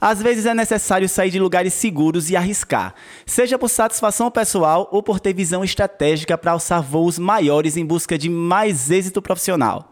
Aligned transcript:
Às 0.00 0.22
vezes 0.22 0.46
é 0.46 0.54
necessário 0.54 1.08
sair 1.08 1.30
de 1.30 1.38
lugares 1.38 1.74
seguros 1.74 2.30
e 2.30 2.36
arriscar, 2.36 2.94
seja 3.26 3.58
por 3.58 3.68
satisfação 3.68 4.30
pessoal 4.30 4.88
ou 4.90 5.02
por 5.02 5.20
ter 5.20 5.34
visão 5.34 5.62
estratégica 5.62 6.38
para 6.38 6.52
alçar 6.52 6.82
voos 6.82 7.18
maiores 7.18 7.76
em 7.76 7.84
busca 7.84 8.16
de 8.16 8.30
mais 8.30 8.90
êxito 8.90 9.20
profissional. 9.20 9.89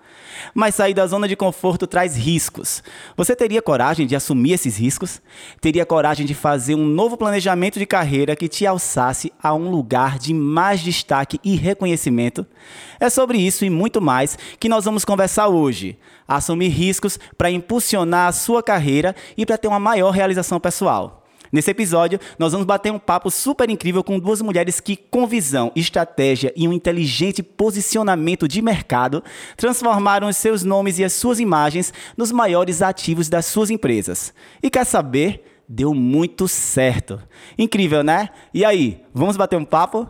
Mas 0.54 0.74
sair 0.74 0.94
da 0.94 1.06
zona 1.06 1.28
de 1.28 1.36
conforto 1.36 1.86
traz 1.86 2.16
riscos. 2.16 2.82
Você 3.16 3.34
teria 3.34 3.62
coragem 3.62 4.06
de 4.06 4.16
assumir 4.16 4.52
esses 4.52 4.76
riscos? 4.76 5.20
Teria 5.60 5.84
coragem 5.84 6.26
de 6.26 6.34
fazer 6.34 6.74
um 6.74 6.86
novo 6.86 7.16
planejamento 7.16 7.78
de 7.78 7.86
carreira 7.86 8.36
que 8.36 8.48
te 8.48 8.66
alçasse 8.66 9.32
a 9.42 9.54
um 9.54 9.70
lugar 9.70 10.18
de 10.18 10.32
mais 10.32 10.80
destaque 10.80 11.40
e 11.44 11.56
reconhecimento? 11.56 12.46
É 13.00 13.10
sobre 13.10 13.38
isso 13.38 13.64
e 13.64 13.70
muito 13.70 14.00
mais 14.00 14.38
que 14.58 14.68
nós 14.68 14.84
vamos 14.84 15.04
conversar 15.04 15.48
hoje. 15.48 15.98
Assumir 16.26 16.68
riscos 16.68 17.18
para 17.36 17.50
impulsionar 17.50 18.28
a 18.28 18.32
sua 18.32 18.62
carreira 18.62 19.14
e 19.36 19.44
para 19.44 19.58
ter 19.58 19.68
uma 19.68 19.80
maior 19.80 20.10
realização 20.10 20.58
pessoal. 20.60 21.27
Nesse 21.52 21.70
episódio, 21.70 22.20
nós 22.38 22.52
vamos 22.52 22.66
bater 22.66 22.92
um 22.92 22.98
papo 22.98 23.30
super 23.30 23.68
incrível 23.70 24.04
com 24.04 24.18
duas 24.18 24.42
mulheres 24.42 24.80
que, 24.80 24.96
com 24.96 25.26
visão, 25.26 25.72
estratégia 25.74 26.52
e 26.56 26.68
um 26.68 26.72
inteligente 26.72 27.42
posicionamento 27.42 28.46
de 28.46 28.60
mercado, 28.60 29.22
transformaram 29.56 30.28
os 30.28 30.36
seus 30.36 30.62
nomes 30.62 30.98
e 30.98 31.04
as 31.04 31.12
suas 31.12 31.40
imagens 31.40 31.92
nos 32.16 32.30
maiores 32.30 32.82
ativos 32.82 33.28
das 33.28 33.46
suas 33.46 33.70
empresas. 33.70 34.32
E 34.62 34.70
quer 34.70 34.84
saber? 34.84 35.44
Deu 35.68 35.92
muito 35.92 36.48
certo. 36.48 37.20
Incrível, 37.58 38.02
né? 38.02 38.30
E 38.54 38.64
aí, 38.64 39.02
vamos 39.12 39.36
bater 39.36 39.56
um 39.56 39.64
papo? 39.64 40.08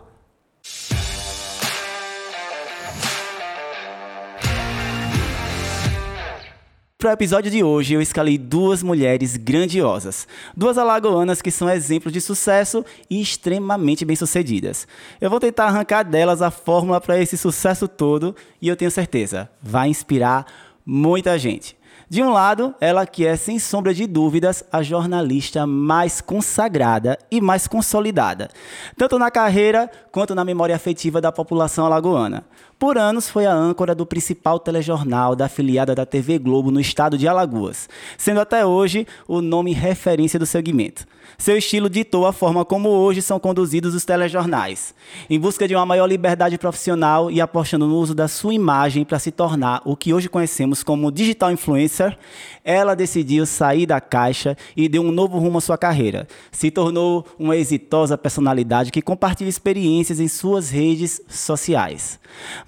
Para 7.01 7.11
o 7.11 7.13
episódio 7.13 7.49
de 7.49 7.63
hoje, 7.63 7.93
eu 7.93 8.01
escalei 8.01 8.37
duas 8.37 8.83
mulheres 8.83 9.37
grandiosas. 9.37 10.27
Duas 10.53 10.77
alagoanas 10.77 11.41
que 11.41 11.49
são 11.49 11.69
exemplos 11.69 12.11
de 12.11 12.19
sucesso 12.19 12.83
e 13.09 13.21
extremamente 13.21 14.03
bem-sucedidas. 14.03 14.85
Eu 15.21 15.29
vou 15.29 15.39
tentar 15.39 15.67
arrancar 15.67 16.03
delas 16.03 16.41
a 16.41 16.51
fórmula 16.51 16.99
para 16.99 17.17
esse 17.17 17.37
sucesso 17.37 17.87
todo 17.87 18.35
e 18.61 18.67
eu 18.67 18.75
tenho 18.75 18.91
certeza, 18.91 19.49
vai 19.63 19.87
inspirar 19.87 20.45
muita 20.85 21.39
gente. 21.39 21.79
De 22.09 22.23
um 22.23 22.31
lado, 22.31 22.73
ela 22.81 23.05
que 23.05 23.25
é, 23.25 23.37
sem 23.37 23.59
sombra 23.59 23.93
de 23.93 24.07
dúvidas, 24.07 24.63
a 24.71 24.81
jornalista 24.81 25.67
mais 25.67 26.19
consagrada 26.19 27.19
e 27.29 27.39
mais 27.39 27.67
consolidada, 27.67 28.49
tanto 28.97 29.19
na 29.19 29.29
carreira 29.29 29.89
quanto 30.11 30.33
na 30.33 30.43
memória 30.43 30.75
afetiva 30.75 31.21
da 31.21 31.31
população 31.31 31.85
alagoana. 31.85 32.43
Por 32.79 32.97
anos 32.97 33.27
foi 33.27 33.45
a 33.45 33.53
âncora 33.53 33.93
do 33.93 34.05
principal 34.05 34.57
telejornal 34.57 35.35
da 35.35 35.47
afiliada 35.47 35.93
da 35.93 36.05
TV 36.05 36.39
Globo 36.39 36.71
no 36.71 36.79
estado 36.79 37.17
de 37.17 37.27
Alagoas, 37.27 37.89
sendo 38.17 38.39
até 38.39 38.65
hoje 38.65 39.05
o 39.27 39.41
nome 39.41 39.73
referência 39.73 40.39
do 40.39 40.45
segmento. 40.45 41.05
Seu 41.37 41.57
estilo 41.57 41.89
ditou 41.89 42.25
a 42.25 42.31
forma 42.31 42.63
como 42.63 42.87
hoje 42.87 43.21
são 43.21 43.37
conduzidos 43.37 43.93
os 43.93 44.05
telejornais, 44.05 44.93
em 45.29 45.37
busca 45.37 45.67
de 45.67 45.75
uma 45.75 45.85
maior 45.85 46.05
liberdade 46.05 46.57
profissional 46.57 47.29
e 47.29 47.41
apostando 47.41 47.85
no 47.85 47.97
uso 47.97 48.15
da 48.15 48.29
sua 48.29 48.53
imagem 48.53 49.03
para 49.03 49.19
se 49.19 49.29
tornar 49.29 49.81
o 49.83 49.95
que 49.95 50.13
hoje 50.13 50.29
conhecemos 50.29 50.81
como 50.81 51.11
digital 51.11 51.51
influencer. 51.51 52.17
Ela 52.63 52.95
decidiu 52.95 53.45
sair 53.45 53.85
da 53.85 53.99
caixa 53.99 54.57
e 54.75 54.87
deu 54.87 55.01
um 55.01 55.11
novo 55.11 55.37
rumo 55.37 55.57
à 55.57 55.61
sua 55.61 55.77
carreira. 55.77 56.27
Se 56.51 56.71
tornou 56.71 57.25
uma 57.37 57.57
exitosa 57.57 58.17
personalidade 58.17 58.91
que 58.91 59.01
compartilha 59.01 59.49
experiências 59.49 60.19
em 60.19 60.27
suas 60.29 60.69
redes 60.69 61.21
sociais. 61.27 62.19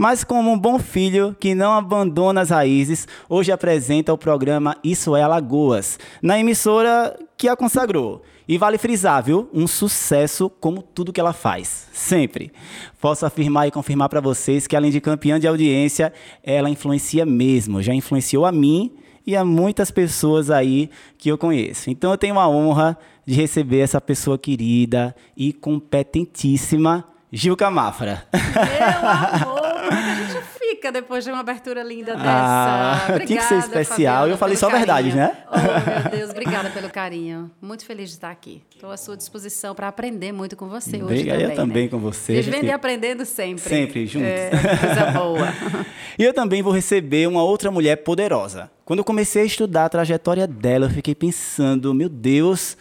Mas 0.01 0.23
como 0.23 0.51
um 0.51 0.57
bom 0.57 0.79
filho 0.79 1.35
que 1.39 1.53
não 1.53 1.73
abandona 1.73 2.41
as 2.41 2.49
raízes, 2.49 3.07
hoje 3.29 3.51
apresenta 3.51 4.11
o 4.11 4.17
programa 4.17 4.75
Isso 4.83 5.15
é 5.15 5.21
Alagoas, 5.21 5.99
na 6.23 6.39
emissora 6.39 7.15
que 7.37 7.47
a 7.47 7.55
consagrou. 7.55 8.23
E 8.47 8.57
vale 8.57 8.79
frisar, 8.79 9.23
viu? 9.23 9.47
Um 9.53 9.67
sucesso 9.67 10.49
como 10.49 10.81
tudo 10.81 11.13
que 11.13 11.19
ela 11.19 11.33
faz. 11.33 11.87
Sempre. 11.93 12.51
Posso 12.99 13.27
afirmar 13.27 13.67
e 13.67 13.71
confirmar 13.71 14.09
para 14.09 14.19
vocês 14.19 14.65
que, 14.65 14.75
além 14.75 14.89
de 14.89 14.99
campeã 14.99 15.39
de 15.39 15.47
audiência, 15.47 16.11
ela 16.43 16.67
influencia 16.67 17.23
mesmo. 17.23 17.79
Já 17.83 17.93
influenciou 17.93 18.43
a 18.43 18.51
mim 18.51 18.91
e 19.23 19.35
a 19.35 19.45
muitas 19.45 19.91
pessoas 19.91 20.49
aí 20.49 20.89
que 21.15 21.29
eu 21.29 21.37
conheço. 21.37 21.91
Então 21.91 22.09
eu 22.09 22.17
tenho 22.17 22.39
a 22.39 22.49
honra 22.49 22.97
de 23.23 23.35
receber 23.35 23.81
essa 23.81 24.01
pessoa 24.01 24.35
querida 24.35 25.15
e 25.37 25.53
competentíssima, 25.53 27.05
Gilca 27.31 27.69
Mafra. 27.71 28.27
Meu 28.33 29.47
amor, 29.47 29.61
como 29.87 29.99
é 29.99 30.03
que 30.03 30.37
a 30.37 30.41
depois 30.89 31.23
de 31.23 31.29
uma 31.29 31.41
abertura 31.41 31.83
linda 31.83 32.15
dessa? 32.15 32.25
Ah, 32.25 32.99
obrigada, 33.09 33.25
tinha 33.25 33.39
que 33.41 33.45
ser 33.45 33.59
especial. 33.59 34.15
Fabiana, 34.15 34.33
eu 34.33 34.37
falei 34.37 34.55
só 34.55 34.67
carinho. 34.67 34.85
verdade, 34.85 35.15
né? 35.15 35.37
Oh, 35.51 36.09
meu 36.09 36.19
Deus, 36.19 36.29
obrigada 36.31 36.69
pelo 36.69 36.89
carinho. 36.89 37.51
Muito 37.61 37.85
feliz 37.85 38.09
de 38.09 38.15
estar 38.15 38.31
aqui. 38.31 38.61
Estou 38.73 38.89
à 38.89 38.97
sua 38.97 39.17
disposição 39.17 39.75
para 39.75 39.87
aprender 39.87 40.31
muito 40.31 40.55
com 40.55 40.69
você 40.69 41.03
hoje 41.03 41.25
também. 41.25 41.41
eu 41.41 41.55
também 41.55 41.83
né? 41.83 41.89
com 41.89 41.99
você. 41.99 42.33
Vocês 42.33 42.45
gente. 42.45 42.63
me 42.63 42.71
aprendendo 42.71 43.25
sempre. 43.25 43.63
Sempre, 43.63 44.07
juntos. 44.07 44.27
É, 44.29 44.49
coisa 44.49 45.11
boa. 45.11 45.47
E 46.19 46.23
eu 46.23 46.33
também 46.33 46.61
vou 46.61 46.73
receber 46.73 47.27
uma 47.27 47.41
outra 47.41 47.71
mulher 47.71 47.95
poderosa. 47.97 48.69
Quando 48.83 48.99
eu 48.99 49.05
comecei 49.05 49.43
a 49.43 49.45
estudar 49.45 49.85
a 49.85 49.89
trajetória 49.89 50.45
dela, 50.45 50.85
eu 50.85 50.89
fiquei 50.89 51.15
pensando, 51.15 51.93
meu 51.93 52.09
Deus, 52.09 52.77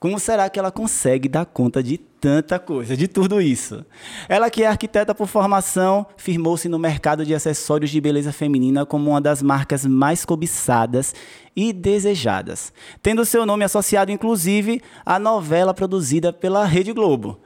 como 0.00 0.18
será 0.18 0.48
que 0.48 0.58
ela 0.58 0.70
consegue 0.70 1.28
dar 1.28 1.44
conta 1.44 1.82
de 1.82 1.98
tanta 1.98 2.58
coisa, 2.58 2.96
de 2.96 3.08
tudo 3.08 3.40
isso? 3.40 3.84
Ela 4.28 4.48
que 4.48 4.62
é 4.62 4.66
arquiteta 4.66 5.14
por 5.14 5.26
formação, 5.26 6.06
firmou-se 6.16 6.68
no 6.68 6.78
mercado 6.78 7.24
de 7.26 7.34
acessórios 7.34 7.90
de 7.90 8.00
beleza 8.00 8.32
feminina 8.32 8.86
como 8.86 9.10
uma 9.10 9.20
das 9.20 9.42
marcas 9.42 9.84
mais 9.84 10.24
cobiçadas 10.24 11.14
e 11.56 11.72
desejadas, 11.72 12.72
tendo 13.02 13.24
seu 13.24 13.44
nome 13.44 13.64
associado 13.64 14.12
inclusive 14.12 14.80
à 15.04 15.18
novela 15.18 15.74
produzida 15.74 16.32
pela 16.32 16.64
Rede 16.64 16.92
Globo. 16.92 17.40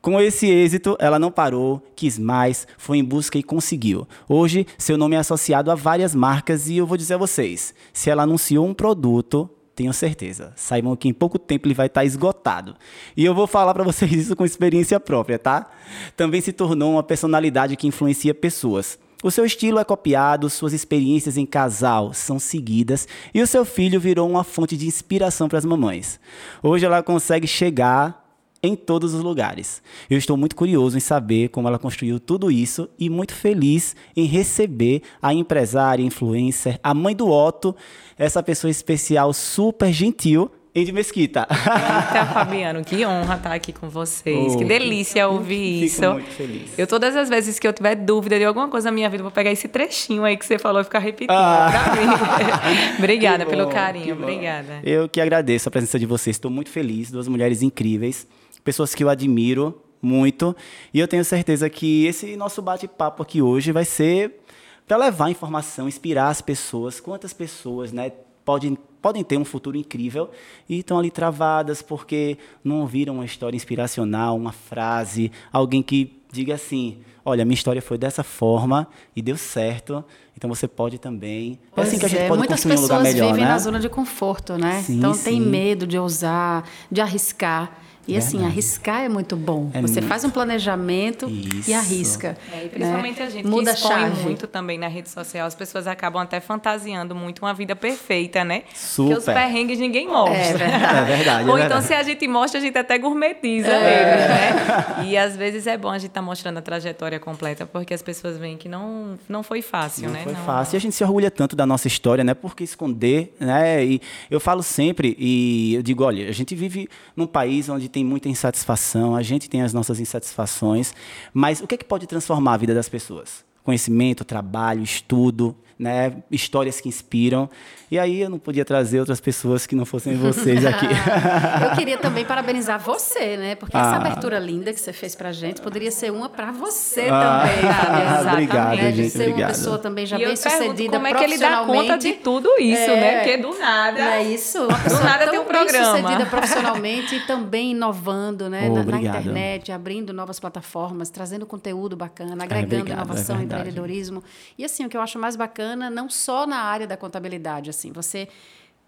Com 0.00 0.20
esse 0.20 0.46
êxito, 0.46 0.96
ela 1.00 1.18
não 1.18 1.32
parou, 1.32 1.82
quis 1.96 2.16
mais, 2.16 2.68
foi 2.78 2.98
em 2.98 3.04
busca 3.04 3.36
e 3.36 3.42
conseguiu. 3.42 4.06
Hoje, 4.28 4.64
seu 4.78 4.96
nome 4.96 5.16
é 5.16 5.18
associado 5.18 5.72
a 5.72 5.74
várias 5.74 6.14
marcas 6.14 6.68
e 6.68 6.76
eu 6.76 6.86
vou 6.86 6.96
dizer 6.96 7.14
a 7.14 7.18
vocês: 7.18 7.74
se 7.92 8.08
ela 8.08 8.22
anunciou 8.22 8.64
um 8.64 8.72
produto, 8.72 9.50
tenho 9.78 9.92
certeza. 9.92 10.52
Saibam 10.56 10.96
que 10.96 11.08
em 11.08 11.12
pouco 11.12 11.38
tempo 11.38 11.68
ele 11.68 11.74
vai 11.74 11.86
estar 11.86 12.04
esgotado. 12.04 12.74
E 13.16 13.24
eu 13.24 13.32
vou 13.32 13.46
falar 13.46 13.72
para 13.72 13.84
vocês 13.84 14.10
isso 14.12 14.34
com 14.34 14.44
experiência 14.44 14.98
própria, 14.98 15.38
tá? 15.38 15.70
Também 16.16 16.40
se 16.40 16.52
tornou 16.52 16.94
uma 16.94 17.02
personalidade 17.04 17.76
que 17.76 17.86
influencia 17.86 18.34
pessoas. 18.34 18.98
O 19.22 19.30
seu 19.30 19.44
estilo 19.44 19.78
é 19.78 19.84
copiado, 19.84 20.50
suas 20.50 20.72
experiências 20.72 21.36
em 21.36 21.46
casal 21.46 22.12
são 22.12 22.40
seguidas 22.40 23.06
e 23.32 23.40
o 23.40 23.46
seu 23.46 23.64
filho 23.64 24.00
virou 24.00 24.28
uma 24.28 24.42
fonte 24.42 24.76
de 24.76 24.86
inspiração 24.86 25.48
para 25.48 25.58
as 25.58 25.64
mamães. 25.64 26.18
Hoje 26.60 26.84
ela 26.84 27.00
consegue 27.00 27.46
chegar 27.46 28.27
em 28.62 28.74
todos 28.74 29.14
os 29.14 29.22
lugares. 29.22 29.80
Eu 30.10 30.18
estou 30.18 30.36
muito 30.36 30.56
curioso 30.56 30.96
em 30.96 31.00
saber 31.00 31.48
como 31.48 31.68
ela 31.68 31.78
construiu 31.78 32.18
tudo 32.18 32.50
isso 32.50 32.88
e 32.98 33.08
muito 33.08 33.32
feliz 33.34 33.94
em 34.16 34.24
receber 34.24 35.02
a 35.22 35.32
empresária, 35.32 36.02
influencer, 36.02 36.78
a 36.82 36.92
mãe 36.92 37.14
do 37.14 37.28
Otto, 37.30 37.74
essa 38.18 38.42
pessoa 38.42 38.70
especial, 38.70 39.32
super 39.32 39.92
gentil, 39.92 40.50
Andy 40.76 40.92
Mesquita. 40.92 41.46
Eita, 41.50 42.26
Fabiano, 42.34 42.84
que 42.84 43.04
honra 43.04 43.34
estar 43.36 43.52
aqui 43.52 43.72
com 43.72 43.88
vocês. 43.88 44.54
Oh, 44.54 44.58
que 44.58 44.64
delícia 44.64 45.26
ouvir 45.26 45.74
Fico 45.74 45.84
isso. 45.86 46.12
muito 46.12 46.30
feliz. 46.30 46.70
Eu, 46.78 46.86
todas 46.86 47.16
as 47.16 47.28
vezes 47.28 47.58
que 47.58 47.66
eu 47.66 47.72
tiver 47.72 47.96
dúvida 47.96 48.38
de 48.38 48.44
alguma 48.44 48.68
coisa 48.68 48.88
na 48.88 48.94
minha 48.94 49.08
vida, 49.10 49.22
vou 49.22 49.32
pegar 49.32 49.50
esse 49.50 49.66
trechinho 49.66 50.24
aí 50.24 50.36
que 50.36 50.44
você 50.46 50.56
falou 50.58 50.80
e 50.80 50.84
ficar 50.84 50.98
repetindo 51.00 51.30
Ah. 51.32 51.68
pra 51.72 51.96
mim. 51.96 52.08
obrigada 52.98 53.44
Que 53.44 53.50
pelo 53.50 53.64
bom, 53.64 53.70
carinho, 53.72 54.14
bom. 54.14 54.22
obrigada. 54.22 54.80
Eu 54.84 55.08
que 55.08 55.20
agradeço 55.20 55.68
a 55.68 55.72
presença 55.72 55.98
de 55.98 56.06
vocês. 56.06 56.36
Estou 56.36 56.50
muito 56.50 56.70
feliz. 56.70 57.10
Duas 57.10 57.26
mulheres 57.26 57.60
incríveis, 57.62 58.26
pessoas 58.64 58.94
que 58.94 59.02
eu 59.02 59.08
admiro 59.08 59.82
muito. 60.00 60.54
E 60.92 61.00
eu 61.00 61.08
tenho 61.08 61.24
certeza 61.24 61.68
que 61.68 62.06
esse 62.06 62.36
nosso 62.36 62.62
bate-papo 62.62 63.22
aqui 63.22 63.42
hoje 63.42 63.72
vai 63.72 63.84
ser 63.84 64.40
para 64.86 64.96
levar 64.96 65.30
informação, 65.30 65.88
inspirar 65.88 66.28
as 66.28 66.40
pessoas. 66.40 67.00
Quantas 67.00 67.32
pessoas, 67.32 67.92
né, 67.92 68.12
podem 68.44 68.76
podem 69.00 69.22
ter 69.22 69.36
um 69.36 69.44
futuro 69.44 69.76
incrível 69.76 70.30
e 70.68 70.80
estão 70.80 70.98
ali 70.98 71.10
travadas 71.10 71.80
porque 71.80 72.36
não 72.64 72.80
ouviram 72.80 73.14
uma 73.14 73.24
história 73.24 73.56
inspiracional, 73.56 74.36
uma 74.36 74.52
frase, 74.52 75.30
alguém 75.52 75.82
que 75.82 76.20
diga 76.32 76.54
assim: 76.54 76.98
olha, 77.24 77.44
minha 77.44 77.54
história 77.54 77.80
foi 77.80 77.96
dessa 77.96 78.22
forma 78.22 78.86
e 79.14 79.22
deu 79.22 79.36
certo, 79.36 80.04
então 80.36 80.48
você 80.48 80.66
pode 80.66 80.98
também. 80.98 81.58
É 81.76 81.80
assim 81.80 81.98
que 81.98 82.06
a 82.06 82.08
gente 82.08 82.22
é, 82.22 82.28
pode 82.28 82.38
Muitas 82.38 82.62
construir 82.62 82.78
um 82.78 82.82
lugar 82.82 82.98
pessoas 82.98 83.14
melhor, 83.14 83.28
vivem 83.28 83.44
né? 83.44 83.50
na 83.50 83.58
zona 83.58 83.80
de 83.80 83.88
conforto, 83.88 84.56
né? 84.56 84.82
Sim, 84.82 84.98
então 84.98 85.12
tem 85.12 85.40
sim. 85.40 85.40
medo 85.40 85.86
de 85.86 85.98
ousar, 85.98 86.64
de 86.90 87.00
arriscar. 87.00 87.72
E 88.08 88.16
assim, 88.16 88.38
Verdade. 88.38 88.52
arriscar 88.54 89.02
é 89.02 89.08
muito 89.08 89.36
bom. 89.36 89.70
É 89.74 89.82
Você 89.82 90.00
muito. 90.00 90.08
faz 90.08 90.24
um 90.24 90.30
planejamento 90.30 91.28
Isso. 91.28 91.70
e 91.70 91.74
arrisca. 91.74 92.36
É, 92.52 92.56
e 92.56 92.62
né? 92.62 92.68
principalmente 92.72 93.22
a 93.22 93.28
gente 93.30 93.46
Muda 93.46 93.72
que 93.72 93.78
expõe 93.78 93.94
a 93.94 93.98
chave. 94.00 94.22
muito 94.22 94.46
também 94.46 94.78
na 94.78 94.88
rede 94.88 95.10
social, 95.10 95.46
as 95.46 95.54
pessoas 95.54 95.86
acabam 95.86 96.22
até 96.22 96.40
fantasiando 96.40 97.14
muito 97.14 97.40
uma 97.40 97.52
vida 97.52 97.76
perfeita, 97.76 98.42
né? 98.44 98.62
Super. 98.74 99.14
Porque 99.16 99.18
os 99.30 99.34
perrengues 99.34 99.78
ninguém 99.78 100.08
mostra. 100.08 100.34
É 100.38 100.52
verdade. 100.54 100.98
É 100.98 101.16
verdade. 101.16 101.48
Ou 101.50 101.56
é 101.58 101.64
então, 101.66 101.80
verdade. 101.80 101.86
se 101.86 101.94
a 101.94 102.02
gente 102.02 102.26
mostra, 102.26 102.58
a 102.58 102.62
gente 102.62 102.76
até 102.78 102.96
gourmetiza 102.98 103.68
É. 103.68 104.00
eles, 104.02 104.28
né? 104.28 105.04
E 105.08 105.16
às 105.16 105.36
vezes 105.36 105.66
é 105.66 105.76
bom 105.76 105.90
a 105.90 105.98
gente 105.98 106.08
estar 106.10 106.22
mostrando 106.22 106.58
a 106.58 106.62
trajetória 106.62 107.20
completa, 107.20 107.66
porque 107.66 107.92
as 107.92 108.02
pessoas 108.02 108.36
veem 108.38 108.56
que 108.56 108.68
não, 108.68 109.18
não 109.28 109.42
foi 109.42 109.60
fácil, 109.62 110.06
Não 110.06 110.12
né? 110.14 110.20
foi 110.24 110.34
fácil. 110.34 110.74
E 110.74 110.78
a 110.78 110.80
gente 110.80 110.94
se 110.94 111.04
orgulha 111.04 111.30
tanto 111.30 111.54
da 111.54 111.66
nossa 111.66 111.86
história, 111.88 112.24
né? 112.24 112.32
Por 112.34 112.56
que 112.56 112.64
esconder, 112.64 113.34
né? 113.38 113.84
E 113.84 114.00
eu 114.30 114.40
falo 114.40 114.62
sempre, 114.62 115.14
e 115.18 115.74
eu 115.74 115.82
digo, 115.82 116.04
olha, 116.04 116.28
a 116.28 116.32
gente 116.32 116.54
vive 116.54 116.88
num 117.14 117.26
país 117.26 117.68
onde 117.68 117.88
tem 117.88 117.97
muita 118.04 118.28
insatisfação, 118.28 119.14
a 119.14 119.22
gente 119.22 119.48
tem 119.48 119.62
as 119.62 119.72
nossas 119.72 120.00
insatisfações, 120.00 120.94
mas 121.32 121.60
o 121.60 121.66
que 121.66 121.74
é 121.74 121.78
que 121.78 121.84
pode 121.84 122.06
transformar 122.06 122.54
a 122.54 122.56
vida 122.56 122.74
das 122.74 122.88
pessoas? 122.88 123.44
Conhecimento, 123.62 124.24
trabalho, 124.24 124.82
estudo, 124.82 125.56
né? 125.78 126.12
Histórias 126.30 126.80
que 126.80 126.88
inspiram. 126.88 127.48
E 127.90 127.98
aí 127.98 128.20
eu 128.20 128.28
não 128.28 128.38
podia 128.38 128.64
trazer 128.66 129.00
outras 129.00 129.18
pessoas 129.20 129.66
que 129.66 129.74
não 129.74 129.86
fossem 129.86 130.14
vocês 130.16 130.66
aqui. 130.66 130.84
Eu 131.70 131.76
queria 131.76 131.96
também 131.96 132.22
parabenizar 132.26 132.78
você, 132.78 133.36
né? 133.38 133.54
Porque 133.54 133.74
essa 133.76 133.86
Ah. 133.92 133.96
abertura 133.96 134.38
linda 134.38 134.74
que 134.74 134.80
você 134.80 134.92
fez 134.92 135.14
pra 135.14 135.32
gente 135.32 135.62
poderia 135.62 135.90
ser 135.90 136.12
uma 136.12 136.28
pra 136.28 136.52
você 136.52 137.08
Ah, 137.10 137.44
também, 137.48 137.62
Fábio. 137.72 138.02
Exatamente. 138.02 138.28
obrigado, 138.32 138.76
De 138.76 138.92
gente, 138.92 139.10
ser 139.10 139.18
obrigado. 139.20 139.40
uma 139.40 139.48
pessoa 139.54 139.78
também 139.78 140.04
já 140.04 140.18
e 140.18 140.24
bem 140.26 140.36
sucedida 140.36 140.96
como 140.96 141.06
é 141.06 141.14
que 141.14 141.24
ele 141.24 141.38
dá 141.38 141.64
conta 141.64 141.96
de 141.96 142.12
tudo 142.14 142.50
isso, 142.58 142.90
É. 142.90 143.00
né? 143.00 143.18
Porque 143.20 143.36
do 143.38 143.58
nada... 143.58 143.98
Não 143.98 144.06
é 144.12 144.22
isso? 144.24 144.58
Uma 144.66 144.78
pessoa 144.80 145.02
nada 145.04 145.24
tão 145.24 145.30
tem 145.32 145.40
um 145.40 145.44
programa. 145.44 145.92
bem 145.94 146.02
sucedida 146.02 146.26
profissionalmente 146.26 147.14
e 147.16 147.20
também 147.20 147.70
inovando 147.70 148.50
né, 148.50 148.68
Oh, 148.70 148.74
na, 148.74 148.84
na 148.84 149.00
internet, 149.00 149.72
abrindo 149.72 150.12
novas 150.12 150.38
plataformas, 150.38 151.08
trazendo 151.08 151.46
conteúdo 151.46 151.96
bacana, 151.96 152.44
agregando 152.44 152.82
obrigado, 152.82 152.98
inovação, 153.06 153.38
é 153.38 153.42
empreendedorismo. 153.44 154.22
E 154.58 154.64
assim, 154.64 154.84
o 154.84 154.88
que 154.90 154.96
eu 154.96 155.00
acho 155.00 155.18
mais 155.18 155.36
bacana, 155.36 155.67
não 155.76 156.08
só 156.10 156.46
na 156.46 156.58
área 156.58 156.86
da 156.86 156.96
contabilidade, 156.96 157.70
assim, 157.70 157.92
você 157.92 158.28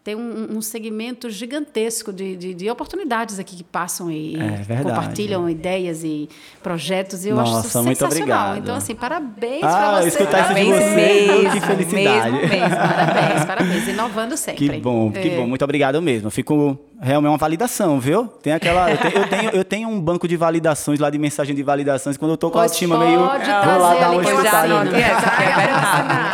tem 0.02 0.14
um, 0.16 0.56
um 0.56 0.62
segmento 0.62 1.28
gigantesco 1.28 2.10
de, 2.10 2.34
de, 2.34 2.54
de 2.54 2.70
oportunidades 2.70 3.38
aqui 3.38 3.54
que 3.54 3.62
passam 3.62 4.10
e 4.10 4.34
É 4.34 4.82
compartilham 4.82 5.48
ideias 5.48 6.02
e 6.02 6.26
projetos. 6.62 7.26
E 7.26 7.28
eu 7.28 7.36
Nossa, 7.36 7.58
acho 7.58 7.68
isso 7.68 7.82
muito 7.82 7.98
sensacional. 7.98 8.38
obrigado. 8.48 8.62
Então, 8.62 8.74
assim, 8.76 8.94
parabéns 8.94 9.62
Ah, 9.62 9.68
para 9.68 10.00
você. 10.00 10.08
escutar 10.08 10.38
isso 10.40 10.54
de 10.54 10.54
Parabéns 10.54 10.68
você, 10.76 10.94
mesmo. 10.94 11.50
que 11.50 11.60
felicidade. 11.60 12.32
Mesmo, 12.32 12.48
mesmo. 12.48 12.76
Parabéns, 12.76 13.44
parabéns. 13.44 13.88
Inovando 13.88 14.36
sempre. 14.38 14.70
Que 14.70 14.78
bom, 14.80 15.12
que 15.12 15.18
É. 15.18 15.36
bom. 15.36 15.46
Muito 15.46 15.62
obrigado 15.62 16.00
mesmo. 16.00 16.30
Fico 16.30 16.78
realmente 17.00 17.30
uma 17.30 17.38
validação, 17.38 17.98
viu? 17.98 18.26
Tem 18.26 18.52
aquela, 18.52 18.90
eu 18.90 18.98
tenho, 18.98 19.14
eu 19.16 19.28
tenho, 19.28 19.50
eu 19.50 19.64
tenho 19.64 19.88
um 19.88 20.00
banco 20.00 20.28
de 20.28 20.36
validações 20.36 21.00
lá 21.00 21.08
de 21.08 21.18
mensagem 21.18 21.54
de 21.54 21.62
validações 21.62 22.16
quando 22.16 22.32
eu 22.32 22.36
tô 22.36 22.50
com 22.50 22.58
a 22.58 22.62
autoestima 22.62 22.98
meio 22.98 23.20
vou 23.20 23.28
lá 23.28 23.94
dar 23.94 24.10
uma 24.10 24.22
escutada. 24.22 24.82
aqui, 24.82 24.94
é 24.94 25.14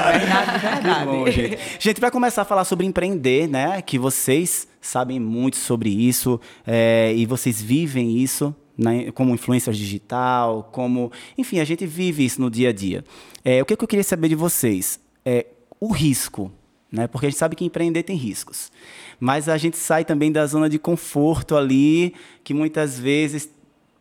Vai 0.03 0.19
verdade. 0.19 1.05
Bom, 1.07 1.31
gente. 1.31 1.59
Gente, 1.79 2.01
para 2.01 2.11
começar 2.11 2.43
a 2.43 2.45
falar 2.45 2.65
sobre 2.65 2.85
empreender, 2.85 3.49
né? 3.49 3.81
Que 3.81 3.99
vocês 3.99 4.67
sabem 4.81 5.21
muito 5.21 5.57
sobre 5.57 5.89
isso 5.91 6.41
é, 6.67 7.13
e 7.15 7.27
vocês 7.27 7.61
vivem 7.63 8.19
isso 8.19 8.55
né, 8.77 9.11
como 9.13 9.35
influencer 9.35 9.73
digital, 9.73 10.69
como. 10.73 11.11
Enfim, 11.39 11.61
a 11.61 11.65
gente 11.65 11.87
vive 11.87 12.25
isso 12.25 12.41
no 12.41 12.51
dia 12.51 12.71
a 12.71 12.73
dia. 12.73 13.05
É, 13.45 13.63
o 13.63 13.65
que, 13.65 13.77
que 13.77 13.85
eu 13.85 13.89
queria 13.89 14.05
saber 14.05 14.29
de 14.29 14.35
vocês? 14.35 15.01
É 15.25 15.47
o 15.81 15.93
risco. 15.93 16.51
Né? 16.91 17.07
Porque 17.07 17.27
a 17.27 17.31
gente 17.31 17.39
sabe 17.39 17.57
que 17.57 17.65
empreender 17.65 18.03
tem 18.03 18.17
riscos. 18.17 18.71
Mas 19.19 19.49
a 19.49 19.57
gente 19.57 19.77
sai 19.77 20.05
também 20.05 20.31
da 20.31 20.47
zona 20.47 20.69
de 20.69 20.79
conforto 20.79 21.57
ali, 21.57 22.15
que 22.45 22.55
muitas 22.55 22.99
vezes 22.99 23.51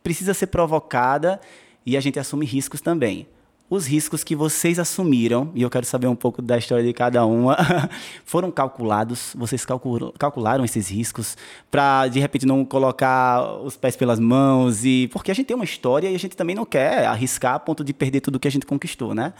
precisa 0.02 0.32
ser 0.32 0.46
provocada 0.46 1.40
e 1.84 1.96
a 1.96 2.00
gente 2.00 2.18
assume 2.18 2.46
riscos 2.46 2.80
também. 2.80 3.26
Os 3.68 3.84
riscos 3.84 4.22
que 4.22 4.36
vocês 4.36 4.78
assumiram, 4.78 5.50
e 5.52 5.62
eu 5.62 5.68
quero 5.68 5.84
saber 5.84 6.06
um 6.06 6.14
pouco 6.14 6.40
da 6.40 6.56
história 6.56 6.84
de 6.84 6.92
cada 6.92 7.26
uma, 7.26 7.56
foram 8.24 8.50
calculados? 8.50 9.34
Vocês 9.36 9.64
calcularam, 9.64 10.12
calcularam 10.16 10.64
esses 10.64 10.88
riscos 10.88 11.36
para, 11.68 12.06
de 12.06 12.20
repente, 12.20 12.46
não 12.46 12.64
colocar 12.64 13.42
os 13.64 13.76
pés 13.76 13.96
pelas 13.96 14.20
mãos? 14.20 14.84
e 14.84 15.08
Porque 15.08 15.32
a 15.32 15.34
gente 15.34 15.46
tem 15.46 15.56
uma 15.56 15.64
história 15.64 16.08
e 16.08 16.14
a 16.14 16.18
gente 16.18 16.36
também 16.36 16.54
não 16.54 16.64
quer 16.64 17.06
arriscar 17.06 17.54
a 17.54 17.58
ponto 17.58 17.82
de 17.82 17.92
perder 17.92 18.20
tudo 18.20 18.38
que 18.38 18.46
a 18.46 18.50
gente 18.50 18.64
conquistou, 18.64 19.14
né? 19.14 19.32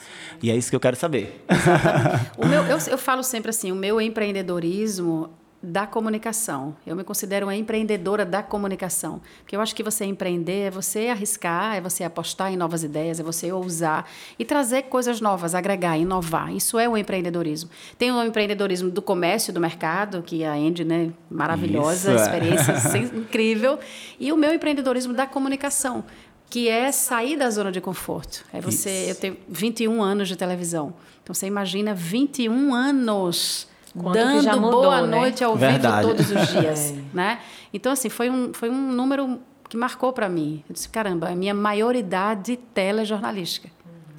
E 0.42 0.50
é 0.50 0.56
isso 0.56 0.70
que 0.70 0.76
eu 0.76 0.80
quero 0.80 0.96
saber. 0.96 1.44
O 2.36 2.46
meu, 2.46 2.62
eu, 2.64 2.78
eu 2.90 2.98
falo 2.98 3.22
sempre 3.22 3.50
assim, 3.50 3.72
o 3.72 3.74
meu 3.74 4.00
empreendedorismo 4.00 5.30
da 5.66 5.84
comunicação. 5.84 6.76
Eu 6.86 6.94
me 6.94 7.02
considero 7.02 7.46
uma 7.46 7.56
empreendedora 7.56 8.24
da 8.24 8.40
comunicação. 8.40 9.20
Porque 9.40 9.56
eu 9.56 9.60
acho 9.60 9.74
que 9.74 9.82
você 9.82 10.04
empreender 10.04 10.66
é 10.66 10.70
você 10.70 11.08
arriscar, 11.08 11.74
é 11.74 11.80
você 11.80 12.04
apostar 12.04 12.52
em 12.52 12.56
novas 12.56 12.84
ideias, 12.84 13.18
é 13.18 13.22
você 13.22 13.50
ousar 13.50 14.08
e 14.38 14.44
trazer 14.44 14.82
coisas 14.82 15.20
novas, 15.20 15.54
agregar, 15.54 15.98
inovar. 15.98 16.54
Isso 16.54 16.78
é 16.78 16.88
o 16.88 16.96
empreendedorismo. 16.96 17.68
Tem 17.98 18.12
o 18.12 18.22
empreendedorismo 18.22 18.90
do 18.90 19.02
comércio, 19.02 19.52
do 19.52 19.60
mercado, 19.60 20.22
que 20.22 20.44
a 20.44 20.52
Andy, 20.52 20.84
né, 20.84 21.12
maravilhosa, 21.28 22.14
Isso, 22.14 22.22
é. 22.22 22.24
experiência 22.24 22.98
incrível. 23.18 23.78
E 24.20 24.32
o 24.32 24.36
meu 24.36 24.54
empreendedorismo 24.54 25.12
da 25.12 25.26
comunicação. 25.26 26.04
Que 26.48 26.68
é 26.68 26.92
sair 26.92 27.36
da 27.36 27.50
zona 27.50 27.72
de 27.72 27.80
conforto. 27.80 28.44
É 28.52 28.60
você. 28.60 28.88
Isso. 28.88 29.10
Eu 29.10 29.14
tenho 29.16 29.36
21 29.48 30.00
anos 30.00 30.28
de 30.28 30.36
televisão. 30.36 30.94
Então 31.24 31.34
você 31.34 31.48
imagina 31.48 31.92
21 31.92 32.72
anos 32.72 33.66
Quanto 33.96 34.12
que 34.18 34.24
dando 34.24 34.42
já 34.42 34.56
mudou, 34.56 34.82
boa 34.82 35.02
né? 35.06 35.18
noite 35.18 35.42
ao 35.44 35.56
Verdade. 35.56 36.06
vivo 36.06 36.16
todos 36.16 36.30
os 36.30 36.48
dias, 36.48 36.90
É. 36.96 37.02
né? 37.14 37.38
Então 37.72 37.92
assim, 37.92 38.08
foi 38.08 38.28
um 38.30 38.52
foi 38.52 38.68
um 38.70 38.92
número 38.92 39.38
que 39.68 39.76
marcou 39.76 40.12
para 40.12 40.28
mim. 40.28 40.62
Eu 40.68 40.72
disse, 40.74 40.88
caramba, 40.88 41.28
a 41.28 41.34
minha 41.34 41.54
maioridade 41.54 42.56
telejornalística. 42.74 43.68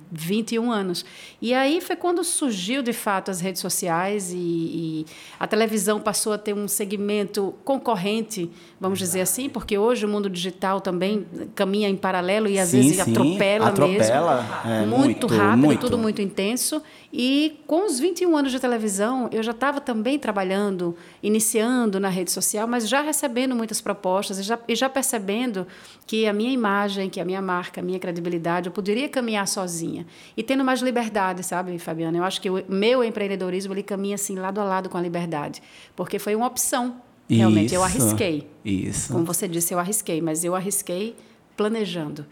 21 0.10 0.72
anos. 0.72 1.06
E 1.42 1.54
aí 1.54 1.82
foi 1.82 1.96
quando 1.96 2.24
surgiu, 2.24 2.82
de 2.82 2.94
fato, 2.94 3.30
as 3.30 3.42
redes 3.42 3.62
sociais 3.62 4.32
e, 4.32 4.38
e 4.38 5.06
a 5.38 5.46
televisão 5.46 6.00
passou 6.00 6.32
a 6.32 6.38
ter 6.38 6.54
um 6.54 6.66
segmento 6.68 7.54
concorrente, 7.66 8.50
vamos 8.80 9.00
dizer 9.00 9.20
assim, 9.22 9.50
porque 9.50 9.78
hoje 9.78 10.06
o 10.06 10.10
mundo 10.10 10.30
digital 10.30 10.80
também 10.80 11.26
caminha 11.54 11.90
em 11.90 11.96
paralelo 11.98 12.48
e 12.48 12.58
às 12.58 12.70
Sim, 12.70 12.82
vezes 12.82 13.04
sim, 13.04 13.12
atropela, 13.12 13.68
atropela, 13.68 14.42
mesmo. 14.42 14.72
é, 14.72 14.86
muito, 14.86 14.98
muito, 14.98 15.28
rápido, 15.28 15.66
muito. 15.66 15.82
tudo 15.82 15.98
muito 15.98 16.22
intenso. 16.22 16.82
E 17.12 17.60
com 17.66 17.86
os 17.86 18.00
21 18.00 18.36
anos 18.36 18.52
de 18.52 18.60
televisão, 18.60 19.30
eu 19.32 19.42
já 19.42 19.52
estava 19.52 19.80
também 19.80 20.20
trabalhando, 20.20 20.96
iniciando 21.24 22.00
na 22.00 22.10
rede 22.10 22.32
social, 22.32 22.68
mas 22.68 22.88
já 22.88 23.02
recebendo 23.02 23.56
muitas 23.56 23.80
propostas 23.80 24.40
e 24.40 24.44
já, 24.44 24.60
e 24.68 24.76
já 24.76 24.90
percebendo 24.90 25.66
que 26.06 26.28
a 26.28 26.34
minha 26.34 26.52
imagem, 26.52 27.10
que 27.10 27.22
a 27.22 27.26
minha 27.26 27.42
marca, 27.42 27.80
a 27.80 27.84
minha 27.84 27.98
credibilidade, 27.98 28.68
eu 28.68 28.74
poderia 28.74 29.08
caminhar 29.08 29.48
sozinha. 29.48 30.06
E 30.36 30.44
tendo 30.44 30.64
mais 30.66 30.82
liberdade, 30.82 31.44
sabe, 31.44 31.80
Fabiana? 31.80 32.18
Eu 32.18 32.24
acho 32.24 32.42
que 32.42 32.50
o 32.50 32.64
meu 32.68 33.04
empreendedorismo 33.04 33.74
ele 33.74 33.84
caminha 33.84 34.16
assim 34.16 34.36
lado 34.36 34.60
a 34.60 34.64
lado 34.64 34.90
com 34.90 34.98
a 34.98 35.02
liberdade, 35.02 35.62
porque 35.96 36.20
foi 36.20 36.36
uma 36.36 36.48
opção. 36.48 37.02
Realmente, 37.30 37.74
eu 37.74 37.86
Isso, 37.86 38.00
arrisquei. 38.00 38.48
Isso. 38.64 39.12
Como 39.12 39.26
você 39.26 39.48
disse, 39.48 39.74
eu 39.74 39.80
arrisquei, 39.80 40.22
mas 40.22 40.44
eu 40.44 40.56
arrisquei 40.56 41.16
planejando. 41.58 42.26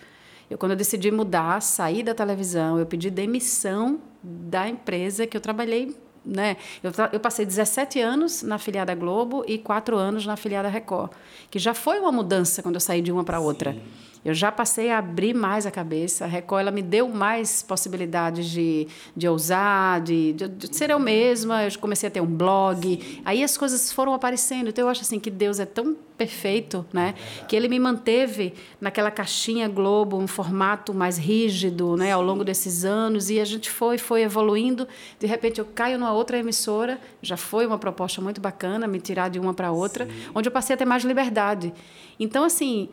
Eu, 0.50 0.58
quando 0.58 0.72
eu 0.72 0.78
decidi 0.78 1.12
mudar, 1.12 1.62
sair 1.62 2.04
da 2.04 2.14
televisão, 2.14 2.78
eu 2.78 2.86
pedi 2.86 3.10
demissão 3.10 4.00
da 4.22 4.68
empresa 4.68 5.26
que 5.26 5.36
eu 5.36 5.42
trabalhei. 5.42 5.96
Né? 6.26 6.58
Eu, 6.82 6.92
eu 7.14 7.20
passei 7.20 7.46
17 7.46 8.00
anos 8.00 8.42
na 8.42 8.58
filiada 8.58 8.96
Globo 8.96 9.44
e 9.48 9.58
4 9.58 9.96
anos 9.96 10.26
na 10.26 10.36
filiada 10.36 10.68
Record, 10.68 11.12
que 11.52 11.60
já 11.60 11.74
foi 11.74 12.00
uma 12.00 12.12
mudança 12.12 12.64
quando 12.64 12.76
eu 12.76 12.82
saí 12.82 13.02
de 13.02 13.12
uma 13.12 13.24
para 13.24 13.40
outra. 13.40 13.76
Eu 14.26 14.34
já 14.34 14.52
passei 14.52 14.90
a 14.90 14.98
abrir 14.98 15.36
mais 15.36 15.68
a 15.68 15.72
cabeça. 15.72 16.26
A 16.26 16.28
Record 16.28 16.62
ela 16.62 16.72
me 16.72 16.82
deu 16.82 17.08
mais 17.08 17.62
possibilidades 17.62 18.50
de, 18.50 18.88
de 19.16 19.28
ousar, 19.28 20.02
de, 20.02 20.34
de, 20.34 20.48
de 20.48 20.76
ser 20.76 20.90
eu 20.90 20.98
mesma. 20.98 21.64
Eu 21.64 21.80
comecei 21.80 22.08
a 22.08 22.12
ter 22.12 22.22
um 22.22 22.26
blog. 22.26 23.22
Aí 23.24 23.44
as 23.44 23.56
coisas 23.56 23.92
foram 23.92 24.16
aparecendo. 24.16 24.70
Então 24.70 24.84
eu 24.84 24.90
acho 24.90 25.02
assim 25.02 25.20
que 25.20 25.30
Deus 25.30 25.60
é 25.60 25.66
tão 25.66 25.96
perfeito, 26.18 26.84
né? 26.92 27.14
Que 27.48 27.56
ele 27.56 27.68
me 27.68 27.78
manteve 27.78 28.54
naquela 28.82 29.12
caixinha 29.12 29.68
Globo, 29.68 30.18
um 30.18 30.26
formato 30.26 30.92
mais 30.92 31.20
rígido, 31.20 31.96
né? 31.96 32.12
Ao 32.12 32.22
longo 32.24 32.44
desses 32.44 32.84
anos 32.84 33.30
e 33.30 33.40
a 33.40 33.46
gente 33.46 33.70
foi, 33.70 34.00
foi 34.00 34.24
evoluindo. 34.24 34.88
De 35.20 35.28
repente 35.28 35.60
eu 35.60 35.66
caio 35.66 36.00
numa 36.00 36.14
outra 36.14 36.40
emissora. 36.40 37.00
Já 37.22 37.38
foi 37.38 37.68
uma 37.68 37.78
proposta 37.78 38.22
muito 38.22 38.42
bacana 38.42 38.88
me 38.88 39.00
tirar 39.00 39.30
de 39.30 39.40
uma 39.40 39.54
para 39.54 39.72
outra, 39.72 40.08
onde 40.34 40.48
eu 40.48 40.52
passei 40.52 40.74
a 40.74 40.78
ter 40.78 40.86
mais 40.86 41.04
liberdade. 41.04 41.72
Então 42.20 42.44
assim 42.44 42.90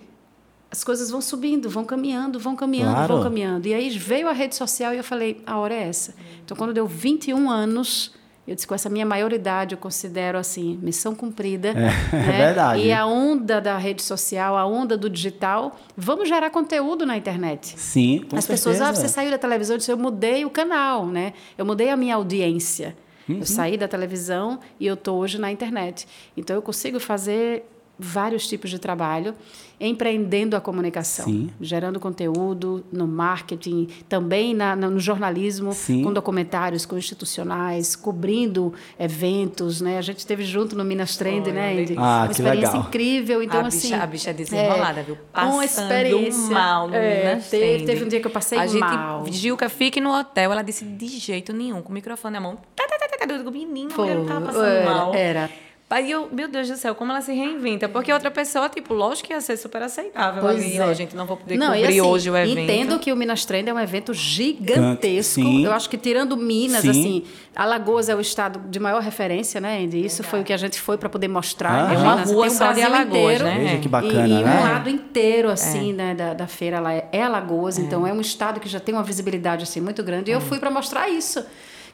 as 0.73 0.83
coisas 0.83 1.11
vão 1.11 1.21
subindo, 1.21 1.69
vão 1.69 1.85
caminhando, 1.85 2.39
vão 2.41 2.57
caminhando, 2.57 2.95
Claro. 2.95 3.15
vão 3.17 3.23
caminhando. 3.25 3.69
E 3.69 3.75
aí 3.75 3.91
veio 3.91 4.27
a 4.27 4.33
rede 4.33 4.57
social 4.57 4.95
e 4.95 4.97
eu 4.97 5.05
falei, 5.05 5.43
a 5.47 5.59
hora 5.59 5.75
é 5.75 5.83
essa. 5.87 6.15
Então, 6.43 6.57
quando 6.57 6.73
deu 6.73 6.87
21 6.87 7.51
anos, 7.51 8.15
eu 8.49 8.55
disse, 8.55 8.67
com 8.67 8.75
essa 8.75 8.89
minha 8.89 9.05
maioridade, 9.05 9.75
eu 9.75 9.79
considero 9.79 10.39
assim, 10.39 10.79
missão 10.83 11.15
cumprida. 11.15 11.75
né? 11.77 11.91
é 12.11 12.37
verdade. 12.47 12.83
E 12.85 12.91
a 12.91 13.05
onda 13.05 13.61
da 13.61 13.77
rede 13.77 14.03
social, 14.03 14.57
a 14.57 14.65
onda 14.65 14.97
do 14.97 15.11
digital, 15.11 15.79
vamos 15.95 16.27
gerar 16.27 16.49
conteúdo 16.49 17.05
na 17.05 17.19
internet. 17.19 17.75
Sim, 17.79 18.25
com 18.31 18.37
As 18.39 18.47
pessoas, 18.47 18.81
ah, 18.81 18.87
certeza. 18.87 19.03
você 19.03 19.09
saiu 19.13 19.31
da 19.31 19.37
televisão, 19.37 19.75
eu 19.75 19.79
disse, 19.79 19.93
eu 19.93 19.99
mudei 19.99 20.47
o 20.47 20.51
canal, 20.51 21.05
né? 21.07 21.35
Eu 21.59 21.67
mudei 21.67 21.91
a 21.91 21.97
minha 21.99 22.15
audiência. 22.15 22.97
Uhum. 23.29 23.41
Eu 23.41 23.47
saí 23.47 23.77
da 23.77 23.87
televisão 23.87 24.59
e 24.81 24.87
eu 24.87 24.95
estou 24.95 25.19
hoje 25.19 25.39
na 25.39 25.53
internet. 25.53 26.09
Então, 26.35 26.57
eu 26.57 26.63
consigo 26.63 26.99
fazer 26.99 27.65
vários 27.99 28.49
tipos 28.49 28.71
de 28.71 28.79
trabalho, 28.79 29.35
empreendendo 29.81 30.57
a 30.57 30.61
comunicação, 30.61 31.25
Sim. 31.25 31.51
gerando 31.61 31.99
conteúdo 31.99 32.85
no 32.93 33.07
marketing, 33.07 33.89
também 34.09 34.55
na, 34.55 34.75
no 34.77 34.99
jornalismo, 35.01 35.73
Sim. 35.73 36.03
com 36.05 36.13
documentários, 36.13 36.87
com 36.87 36.97
institucionais, 36.97 37.95
cobrindo 37.97 38.73
eventos, 38.99 39.81
né? 39.81 39.99
A 39.99 40.03
gente 40.03 40.19
esteve 40.19 40.45
junto 40.45 40.77
no 40.77 40.85
Minas 40.85 41.17
Trend, 41.17 41.51
né, 41.53 41.73
uma 41.73 41.81
Andy? 41.83 41.95
Ah, 41.97 42.01
uma 42.01 42.27
que 42.27 42.33
experiência 42.33 42.73
legal. 42.73 42.87
incrível. 42.89 43.43
Então, 43.43 43.61
a, 43.65 43.67
assim, 43.69 43.91
bicha, 43.91 44.03
a 44.03 44.07
bicha 44.07 44.31
é 44.31 44.33
desenrolada, 44.33 45.03
viu? 45.03 45.19
Passando 45.33 45.53
uma 45.55 45.65
experiência. 45.65 46.51
mal 46.55 46.89
no 46.89 46.95
É, 46.95 47.25
Minas 47.35 47.51
teve- 47.51 47.67
Trend. 47.75 47.87
teve 47.87 48.05
um 48.05 48.09
dia 48.09 48.21
que 48.21 48.27
eu 48.27 48.31
passei 48.33 48.59
a 48.59 48.67
mal. 48.67 49.25
gente, 49.25 49.37
Gilca, 49.37 49.69
fique 49.69 50.01
no 50.01 50.13
hotel. 50.17 50.53
Ela 50.53 50.63
disse, 50.63 50.85
de 50.85 51.07
jeito 51.09 51.53
nenhum, 51.53 51.83
com 51.83 51.91
o 51.91 51.93
microfone 51.93 52.35
na 52.35 52.41
mão. 52.41 52.57
Tá, 52.77 52.87
tá, 52.89 52.97
tá, 52.99 53.09
tá, 53.09 53.27
tá. 53.27 53.33
Eu 53.35 53.39
digo, 53.39 53.51
menina, 53.51 53.95
mulher 53.97 54.17
não 54.17 54.27
tava 54.27 54.47
passando 54.47 54.65
era, 54.65 54.91
mal. 54.91 55.15
era. 55.15 55.51
Aí 55.93 56.11
eu, 56.11 56.29
meu 56.33 56.49
Deus 56.49 56.69
do 56.69 56.77
céu, 56.77 56.95
como 56.95 57.13
ela 57.13 57.21
se 57.21 57.33
reinventa. 57.33 57.87
Porque 57.89 58.11
outra 58.11 58.31
pessoa, 58.31 58.69
tipo, 58.69 58.95
lógico 58.95 59.29
que 59.29 59.35
ia 59.35 59.41
ser 59.43 59.59
super 59.59 59.83
aceitável. 59.83 60.41
Pois 60.41 60.57
ali, 60.57 60.79
é. 60.79 60.83
ó, 60.83 60.93
gente, 60.95 61.15
não 61.15 61.27
vou 61.27 61.37
poder 61.37 61.59
Não, 61.59 61.75
e 61.75 61.81
cobrir 61.81 62.01
assim, 62.01 62.01
hoje 62.01 62.31
o 62.31 62.37
evento. 62.37 62.59
Entendo 62.61 62.99
que 62.99 63.13
o 63.13 63.17
Minas 63.17 63.45
Trend 63.45 63.69
é 63.69 63.75
um 63.75 63.79
evento 63.79 64.15
gigantesco. 64.15 65.35
Sim. 65.35 65.65
Eu 65.65 65.73
acho 65.73 65.91
que 65.91 65.99
tirando 65.99 66.37
Minas, 66.37 66.81
Sim. 66.81 66.91
assim, 66.91 67.25
Alagoas 67.55 68.09
é 68.09 68.17
o 68.17 68.21
estado 68.21 68.61
de 68.71 68.81
maior 68.81 69.03
referência, 69.03 69.61
né, 69.61 69.83
Andy? 69.83 70.05
Isso 70.05 70.23
foi 70.23 70.41
o 70.41 70.45
que 70.45 70.53
a 70.53 70.57
gente 70.57 70.81
foi 70.81 70.97
para 70.97 71.09
poder 71.09 71.29
mostrar. 71.29 71.91
Ah, 71.91 71.95
é 71.95 71.99
uma 71.99 72.17
você 72.25 72.33
rua 72.33 72.47
tem 72.47 72.57
só 72.57 72.73
de 72.73 72.81
Brasil 72.81 72.87
Alagoas, 72.87 73.35
inteiro, 73.35 73.45
né? 73.45 73.59
Veja 73.59 73.79
que 73.79 73.87
É. 73.87 73.91
bacana, 73.91 74.29
e, 74.29 74.31
e 74.31 74.45
né? 74.45 74.61
um 74.61 74.63
lado 74.63 74.89
inteiro, 74.89 75.51
assim, 75.51 75.93
né, 75.93 76.15
da, 76.15 76.33
da 76.35 76.47
feira 76.47 76.81
lá 76.81 76.95
é, 76.95 77.09
é 77.13 77.23
Alagoas, 77.23 77.79
então 77.79 78.07
é 78.07 78.13
um 78.13 78.21
estado 78.21 78.61
que 78.61 78.69
já 78.69 78.81
tem 78.81 78.95
uma 78.95 79.05
visibilidade, 79.05 79.65
assim, 79.65 79.81
muito 79.81 80.03
grande. 80.03 80.31
E 80.31 80.35
eu 80.35 80.41
fui 80.41 80.59
para 80.59 80.71
mostrar 80.71 81.09
isso. 81.11 81.45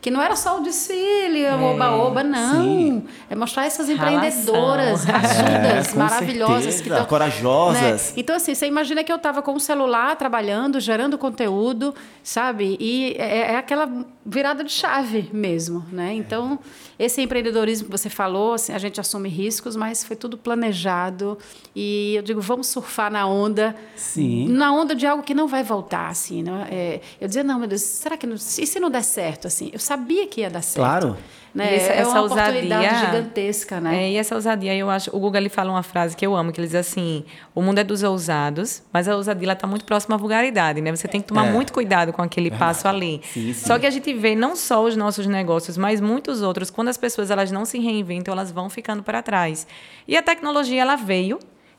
Que 0.01 0.13
não 0.13 0.23
era 0.23 0.37
só 0.37 0.59
o 0.59 0.63
desfile, 0.63 1.45
o 1.47 1.63
oba-oba, 1.75 2.23
não. 2.23 2.63
Sim. 2.63 3.05
É 3.29 3.35
mostrar 3.35 3.67
essas 3.67 3.89
empreendedoras 3.91 5.09
É, 5.09 5.11
raçudas, 5.13 5.93
com 5.93 5.99
maravilhosas. 5.99 6.63
certeza, 6.65 6.83
que 6.85 6.89
tão- 6.91 7.05
corajosas. 7.07 7.83
né? 8.09 8.15
Então, 8.17 8.37
assim, 8.37 8.55
você 8.55 8.67
imagina 8.67 9.03
que 9.03 9.11
eu 9.11 9.17
estava 9.17 9.43
com 9.43 9.55
o 9.55 9.61
celular 9.61 10.15
trabalhando, 10.17 10.79
gerando 10.79 11.19
conteúdo, 11.19 11.95
sabe? 12.23 12.77
E 12.79 13.17
é, 13.19 13.53
é 13.55 13.57
aquela 13.57 13.89
virada 14.29 14.63
de 14.63 14.71
chave 14.71 15.31
mesmo, 15.33 15.85
né? 15.91 16.13
Então, 16.13 16.59
esse 16.99 17.23
empreendedorismo 17.23 17.87
que 17.87 17.91
você 17.91 18.11
falou, 18.11 18.53
assim, 18.53 18.73
a 18.73 18.79
gente 18.79 19.01
assume 19.01 19.29
riscos, 19.29 19.75
mas 19.75 20.05
foi 20.05 20.15
tudo 20.15 20.37
planejado. 20.37 21.39
E 21.75 22.15
eu 22.15 22.23
digo, 22.23 22.41
vamos 22.41 22.67
surfar 22.67 23.11
na 23.11 23.27
onda. 23.27 23.75
Sim. 23.97 24.49
Na 24.49 24.71
onda 24.71 24.95
de 24.95 25.07
algo 25.07 25.23
que 25.23 25.33
não 25.33 25.49
vai 25.49 25.65
voltar, 25.65 26.09
assim. 26.09 26.43
Né? 26.43 26.69
É, 26.71 27.01
eu 27.19 27.27
dizia, 27.27 27.43
não, 27.43 27.59
meu 27.59 27.67
Deus, 27.67 27.81
será 27.81 28.19
que 28.19 28.27
não, 28.27 28.35
e 28.35 28.39
se 28.39 28.79
não 28.79 28.91
der 28.91 29.03
certo, 29.03 29.47
assim? 29.47 29.71
Eu 29.73 29.79
sabia 29.79 30.27
que 30.27 30.43
ia 30.43 30.51
dar 30.51 30.63
certo. 30.63 30.85
Claro. 30.85 31.17
Né? 31.55 31.73
E 31.73 31.77
essa- 31.77 31.93
é 31.93 31.99
essa 31.99 32.11
uma 32.11 32.21
ousadia- 32.23 32.95
gigantesca, 33.07 33.81
né? 33.81 34.05
É, 34.05 34.11
e 34.13 34.17
essa 34.17 34.35
ousadia, 34.35 34.75
eu 34.75 34.91
acho. 34.91 35.15
O 35.17 35.19
Guga 35.19 35.39
ele 35.39 35.49
fala 35.49 35.71
uma 35.71 35.83
frase 35.83 36.17
que 36.17 36.25
eu 36.27 36.37
amo, 36.37 36.53
que 36.53 36.61
ele 36.61 36.67
diz 36.67 36.75
assim: 36.77 37.25
o 37.55 37.63
mundo 37.63 37.79
é 37.79 37.85
dos 37.85 38.03
ousados, 38.03 38.83
mas 38.93 39.09
a 39.09 39.17
ousadia 39.17 39.53
está 39.53 39.67
muito 39.67 39.85
próxima 39.85 40.15
à 40.15 40.19
vulgaridade, 40.19 40.81
né? 40.81 40.95
Você 40.95 41.09
tem 41.09 41.21
que 41.21 41.29
tomar 41.29 41.47
É. 41.47 41.51
muito 41.51 41.73
cuidado 41.73 42.13
com 42.13 42.23
aquele 42.23 42.51
passo 42.51 42.87
ali. 42.87 43.21
Sim, 43.33 43.53
sim. 43.53 43.67
Só 43.67 43.79
que 43.79 43.87
a 43.87 43.91
gente 43.91 44.13
vê 44.15 44.35
não 44.35 44.55
só 44.55 44.85
os 44.85 44.97
nossos 44.97 45.27
negócios, 45.27 45.77
mas 45.77 46.01
muitos 46.01 46.43
outros, 46.43 46.71
quando 46.71 46.89
as 46.89 46.97
pessoas 46.97 47.31
elas 47.31 47.51
não 47.51 47.65
se 47.65 47.79
reinventam, 47.79 48.33
elas 48.33 48.51
vão 48.53 48.69
ficando 48.69 49.03
para 49.03 49.23
trás. 49.23 49.67
E 50.07 50.17
a 50.17 50.23
tecnologia 50.23 50.83
ela 50.83 50.97
veio. 50.97 51.39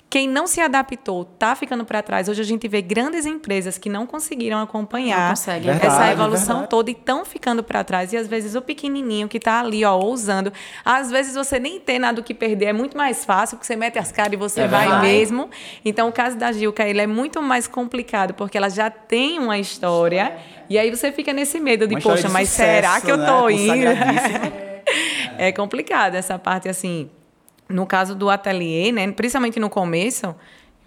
Quem 0.10 0.28
não 0.28 0.48
se 0.48 0.60
adaptou 0.60 1.22
está 1.22 1.56
ficando 1.56 1.86
para 1.86 2.02
trás. 2.02 2.28
Hoje 2.28 2.42
a 2.42 2.46
gente 2.46 2.68
vê 2.68 2.82
grandes 2.82 3.28
empresas 3.28 3.78
que 3.78 3.88
não 3.90 4.08
conseguiram 4.08 4.60
acompanhar 4.60 5.22
Não 5.22 5.30
conseguem. 5.30 5.70
essa 5.70 5.80
Verdade, 5.82 6.12
evolução 6.14 6.48
verdade. 6.56 6.70
toda 6.72 6.90
e 6.90 6.94
estão 6.94 7.24
ficando 7.24 7.62
para 7.64 7.84
trás. 7.84 8.12
E 8.12 8.18
às 8.18 8.28
vezes 8.28 8.56
o 8.56 8.62
pequenininho 8.62 9.28
que 9.28 9.38
está 9.38 9.60
ali, 9.60 9.86
ó, 9.86 9.96
ousando, 10.00 10.52
às 10.84 11.12
vezes 11.12 11.36
você 11.36 11.60
nem 11.60 11.80
tem 11.80 12.00
nada 12.00 12.22
o 12.22 12.24
que 12.24 12.34
perder, 12.34 12.66
é 12.66 12.74
muito 12.74 12.98
mais 12.98 13.24
fácil, 13.24 13.58
porque 13.58 13.68
você 13.68 13.76
mete 13.76 14.00
as 14.00 14.12
caras 14.12 14.34
e 14.34 14.36
você 14.36 14.62
É 14.62 14.68
vai 14.68 14.88
verdade. 14.88 15.06
mesmo. 15.06 15.48
Então 15.86 16.10
o 16.10 16.12
caso 16.12 16.36
da 16.38 16.52
Gilca, 16.52 16.88
ele 16.88 17.02
é 17.02 17.06
muito 17.08 17.40
mais 17.40 17.68
complicado, 17.68 18.34
porque 18.34 18.58
ela 18.58 18.70
já 18.70 18.90
tem 18.90 19.38
uma 19.38 19.60
história. 19.60 20.38
E 20.68 20.80
aí 20.80 20.90
você 20.90 21.12
fica 21.12 21.32
nesse 21.34 21.60
medo 21.60 21.86
de, 21.88 22.00
poxa, 22.02 22.28
de 22.28 22.34
mas 22.34 22.50
sucesso, 22.50 22.72
será 22.72 23.00
que 23.00 23.12
eu 23.12 23.18
né? 23.18 23.28
tô 23.28 23.48
indo? 23.48 23.90
É 25.38 25.52
complicado 25.52 26.16
essa 26.16 26.38
parte, 26.40 26.68
assim. 26.68 27.10
No 27.70 27.86
caso 27.86 28.16
do 28.16 28.30
ateliê, 28.30 28.92
né? 28.92 29.12
Principalmente 29.12 29.60
no 29.60 29.70
começo, 29.70 30.36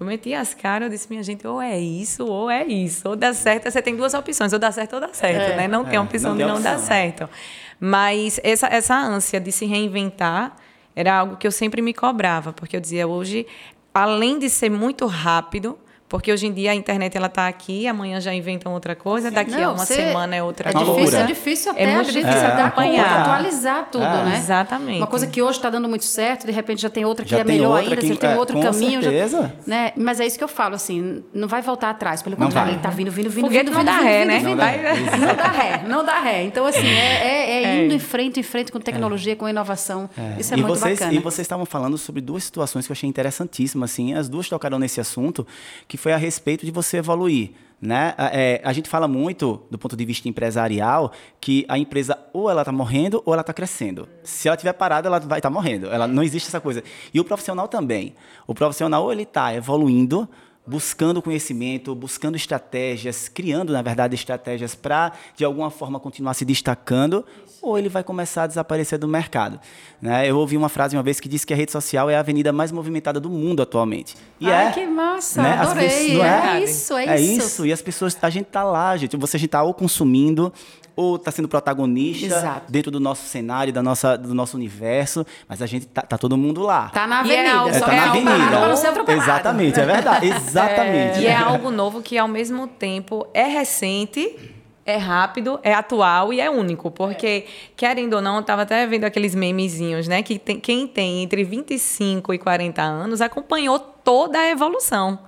eu 0.00 0.04
meti 0.06 0.34
as 0.34 0.52
caras, 0.52 0.86
eu 0.86 0.90
disse, 0.90 1.06
minha 1.08 1.22
gente, 1.22 1.46
ou 1.46 1.62
é 1.62 1.78
isso, 1.78 2.26
ou 2.26 2.50
é 2.50 2.64
isso. 2.66 3.08
Ou 3.08 3.14
dá 3.14 3.32
certo, 3.32 3.70
você 3.70 3.80
tem 3.80 3.94
duas 3.94 4.12
opções, 4.14 4.52
ou 4.52 4.58
dá 4.58 4.72
certo 4.72 4.94
ou 4.94 5.00
dá 5.00 5.12
certo, 5.12 5.56
né? 5.56 5.68
Não 5.68 5.84
tem 5.84 5.94
É, 5.94 5.96
a 5.98 6.02
opção 6.02 6.30
não 6.30 6.36
de 6.38 6.42
tem 6.44 6.52
não 6.52 6.60
dar 6.60 6.72
opção. 6.72 6.86
certo. 6.86 7.30
Mas 7.78 8.40
essa, 8.42 8.66
essa 8.66 8.96
ânsia 8.96 9.40
de 9.40 9.52
se 9.52 9.64
reinventar 9.64 10.56
era 10.94 11.14
algo 11.18 11.36
que 11.36 11.46
eu 11.46 11.52
sempre 11.52 11.80
me 11.80 11.94
cobrava, 11.94 12.52
porque 12.52 12.76
eu 12.76 12.80
dizia, 12.80 13.06
hoje, 13.06 13.46
além 13.94 14.38
de 14.38 14.50
ser 14.50 14.70
muito 14.70 15.06
rápido, 15.06 15.78
porque 16.12 16.30
hoje 16.30 16.46
em 16.46 16.52
dia 16.52 16.72
a 16.72 16.74
internet 16.74 17.16
ela 17.16 17.26
está 17.26 17.48
aqui, 17.48 17.86
amanhã 17.86 18.20
já 18.20 18.34
inventam 18.34 18.70
outra 18.74 18.94
coisa, 18.94 19.30
daqui 19.30 19.54
a 19.54 19.60
Não, 19.60 19.72
uma 19.74 19.86
você- 19.86 19.94
semana 19.94 20.36
é 20.36 20.42
outra 20.42 20.68
é 20.68 20.72
Uma 20.76 20.84
coisa. 20.84 21.00
difícil, 21.00 21.18
é 21.18 21.26
difícil 21.26 21.72
até 21.72 21.82
É 21.82 21.86
muito 21.86 22.00
a 22.00 22.12
gente 22.12 22.24
difícil 22.26 22.42
dar 22.42 22.50
conta, 22.50 22.64
acompanhar. 22.66 23.20
atualizar 23.22 23.88
tudo, 23.90 24.04
É. 24.04 24.24
né? 24.26 24.36
Exatamente. 24.36 24.98
Uma 24.98 25.06
coisa 25.06 25.26
que 25.26 25.40
hoje 25.40 25.56
está 25.58 25.70
dando 25.70 25.88
muito 25.88 26.04
certo, 26.04 26.44
de 26.44 26.52
repente 26.52 26.82
já 26.82 26.90
tem 26.90 27.06
outra 27.06 27.24
que 27.24 27.30
Já 27.30 27.38
é 27.38 27.44
tem 27.44 27.56
melhor 27.56 27.78
ainda, 27.80 27.96
que- 27.96 28.06
você 28.08 28.14
tem 28.16 28.30
é, 28.30 28.36
outro 28.36 28.54
com 28.56 28.62
caminho. 28.62 29.00
já- 29.00 29.08
certeza. 29.10 29.54
né? 29.66 29.92
Mas 29.96 30.20
é 30.20 30.26
isso 30.26 30.36
que 30.36 30.44
eu 30.44 30.48
falo, 30.48 30.74
assim, 30.74 31.24
não 31.32 31.48
vai 31.48 31.62
voltar 31.62 31.88
atrás, 31.88 32.20
pelo 32.20 32.36
Não 32.38 32.46
contrário, 32.46 32.66
vai. 32.72 32.74
ele 32.74 32.78
está 32.80 32.90
vindo, 32.90 33.10
vindo, 33.10 33.30
vindo, 33.30 33.46
Foguete 33.46 33.64
vindo, 33.64 33.72
não 33.72 33.78
vindo, 33.80 33.86
dá 33.86 33.96
vindo, 33.98 34.04
ré, 34.04 34.18
vindo, 34.18 34.28
né? 34.28 34.38
vindo, 34.38 34.48
Não 34.50 34.56
dá. 34.56 35.26
Não 35.26 35.34
dá 35.36 35.48
ré, 35.50 35.82
não 35.88 36.04
dá 36.04 36.20
ré. 36.20 36.42
Então, 36.42 36.66
assim, 36.66 36.86
é, 36.86 37.26
é- 37.26 37.50
é 37.50 37.64
É. 37.64 37.84
indo 37.86 37.94
em 37.94 37.98
frente, 37.98 38.38
em 38.38 38.42
frente 38.42 38.70
com 38.70 38.78
tecnologia, 38.78 39.34
com 39.34 39.48
inovação. 39.48 40.10
Isso 40.38 40.52
é 40.52 40.58
e 40.58 40.60
muito 40.60 40.78
vocês, 40.78 40.98
bacana. 40.98 41.16
E 41.16 41.22
vocês 41.22 41.46
estavam 41.46 41.64
falando 41.64 41.96
sobre 41.96 42.20
duas 42.20 42.44
situações 42.44 42.84
que 42.86 42.92
eu 42.92 42.94
achei 42.94 43.08
interessantíssimas, 43.08 43.90
assim, 43.90 44.12
as 44.12 44.28
duas 44.28 44.46
tocaram 44.46 44.78
nesse 44.78 45.00
assunto, 45.00 45.46
que 45.88 45.96
foi 46.02 46.12
a 46.12 46.16
respeito 46.16 46.66
de 46.66 46.72
você 46.72 46.96
evoluir, 46.96 47.52
né? 47.80 48.12
A- 48.18 48.30
é, 48.36 48.60
a 48.64 48.72
gente 48.72 48.88
fala 48.88 49.06
muito, 49.06 49.62
do 49.70 49.78
ponto 49.78 49.96
de 49.96 50.04
vista 50.04 50.28
empresarial, 50.28 51.12
que 51.40 51.64
a 51.68 51.78
empresa 51.78 52.18
ou 52.32 52.50
ela 52.50 52.62
está 52.62 52.72
morrendo 52.72 53.22
ou 53.24 53.32
ela 53.32 53.42
está 53.42 53.52
crescendo. 53.52 54.08
Se 54.24 54.48
ela 54.48 54.56
estiver 54.56 54.72
parada, 54.72 55.06
ela 55.06 55.20
vai 55.20 55.38
estar 55.38 55.48
morrendo. 55.48 55.86
Ela, 55.86 56.08
não 56.08 56.24
existe 56.24 56.48
essa 56.48 56.60
coisa. 56.60 56.82
E 57.14 57.20
o 57.20 57.24
profissional 57.24 57.68
também. 57.68 58.16
O 58.48 58.54
profissional, 58.54 59.04
ou 59.04 59.12
ele 59.12 59.22
está 59.22 59.54
evoluindo, 59.54 60.28
buscando 60.66 61.22
conhecimento, 61.22 61.94
buscando 61.94 62.34
estratégias, 62.36 63.28
criando, 63.28 63.72
na 63.72 63.80
verdade, 63.82 64.16
estratégias 64.16 64.74
para, 64.74 65.12
de 65.36 65.44
alguma 65.44 65.70
forma, 65.70 66.00
continuar 66.00 66.34
se 66.34 66.44
destacando, 66.44 67.24
ou 67.62 67.78
ele 67.78 67.88
vai 67.88 68.02
começar 68.02 68.42
a 68.42 68.46
desaparecer 68.48 68.98
do 68.98 69.06
mercado. 69.06 69.60
Né? 70.00 70.28
Eu 70.28 70.36
ouvi 70.36 70.56
uma 70.56 70.68
frase 70.68 70.96
uma 70.96 71.02
vez 71.02 71.20
que 71.20 71.28
disse 71.28 71.46
que 71.46 71.54
a 71.54 71.56
rede 71.56 71.70
social 71.70 72.10
é 72.10 72.16
a 72.16 72.20
avenida 72.20 72.52
mais 72.52 72.72
movimentada 72.72 73.20
do 73.20 73.30
mundo 73.30 73.62
atualmente. 73.62 74.16
E 74.40 74.50
Ai, 74.50 74.66
é, 74.66 74.70
que 74.72 74.84
massa, 74.84 75.40
né? 75.40 75.52
As 75.60 75.70
adorei. 75.70 75.88
pessoas- 75.88 76.12
não 76.18 76.24
é? 76.24 76.56
é? 76.60 76.64
isso, 76.64 76.96
é, 76.98 77.06
É 77.06 77.20
isso. 77.20 77.46
isso, 77.46 77.66
e 77.66 77.72
as 77.72 77.80
pessoas, 77.80 78.18
a 78.20 78.28
gente 78.30 78.46
tá 78.46 78.64
lá, 78.64 78.96
gente. 78.96 79.16
Você 79.16 79.36
a 79.36 79.40
gente 79.40 79.50
tá 79.50 79.62
ou 79.62 79.72
consumindo, 79.72 80.52
ou 80.96 81.18
tá 81.18 81.30
sendo 81.30 81.46
protagonista 81.48 82.26
Exato. 82.26 82.70
dentro 82.70 82.90
do 82.90 82.98
nosso 83.00 83.26
cenário, 83.28 83.72
da 83.72 83.80
nossa, 83.82 84.16
do 84.18 84.34
nosso 84.34 84.56
universo, 84.56 85.24
mas 85.48 85.62
a 85.62 85.66
gente 85.66 85.86
tá, 85.86 86.02
tá 86.02 86.18
todo 86.18 86.36
mundo 86.36 86.62
lá. 86.62 86.88
Tá 86.90 87.06
na 87.06 87.24
E 87.24 87.30
é 87.32 87.38
avenida, 87.40 87.58
algo- 87.60 87.74
só 87.74 87.80
tá 87.86 87.92
na 87.94 88.06
não 88.06 88.10
avenida. 88.10 89.12
Exatamente, 89.12 89.80
é 89.80 89.86
verdade. 89.86 90.26
Exatamente. 90.34 91.20
E 91.20 91.26
é 91.26 91.34
algo 91.36 91.70
novo 91.70 92.02
que, 92.02 92.18
ao 92.18 92.26
mesmo 92.28 92.66
tempo, 92.66 93.24
é 93.32 93.44
recente, 93.44 94.36
é 94.84 94.96
rápido, 94.96 95.58
é 95.62 95.72
atual 95.74 96.32
e 96.32 96.40
é 96.40 96.50
único. 96.50 96.90
Porque, 96.90 97.46
querendo 97.76 98.14
ou 98.14 98.22
não, 98.22 98.36
eu 98.36 98.40
estava 98.40 98.62
até 98.62 98.86
vendo 98.86 99.04
aqueles 99.04 99.34
memezinhos, 99.34 100.08
né? 100.08 100.22
Que 100.22 100.38
tem- 100.38 100.58
quem 100.60 100.86
tem 100.86 101.22
entre 101.22 101.44
25 101.44 102.32
e 102.34 102.38
40 102.38 102.82
anos 102.82 103.20
acompanhou 103.20 103.78
toda 103.78 104.38
a 104.38 104.48
evolução. 104.50 105.18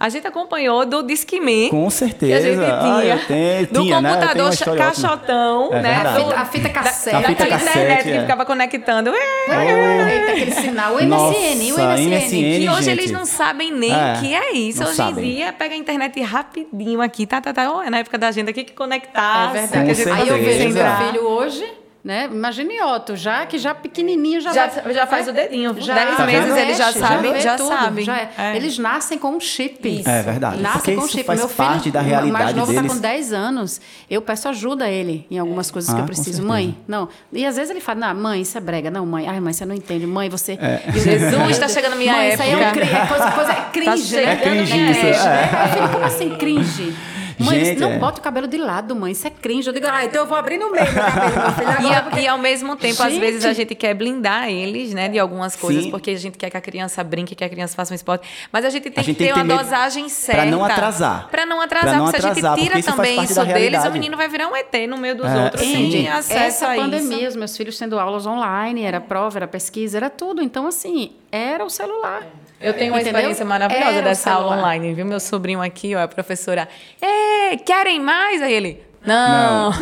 A 0.00 0.08
gente 0.08 0.26
acompanhou 0.26 0.86
do 0.86 1.02
Discman. 1.02 1.68
Com 1.68 1.82
Que 1.82 1.86
a 1.86 1.90
certeza. 1.90 2.40
gente 2.40 2.56
tinha. 2.56 3.14
Ah, 3.14 3.18
tenho- 3.28 3.66
do 3.66 3.82
tinha, 3.82 4.00
né? 4.00 4.08
Eu 4.08 4.14
tenho 4.16 4.28
computador 4.28 4.46
ótima. 4.52 4.76
caixotão, 4.76 5.68
É 5.74 5.82
né? 5.82 5.94
verdade. 5.94 6.24
Do- 6.24 6.34
A 6.34 6.44
fita 6.46 6.68
cassete. 6.70 7.10
Da, 7.12 7.18
A 7.18 7.22
fita 7.22 7.44
daquela 7.44 7.58
cassete, 7.60 7.78
internet 7.78 8.02
que 8.04 8.10
é. 8.10 8.20
ficava 8.22 8.44
conectando. 8.46 9.10
Eita, 9.14 10.32
aquele 10.32 10.52
sinal. 10.52 10.94
O 10.96 11.04
Nossa, 11.04 11.38
MSN, 11.38 11.72
o 11.72 11.78
MSN. 11.78 12.08
MSN. 12.08 12.60
Que 12.60 12.68
hoje 12.70 12.82
gente. 12.84 12.98
eles 12.98 13.10
não 13.10 13.26
sabem 13.26 13.70
nem 13.72 13.92
É, 13.92 14.14
o 14.16 14.20
que 14.20 14.34
é 14.34 14.52
isso. 14.54 14.82
Hoje 14.82 14.94
sabem. 14.94 15.22
em 15.24 15.34
dia, 15.36 15.52
pega 15.52 15.74
a 15.74 15.76
internet 15.76 16.20
rapidinho 16.22 17.02
aqui, 17.02 17.26
tá, 17.26 17.40
tá, 17.40 17.52
tá. 17.52 17.70
Oh, 17.70 17.82
é 17.82 17.90
na 17.90 17.98
época 17.98 18.16
da 18.16 18.30
gente 18.30 18.48
aqui 18.48 18.64
que 18.64 18.72
conectar. 18.72 19.50
É 19.50 19.60
verdade. 19.60 20.02
Com 20.04 20.12
Aí 20.14 20.28
eu 20.28 20.34
certeza. 20.36 20.58
vejo 20.58 20.74
meu 20.74 20.96
filho 21.12 21.26
hoje, 21.28 21.64
né? 22.02 22.28
Imagine 22.32 22.80
Otto, 22.82 23.14
já 23.14 23.44
que 23.44 23.58
já 23.58 23.74
pequenininho 23.74 24.40
já 24.40 24.52
Já- 24.52 24.66
vai- 24.68 24.94
já 24.94 25.06
faz 25.06 25.28
o 25.28 25.32
dedinho. 25.32 25.74
Já, 25.80 25.94
Dez 25.94 26.16
Tá 26.16 26.26
meses 26.26 26.44
vendo? 26.46 26.56
eles 26.58 26.78
já 26.78 26.86
mexe, 26.86 26.98
sabem, 26.98 27.32
vê 27.32 27.40
já 27.40 27.56
tudo, 27.56 27.68
sabem. 27.68 28.04
já 28.04 28.16
é. 28.18 28.30
É. 28.38 28.56
Eles 28.56 28.78
nascem 28.78 29.18
com 29.18 29.30
um 29.32 29.40
chip. 29.40 30.02
É 30.06 30.22
verdade, 30.22 30.62
Nascem 30.62 30.78
porque 30.80 30.94
com 30.94 31.02
um 31.02 31.04
isso 31.04 31.12
chip. 31.12 31.24
faz 31.26 31.38
Meu 31.40 31.48
filho, 31.48 31.68
parte 31.68 31.90
da 31.90 32.00
o 32.00 32.02
realidade 32.02 32.42
mais 32.44 32.56
novo 32.56 32.72
deles. 32.72 32.88
tá 32.88 32.94
com 32.96 33.00
10 33.02 33.32
anos. 33.32 33.80
Eu 34.10 34.22
peço 34.22 34.48
ajuda 34.48 34.86
a 34.86 34.90
ele 34.90 35.26
em 35.30 35.38
algumas 35.38 35.70
coisas 35.70 35.90
que 35.90 35.96
Ah, 35.96 36.02
eu 36.02 36.06
com 36.06 36.12
preciso. 36.14 36.42
Mãe, 36.42 36.76
não. 36.88 37.08
E 37.32 37.44
às 37.44 37.56
vezes 37.56 37.70
ele 37.70 37.80
fala, 37.80 38.00
não, 38.00 38.14
mãe, 38.22 38.40
isso 38.40 38.56
é 38.56 38.60
brega. 38.60 38.90
Não, 38.90 39.04
mãe. 39.04 39.26
Ai, 39.28 39.38
mãe, 39.40 39.52
você 39.52 39.66
não 39.66 39.74
entende. 39.74 40.06
Mãe, 40.06 40.28
você... 40.30 40.52
É. 40.52 40.82
Jesus, 40.92 41.58
tá 41.58 41.68
chegando 41.68 41.96
minha 41.96 42.12
mãe, 42.14 42.32
Isso 42.32 42.42
aí 42.42 42.50
é, 42.52 42.56
um 42.56 42.60
época. 42.60 42.80
cri- 42.86 42.96
é 42.96 43.06
coisa, 43.06 43.30
coisa 43.32 43.52
é 43.52 43.64
cringe, 43.72 43.90
né? 43.90 43.98
chegando 44.06 44.28
É 44.28 44.36
cringe 44.36 44.72
minha 44.74 44.90
isso, 44.90 45.06
época. 45.06 45.28
é. 45.28 45.64
Meu 45.66 45.68
filho, 45.74 45.88
como 45.92 46.04
assim 46.04 46.30
cringe? 46.36 46.94
Mãe, 47.44 47.64
Gente, 47.64 47.80
não 47.80 47.92
é. 47.92 47.98
bota 47.98 48.20
o 48.20 48.22
cabelo 48.22 48.46
de 48.46 48.56
lado, 48.56 48.94
mãe. 48.94 49.12
Isso 49.12 49.26
é 49.26 49.30
cringe. 49.30 49.66
Eu 49.68 49.72
digo, 49.72 49.86
ah, 49.90 50.04
então 50.04 50.22
eu 50.22 50.26
vou 50.26 50.36
abrir 50.36 50.58
no 50.58 50.70
meio 50.70 50.84
meu 50.84 50.94
cabelo, 51.02 51.40
meu 51.42 51.52
filho. 51.52 51.68
E, 51.68 51.72
Agora, 51.76 51.96
a- 51.98 52.02
porque- 52.02 52.20
e 52.20 52.28
ao 52.28 52.38
mesmo 52.38 52.76
tempo, 52.76 53.02
às 53.02 53.10
Gente. 53.12 53.20
vezes, 53.20 53.44
a 53.44 53.52
gente 53.52 53.74
quer 53.74 53.94
blindar 53.94 54.48
eles, 54.48 54.92
né, 54.94 55.08
de 55.08 55.18
algumas 55.18 55.56
coisas, 55.56 55.84
Sim. 55.84 55.90
porque 55.90 56.10
a 56.10 56.16
gente 56.18 56.36
quer 56.38 56.50
que 56.50 56.56
a 56.56 56.60
criança 56.60 57.02
brinque, 57.04 57.34
que 57.34 57.44
a 57.44 57.48
criança 57.48 57.74
faça 57.74 57.92
um 57.92 57.96
esporte. 57.96 58.28
Mas 58.52 58.64
a 58.64 58.70
gente 58.70 58.90
tem 58.90 58.92
A 58.96 59.02
gente 59.02 59.16
que 59.16 59.24
tem 59.24 59.32
ter 59.34 59.40
uma 59.42 59.56
dosagem 59.62 60.08
certa. 60.08 60.42
pra 60.42 60.50
não 60.50 60.64
atrasar. 60.64 61.28
Pra 61.30 61.46
não 61.46 61.60
atrasar, 61.60 61.88
Pra 61.90 61.98
não 61.98 62.04
porque 62.06 62.20
se 62.20 62.26
a 62.26 62.30
atrasar, 62.30 62.58
gente 62.58 62.68
tira 62.72 62.82
também 62.82 63.22
isso 63.24 63.44
deles, 63.44 63.84
o 63.84 63.90
menino 63.90 64.16
vai 64.16 64.28
virar 64.28 64.48
um 64.48 64.56
ET 64.56 64.86
no 64.88 64.96
meio 64.98 65.14
dos 65.16 65.26
É, 65.26 65.44
outros, 65.44 65.62
sem 65.62 65.90
sim. 65.90 66.02
ter 66.02 66.08
acesso 66.08 66.64
Essa 66.64 66.72
a 66.72 66.76
pandemia, 66.76 67.18
isso. 67.18 67.28
os 67.28 67.36
meus 67.36 67.56
filhos 67.56 67.78
tendo 67.78 67.98
aulas 67.98 68.26
online, 68.26 68.82
era 68.82 69.00
prova, 69.00 69.38
era 69.38 69.48
pesquisa, 69.48 69.96
era 69.96 70.10
tudo. 70.10 70.42
Então, 70.42 70.66
assim, 70.66 71.12
era 71.32 71.64
o 71.64 71.70
celular. 71.70 72.22
Eu 72.60 72.74
tenho 72.74 72.92
uma 72.92 73.00
Entendeu? 73.00 73.18
experiência 73.20 73.44
maravilhosa 73.44 73.90
Era 73.90 74.02
dessa 74.02 74.32
aula 74.32 74.58
online, 74.58 74.92
viu? 74.92 75.06
Meu 75.06 75.18
sobrinho 75.18 75.62
aqui, 75.62 75.94
ó, 75.94 76.02
a 76.02 76.08
professora. 76.08 76.68
É, 77.00 77.56
querem 77.56 77.98
mais? 77.98 78.42
Aí 78.42 78.52
ele. 78.52 78.89
Não. 79.06 79.72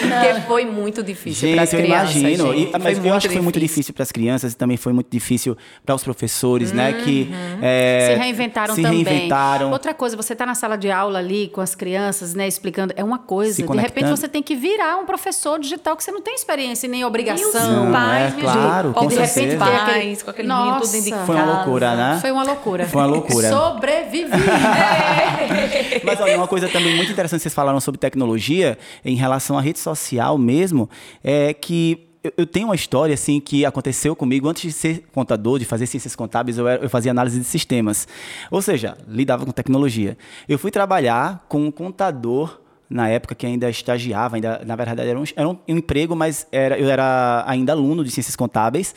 Porque 0.00 0.40
foi 0.46 0.64
muito 0.66 1.02
difícil 1.02 1.52
para 1.54 1.62
as 1.62 1.70
crianças. 1.70 2.16
imagino. 2.16 2.52
gente. 2.52 2.68
E- 2.68 2.70
Foi 2.72 2.80
mas 2.80 3.04
eu 3.04 3.14
acho 3.14 3.28
que 3.28 3.32
foi 3.34 3.42
muito 3.42 3.60
difícil 3.60 3.94
para 3.94 4.02
as 4.02 4.10
crianças 4.12 4.52
e 4.52 4.56
também 4.56 4.76
foi 4.76 4.92
muito 4.92 5.06
difícil 5.10 5.56
para 5.86 5.94
os 5.94 6.02
professores, 6.02 6.72
né? 6.72 6.92
Que 6.92 7.30
é, 7.62 8.12
se 8.14 8.20
reinventaram 8.22 8.74
se 8.74 8.82
também. 8.82 9.02
reinventaram. 9.04 9.70
Outra 9.70 9.94
coisa, 9.94 10.16
você 10.16 10.32
está 10.32 10.44
na 10.44 10.54
sala 10.54 10.76
de 10.76 10.90
aula 10.90 11.18
ali 11.20 11.48
com 11.48 11.60
as 11.60 11.74
crianças, 11.74 12.34
né, 12.34 12.46
explicando, 12.48 12.92
é 12.96 13.04
uma 13.04 13.18
coisa. 13.18 13.62
De 13.64 13.76
repente 13.80 14.10
você 14.10 14.28
tem 14.28 14.42
que 14.42 14.54
virar 14.56 14.96
um 14.96 15.06
professor 15.06 15.58
digital 15.58 15.96
que 15.96 16.02
você 16.04 16.10
não 16.10 16.20
tem 16.20 16.34
experiência 16.34 16.86
e 16.86 16.90
nem 16.90 17.00
E 17.00 17.04
os 17.04 17.08
obrigação. 17.08 17.92
pais, 17.92 18.36
é, 18.36 18.40
claro, 18.40 18.88
gente, 18.88 18.98
com 18.98 19.06
de 19.06 19.14
repente 19.14 19.30
certeza. 19.32 19.64
pais, 19.64 20.22
com 20.22 20.30
aquele 20.30 20.48
menino 20.48 20.80
tudo 20.80 20.90
dentro 20.92 21.04
de 21.04 21.10
Nossa. 21.10 21.26
Foi 21.26 21.34
uma 21.36 21.44
loucura, 21.54 21.94
né? 21.94 22.18
Foi 22.20 22.30
uma 22.32 22.42
loucura. 22.44 22.86
Foi 22.86 23.00
uma 23.00 23.06
loucura. 23.08 23.48
Sobrevivi. 23.50 24.30
Mas 26.04 26.20
olha, 26.20 26.36
uma 26.36 26.48
coisa 26.48 26.68
também 26.68 26.94
muito 26.96 27.03
interessante 27.12 27.40
que 27.40 27.42
vocês 27.44 27.54
falaram 27.54 27.80
sobre 27.80 27.98
tecnologia 27.98 28.78
em 29.04 29.16
relação 29.16 29.56
à 29.58 29.60
rede 29.60 29.78
social 29.78 30.36
mesmo, 30.38 30.88
é 31.22 31.52
que 31.52 32.08
eu- 32.36 32.46
tenho 32.46 32.68
uma 32.68 32.74
história 32.74 33.12
assim 33.14 33.38
que 33.38 33.66
aconteceu 33.66 34.16
comigo 34.16 34.48
antes 34.48 34.62
de 34.62 34.72
ser 34.72 35.04
contador, 35.12 35.58
de 35.58 35.64
fazer 35.66 35.86
ciências 35.86 36.16
contábeis, 36.16 36.56
eu, 36.56 36.66
eu 36.66 36.88
fazia 36.88 37.10
análise 37.10 37.38
de 37.38 37.44
sistemas. 37.44 38.08
Ou 38.50 38.62
seja, 38.62 38.96
lidava 39.06 39.44
com 39.44 39.52
tecnologia. 39.52 40.16
Eu 40.48 40.58
fui 40.58 40.70
trabalhar 40.70 41.44
com 41.48 41.66
um 41.66 41.70
contador 41.70 42.60
na 42.88 43.08
época 43.08 43.34
que 43.34 43.44
ainda 43.46 43.68
estagiava, 43.68 44.36
ainda, 44.36 44.62
na 44.64 44.76
verdade 44.76 45.02
era 45.08 45.18
um, 45.18 45.24
era 45.34 45.48
um 45.48 45.58
emprego, 45.66 46.14
mas 46.14 46.46
era, 46.52 46.78
eu 46.78 46.88
era 46.88 47.42
ainda 47.46 47.72
aluno 47.72 48.04
de 48.04 48.10
ciências 48.10 48.36
contábeis. 48.36 48.94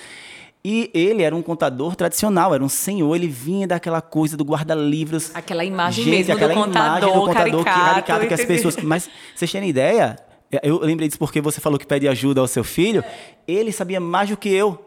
E 0.69 0.91
ele 0.93 1.23
era 1.23 1.33
um 1.33 1.41
contador 1.41 1.95
tradicional, 1.95 2.53
era 2.53 2.61
um 2.61 2.67
senhor, 2.67 3.15
ele 3.15 3.29
vinha 3.29 3.65
daquela 3.65 4.01
coisa 4.01 4.35
do 4.35 4.43
guarda-livros. 4.43 5.31
Aquela 5.33 5.63
imagem 5.63 6.03
Gente, 6.03 6.13
mesmo 6.13 6.33
do 6.33 6.35
aquela 6.35 6.51
imagem 6.51 6.73
contador, 6.73 7.13
do 7.13 7.19
contador 7.21 7.59
que 7.59 7.63
caricato, 7.63 7.93
caricato 8.05 8.27
que 8.27 8.33
as 8.33 8.43
pessoas. 8.43 8.75
Mas 8.75 9.09
vocês 9.33 9.49
terem 9.49 9.69
ideia, 9.69 10.19
eu 10.61 10.77
lembrei 10.79 11.07
disso 11.07 11.19
porque 11.19 11.39
você 11.39 11.61
falou 11.61 11.79
que 11.79 11.87
pede 11.87 12.05
ajuda 12.05 12.41
ao 12.41 12.49
seu 12.49 12.65
filho. 12.65 13.01
Ele 13.47 13.71
sabia 13.71 14.01
mais 14.01 14.29
do 14.29 14.35
que 14.35 14.49
eu. 14.49 14.86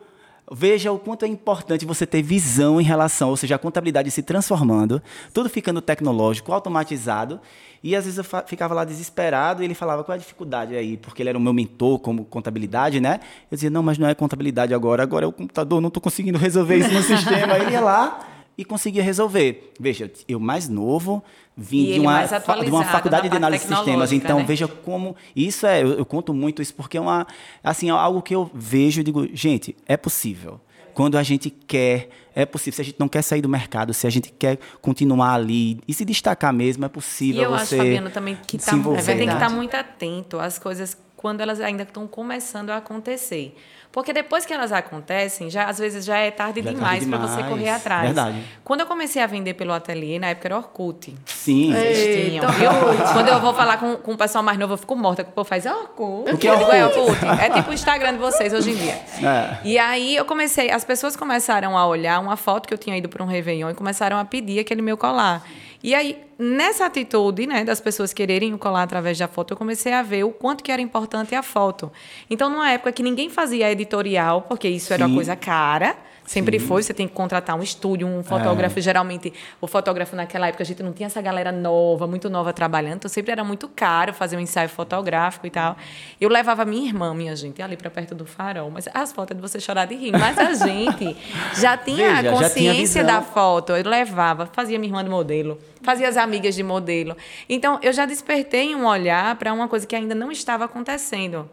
Veja 0.52 0.90
o 0.90 0.98
quanto 0.98 1.24
é 1.24 1.28
importante 1.28 1.86
você 1.86 2.04
ter 2.04 2.22
visão 2.22 2.80
em 2.80 2.84
relação, 2.84 3.30
ou 3.30 3.36
seja, 3.36 3.54
a 3.54 3.58
contabilidade 3.58 4.10
se 4.10 4.20
transformando, 4.20 5.00
tudo 5.32 5.48
ficando 5.48 5.80
tecnológico, 5.80 6.52
automatizado. 6.52 7.40
E 7.82 7.94
às 7.94 8.04
vezes 8.04 8.18
eu 8.18 8.24
ficava 8.46 8.74
lá 8.74 8.84
desesperado 8.84 9.62
e 9.62 9.64
ele 9.64 9.74
falava 9.74 10.04
qual 10.04 10.14
é 10.14 10.16
a 10.16 10.20
dificuldade 10.20 10.74
aí, 10.74 10.96
porque 10.96 11.22
ele 11.22 11.30
era 11.30 11.38
o 11.38 11.40
meu 11.40 11.52
mentor 11.52 11.98
como 12.00 12.24
contabilidade, 12.24 13.00
né? 13.00 13.20
Eu 13.50 13.54
dizia, 13.56 13.70
não, 13.70 13.82
mas 13.82 13.96
não 13.96 14.08
é 14.08 14.14
contabilidade 14.14 14.74
agora, 14.74 15.02
agora 15.02 15.24
é 15.24 15.28
o 15.28 15.32
computador, 15.32 15.80
não 15.80 15.88
estou 15.88 16.02
conseguindo 16.02 16.36
resolver 16.36 16.76
isso 16.76 16.92
no 16.92 17.00
sistema. 17.04 17.56
Ele 17.56 17.70
ia 17.70 17.80
lá 17.80 18.29
e 18.60 18.64
conseguia 18.64 19.02
resolver. 19.02 19.72
Veja, 19.80 20.12
eu 20.28 20.38
mais 20.38 20.68
novo, 20.68 21.24
vim 21.56 21.86
E 21.86 21.94
de 21.94 22.00
uma, 22.00 22.26
de 22.26 22.70
uma 22.70 22.84
faculdade 22.84 23.30
de 23.30 23.34
análise 23.34 23.66
de 23.66 23.74
sistemas. 23.74 24.12
Então, 24.12 24.38
né? 24.38 24.44
veja 24.44 24.68
como. 24.68 25.16
Isso 25.34 25.66
é, 25.66 25.82
eu, 25.82 25.94
eu 25.94 26.04
conto 26.04 26.34
muito 26.34 26.60
isso 26.60 26.74
porque 26.74 26.98
é 26.98 27.00
uma. 27.00 27.26
Assim, 27.64 27.88
é 27.88 27.92
algo 27.92 28.20
que 28.20 28.34
eu 28.34 28.50
vejo 28.52 29.00
e 29.00 29.04
digo, 29.04 29.26
gente, 29.32 29.74
é 29.86 29.96
possível. 29.96 30.60
Quando 30.92 31.16
a 31.16 31.22
gente 31.22 31.48
quer, 31.48 32.10
é 32.34 32.44
possível. 32.44 32.76
Se 32.76 32.82
a 32.82 32.84
gente 32.84 33.00
não 33.00 33.08
quer 33.08 33.22
sair 33.22 33.40
do 33.40 33.48
mercado, 33.48 33.94
se 33.94 34.06
a 34.06 34.10
gente 34.10 34.30
quer 34.30 34.58
continuar 34.82 35.32
ali 35.32 35.80
e 35.88 35.94
se 35.94 36.04
destacar 36.04 36.52
mesmo, 36.52 36.84
é 36.84 36.88
E 36.88 36.90
possível 36.90 37.42
eu 37.44 37.50
você 37.52 37.76
acho, 37.76 37.76
Fabiano, 37.78 38.10
também 38.10 38.36
que 38.46 38.58
tá, 38.58 38.76
você 38.76 39.16
tem 39.16 39.26
que 39.26 39.32
estar 39.32 39.48
muito 39.48 39.74
atento 39.74 40.38
às 40.38 40.58
coisas 40.58 40.94
quando 41.16 41.40
elas 41.40 41.60
ainda 41.60 41.84
estão 41.84 42.06
começando 42.06 42.68
a 42.68 42.76
acontecer. 42.76 43.56
Porque 43.92 44.12
depois 44.12 44.46
que 44.46 44.52
elas 44.52 44.70
acontecem, 44.70 45.50
já 45.50 45.64
às 45.64 45.78
vezes 45.78 46.04
já 46.04 46.16
é 46.16 46.30
tarde 46.30 46.62
Já 46.62 46.70
é 46.70 46.72
demais 46.74 46.98
tarde 47.00 47.06
para 47.06 47.18
você 47.18 47.36
demais. 47.38 47.48
correr 47.50 47.68
atrás. 47.70 48.02
Verdade. 48.04 48.44
Quando 48.62 48.80
eu 48.80 48.86
comecei 48.86 49.20
a 49.20 49.26
vender 49.26 49.54
pelo 49.54 49.72
ateliê, 49.72 50.18
na 50.18 50.28
época 50.28 50.46
era 50.46 50.56
Orkut. 50.58 51.12
Sim. 51.24 51.72
Tinham, 51.74 52.48
viu? 52.52 52.70
Quando 53.12 53.28
eu 53.28 53.40
vou 53.40 53.52
falar 53.52 53.78
com, 53.78 53.96
com 53.96 54.12
o 54.12 54.16
pessoal 54.16 54.44
mais 54.44 54.56
novo, 54.58 54.74
eu 54.74 54.78
fico 54.78 54.94
morta, 54.94 55.24
que 55.24 55.30
o 55.30 55.32
povo 55.32 55.48
faz 55.48 55.66
Orkut. 55.66 56.32
O 56.32 56.38
que 56.38 56.46
é 56.46 56.52
Eu 56.52 56.70
É 56.70 56.86
Orkut? 56.86 57.00
Orkut. 57.10 57.42
É 57.42 57.50
tipo 57.50 57.70
o 57.70 57.74
Instagram 57.74 58.12
de 58.12 58.18
vocês 58.18 58.52
hoje 58.52 58.70
em 58.70 58.76
dia. 58.76 58.94
É. 59.28 59.56
E 59.64 59.76
aí 59.76 60.14
eu 60.14 60.24
comecei, 60.24 60.70
as 60.70 60.84
pessoas 60.84 61.16
começaram 61.16 61.76
a 61.76 61.84
olhar 61.86 62.20
uma 62.20 62.36
foto 62.36 62.68
que 62.68 62.74
eu 62.74 62.78
tinha 62.78 62.96
ido 62.96 63.08
para 63.08 63.24
um 63.24 63.26
Réveillon 63.26 63.70
e 63.70 63.74
começaram 63.74 64.18
a 64.18 64.24
pedir 64.24 64.60
aquele 64.60 64.82
meu 64.82 64.96
colar. 64.96 65.42
E 65.82 65.94
aí, 65.94 66.18
nessa 66.38 66.84
atitude, 66.86 67.46
né, 67.46 67.64
das 67.64 67.80
pessoas 67.80 68.12
quererem 68.12 68.56
colar 68.58 68.82
através 68.82 69.18
da 69.18 69.26
foto, 69.26 69.52
eu 69.52 69.56
comecei 69.56 69.92
a 69.92 70.02
ver 70.02 70.24
o 70.24 70.30
quanto 70.30 70.62
que 70.62 70.70
era 70.70 70.82
importante 70.82 71.34
a 71.34 71.42
foto. 71.42 71.90
Então, 72.28 72.50
numa 72.50 72.70
época 72.70 72.92
que 72.92 73.02
ninguém 73.02 73.30
fazia 73.30 73.70
editorial, 73.70 74.42
porque 74.42 74.68
isso 74.68 74.92
era 74.92 75.04
Sim. 75.04 75.10
uma 75.10 75.16
coisa 75.16 75.34
cara, 75.36 75.96
sempre 76.30 76.60
Sim. 76.60 76.66
foi, 76.66 76.80
você 76.80 76.94
tem 76.94 77.08
que 77.08 77.12
contratar 77.12 77.58
um 77.58 77.62
estúdio, 77.62 78.06
um 78.06 78.22
fotógrafo, 78.22 78.80
geralmente 78.80 79.32
o 79.60 79.66
fotógrafo 79.66 80.14
naquela 80.14 80.46
época 80.46 80.62
a 80.62 80.66
gente 80.66 80.80
não 80.80 80.92
tinha 80.92 81.08
essa 81.08 81.20
galera 81.20 81.50
nova, 81.50 82.06
muito 82.06 82.30
nova 82.30 82.52
trabalhando, 82.52 82.98
então 82.98 83.08
sempre 83.08 83.32
era 83.32 83.42
muito 83.42 83.68
caro 83.68 84.14
fazer 84.14 84.36
um 84.36 84.40
ensaio 84.40 84.68
fotográfico 84.68 85.48
e 85.48 85.50
tal. 85.50 85.76
Eu 86.20 86.28
levava 86.28 86.64
minha 86.64 86.86
irmã, 86.86 87.12
minha 87.12 87.34
gente, 87.34 87.60
ali 87.60 87.76
para 87.76 87.90
perto 87.90 88.14
do 88.14 88.24
farol, 88.24 88.70
mas 88.70 88.88
as 88.94 89.12
fotos 89.12 89.32
é 89.32 89.34
de 89.34 89.40
você 89.40 89.58
chorar 89.58 89.86
de 89.86 89.96
rir, 89.96 90.12
mas 90.12 90.38
a 90.38 90.54
gente 90.64 91.16
já 91.56 91.76
tinha 91.76 92.22
Veja, 92.22 92.30
consciência 92.30 93.02
tinha 93.02 93.12
da 93.12 93.22
foto, 93.22 93.72
eu 93.72 93.90
levava, 93.90 94.46
fazia 94.46 94.78
minha 94.78 94.88
irmã 94.88 95.02
de 95.02 95.10
modelo, 95.10 95.58
fazia 95.82 96.08
as 96.08 96.16
amigas 96.16 96.54
de 96.54 96.62
modelo. 96.62 97.16
Então 97.48 97.80
eu 97.82 97.92
já 97.92 98.06
despertei 98.06 98.72
um 98.72 98.86
olhar 98.86 99.34
para 99.34 99.52
uma 99.52 99.66
coisa 99.66 99.84
que 99.84 99.96
ainda 99.96 100.14
não 100.14 100.30
estava 100.30 100.64
acontecendo. 100.64 101.50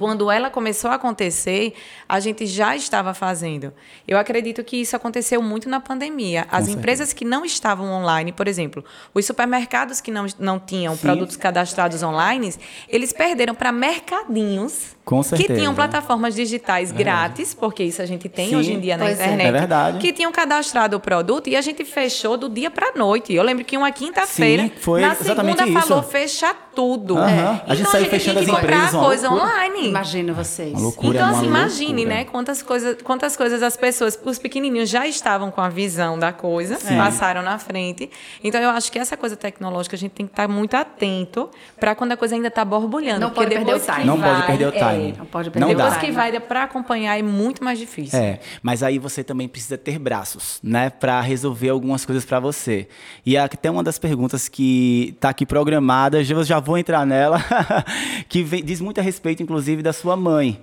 Quando 0.00 0.30
ela 0.30 0.48
começou 0.48 0.90
a 0.90 0.94
acontecer, 0.94 1.74
a 2.08 2.18
gente 2.20 2.46
já 2.46 2.74
estava 2.74 3.12
fazendo. 3.12 3.70
Eu 4.08 4.16
acredito 4.16 4.64
que 4.64 4.78
isso 4.78 4.96
aconteceu 4.96 5.42
muito 5.42 5.68
na 5.68 5.78
pandemia. 5.78 6.46
As 6.50 6.64
certeza. 6.64 6.70
empresas 6.78 7.12
que 7.12 7.22
não 7.22 7.44
estavam 7.44 7.92
online, 7.92 8.32
por 8.32 8.48
exemplo, 8.48 8.82
os 9.12 9.26
supermercados 9.26 10.00
que 10.00 10.10
não, 10.10 10.24
não 10.38 10.58
tinham 10.58 10.94
Sim. 10.94 11.02
produtos 11.02 11.36
cadastrados 11.36 12.02
online, 12.02 12.54
eles 12.88 13.12
perderam 13.12 13.54
para 13.54 13.70
mercadinhos 13.72 14.96
Com 15.04 15.20
que 15.20 15.28
certeza. 15.28 15.54
tinham 15.58 15.74
plataformas 15.74 16.34
digitais 16.34 16.90
grátis, 16.92 17.52
porque 17.52 17.82
isso 17.82 18.00
a 18.00 18.06
gente 18.06 18.26
tem 18.26 18.48
Sim, 18.48 18.56
hoje 18.56 18.72
em 18.72 18.80
dia 18.80 18.96
na 18.96 19.06
é. 19.06 19.12
internet, 19.12 19.46
É 19.48 19.52
verdade. 19.52 19.98
que 19.98 20.14
tinham 20.14 20.32
cadastrado 20.32 20.96
o 20.96 21.00
produto 21.00 21.48
e 21.48 21.56
a 21.56 21.60
gente 21.60 21.84
fechou 21.84 22.38
do 22.38 22.48
dia 22.48 22.70
para 22.70 22.92
noite. 22.94 23.34
Eu 23.34 23.42
lembro 23.42 23.66
que 23.66 23.76
uma 23.76 23.90
quinta-feira, 23.92 24.62
na 24.62 25.14
segunda 25.14 25.68
isso. 25.68 25.86
falou 25.88 26.02
fecha 26.02 26.54
tudo. 26.74 27.18
Aham. 27.18 27.28
É. 27.66 27.70
A 27.70 27.74
gente 27.74 27.80
Então 27.80 27.92
saiu 27.92 28.04
tinha 28.06 28.10
fechando 28.18 28.38
que 28.38 28.44
as 28.50 28.50
comprar 28.50 28.76
empresas, 28.76 29.00
coisa 29.00 29.30
online. 29.30 29.89
Imagino 29.90 30.34
vocês. 30.34 30.72
Uma 30.72 30.80
loucura. 30.80 31.18
Então, 31.18 31.28
é 31.28 31.30
uma 31.30 31.38
assim, 31.38 31.46
imagine, 31.46 32.04
loucura. 32.04 32.14
né? 32.14 32.24
Quantas 32.24 32.62
coisas, 32.62 33.02
quantas 33.02 33.36
coisas 33.36 33.62
as 33.62 33.76
pessoas, 33.76 34.18
os 34.24 34.38
pequenininhos 34.38 34.88
já 34.88 35.06
estavam 35.06 35.50
com 35.50 35.60
a 35.60 35.68
visão 35.68 36.18
da 36.18 36.32
coisa, 36.32 36.78
passaram 36.96 37.42
na 37.42 37.58
frente. 37.58 38.10
Então, 38.42 38.60
eu 38.60 38.70
acho 38.70 38.90
que 38.90 38.98
essa 38.98 39.16
coisa 39.16 39.36
tecnológica 39.36 39.96
a 39.96 39.98
gente 39.98 40.12
tem 40.12 40.26
que 40.26 40.32
estar 40.32 40.48
muito 40.48 40.74
atento 40.74 41.50
para 41.78 41.94
quando 41.94 42.12
a 42.12 42.16
coisa 42.16 42.34
ainda 42.34 42.48
está 42.48 42.64
borbulhando. 42.64 43.20
Não 43.20 43.30
pode 43.30 43.50
perder 43.50 43.74
o 43.74 43.80
time. 43.80 44.04
Não 44.04 44.20
pode 44.20 44.46
perder 44.46 44.66
o 44.66 44.74
é, 44.74 44.92
time. 44.92 45.14
Não 45.18 45.26
pode 45.26 45.50
perder 45.50 45.66
Não 45.66 45.74
dá. 45.74 45.84
Depois 45.84 46.00
que 46.00 46.12
vai 46.12 46.40
para 46.40 46.64
acompanhar 46.64 47.18
é 47.18 47.22
muito 47.22 47.62
mais 47.64 47.78
difícil. 47.78 48.18
É, 48.18 48.40
mas 48.62 48.82
aí 48.82 48.98
você 48.98 49.22
também 49.24 49.48
precisa 49.48 49.76
ter 49.76 49.98
braços, 49.98 50.58
né, 50.62 50.90
para 50.90 51.20
resolver 51.20 51.68
algumas 51.68 52.04
coisas 52.04 52.24
para 52.24 52.40
você. 52.40 52.88
E 53.24 53.36
até 53.36 53.70
uma 53.70 53.82
das 53.82 53.98
perguntas 53.98 54.48
que 54.48 55.16
tá 55.20 55.30
aqui 55.30 55.44
programada, 55.44 56.20
eu 56.22 56.44
já 56.44 56.60
vou 56.60 56.78
entrar 56.78 57.04
nela, 57.06 57.42
que 58.28 58.42
vem- 58.42 58.64
diz 58.64 58.80
muito 58.80 58.98
a 58.98 59.02
respeito, 59.02 59.42
inclusive, 59.42 59.79
da 59.82 59.92
sua 59.92 60.16
mãe. 60.16 60.60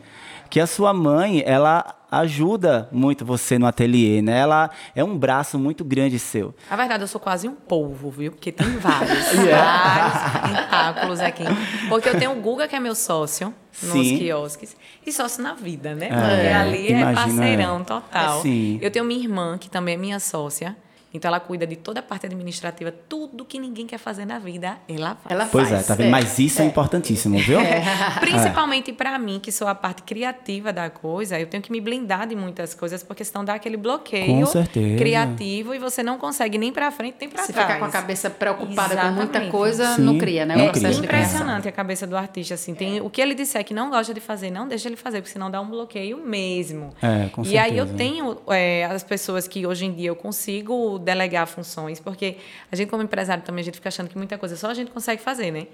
Que 0.49 0.61
a 0.61 0.67
sua 0.67 0.93
mãe, 0.93 1.43
ela 1.45 1.97
ajuda 2.09 2.87
muito 2.89 3.25
você 3.25 3.59
no 3.59 3.67
ateliê, 3.67 4.21
né? 4.21 4.39
Ela 4.39 4.69
é 4.95 5.03
um 5.03 5.17
braço 5.17 5.59
muito 5.59 5.83
grande 5.83 6.17
seu. 6.17 6.55
Na 6.69 6.77
verdade, 6.77 7.03
eu 7.03 7.07
sou 7.07 7.19
quase 7.19 7.47
um 7.49 7.53
polvo, 7.53 8.09
viu? 8.09 8.31
Porque 8.31 8.51
tem 8.51 8.77
vários, 8.77 9.33
Yeah. 9.33 10.21
vários 10.39 10.57
tentáculos 10.61 11.19
aqui. 11.19 11.43
Porque 11.89 12.07
eu 12.09 12.17
tenho 12.17 12.31
o 12.31 12.35
Guga, 12.35 12.67
que 12.67 12.75
é 12.75 12.79
meu 12.79 12.95
sócio 12.95 13.53
nos 13.83 13.91
Sim. 14.07 14.17
quiosques, 14.17 14.75
e 15.05 15.11
sócio 15.11 15.43
na 15.43 15.53
vida, 15.53 15.93
né? 15.93 16.07
É, 16.07 16.09
Porque 16.09 16.47
ali 16.47 16.93
é 16.93 17.13
parceirão 17.13 17.81
é. 17.81 17.83
total. 17.83 18.41
Sim. 18.41 18.79
Eu 18.81 18.89
tenho 18.89 19.03
minha 19.05 19.19
irmã, 19.19 19.57
que 19.57 19.69
também 19.69 19.95
é 19.95 19.97
minha 19.97 20.19
sócia, 20.19 20.75
Então 21.13 21.29
ela 21.29 21.39
cuida 21.39 21.65
de 21.65 21.75
toda 21.75 21.99
a 22.01 22.03
parte 22.03 22.25
administrativa, 22.25 22.91
tudo 22.91 23.45
que 23.45 23.57
ninguém 23.59 23.87
quer 23.87 23.97
fazer 23.97 24.25
na 24.25 24.37
vida, 24.39 24.77
ela 24.89 25.15
faz. 25.15 25.25
Ela 25.29 25.45
Pois 25.51 25.69
faz, 25.69 25.83
é, 25.83 25.87
tá 25.87 25.95
vendo? 25.95 26.07
é. 26.07 26.09
Mas 26.11 26.37
isso 26.37 26.61
é, 26.61 26.65
importantíssimo, 26.65 27.37
viu? 27.39 27.59
Principalmente 28.19 28.91
pra 28.91 29.17
mim, 29.17 29.39
que 29.39 29.51
sou 29.51 29.67
a 29.67 29.75
parte 29.75 30.03
criativa 30.03 30.71
da 30.73 30.89
coisa, 30.89 31.39
eu 31.39 31.47
tenho 31.47 31.63
que 31.63 31.71
me 31.71 31.79
blindar 31.79 32.27
de 32.27 32.35
muitas 32.35 32.73
coisas, 32.73 33.03
porque 33.03 33.23
senão 33.23 33.43
dá 33.45 33.53
aquele 33.53 33.77
bloqueio 33.77 34.41
Com 34.41 34.45
certeza. 34.47 34.97
criativo 34.97 35.73
e 35.73 35.79
você 35.79 36.03
não 36.03 36.17
consegue 36.17 36.57
nem 36.57 36.71
pra 36.71 36.91
frente, 36.91 37.15
nem 37.21 37.29
pra 37.29 37.43
Se 37.43 37.53
trás. 37.53 37.67
ficar 37.67 37.79
com 37.79 37.85
a 37.85 37.89
cabeça 37.89 38.29
preocupada 38.29 38.95
com 38.97 39.07
muita 39.07 39.21
Exatamente. 39.23 39.51
coisa, 39.51 39.95
Sim, 39.95 40.01
não 40.01 40.17
cria, 40.17 40.45
né? 40.45 40.55
não 40.55 40.65
o 40.67 40.71
processo 40.71 40.99
cria. 41.01 41.09
de. 41.09 41.17
Impressionante 41.27 41.67
a 41.67 41.71
cabeça 41.71 42.05
do 42.07 42.17
artista, 42.17 42.53
assim. 42.53 42.73
Tem, 42.75 43.01
o 43.01 43.09
que 43.09 43.21
ele 43.21 43.33
disser 43.33 43.63
que 43.63 43.73
não 43.73 43.89
gosta 43.89 44.13
de 44.13 44.19
fazer, 44.19 44.51
não 44.51 44.67
deixa 44.67 44.87
ele 44.87 44.95
fazer, 44.97 45.21
porque 45.21 45.31
senão 45.33 45.49
dá 45.49 45.61
um 45.61 45.69
bloqueio 45.69 46.17
mesmo. 46.17 46.89
É, 47.01 47.27
com 47.29 47.43
E 47.43 47.57
aí 47.57 47.77
eu 47.77 47.87
certeza. 47.87 47.97
tenho 47.97 48.37
é, 48.49 48.85
as 48.85 49.03
pessoas 49.03 49.47
que 49.47 49.65
hoje 49.65 49.85
em 49.85 49.93
dia 49.93 50.09
eu 50.09 50.15
consigo 50.15 50.96
delegar 50.99 51.47
funções, 51.47 51.99
porque 51.99 52.37
a 52.71 52.75
gente 52.75 52.89
como 52.89 53.03
empresário 53.03 53.43
também, 53.43 53.61
a 53.61 53.65
gente 53.65 53.75
fica 53.75 53.89
achando 53.89 54.09
que 54.09 54.17
muita 54.17 54.37
coisa 54.37 54.55
só 54.55 54.69
a 54.69 54.73
gente 54.73 54.91
consegue 54.91 55.21
fazer, 55.21 55.51
né? 55.51 55.67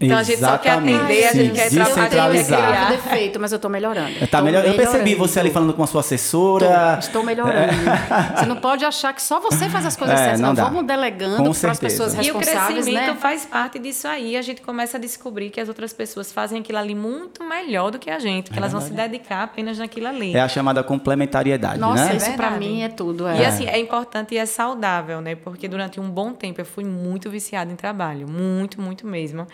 Então 0.00 0.18
a 0.18 0.22
gente 0.24 0.40
só 0.40 0.58
quer 0.58 0.70
Exatamente, 0.70 0.96
atender, 1.00 1.24
a 1.28 1.32
gente 1.32 1.52
quer 1.54 1.66
Eu 1.66 1.70
trabalhar, 1.70 1.70
tenho 1.70 2.34
esse 2.34 2.50
descentralizar. 2.50 2.68
grave 2.72 2.96
defeito, 2.96 3.38
mas 3.40 3.52
eu 3.52 3.56
estou 3.56 3.70
melhorando. 3.70 4.26
Tá 4.26 4.38
Tô 4.38 4.44
melhor. 4.44 4.64
Eu 4.64 4.74
percebi 4.74 5.14
você 5.14 5.38
ali 5.38 5.50
falando 5.52 5.72
com 5.74 5.82
a 5.84 5.86
sua 5.86 6.00
assessora. 6.00 6.94
Tô- 6.94 6.98
Estou 6.98 7.22
melhorando. 7.24 7.72
Você 8.36 8.46
não 8.46 8.56
pode 8.56 8.84
achar 8.84 9.12
que 9.12 9.22
só 9.22 9.38
você 9.38 9.68
faz 9.68 9.86
as 9.86 9.94
coisas 9.96 10.18
É, 10.18 10.22
certas. 10.24 10.40
não 10.40 10.54
Não, 10.54 10.64
vamos 10.64 10.84
delegando 10.86 11.36
Com 11.36 11.52
para 11.52 11.70
as 11.70 11.78
pessoas 11.78 12.14
E 12.14 12.16
o 12.16 12.20
responsáveis, 12.38 12.84
crescimento 12.84 13.12
né? 13.12 13.16
faz 13.20 13.44
parte 13.46 13.78
disso 13.78 14.08
aí. 14.08 14.36
A 14.36 14.42
gente 14.42 14.60
começa 14.60 14.96
a 14.96 15.00
descobrir 15.00 15.50
que 15.50 15.60
as 15.60 15.68
outras 15.68 15.92
pessoas 15.92 16.32
fazem 16.32 16.58
aquilo 16.60 16.78
ali 16.78 16.94
muito 16.96 17.44
melhor 17.44 17.92
do 17.92 17.98
que 18.00 18.10
a 18.10 18.18
gente, 18.18 18.50
que 18.50 18.58
elas 18.58 18.72
vão 18.72 18.80
se 18.80 18.90
dedicar 18.92 19.44
apenas 19.44 19.78
naquilo 19.78 20.08
ali. 20.08 20.34
É 20.34 20.40
a 20.40 20.48
chamada 20.48 20.82
complementariedade, 20.82 21.78
Nossa, 21.78 22.06
né? 22.06 22.16
isso 22.16 22.32
para 22.32 22.50
mim 22.50 22.82
é 22.82 22.88
tudo. 22.88 23.24
É. 23.28 23.38
E 23.40 23.44
assim, 23.44 23.66
é 23.68 23.78
importante 23.78 24.34
e 24.34 24.38
é 24.38 24.46
saudável, 24.46 25.20
né? 25.20 25.36
Porque 25.36 25.68
durante 25.68 26.00
um 26.00 26.10
bom 26.10 26.32
tempo 26.32 26.60
eu 26.60 26.64
fui 26.64 26.82
muito 26.84 27.30
viciada 27.30 27.70
em 27.70 27.76
trabalho, 27.76 28.26
muito, 28.28 28.80
muito 28.80 29.06
mesmo. 29.06 29.46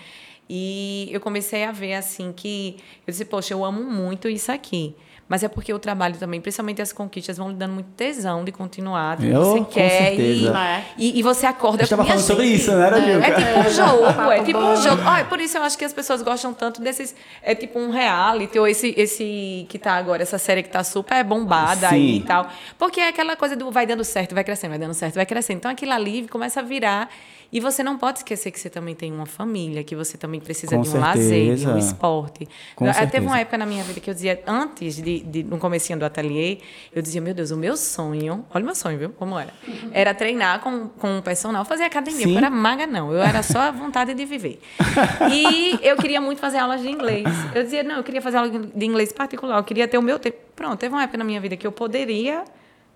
E 0.49 1.09
eu 1.11 1.21
comecei 1.21 1.65
a 1.65 1.73
ver 1.73 1.95
assim 1.95 2.33
que 2.33 2.77
eu 3.07 3.11
disse, 3.11 3.25
poxa, 3.25 3.53
eu 3.53 3.65
amo 3.65 3.83
muito 3.83 4.29
isso 4.29 4.53
aqui. 4.53 4.95
Mas 5.29 5.43
é 5.43 5.49
porque 5.49 5.75
o 5.75 5.79
trabalho 5.79 6.17
também, 6.17 6.41
principalmente 6.41 6.81
as 6.81 6.93
conquistas, 6.93 7.37
vão 7.37 7.49
lhe 7.49 7.57
dando 7.57 7.73
muito 7.75 7.89
tesão 7.97 8.45
de 8.45 8.53
continuar, 8.53 9.21
Eu, 9.25 9.45
você 9.45 9.59
com 9.59 9.65
quer. 9.65 9.91
certeza. 9.91 10.55
E, 10.97 11.17
e, 11.17 11.19
e 11.19 11.23
você 11.23 11.47
acorda 11.47 11.83
A 11.83 11.85
gente 11.85 11.91
tava 11.91 12.03
minha 12.05 12.15
falando 12.15 12.27
sobre 12.29 12.47
isso, 12.47 12.71
né, 12.71 12.87
era, 12.87 13.01
Gilca? 13.01 13.27
É 13.27 13.33
tipo 13.33 13.59
um 13.59 13.73
jogo, 13.73 14.31
é 14.31 14.45
tipo 14.45 14.59
um 14.61 14.77
jogo. 14.77 15.03
Olha, 15.05 15.25
por 15.25 15.41
isso 15.41 15.59
eu 15.59 15.63
acho 15.65 15.77
que 15.77 15.85
as 15.85 15.93
pessoas 15.93 16.23
gostam 16.23 16.55
tanto 16.55 16.81
desses. 16.81 17.13
É 17.43 17.57
tipo 17.57 17.77
um 17.77 17.91
reality, 17.91 18.57
ou 18.57 18.69
esse, 18.69 18.95
esse 18.97 19.67
que 19.69 19.81
tá 19.81 19.95
agora, 19.95 20.23
essa 20.23 20.39
série 20.39 20.63
que 20.63 20.71
tá 20.71 20.85
super 20.85 21.25
bombada 21.25 21.89
aí 21.89 22.13
Sim. 22.13 22.17
e 22.19 22.23
tal. 22.23 22.49
Porque 22.79 23.01
é 23.01 23.09
aquela 23.09 23.35
coisa 23.35 23.57
do 23.57 23.69
vai 23.73 23.85
dando 23.85 24.05
certo, 24.05 24.33
vai 24.33 24.45
crescendo, 24.45 24.71
vai 24.71 24.79
dando 24.79 24.95
certo, 24.95 25.17
vai 25.17 25.27
crescendo. 25.27 25.57
Então 25.57 25.71
aquilo 25.73 25.93
ali 25.93 26.29
começa 26.29 26.61
a 26.61 26.63
virar. 26.63 27.11
E 27.53 27.61
você 27.61 27.83
não 27.83 27.97
pode 27.97 28.19
esquecer 28.19 28.51
que 28.51 28.59
você 28.59 28.69
também 28.69 28.95
tem 28.95 29.13
uma 29.13 29.27
família, 29.27 29.85
que 29.85 29.95
você 29.95 30.19
também 30.19 30.41
precisa 30.41 30.75
Com 30.77 30.83
de 30.83 30.89
um 30.91 31.01
lazer, 31.01 31.23
de 31.55 31.61
certeza. 31.61 31.75
um 31.75 31.79
esporte. 31.79 32.49
Com 32.75 32.85
Eh, 32.87 32.93
Teve 32.93 33.01
certeza. 33.03 33.27
uma 33.27 33.39
época 33.39 33.57
na 33.59 33.67
minha 33.67 33.85
vida 33.85 34.01
que 34.01 34.11
eu 34.11 34.15
dizia, 34.15 34.43
antes 34.47 34.97
de, 34.97 35.21
de 35.21 35.43
no 35.45 35.59
comecinho 35.59 35.99
do 35.99 36.05
ateliê, 36.05 36.59
eu 36.95 37.01
dizia, 37.01 37.21
meu 37.21 37.33
Deus, 37.35 37.51
o 37.53 37.57
meu 37.57 37.77
sonho, 37.77 38.45
olha 38.53 38.63
o 38.63 38.67
meu 38.67 38.75
sonho, 38.75 38.99
viu? 38.99 39.11
Como 39.11 39.39
era? 39.39 39.53
Era 39.93 40.13
treinar 40.13 40.61
com, 40.61 40.89
com 40.89 41.19
um 41.19 41.23
personal, 41.23 41.65
fazer 41.65 41.85
academia. 41.85 42.25
Sim. 42.27 42.33
Eu 42.33 42.39
era 42.39 42.51
maga, 42.51 42.87
não. 42.87 43.13
Eu 43.13 43.21
era 43.23 43.43
só 43.43 43.61
a 43.61 43.71
vontade 43.71 44.13
de 44.15 44.25
viver. 44.25 44.61
E 45.33 45.79
eu 45.83 45.97
queria 45.97 46.21
muito 46.21 46.39
fazer 46.41 46.59
aulas 46.59 46.81
de 46.81 46.89
inglês. 46.89 47.25
Eu 47.55 47.63
dizia, 47.63 47.83
não, 47.83 47.97
eu 47.97 48.05
queria 48.05 48.21
fazer 48.23 48.37
aula 48.39 48.51
de 48.51 48.85
inglês 48.87 49.13
particular, 49.13 49.57
eu 49.59 49.65
queria 49.65 49.87
ter 49.89 49.99
o 49.99 50.03
meu 50.03 50.19
tempo. 50.19 50.37
Pronto, 50.55 50.77
teve 50.79 50.95
uma 50.95 51.03
época 51.03 51.19
na 51.19 51.25
minha 51.25 51.41
vida 51.41 51.57
que 51.57 51.67
eu 51.67 51.73
poderia 51.73 52.45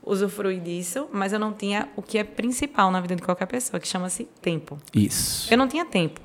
usufruir 0.02 0.60
disso, 0.60 1.08
mas 1.12 1.32
eu 1.32 1.38
não 1.38 1.52
tinha 1.52 1.88
o 1.96 2.02
que 2.02 2.18
é 2.18 2.24
principal 2.24 2.90
na 2.90 3.00
vida 3.00 3.16
de 3.16 3.22
qualquer 3.22 3.46
pessoa, 3.46 3.78
que 3.80 3.86
chama-se 3.88 4.24
tempo. 4.40 4.78
Isso. 4.94 5.52
Eu 5.52 5.58
não 5.58 5.68
tinha 5.68 5.84
tempo. 5.84 6.20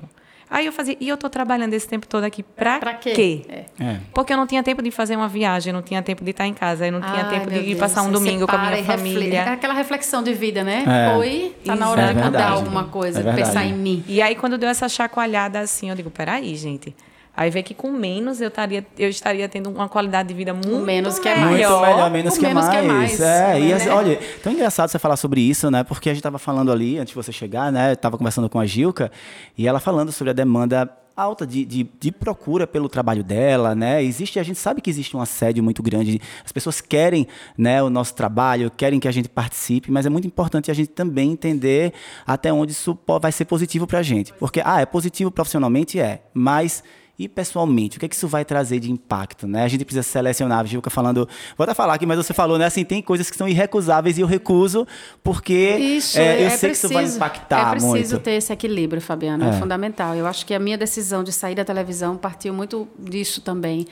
Aí 0.48 0.64
eu 0.64 0.72
fazia, 0.72 0.96
e 1.00 1.08
eu 1.08 1.16
tô 1.16 1.28
trabalhando 1.28 1.74
esse 1.74 1.88
tempo 1.88 2.06
todo 2.06 2.22
aqui 2.22 2.40
pra, 2.44 2.78
Pra 2.78 2.94
quê? 2.94 3.42
É. 3.48 3.64
É. 3.84 4.00
Porque 4.14 4.32
eu 4.32 4.36
não 4.36 4.46
tinha 4.46 4.62
tempo 4.62 4.80
de 4.80 4.92
fazer 4.92 5.16
uma 5.16 5.26
viagem, 5.26 5.72
eu 5.72 5.74
não 5.74 5.82
tinha 5.82 6.00
tempo 6.02 6.22
de 6.24 6.30
estar 6.30 6.46
em 6.46 6.54
casa, 6.54 6.86
eu 6.86 6.92
não 6.92 7.00
tinha 7.00 7.24
Ai, 7.24 7.30
tempo 7.30 7.50
de 7.50 7.56
ir 7.58 7.66
Deus, 7.66 7.80
passar 7.80 8.02
um 8.02 8.06
você 8.06 8.12
domingo 8.12 8.46
com 8.46 8.54
a 8.54 8.58
minha 8.58 8.72
e 8.78 8.82
refle- 8.82 8.96
família. 8.96 9.38
É 9.40 9.48
aquela 9.48 9.74
reflexão 9.74 10.22
de 10.22 10.32
vida, 10.32 10.62
né? 10.62 10.84
É. 10.86 11.14
Foi, 11.16 11.56
tá 11.64 11.74
na 11.74 11.90
hora 11.90 12.02
É 12.02 12.06
de 12.10 12.14
mudar 12.14 12.30
verdade. 12.30 12.52
alguma 12.52 12.84
coisa, 12.84 13.18
É 13.18 13.22
verdade. 13.24 13.44
pensar 13.48 13.64
em 13.64 13.72
mim. 13.74 14.04
E 14.06 14.22
aí, 14.22 14.36
quando 14.36 14.56
deu 14.56 14.68
essa 14.68 14.88
chacoalhada 14.88 15.58
assim, 15.58 15.90
eu 15.90 15.96
digo, 15.96 16.10
peraí, 16.12 16.54
gente. 16.54 16.94
Aí 17.36 17.50
vê 17.50 17.62
que 17.62 17.74
com 17.74 17.92
menos 17.92 18.40
eu 18.40 18.48
estaria, 18.48 18.86
eu 18.98 19.08
estaria 19.08 19.48
tendo 19.48 19.68
uma 19.68 19.88
qualidade 19.88 20.28
de 20.28 20.34
vida 20.34 20.54
muito 20.54 20.78
menos 20.78 21.18
que 21.18 21.28
é 21.28 21.36
Muito 21.36 21.52
Melhor, 21.52 21.86
melhor, 21.86 22.10
menos, 22.10 22.38
que, 22.38 22.46
menos 22.46 22.64
mais. 22.64 22.70
que 22.70 22.76
é 22.76 22.82
mais, 22.88 23.20
É, 23.20 23.60
e 23.60 23.64
né? 23.68 23.74
assim, 23.74 23.88
olha, 23.90 24.18
tão 24.42 24.52
engraçado 24.52 24.88
você 24.88 24.98
falar 24.98 25.16
sobre 25.16 25.40
isso, 25.40 25.70
né? 25.70 25.84
Porque 25.84 26.08
a 26.08 26.14
gente 26.14 26.22
tava 26.22 26.38
falando 26.38 26.72
ali, 26.72 26.98
antes 26.98 27.10
de 27.10 27.14
você 27.14 27.32
chegar, 27.32 27.70
né? 27.70 27.92
Eu 27.92 27.96
tava 27.96 28.16
conversando 28.16 28.48
com 28.48 28.58
a 28.58 28.64
Gilca, 28.64 29.10
e 29.56 29.68
ela 29.68 29.78
falando 29.80 30.10
sobre 30.12 30.30
a 30.30 30.32
demanda 30.32 30.90
alta 31.16 31.46
de, 31.46 31.64
de, 31.64 31.88
de 31.98 32.12
procura 32.12 32.66
pelo 32.66 32.88
trabalho 32.90 33.24
dela, 33.24 33.74
né? 33.74 34.02
Existe, 34.04 34.38
a 34.38 34.42
gente 34.42 34.58
sabe 34.58 34.82
que 34.82 34.90
existe 34.90 35.16
um 35.16 35.20
assédio 35.20 35.64
muito 35.64 35.82
grande. 35.82 36.20
As 36.44 36.52
pessoas 36.52 36.80
querem, 36.82 37.26
né, 37.56 37.82
o 37.82 37.88
nosso 37.88 38.14
trabalho, 38.14 38.70
querem 38.70 39.00
que 39.00 39.08
a 39.08 39.12
gente 39.12 39.28
participe, 39.28 39.90
mas 39.90 40.04
é 40.04 40.10
muito 40.10 40.26
importante 40.26 40.70
a 40.70 40.74
gente 40.74 40.88
também 40.88 41.32
entender 41.32 41.94
até 42.26 42.52
onde 42.52 42.72
isso 42.72 42.98
vai 43.20 43.32
ser 43.32 43.46
positivo 43.46 43.86
pra 43.86 44.02
gente. 44.02 44.32
Porque, 44.34 44.60
ah, 44.64 44.80
é 44.82 44.86
positivo 44.86 45.30
profissionalmente? 45.30 45.98
É, 45.98 46.20
mas 46.34 46.84
e 47.18 47.28
pessoalmente, 47.28 47.96
o 47.96 48.00
que, 48.00 48.06
é 48.06 48.08
que 48.08 48.14
isso 48.14 48.28
vai 48.28 48.44
trazer 48.44 48.78
de 48.78 48.90
impacto, 48.90 49.46
né? 49.46 49.64
A 49.64 49.68
gente 49.68 49.84
precisa 49.84 50.02
selecionar, 50.02 50.60
a 50.60 50.64
Gilca 50.64 50.90
falando, 50.90 51.26
vou 51.56 51.64
até 51.64 51.72
falar 51.72 51.94
aqui, 51.94 52.04
mas 52.04 52.18
você 52.18 52.34
falou, 52.34 52.58
né? 52.58 52.66
Assim, 52.66 52.84
tem 52.84 53.00
coisas 53.00 53.30
que 53.30 53.36
são 53.36 53.48
irrecusáveis 53.48 54.18
e 54.18 54.20
eu 54.20 54.26
recuso 54.26 54.86
porque 55.22 55.76
Isso, 55.76 56.18
é, 56.18 56.42
eu 56.42 56.46
é 56.46 56.50
sei 56.50 56.70
que 56.70 56.76
isso 56.76 56.88
vai 56.88 56.98
preciso- 56.98 57.16
impactar 57.16 57.68
É 57.68 57.70
preciso 57.70 58.14
muito. 58.14 58.18
ter 58.24 58.32
esse 58.32 58.52
equilíbrio, 58.52 59.00
Fabiana, 59.00 59.46
é. 59.46 59.48
É. 59.48 59.52
fundamental. 59.58 60.14
Eu 60.14 60.26
acho 60.26 60.44
que 60.44 60.52
a 60.54 60.58
minha 60.58 60.76
decisão 60.76 61.24
de 61.24 61.32
sair 61.32 61.54
da 61.54 61.64
televisão 61.64 62.16
partiu 62.16 62.52
muito 62.52 62.86
disso 62.98 63.40
também. 63.40 63.86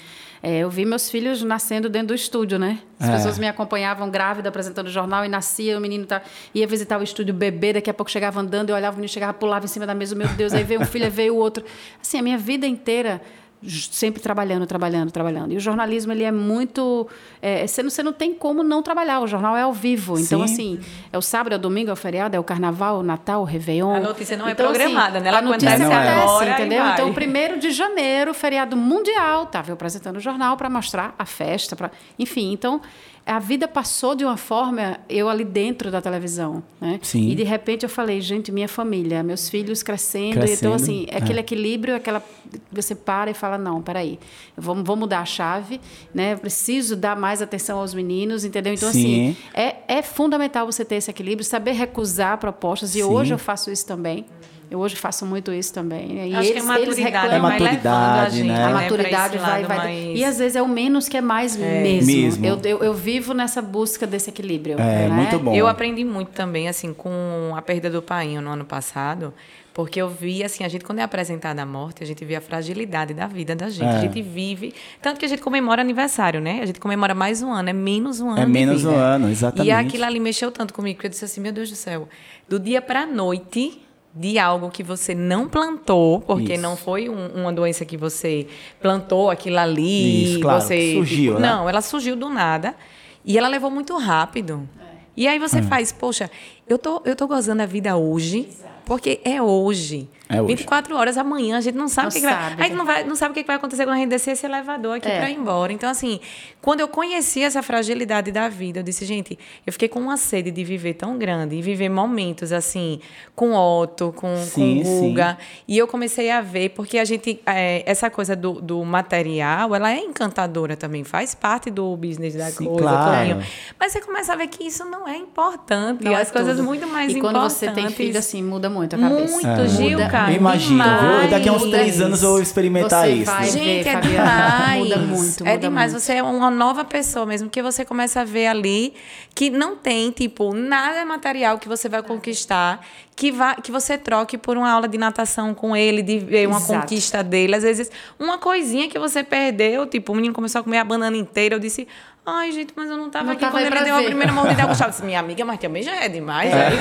É, 0.46 0.58
eu 0.58 0.68
vi 0.68 0.84
meus 0.84 1.10
filhos 1.10 1.42
nascendo 1.42 1.88
dentro 1.88 2.08
do 2.08 2.14
estúdio, 2.14 2.58
né? 2.58 2.80
As 3.00 3.08
É. 3.08 3.12
pessoas 3.12 3.38
me 3.38 3.48
acompanhavam 3.48 4.10
grávida, 4.10 4.50
apresentando 4.50 4.88
o 4.88 4.90
jornal, 4.90 5.24
e 5.24 5.28
nascia, 5.28 5.76
o 5.78 5.80
menino 5.80 6.04
tá, 6.04 6.20
ia 6.54 6.66
visitar 6.66 6.98
o 6.98 7.02
estúdio 7.02 7.32
bebê, 7.32 7.72
daqui 7.72 7.88
a 7.88 7.94
pouco 7.94 8.10
chegava 8.10 8.40
andando, 8.40 8.68
eu 8.68 8.76
olhava, 8.76 8.94
o 8.94 8.98
menino 8.98 9.10
chegava, 9.10 9.32
pulava 9.32 9.64
em 9.64 9.68
cima 9.68 9.86
da 9.86 9.94
mesa, 9.94 10.14
meu 10.14 10.28
Deus, 10.28 10.52
aí 10.52 10.62
veio 10.62 10.82
um 10.82 10.84
filho, 10.84 11.04
aí 11.06 11.10
veio 11.10 11.34
o 11.34 11.38
outro. 11.38 11.64
Assim, 12.00 12.18
a 12.18 12.22
minha 12.22 12.36
vida 12.36 12.66
inteira 12.66 13.22
sempre 13.68 14.20
trabalhando, 14.20 14.66
trabalhando, 14.66 15.10
trabalhando. 15.10 15.52
E 15.52 15.56
o 15.56 15.60
jornalismo, 15.60 16.12
ele 16.12 16.24
é 16.24 16.32
muito... 16.32 17.08
é, 17.40 17.66
você, 17.66 17.82
não, 17.82 17.90
você 17.90 18.02
não 18.02 18.12
tem 18.12 18.34
como 18.34 18.62
não 18.62 18.82
trabalhar, 18.82 19.20
o 19.20 19.26
jornal 19.26 19.56
é 19.56 19.62
ao 19.62 19.72
vivo. 19.72 20.18
Então, 20.18 20.46
Sim. 20.46 20.52
assim, 20.52 20.80
é 21.12 21.18
o 21.18 21.22
sábado, 21.22 21.52
é 21.52 21.56
o 21.56 21.58
domingo, 21.58 21.90
é 21.90 21.92
o 21.92 21.96
feriado, 21.96 22.36
é 22.36 22.38
o 22.40 22.44
carnaval, 22.44 23.00
o 23.00 23.02
Natal, 23.02 23.42
o 23.42 23.44
Réveillon. 23.44 23.94
A 23.94 24.00
notícia 24.00 24.36
não 24.36 24.48
é 24.48 24.52
Então, 24.52 24.66
programada, 24.66 25.20
né? 25.20 25.28
Ela 25.28 25.38
A 25.38 25.42
notícia 25.42 25.74
acontece 25.74 25.94
acontece, 25.94 26.50
entendeu? 26.50 26.86
Então, 26.86 27.12
primeiro 27.12 27.58
de 27.58 27.70
janeiro, 27.70 28.34
feriado 28.34 28.76
mundial, 28.76 29.44
estava 29.44 29.70
eu 29.70 29.74
apresentando 29.74 30.16
o 30.16 30.20
jornal 30.20 30.56
para 30.56 30.68
mostrar 30.70 31.14
a 31.18 31.24
festa, 31.24 31.74
pra... 31.76 31.90
enfim. 32.18 32.52
Então, 32.52 32.80
a 33.26 33.38
vida 33.38 33.66
passou 33.66 34.14
de 34.14 34.24
uma 34.24 34.36
forma, 34.36 34.98
eu 35.08 35.30
ali 35.30 35.44
dentro 35.44 35.90
da 35.90 36.00
televisão, 36.02 36.62
né? 36.78 37.00
Sim. 37.02 37.30
E 37.30 37.34
de 37.34 37.42
repente 37.42 37.82
eu 37.82 37.88
falei, 37.88 38.20
gente, 38.20 38.52
minha 38.52 38.68
família, 38.68 39.22
meus 39.22 39.48
filhos 39.48 39.82
crescendo, 39.82 40.34
Crescendo, 40.34 40.58
então 40.58 40.74
assim, 40.74 41.06
é 41.08 41.16
aquele 41.16 41.40
equilíbrio, 41.40 41.96
aquela 41.96 42.22
você 42.70 42.94
para 42.94 43.30
e 43.30 43.34
fala, 43.34 43.56
não, 43.56 43.80
peraí, 43.80 44.18
vou, 44.56 44.74
vou 44.84 44.94
mudar 44.94 45.20
a 45.20 45.24
chave, 45.24 45.80
né? 46.12 46.34
Eu 46.34 46.38
preciso 46.38 46.94
dar 46.94 47.16
mais 47.16 47.40
atenção 47.40 47.78
aos 47.78 47.94
meninos, 47.94 48.44
entendeu? 48.44 48.74
Então 48.74 48.92
Sim. 48.92 49.30
assim, 49.30 49.36
é, 49.54 49.76
é 49.88 50.02
fundamental 50.02 50.66
você 50.66 50.84
ter 50.84 50.96
esse 50.96 51.10
equilíbrio, 51.10 51.44
saber 51.44 51.72
recusar 51.72 52.36
propostas, 52.36 52.90
e 52.90 52.98
Sim. 52.98 53.04
hoje 53.04 53.32
eu 53.32 53.38
faço 53.38 53.70
isso 53.70 53.86
também. 53.86 54.26
Eu 54.70 54.78
hoje 54.78 54.96
faço 54.96 55.24
muito 55.26 55.52
isso 55.52 55.72
também. 55.72 56.28
E 56.28 56.34
Acho 56.34 56.52
que 56.52 56.58
eles, 56.58 56.68
a 56.68 56.74
eles 56.80 56.88
maturidade 56.88 57.02
reclamam. 57.02 57.40
vai 57.42 57.58
levando 57.58 57.86
a 57.86 57.90
maturidade, 57.90 58.36
gente, 58.36 58.46
né? 58.48 58.62
A 58.62 58.66
né, 58.66 58.72
maturidade 58.72 59.38
vai, 59.38 59.64
vai. 59.64 59.76
mais- 59.76 60.18
E 60.18 60.24
às 60.24 60.38
vezes 60.38 60.56
é 60.56 60.62
o 60.62 60.68
menos 60.68 61.08
que 61.08 61.16
é 61.16 61.20
mais 61.20 61.56
mesmo. 61.56 62.06
Mesmo. 62.06 62.46
Eu, 62.46 62.60
eu, 62.64 62.82
eu 62.82 62.94
vivo 62.94 63.34
nessa 63.34 63.62
busca 63.62 64.06
desse 64.06 64.30
equilíbrio. 64.30 64.80
É, 64.80 65.08
né? 65.08 65.08
muito 65.08 65.38
bom. 65.38 65.54
Eu 65.54 65.66
aprendi 65.66 66.04
muito 66.04 66.28
também, 66.32 66.68
assim, 66.68 66.92
com 66.92 67.52
a 67.54 67.62
perda 67.62 67.88
do 67.90 68.02
pai 68.02 68.36
no 68.40 68.50
ano 68.50 68.64
passado, 68.64 69.32
porque 69.72 70.00
eu 70.00 70.08
vi, 70.08 70.42
assim, 70.44 70.64
a 70.64 70.68
gente, 70.68 70.84
quando 70.84 71.00
é 71.00 71.02
apresentada 71.02 71.60
a 71.60 71.66
morte, 71.66 72.02
a 72.02 72.06
gente 72.06 72.24
vê 72.24 72.36
a 72.36 72.40
fragilidade 72.40 73.12
da 73.12 73.26
vida 73.26 73.54
da 73.56 73.68
gente. 73.68 73.84
É. 73.84 73.96
A 73.96 74.00
gente 74.00 74.22
vive. 74.22 74.72
Tanto 75.02 75.18
que 75.18 75.26
a 75.26 75.28
gente 75.28 75.42
comemora 75.42 75.82
aniversário, 75.82 76.40
né? 76.40 76.60
A 76.62 76.66
gente 76.66 76.78
comemora 76.78 77.14
mais 77.14 77.42
um 77.42 77.50
ano, 77.52 77.68
é 77.68 77.72
menos 77.72 78.20
um 78.20 78.30
ano. 78.30 78.40
É 78.40 78.44
de 78.44 78.50
menos 78.52 78.82
vida. 78.82 78.92
um 78.92 78.96
ano, 78.96 79.28
exatamente. 79.28 79.68
E 79.68 79.72
aquilo 79.72 80.04
ali 80.04 80.20
mexeu 80.20 80.50
tanto 80.52 80.72
comigo, 80.72 81.00
que 81.00 81.06
eu 81.06 81.10
disse 81.10 81.24
assim: 81.24 81.40
meu 81.40 81.52
Deus 81.52 81.70
do 81.70 81.76
céu, 81.76 82.08
do 82.48 82.58
dia 82.58 82.80
pra 82.80 83.04
noite. 83.04 83.80
De 84.14 84.38
algo 84.38 84.70
que 84.70 84.82
você 84.82 85.14
não 85.14 85.48
plantou, 85.48 86.20
porque 86.20 86.52
Isso. 86.52 86.62
não 86.62 86.76
foi 86.76 87.08
um- 87.08 87.28
uma 87.34 87.52
doença 87.52 87.84
que 87.84 87.96
você 87.96 88.46
plantou 88.80 89.28
aquilo 89.28 89.58
ali. 89.58 90.34
Isso, 90.34 90.40
claro, 90.40 90.60
você 90.60 90.94
surgiu, 90.94 91.34
né? 91.34 91.48
Não, 91.48 91.68
ela 91.68 91.80
surgiu 91.80 92.14
do 92.14 92.28
nada. 92.28 92.76
E 93.24 93.36
ela 93.36 93.48
levou 93.48 93.70
muito 93.70 93.96
rápido. 93.96 94.68
E 95.16 95.26
aí 95.26 95.38
você 95.38 95.62
faz, 95.62 95.90
poxa, 95.92 96.30
eu 96.68 96.78
tô, 96.78 97.02
eu 97.04 97.16
tô 97.16 97.26
gozando 97.26 97.62
a 97.62 97.66
vida 97.66 97.96
hoje. 97.96 98.48
Porque 98.84 99.20
é 99.24 99.40
hoje. 99.40 100.08
É 100.28 100.40
hoje. 100.40 100.54
24 100.54 100.96
horas 100.96 101.18
amanhã, 101.18 101.58
a 101.58 101.60
gente 101.60 101.74
não 101.76 101.86
sabe 101.86 102.06
Não 102.06 102.10
o 102.10 102.12
que, 102.14 102.20
que 102.20 102.26
vai. 102.26 102.54
A 102.58 102.62
gente 102.68 102.76
não, 102.76 102.86
vai, 102.86 103.04
não 103.04 103.14
sabe 103.14 103.32
o 103.32 103.34
que 103.34 103.44
vai 103.46 103.56
acontecer 103.56 103.84
quando 103.84 103.96
a 103.96 103.98
gente 103.98 104.08
descer 104.08 104.30
esse 104.30 104.46
elevador 104.46 104.96
aqui 104.96 105.06
É. 105.08 105.18
para 105.18 105.28
ir 105.30 105.34
embora. 105.36 105.70
Então, 105.72 105.88
assim, 105.90 106.18
quando 106.62 106.80
eu 106.80 106.88
conheci 106.88 107.42
essa 107.42 107.62
fragilidade 107.62 108.32
da 108.32 108.48
vida, 108.48 108.78
eu 108.80 108.82
disse, 108.82 109.04
gente, 109.04 109.38
eu 109.66 109.72
fiquei 109.72 109.86
com 109.88 110.00
uma 110.00 110.16
sede 110.16 110.50
de 110.50 110.64
viver 110.64 110.94
tão 110.94 111.18
grande 111.18 111.56
e 111.56 111.60
viver 111.62 111.90
momentos 111.90 112.52
assim, 112.52 113.00
com 113.36 113.52
Otto, 113.54 114.14
com, 114.16 114.34
Sim, 114.38 114.82
com 114.82 115.00
Guga. 115.10 115.36
E 115.68 115.76
eu 115.76 115.86
comecei 115.86 116.30
a 116.30 116.40
ver, 116.40 116.70
porque 116.70 116.96
a 116.98 117.04
gente, 117.04 117.38
é, 117.44 117.82
essa 117.84 118.08
coisa 118.08 118.34
do, 118.34 118.60
do 118.62 118.82
material, 118.82 119.74
ela 119.74 119.92
é 119.92 119.98
encantadora 119.98 120.74
também, 120.74 121.04
faz 121.04 121.34
parte 121.34 121.70
do 121.70 121.94
business 121.98 122.34
da 122.34 122.46
Sim, 122.50 122.64
coisa. 122.64 122.80
claro. 122.82 123.42
Mas 123.78 123.92
você 123.92 124.00
começa 124.00 124.32
a 124.32 124.36
ver 124.36 124.46
que 124.46 124.64
isso 124.66 124.86
não 124.86 125.06
é 125.06 125.18
importante. 125.18 126.02
Não 126.02 126.12
é 126.12 126.22
as 126.22 126.30
coisas 126.30 126.56
tudo. 126.56 126.64
muito 126.66 126.86
mais 126.86 127.12
E 127.12 127.20
quando 127.20 127.36
importantes. 127.36 127.56
você 127.58 127.70
tem 127.70 127.90
filho, 127.90 128.18
assim, 128.18 128.42
muda 128.42 128.70
muito 128.70 128.96
a 128.96 128.98
cabeça. 128.98 129.32
Muito, 129.32 129.46
É. 129.48 129.68
Gilca. 129.68 130.13
Muda- 130.20 130.30
Eu 130.32 130.36
imagino, 130.36 130.84
viu? 130.84 131.30
Daqui 131.30 131.48
a 131.48 131.52
uns 131.52 131.62
demais. 131.64 131.80
três 131.82 132.00
anos 132.00 132.22
eu 132.22 132.30
vou 132.30 132.42
experimentar 132.42 133.06
Você 133.06 133.12
isso. 133.12 133.30
vai- 133.30 133.50
Gente, 133.50 133.64
ver, 133.64 133.88
é 133.88 133.92
Fabiana. 133.92 134.24
demais. 134.24 134.78
Muda 134.82 134.96
muito, 134.98 135.44
é 135.46 135.50
muda 135.50 135.58
demais. 135.58 135.92
muito. 135.92 136.02
Você 136.04 136.12
é 136.14 136.22
uma 136.22 136.50
nova 136.50 136.84
pessoa 136.84 137.26
mesmo, 137.26 137.48
porque 137.48 137.62
você 137.62 137.84
começa 137.84 138.20
a 138.20 138.24
ver 138.24 138.46
ali 138.46 138.94
que 139.34 139.50
não 139.50 139.76
tem, 139.76 140.10
tipo, 140.10 140.54
nada 140.54 141.04
material 141.04 141.58
que 141.58 141.68
você 141.68 141.88
vai 141.88 142.02
conquistar 142.02 142.80
que, 143.16 143.30
vá, 143.30 143.54
que 143.54 143.70
você 143.70 143.96
troque 143.96 144.36
por 144.36 144.56
uma 144.56 144.68
aula 144.68 144.88
de 144.88 144.98
natação 144.98 145.54
com 145.54 145.76
ele, 145.76 146.02
de 146.02 146.18
ver 146.18 146.48
uma 146.48 146.56
Exato. 146.58 146.80
conquista 146.80 147.22
dele. 147.22 147.54
Às 147.54 147.62
vezes, 147.62 147.88
uma 148.18 148.38
coisinha 148.38 148.88
que 148.88 148.98
você 148.98 149.22
perdeu, 149.22 149.86
tipo, 149.86 150.10
o 150.12 150.16
menino 150.16 150.34
começou 150.34 150.60
a 150.60 150.64
comer 150.64 150.78
a 150.78 150.84
banana 150.84 151.16
inteira, 151.16 151.54
eu 151.54 151.60
disse. 151.60 151.86
Ai, 152.26 152.52
gente, 152.52 152.72
mas 152.74 152.88
eu 152.88 152.96
não 152.96 153.10
tava 153.10 153.26
Não 153.26 153.32
aqui 153.32 153.46
quando 153.50 153.66
ele 153.66 153.84
deu 153.84 153.94
a 153.94 153.98
ver." 153.98 154.06
primeira 154.06 154.32
mordida 154.32 154.62
ao 154.62 154.68
Gustavo. 154.68 154.90
Disse, 154.90 155.04
minha 155.04 155.20
amiga, 155.20 155.44
mas 155.44 155.60
também 155.60 155.82
já 155.82 155.94
é 156.04 156.08
demais. 156.08 156.50
aí 156.52 156.78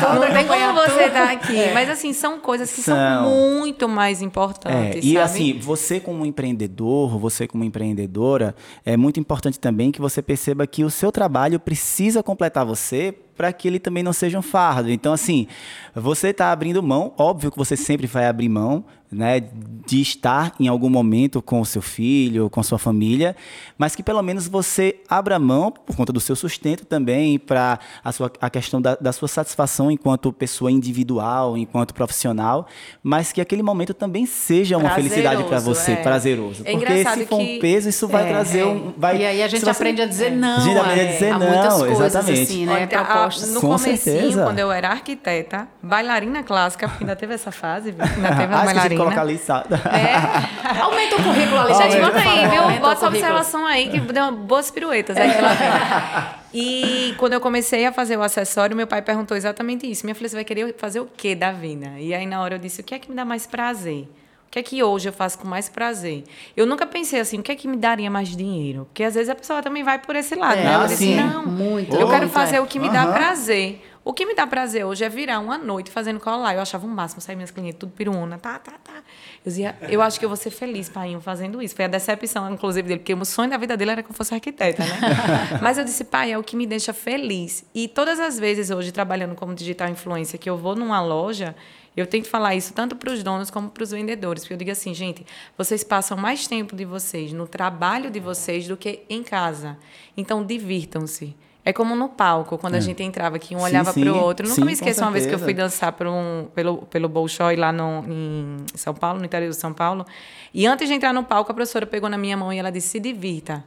Não, 0.00 0.14
não 0.14 0.32
tem 0.32 0.46
como 0.46 0.72
você 0.74 1.02
estar 1.04 1.30
aqui. 1.30 1.70
Mas, 1.74 1.90
assim, 1.90 2.12
são 2.14 2.38
coisas 2.38 2.72
que 2.72 2.80
são, 2.80 2.96
São. 2.96 3.28
muito 3.28 3.86
mais 3.88 4.22
É, 4.22 4.24
importantes, 4.24 5.04
e 5.04 5.12
sabe? 5.12 5.18
assim, 5.24 5.58
você 5.60 6.00
como 6.00 6.24
empreendedor, 6.24 7.18
você 7.18 7.46
como 7.46 7.64
empreendedora, 7.64 8.54
é 8.84 8.96
muito 8.96 9.20
importante 9.20 9.60
também 9.60 9.92
que 9.92 10.00
você 10.00 10.22
perceba 10.22 10.66
que 10.66 10.84
o 10.84 10.90
seu 10.90 11.12
trabalho 11.12 11.60
precisa 11.60 12.22
completar 12.22 12.64
você 12.64 13.14
para 13.36 13.52
que 13.52 13.66
ele 13.68 13.78
também 13.78 14.02
não 14.02 14.12
seja 14.12 14.38
um 14.38 14.42
fardo. 14.42 14.90
Então, 14.90 15.12
assim, 15.12 15.46
você 15.94 16.28
está 16.28 16.50
abrindo 16.52 16.82
mão, 16.82 17.12
óbvio 17.18 17.50
que 17.50 17.58
você 17.58 17.76
sempre 17.76 18.06
vai 18.06 18.26
abrir 18.26 18.48
mão, 18.48 18.84
né, 19.12 19.42
de 19.86 20.00
estar 20.00 20.54
em 20.58 20.68
algum 20.68 20.88
momento 20.88 21.42
com 21.42 21.60
o 21.60 21.66
seu 21.66 21.82
filho, 21.82 22.48
com 22.48 22.62
sua 22.62 22.78
família, 22.78 23.36
mas 23.76 23.94
que 23.94 24.02
pelo 24.02 24.22
menos 24.22 24.46
você 24.48 24.96
abra 25.08 25.38
mão 25.38 25.70
por 25.70 25.94
conta 25.96 26.12
do 26.12 26.20
seu 26.20 26.34
sustento 26.34 26.84
também 26.86 27.38
para 27.38 27.78
a 28.02 28.10
sua 28.12 28.30
a 28.40 28.48
questão 28.48 28.80
da, 28.80 28.94
da 28.96 29.12
sua 29.12 29.28
satisfação 29.28 29.90
enquanto 29.90 30.32
pessoa 30.32 30.70
individual, 30.70 31.56
enquanto 31.58 31.92
profissional, 31.92 32.66
mas 33.02 33.32
que 33.32 33.40
aquele 33.40 33.62
momento 33.62 33.92
também 33.92 34.24
seja 34.24 34.76
uma 34.76 34.90
Prazeroso, 34.90 35.10
felicidade 35.10 35.44
para 35.44 35.58
você, 35.58 35.92
é. 35.92 35.96
prazeroso. 35.96 36.62
É 36.64 36.72
Porque 36.72 37.04
se 37.04 37.26
for 37.26 37.38
que- 37.38 37.56
um 37.56 37.58
peso, 37.60 37.88
isso 37.88 38.08
vai 38.08 38.24
é, 38.26 38.28
trazer 38.28 38.60
é. 38.60 38.66
um, 38.66 38.92
vai, 38.96 39.18
e 39.20 39.26
aí 39.26 39.42
a 39.42 39.48
gente 39.48 39.68
aprende 39.68 40.00
a 40.00 40.06
dizer 40.06 40.30
não. 40.32 40.56
A 40.56 40.60
gente 40.60 40.78
aprende 40.78 41.00
a 41.00 41.02
é, 41.02 41.12
dizer 41.12 41.38
não, 41.38 41.78
coisas, 41.78 42.06
exatamente. 42.06 42.42
assim, 42.42 42.66
né? 42.66 42.72
Olha, 42.72 43.00
a- 43.00 43.28
no 43.48 43.60
Com 43.60 43.66
comecinho, 43.68 43.96
certeza. 43.98 44.44
quando 44.44 44.58
eu 44.58 44.70
era 44.72 44.88
arquiteta, 44.90 45.68
bailarina 45.82 46.42
clássica, 46.42 46.88
porque 46.88 47.04
ainda 47.04 47.16
teve 47.16 47.34
essa 47.34 47.50
fase, 47.52 47.90
viu? 47.90 48.02
Ainda 48.04 48.28
teve 48.36 48.54
a 48.54 48.58
bailarina. 48.64 49.01
Colocar 49.02 49.22
ali, 49.22 49.38
sabe? 49.38 49.74
É. 49.74 50.78
Aumenta 50.80 51.16
o 51.16 51.22
currículo 51.22 51.60
ali, 51.60 51.74
Gente, 51.74 52.00
bota 52.00 52.18
aí, 52.18 52.48
viu? 52.48 52.80
Bota 52.80 52.92
essa 52.92 53.08
observação 53.08 53.66
aí, 53.66 53.88
que 53.88 54.00
deu 54.00 54.22
uma 54.24 54.32
boas 54.32 54.70
piruetas 54.70 55.16
aí 55.16 55.32
pela 55.32 55.54
vida. 55.54 56.42
E 56.54 57.14
quando 57.16 57.32
eu 57.32 57.40
comecei 57.40 57.86
a 57.86 57.92
fazer 57.92 58.18
o 58.18 58.22
acessório, 58.22 58.76
meu 58.76 58.86
pai 58.86 59.00
perguntou 59.00 59.34
exatamente 59.34 59.90
isso. 59.90 60.04
Minha 60.04 60.14
filha, 60.14 60.28
você 60.28 60.36
vai 60.36 60.44
querer 60.44 60.74
fazer 60.76 61.00
o 61.00 61.06
quê 61.16 61.34
da 61.34 61.50
vida? 61.50 61.92
E 61.98 62.12
aí, 62.12 62.26
na 62.26 62.42
hora, 62.42 62.56
eu 62.56 62.58
disse, 62.58 62.82
o 62.82 62.84
que 62.84 62.94
é 62.94 62.98
que 62.98 63.08
me 63.08 63.16
dá 63.16 63.24
mais 63.24 63.46
prazer? 63.46 64.02
O 64.02 64.50
que 64.52 64.58
é 64.58 64.62
que 64.62 64.82
hoje 64.82 65.08
eu 65.08 65.14
faço 65.14 65.38
com 65.38 65.48
mais 65.48 65.70
prazer? 65.70 66.24
Eu 66.54 66.66
nunca 66.66 66.84
pensei 66.84 67.18
assim, 67.18 67.38
o 67.38 67.42
que 67.42 67.50
é 67.50 67.54
que 67.54 67.66
me 67.66 67.78
daria 67.78 68.10
mais 68.10 68.36
dinheiro? 68.36 68.84
Porque 68.84 69.02
às 69.02 69.14
vezes 69.14 69.30
a 69.30 69.34
pessoa 69.34 69.62
também 69.62 69.82
vai 69.82 69.98
por 69.98 70.14
esse 70.14 70.34
lado, 70.34 70.58
É, 70.58 70.64
né? 70.64 70.74
Eu 70.74 70.80
ah, 70.80 70.86
disse, 70.86 71.14
não, 71.14 71.46
Muito, 71.46 71.96
eu 71.96 72.06
quero 72.06 72.20
muito, 72.24 72.32
fazer 72.32 72.56
é. 72.56 72.60
o 72.60 72.66
que 72.66 72.78
me 72.78 72.90
dá 72.90 73.06
prazer. 73.06 73.82
O 74.04 74.12
que 74.12 74.26
me 74.26 74.34
dá 74.34 74.46
prazer 74.46 74.84
hoje 74.84 75.04
é 75.04 75.08
virar 75.08 75.38
uma 75.38 75.56
noite 75.56 75.90
fazendo 75.90 76.18
colar. 76.18 76.54
Eu 76.54 76.60
achava 76.60 76.84
um 76.84 76.90
máximo 76.90 77.20
sair 77.20 77.36
minhas 77.36 77.52
clientes 77.52 77.78
tudo 77.78 77.92
piruona, 77.92 78.36
tá, 78.36 78.58
tá, 78.58 78.72
tá. 78.72 78.96
Eu 78.96 79.02
dizia, 79.44 79.76
eu 79.82 80.02
acho 80.02 80.18
que 80.18 80.24
eu 80.24 80.28
vou 80.28 80.36
ser 80.36 80.50
feliz, 80.50 80.88
pai, 80.88 81.16
fazendo 81.20 81.62
isso. 81.62 81.76
Foi 81.76 81.84
a 81.84 81.88
decepção, 81.88 82.52
inclusive, 82.52 82.88
dele, 82.88 82.98
porque 82.98 83.14
o 83.14 83.24
sonho 83.24 83.50
da 83.50 83.56
vida 83.56 83.76
dele 83.76 83.92
era 83.92 84.02
que 84.02 84.10
eu 84.10 84.14
fosse 84.14 84.34
arquiteta, 84.34 84.84
né? 84.84 84.98
Mas 85.62 85.78
eu 85.78 85.84
disse, 85.84 86.04
pai, 86.04 86.32
é 86.32 86.38
o 86.38 86.42
que 86.42 86.56
me 86.56 86.66
deixa 86.66 86.92
feliz. 86.92 87.64
E 87.72 87.86
todas 87.86 88.18
as 88.18 88.38
vezes 88.38 88.70
hoje, 88.70 88.90
trabalhando 88.90 89.36
como 89.36 89.54
digital 89.54 89.88
influencer, 89.88 90.40
que 90.40 90.50
eu 90.50 90.56
vou 90.56 90.74
numa 90.74 91.00
loja, 91.00 91.54
eu 91.96 92.06
tento 92.06 92.28
falar 92.28 92.56
isso 92.56 92.72
tanto 92.72 92.96
para 92.96 93.12
os 93.12 93.22
donos 93.22 93.50
como 93.50 93.68
para 93.68 93.84
os 93.84 93.92
vendedores. 93.92 94.42
Porque 94.42 94.54
eu 94.54 94.58
digo 94.58 94.70
assim, 94.72 94.92
gente, 94.92 95.24
vocês 95.56 95.84
passam 95.84 96.16
mais 96.16 96.46
tempo 96.48 96.74
de 96.74 96.84
vocês 96.84 97.32
no 97.32 97.46
trabalho 97.46 98.10
de 98.10 98.18
vocês 98.18 98.66
do 98.66 98.76
que 98.76 99.02
em 99.08 99.22
casa. 99.22 99.78
Então, 100.16 100.44
divirtam-se. 100.44 101.36
É 101.64 101.72
como 101.72 101.94
no 101.94 102.08
palco, 102.08 102.58
quando 102.58 102.74
a 102.74 102.80
gente 102.80 103.04
entrava 103.04 103.36
aqui, 103.36 103.54
um 103.54 103.58
Sim, 103.58 103.64
olhava 103.64 103.92
para 103.92 104.12
o 104.12 104.16
outro. 104.16 104.48
Nunca 104.48 104.60
Sim, 104.60 104.66
me 104.66 104.72
esqueço 104.72 105.00
uma 105.00 105.12
vez 105.12 105.26
que 105.26 105.34
eu 105.34 105.38
fui 105.38 105.54
dançar 105.54 105.94
um, 106.02 106.46
pelo, 106.52 106.78
pelo 106.86 107.08
Bolshoi 107.08 107.54
lá 107.54 107.70
no, 107.70 108.04
em 108.08 108.56
São 108.74 108.92
Paulo, 108.92 109.20
no 109.20 109.24
interior 109.24 109.48
de 109.48 109.56
São 109.56 109.72
Paulo. 109.72 110.04
E 110.52 110.66
antes 110.66 110.88
de 110.88 110.94
entrar 110.94 111.12
no 111.12 111.22
palco, 111.22 111.52
a 111.52 111.54
professora 111.54 111.86
pegou 111.86 112.08
na 112.08 112.18
minha 112.18 112.36
mão 112.36 112.52
e 112.52 112.58
ela 112.58 112.72
disse: 112.72 112.88
se 112.88 113.00
divirta. 113.00 113.64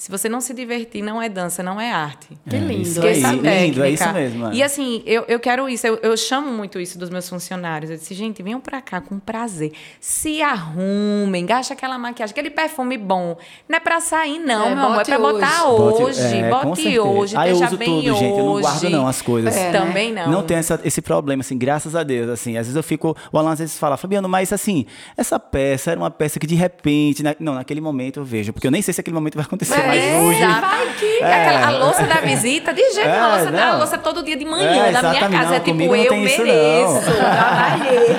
Se 0.00 0.10
você 0.10 0.30
não 0.30 0.40
se 0.40 0.54
divertir, 0.54 1.02
não 1.02 1.20
é 1.20 1.28
dança, 1.28 1.62
não 1.62 1.78
é 1.78 1.92
arte. 1.92 2.28
Que 2.48 2.56
lindo. 2.56 2.72
isso 2.72 3.00
Esqueça 3.00 3.26
a 3.26 3.30
aí, 3.32 3.38
técnica. 3.38 3.66
lindo, 3.66 3.84
é 3.84 3.90
isso 3.90 4.12
mesmo. 4.14 4.46
é. 4.46 4.54
E 4.54 4.62
assim, 4.62 5.02
eu, 5.04 5.24
eu 5.28 5.38
quero 5.38 5.68
isso, 5.68 5.86
eu, 5.86 5.96
eu 6.02 6.16
chamo 6.16 6.50
muito 6.50 6.80
isso 6.80 6.98
dos 6.98 7.10
meus 7.10 7.28
funcionários. 7.28 7.90
Eu 7.90 7.98
disse, 7.98 8.14
gente, 8.14 8.42
venham 8.42 8.60
pra 8.62 8.80
cá 8.80 9.02
com 9.02 9.18
prazer. 9.18 9.72
Se 10.00 10.40
arrumem, 10.40 11.44
gaste 11.44 11.74
aquela 11.74 11.98
maquiagem, 11.98 12.32
aquele 12.32 12.48
perfume 12.48 12.96
bom. 12.96 13.36
Não 13.68 13.76
é 13.76 13.80
pra 13.80 14.00
sair, 14.00 14.38
não, 14.38 14.68
É, 14.68 14.74
meu 14.74 14.84
amor. 14.84 14.92
É 14.92 14.96
bote 14.96 15.10
pra 15.10 15.18
botar 15.18 15.64
Bote- 15.66 16.02
hoje. 16.02 16.20
é, 16.34 16.48
com 16.48 16.64
bote 16.68 16.82
certeza. 16.82 17.02
hoje, 17.02 17.36
Ah, 17.36 17.44
uso 17.52 17.76
bem 17.76 17.88
tudo, 17.88 18.10
hoje. 18.10 18.18
gente, 18.20 18.38
eu 18.38 18.44
não 18.46 18.60
guardo 18.62 18.88
não 18.90 19.06
as 19.06 19.20
coisas. 19.20 19.54
É, 19.54 19.70
né? 19.70 19.78
Também 19.80 20.12
não. 20.14 20.30
Não 20.30 20.42
tem 20.42 20.56
essa- 20.56 20.80
esse 20.82 21.02
problema, 21.02 21.42
assim, 21.42 21.58
graças 21.58 21.94
a 21.94 22.02
Deus, 22.02 22.30
assim. 22.30 22.56
Às 22.56 22.66
vezes 22.68 22.74
eu 22.76 22.82
fico, 22.82 23.14
o 23.30 23.38
Alan 23.38 23.52
às 23.52 23.58
vezes 23.58 23.78
fala, 23.78 23.98
Fabiano, 23.98 24.30
mas 24.30 24.50
assim, 24.50 24.86
essa 25.14 25.38
peça 25.38 25.90
era 25.90 26.00
uma 26.00 26.10
peça 26.10 26.40
que 26.40 26.46
de 26.46 26.54
repente, 26.54 27.22
na- 27.22 27.36
não, 27.38 27.52
naquele 27.54 27.82
momento 27.82 28.18
eu 28.20 28.24
vejo, 28.24 28.50
porque 28.50 28.66
eu 28.66 28.70
nem 28.70 28.80
sei 28.80 28.94
se 28.94 29.00
aquele 29.02 29.12
momento 29.14 29.34
vai 29.34 29.44
acontecer, 29.44 29.89
É, 29.96 30.20
hoje... 30.20 30.40
vai 30.44 30.86
que- 30.98 31.22
Aquela, 31.22 31.66
a 31.66 31.70
louça 31.70 32.02
da 32.04 32.14
visita, 32.16 32.72
de 32.72 32.82
jeito 32.92 33.08
É, 33.08 33.18
a 33.20 33.28
louça, 33.28 33.48
a 33.48 33.52
não. 33.52 33.78
louça 33.78 33.98
todo 33.98 34.22
dia 34.22 34.36
de 34.36 34.44
manhã, 34.44 34.86
É, 34.86 34.90
na 34.90 35.02
minha 35.02 35.28
casa. 35.28 35.44
não, 35.44 35.54
é 35.54 35.60
tipo, 35.60 35.82
eu 35.82 36.16
mereço, 36.16 37.00
trabalhei. 37.12 38.16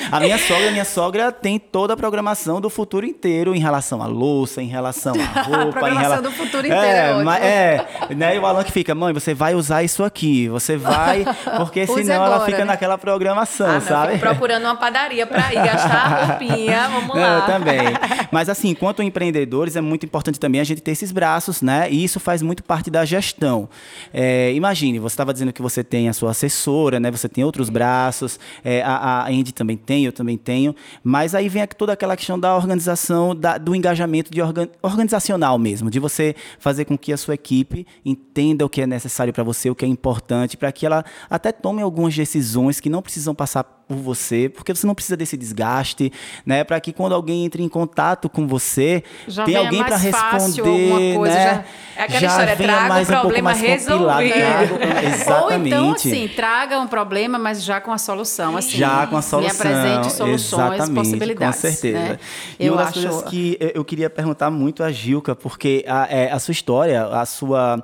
A 0.12 0.18
minha 0.18 0.38
sogra, 0.38 0.70
minha 0.72 0.84
sogra 0.84 1.30
tem 1.30 1.58
toda 1.58 1.94
a 1.94 1.96
programação 1.96 2.60
do 2.60 2.68
futuro 2.68 3.06
inteiro 3.06 3.54
em 3.54 3.60
relação 3.60 4.02
à 4.02 4.06
louça, 4.06 4.60
em 4.60 4.66
relação 4.66 5.14
à 5.14 5.42
roupa, 5.42 5.68
em 5.68 5.70
programação 5.70 6.00
relação 6.02 6.22
do 6.22 6.32
futuro 6.32 6.66
inteiro 6.66 6.84
é 6.84 7.22
mas- 7.24 7.42
é, 7.44 7.86
né? 8.16 8.34
E 8.34 8.38
o 8.38 8.46
Alan 8.46 8.64
que 8.64 8.72
fica, 8.72 8.92
mãe, 8.94 9.12
você 9.12 9.32
vai 9.34 9.54
usar 9.54 9.82
isso 9.84 10.02
aqui, 10.02 10.48
você 10.48 10.76
vai, 10.76 11.24
porque 11.58 11.82
Use 11.84 12.02
senão 12.02 12.16
ela 12.16 12.26
agora, 12.36 12.44
fica 12.46 12.58
né? 12.58 12.64
naquela 12.64 12.98
programação, 12.98 13.68
Ah, 13.68 13.72
não, 13.74 13.80
sabe? 13.80 14.18
procurando 14.18 14.64
uma 14.64 14.76
padaria 14.76 15.26
pra 15.26 15.52
ir 15.52 15.62
gastar 15.62 15.94
a 16.12 16.24
roupinha, 16.26 16.88
vamos 16.88 17.08
Não, 17.14 17.22
lá. 17.22 17.36
eu 17.36 17.42
também. 17.42 17.78
Mas 18.32 18.48
assim, 18.48 18.70
enquanto 18.70 19.02
empreendedores, 19.02 19.76
é 19.76 19.80
muito 19.80 20.04
importante 20.04 20.40
também 20.40 20.60
a 20.60 20.64
gente 20.64 20.79
ter 20.80 20.92
esses 20.92 21.12
braços, 21.12 21.62
né? 21.62 21.90
E 21.90 22.02
isso 22.02 22.18
faz 22.18 22.42
muito 22.42 22.62
parte 22.64 22.90
da 22.90 23.04
gestão. 23.04 23.68
É, 24.12 24.52
imagine, 24.54 24.98
você 24.98 25.12
estava 25.14 25.32
dizendo 25.32 25.52
que 25.52 25.62
você 25.62 25.84
tem 25.84 26.08
a 26.08 26.12
sua 26.12 26.30
assessora, 26.30 26.98
né? 26.98 27.10
Você 27.10 27.28
tem 27.28 27.44
outros 27.44 27.68
braços, 27.70 28.38
é, 28.64 28.82
a, 28.82 29.22
a 29.24 29.28
Andy 29.28 29.52
também 29.52 29.76
tem, 29.76 30.04
eu 30.04 30.12
também 30.12 30.36
tenho. 30.36 30.74
Mas 31.04 31.34
aí 31.34 31.48
vem 31.48 31.66
toda 31.76 31.92
aquela 31.92 32.16
questão 32.16 32.38
da 32.38 32.56
organização, 32.56 33.34
da- 33.36 33.58
do 33.58 33.74
engajamento 33.74 34.30
de 34.30 34.40
organ- 34.40 34.68
organizacional 34.82 35.58
mesmo, 35.58 35.90
de 35.90 35.98
você 35.98 36.34
fazer 36.58 36.84
com 36.84 36.96
que 36.96 37.12
a 37.12 37.16
sua 37.16 37.34
equipe 37.34 37.86
entenda 38.04 38.64
o 38.64 38.68
que 38.68 38.80
é 38.82 38.86
necessário 38.86 39.32
para 39.32 39.44
você, 39.44 39.68
o 39.70 39.74
que 39.74 39.84
é 39.84 39.88
importante, 39.88 40.56
para 40.56 40.72
que 40.72 40.86
ela 40.86 41.04
até 41.28 41.52
tome 41.52 41.82
algumas 41.82 42.16
decisões 42.16 42.80
que 42.80 42.88
não 42.88 43.02
precisam 43.02 43.34
passar 43.34 43.79
por 43.90 43.96
você, 43.96 44.48
porque 44.48 44.72
você 44.72 44.86
não 44.86 44.94
precisa 44.94 45.16
desse 45.16 45.36
desgaste, 45.36 46.12
né? 46.46 46.62
Para 46.62 46.78
que 46.80 46.92
quando 46.92 47.12
alguém 47.12 47.44
entre 47.44 47.60
em 47.60 47.68
contato 47.68 48.28
com 48.28 48.46
você, 48.46 49.02
Já 49.26 49.44
tem 49.44 49.56
alguém 49.56 49.82
para 49.82 49.96
responder, 49.96 50.60
alguma 50.92 51.16
coisa, 51.18 51.34
né? 51.34 51.44
já- 51.44 51.64
É 51.96 52.04
aquela 52.04 52.26
história, 52.26 52.54
venha 52.56 52.68
traga 52.68 52.84
o 52.84 52.88
mais 52.88 53.08
um 53.08 53.12
problema 53.12 53.52
resolvido. 53.52 54.34
Exatamente. 55.04 55.42
Ou 55.42 55.52
então, 55.66 55.92
assim, 55.94 56.28
traga 56.28 56.78
um 56.78 56.86
problema, 56.86 57.36
mas 57.36 57.64
já 57.64 57.80
com 57.80 57.90
a 57.92 57.98
solução. 57.98 58.56
Assim, 58.56 58.78
já 58.78 59.06
com 59.08 59.16
a 59.16 59.18
Me 59.18 59.24
solução. 59.24 59.66
apresente 59.66 60.12
soluções, 60.12 60.74
Exatamente, 60.74 60.94
possibilidades. 60.94 61.56
Com 61.56 61.60
certeza. 61.68 61.98
né? 61.98 62.18
E 62.60 62.66
Eu 62.66 62.74
uma 62.74 62.84
das 62.84 62.90
acho. 62.96 63.02
coisas 63.08 63.22
que 63.28 63.56
eu- 63.58 63.72
eu 63.74 63.84
queria 63.84 64.08
perguntar 64.08 64.50
muito 64.52 64.84
a 64.84 64.92
Gilca, 64.92 65.34
porque 65.34 65.84
a, 65.88 66.06
é, 66.08 66.30
a 66.30 66.38
sua 66.38 66.52
história, 66.52 67.04
a 67.06 67.26
sua, 67.26 67.82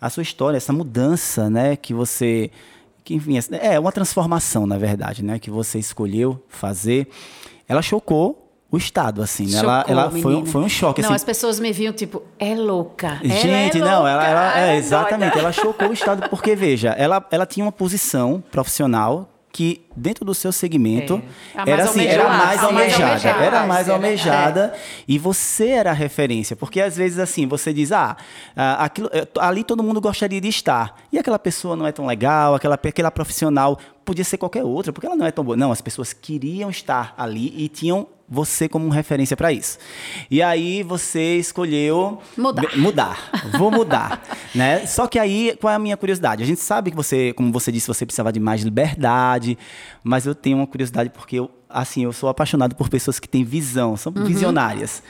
a 0.00 0.10
sua 0.10 0.22
história, 0.22 0.58
essa 0.58 0.72
mudança, 0.74 1.48
né, 1.48 1.74
que 1.74 1.94
você. 1.94 2.50
Que, 3.08 3.14
enfim, 3.14 3.38
é 3.62 3.80
uma 3.80 3.90
transformação, 3.90 4.66
na 4.66 4.76
verdade, 4.76 5.24
né, 5.24 5.38
que 5.38 5.50
você 5.50 5.78
escolheu 5.78 6.44
fazer, 6.46 7.08
ela 7.66 7.80
chocou 7.80 8.52
o 8.70 8.76
Estado, 8.76 9.22
assim, 9.22 9.46
né? 9.46 9.58
Ela, 9.60 9.78
Chocou, 9.80 9.92
ela 9.92 10.10
foi, 10.10 10.34
um- 10.34 10.44
foi 10.44 10.60
um 10.60 10.68
choque, 10.68 11.00
Não, 11.00 11.08
assim. 11.08 11.14
as 11.16 11.24
pessoas 11.24 11.58
me 11.58 11.72
viam 11.72 11.90
tipo, 11.90 12.22
é 12.38 12.54
louca. 12.54 13.18
ela 13.24 13.34
Gente, 13.34 13.78
é 13.78 13.80
não, 13.80 14.06
ela, 14.06 14.28
ela- 14.28 14.44
louca, 14.44 14.58
é, 14.58 14.62
ela 14.64 14.74
exatamente, 14.76 15.32
doida. 15.32 15.38
ela 15.38 15.52
chocou 15.52 15.88
o 15.88 15.92
Estado, 15.94 16.28
porque, 16.28 16.54
veja, 16.54 16.90
ela, 16.90 17.26
ela 17.30 17.46
tinha 17.46 17.64
uma 17.64 17.72
posição 17.72 18.44
profissional 18.50 19.26
que 19.58 19.80
dentro 19.96 20.24
do 20.24 20.32
seu 20.34 20.52
segmento 20.52 21.20
É. 21.52 21.56
Mais 21.56 21.68
era 21.68 21.82
assim, 21.82 22.06
era 22.06 22.22
almejada. 22.22 22.44
mais 22.46 22.58
A 22.58 22.62
mais 22.62 22.62
almejada, 22.62 23.08
almejada, 23.08 23.44
era 23.44 23.66
mais 23.66 23.80
isso 23.80 23.90
é 23.90 23.94
almejada 23.94 24.74
e 25.08 25.18
você 25.18 25.66
era 25.70 25.90
a 25.90 25.92
referência, 25.92 26.54
porque 26.54 26.80
às 26.80 26.96
vezes 26.96 27.18
assim, 27.18 27.44
você 27.44 27.72
diz: 27.72 27.90
"Ah, 27.90 28.16
ah, 28.54 28.84
aquilo, 28.84 29.10
eh, 29.12 29.26
ali 29.40 29.64
todo 29.64 29.82
mundo 29.82 30.00
gostaria 30.00 30.40
de 30.40 30.46
estar". 30.46 30.94
E 31.12 31.18
aquela 31.18 31.40
pessoa 31.40 31.74
não 31.74 31.88
é 31.88 31.90
tão 31.90 32.06
legal, 32.06 32.54
aquela 32.54 32.76
aquela 32.76 33.10
profissional 33.10 33.76
podia 34.04 34.22
ser 34.22 34.38
qualquer 34.38 34.62
outra, 34.62 34.92
porque 34.92 35.08
ela 35.08 35.16
não 35.16 35.26
é 35.26 35.32
tão 35.32 35.42
boa. 35.42 35.56
Não, 35.56 35.72
as 35.72 35.80
pessoas 35.80 36.12
queriam 36.12 36.70
estar 36.70 37.12
ali 37.18 37.52
e 37.56 37.66
tinham 37.68 38.06
você 38.30 38.68
como 38.68 38.88
referência 38.90 39.36
para 39.36 39.52
isso. 39.52 39.78
E 40.30 40.42
aí 40.42 40.82
você 40.82 41.36
escolheu 41.36 42.20
Mudar. 42.36 42.76
Mudar. 42.76 43.30
Vou 43.58 43.70
mudar, 43.70 44.22
né? 44.54 44.86
Só 44.86 45.06
que 45.06 45.18
aí, 45.18 45.56
qual 45.60 45.72
é 45.72 45.76
a 45.76 45.78
minha 45.78 45.96
curiosidade? 45.96 46.42
A 46.42 46.46
gente 46.46 46.60
sabe 46.60 46.90
que 46.90 46.96
você, 46.96 47.32
como 47.32 47.50
você 47.52 47.72
disse, 47.72 47.86
você 47.88 48.04
precisava 48.04 48.32
de 48.32 48.38
mais 48.40 48.62
liberdade, 48.62 49.56
mas 50.04 50.26
eu 50.26 50.34
tenho 50.34 50.58
uma 50.58 50.66
curiosidade 50.66 51.10
porque 51.10 51.36
eu, 51.36 51.50
assim, 51.68 52.04
eu 52.04 52.12
sou 52.12 52.28
apaixonado 52.28 52.74
por 52.74 52.88
pessoas 52.88 53.18
que 53.18 53.28
têm 53.28 53.44
visão, 53.44 53.96
são 53.96 54.12
Uhum. 54.14 54.24
visionárias. 54.24 55.02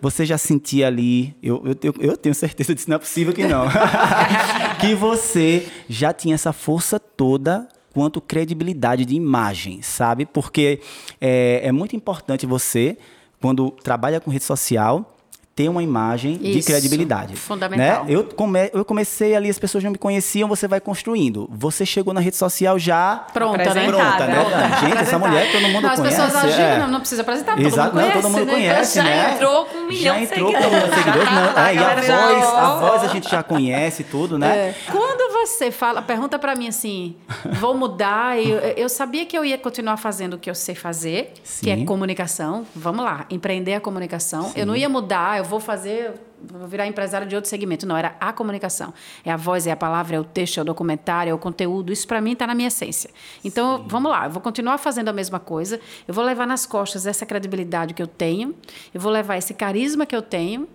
Você 0.00 0.24
já 0.26 0.36
sentia 0.38 0.86
ali, 0.88 1.36
eu, 1.42 1.62
eu, 1.82 1.94
eu 2.00 2.16
tenho 2.16 2.34
certeza 2.34 2.74
disso, 2.74 2.88
não 2.88 2.96
é 2.96 2.98
possível 2.98 3.32
que 3.32 3.44
não, 3.46 3.66
que 4.80 4.94
você 4.94 5.66
já 5.88 6.12
tinha 6.12 6.34
essa 6.34 6.52
força 6.52 6.98
toda 6.98 7.68
quanto 7.94 8.20
credibilidade 8.20 9.04
de 9.04 9.14
imagem, 9.14 9.80
sabe? 9.80 10.26
Porque 10.26 10.80
é, 11.20 11.60
é 11.62 11.72
muito 11.72 11.94
importante 11.94 12.44
você, 12.44 12.98
quando 13.40 13.70
trabalha 13.70 14.20
com 14.20 14.32
rede 14.32 14.44
social, 14.44 15.16
ter 15.54 15.68
uma 15.68 15.82
imagem 15.82 16.36
de 16.36 16.58
Isso, 16.58 16.66
credibilidade. 16.68 17.36
fundamental. 17.36 18.04
Né? 18.04 18.12
Eu, 18.12 18.24
come, 18.24 18.70
eu 18.72 18.84
comecei 18.84 19.36
ali, 19.36 19.48
as 19.48 19.58
pessoas 19.58 19.84
não 19.84 19.92
me 19.92 19.98
conheciam, 19.98 20.48
você 20.48 20.66
vai 20.66 20.80
construindo. 20.80 21.48
Você 21.52 21.86
chegou 21.86 22.12
na 22.12 22.20
rede 22.20 22.36
social 22.36 22.78
já 22.78 23.24
Pronta, 23.32 23.72
né? 23.74 23.86
Pronta, 23.86 24.26
né? 24.26 24.34
Pronta. 24.34 24.76
Gente, 24.80 24.98
essa 24.98 25.18
mulher 25.18 25.52
todo 25.52 25.68
mundo 25.68 25.82
Não, 25.82 25.90
as 25.90 25.98
conhece. 26.00 26.16
pessoas 26.16 26.44
agem, 26.44 26.64
é. 26.64 26.78
não, 26.78 26.88
não 26.88 27.00
precisa 27.00 27.22
apresentar, 27.22 27.56
todo 27.56 27.66
Exato, 27.66 27.94
mundo 27.94 28.02
não, 28.02 28.10
conhece. 28.10 28.22
todo 28.22 28.30
mundo 28.32 28.46
né? 28.46 28.52
conhece, 28.52 28.94
Já 28.96 29.04
né? 29.04 29.32
entrou 29.34 29.64
com 29.66 29.78
um 29.78 29.86
milhão 29.86 30.14
já 30.14 30.18
de 30.18 30.24
entrou 30.24 30.52
com 30.52 30.58
um 30.58 30.94
seguidores. 30.94 31.28
de 31.28 31.34
não. 31.34 31.56
A 31.56 31.64
É, 31.64 31.74
e 31.74 31.78
a 31.78 31.94
voz, 31.94 32.44
a 32.44 32.74
voz 32.74 33.04
a 33.04 33.08
gente 33.08 33.30
já 33.30 33.42
conhece 33.42 34.04
tudo, 34.04 34.38
né? 34.38 34.56
É. 34.56 34.74
Quando 34.90 35.32
você 35.32 35.70
fala, 35.70 36.02
pergunta 36.02 36.38
pra 36.38 36.54
mim 36.54 36.68
assim, 36.68 37.14
vou 37.60 37.74
mudar, 37.74 38.38
eu, 38.38 38.58
eu 38.58 38.88
sabia 38.88 39.24
que 39.24 39.36
eu 39.36 39.44
ia 39.44 39.56
continuar 39.56 39.96
fazendo 39.96 40.34
o 40.34 40.38
que 40.38 40.50
eu 40.50 40.54
sei 40.54 40.74
fazer, 40.74 41.32
que 41.62 41.70
é 41.70 41.76
Sim. 41.76 41.84
comunicação. 41.84 42.66
Vamos 42.74 43.04
lá, 43.04 43.24
empreender 43.30 43.74
a 43.74 43.80
comunicação. 43.80 44.52
Eu 44.56 44.66
não 44.66 44.76
ia 44.76 44.88
mudar, 44.88 45.38
eu 45.38 45.43
vou 45.44 45.60
fazer, 45.60 46.12
vou 46.42 46.66
virar 46.66 46.86
empresário 46.86 47.26
de 47.26 47.34
outro 47.34 47.48
segmento. 47.48 47.86
Não, 47.86 47.96
era 47.96 48.16
a 48.18 48.32
comunicação. 48.32 48.92
É 49.24 49.30
a 49.30 49.36
voz, 49.36 49.66
é 49.66 49.70
a 49.70 49.76
palavra, 49.76 50.16
é 50.16 50.20
o 50.20 50.24
texto, 50.24 50.58
é 50.58 50.62
o 50.62 50.64
documentário, 50.64 51.30
é 51.30 51.34
o 51.34 51.38
conteúdo. 51.38 51.92
Isso 51.92 52.06
pra 52.06 52.20
mim 52.20 52.32
está 52.32 52.46
na 52.46 52.54
minha 52.54 52.68
essência. 52.68 53.10
Então, 53.44 53.84
vamos 53.86 54.10
lá, 54.10 54.26
eu 54.26 54.30
vou 54.30 54.42
continuar 54.42 54.78
fazendo 54.78 55.08
a 55.08 55.12
mesma 55.12 55.38
coisa. 55.38 55.80
Eu 56.08 56.14
vou 56.14 56.24
levar 56.24 56.46
nas 56.46 56.66
costas 56.66 57.06
essa 57.06 57.24
credibilidade 57.24 57.94
que 57.94 58.02
eu 58.02 58.06
tenho, 58.06 58.54
eu 58.92 59.00
vou 59.00 59.12
levar 59.12 59.36
esse 59.36 59.54
carisma 59.54 60.06
que 60.06 60.16
eu 60.16 60.22
tenho. 60.22 60.68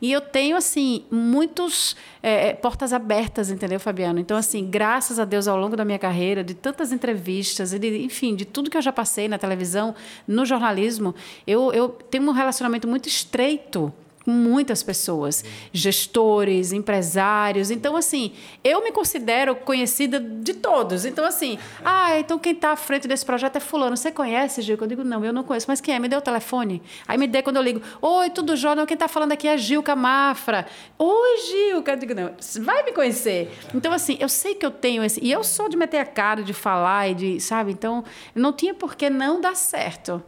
E 0.00 0.12
eu 0.12 0.20
tenho, 0.20 0.56
assim, 0.56 1.04
muitos 1.10 1.96
é, 2.22 2.48
é, 2.48 2.54
portas 2.54 2.92
abertas, 2.92 3.50
entendeu, 3.50 3.80
Fabiano? 3.80 4.18
Então, 4.18 4.36
assim, 4.36 4.68
graças 4.68 5.18
a 5.18 5.24
Deus, 5.24 5.48
ao 5.48 5.56
longo 5.56 5.74
da 5.74 5.84
minha 5.84 5.98
carreira, 5.98 6.44
de 6.44 6.52
tantas 6.54 6.92
entrevistas, 6.92 7.70
de, 7.70 8.04
enfim, 8.04 8.34
de 8.34 8.44
tudo 8.44 8.70
que 8.70 8.76
eu 8.76 8.82
já 8.82 8.92
passei 8.92 9.26
na 9.26 9.38
televisão, 9.38 9.94
no 10.28 10.44
jornalismo, 10.44 11.14
eu, 11.46 11.72
eu 11.72 11.88
tenho 11.88 12.28
um 12.28 12.32
relacionamento 12.32 12.86
muito 12.86 13.08
estreito 13.08 13.92
muitas 14.26 14.82
pessoas, 14.82 15.44
gestores, 15.72 16.72
empresários. 16.72 17.70
Então, 17.70 17.96
assim, 17.96 18.32
eu 18.64 18.82
me 18.82 18.90
considero 18.90 19.54
conhecida 19.54 20.18
de 20.18 20.54
todos. 20.54 21.04
Então, 21.04 21.24
assim, 21.24 21.58
ah, 21.84 22.18
então 22.18 22.38
quem 22.38 22.52
está 22.52 22.72
à 22.72 22.76
frente 22.76 23.06
desse 23.06 23.24
projeto 23.24 23.56
é 23.56 23.60
fulano. 23.60 23.96
Você 23.96 24.10
conhece, 24.10 24.60
Gil? 24.62 24.76
Eu 24.80 24.86
digo, 24.86 25.04
não, 25.04 25.24
eu 25.24 25.32
não 25.32 25.44
conheço. 25.44 25.66
Mas 25.68 25.80
quem 25.80 25.94
é? 25.94 25.98
Me 25.98 26.08
dê 26.08 26.16
o 26.16 26.20
telefone. 26.20 26.82
Aí 27.06 27.16
me 27.16 27.26
dê 27.26 27.42
quando 27.42 27.56
eu 27.56 27.62
ligo. 27.62 27.80
Oi, 28.02 28.30
tudo 28.30 28.56
jóia? 28.56 28.84
Quem 28.84 28.94
está 28.94 29.06
falando 29.06 29.32
aqui 29.32 29.46
é 29.46 29.52
a 29.52 29.56
Gilca 29.56 29.94
Mafra. 29.94 30.66
Oi, 30.98 31.38
Gil. 31.46 31.84
Eu 31.86 31.96
digo, 31.96 32.14
não, 32.14 32.32
vai 32.62 32.82
me 32.82 32.92
conhecer. 32.92 33.56
Então, 33.72 33.92
assim, 33.92 34.16
eu 34.18 34.28
sei 34.28 34.54
que 34.54 34.66
eu 34.66 34.70
tenho 34.70 35.04
esse... 35.04 35.22
E 35.22 35.30
eu 35.30 35.44
sou 35.44 35.68
de 35.68 35.76
meter 35.76 35.98
a 35.98 36.04
cara, 36.04 36.42
de 36.42 36.52
falar 36.52 37.08
e 37.08 37.14
de... 37.14 37.40
Sabe? 37.40 37.70
Então, 37.70 38.02
não 38.34 38.52
tinha 38.52 38.74
por 38.74 38.96
que 38.96 39.08
não 39.08 39.40
dar 39.40 39.54
certo. 39.54 40.22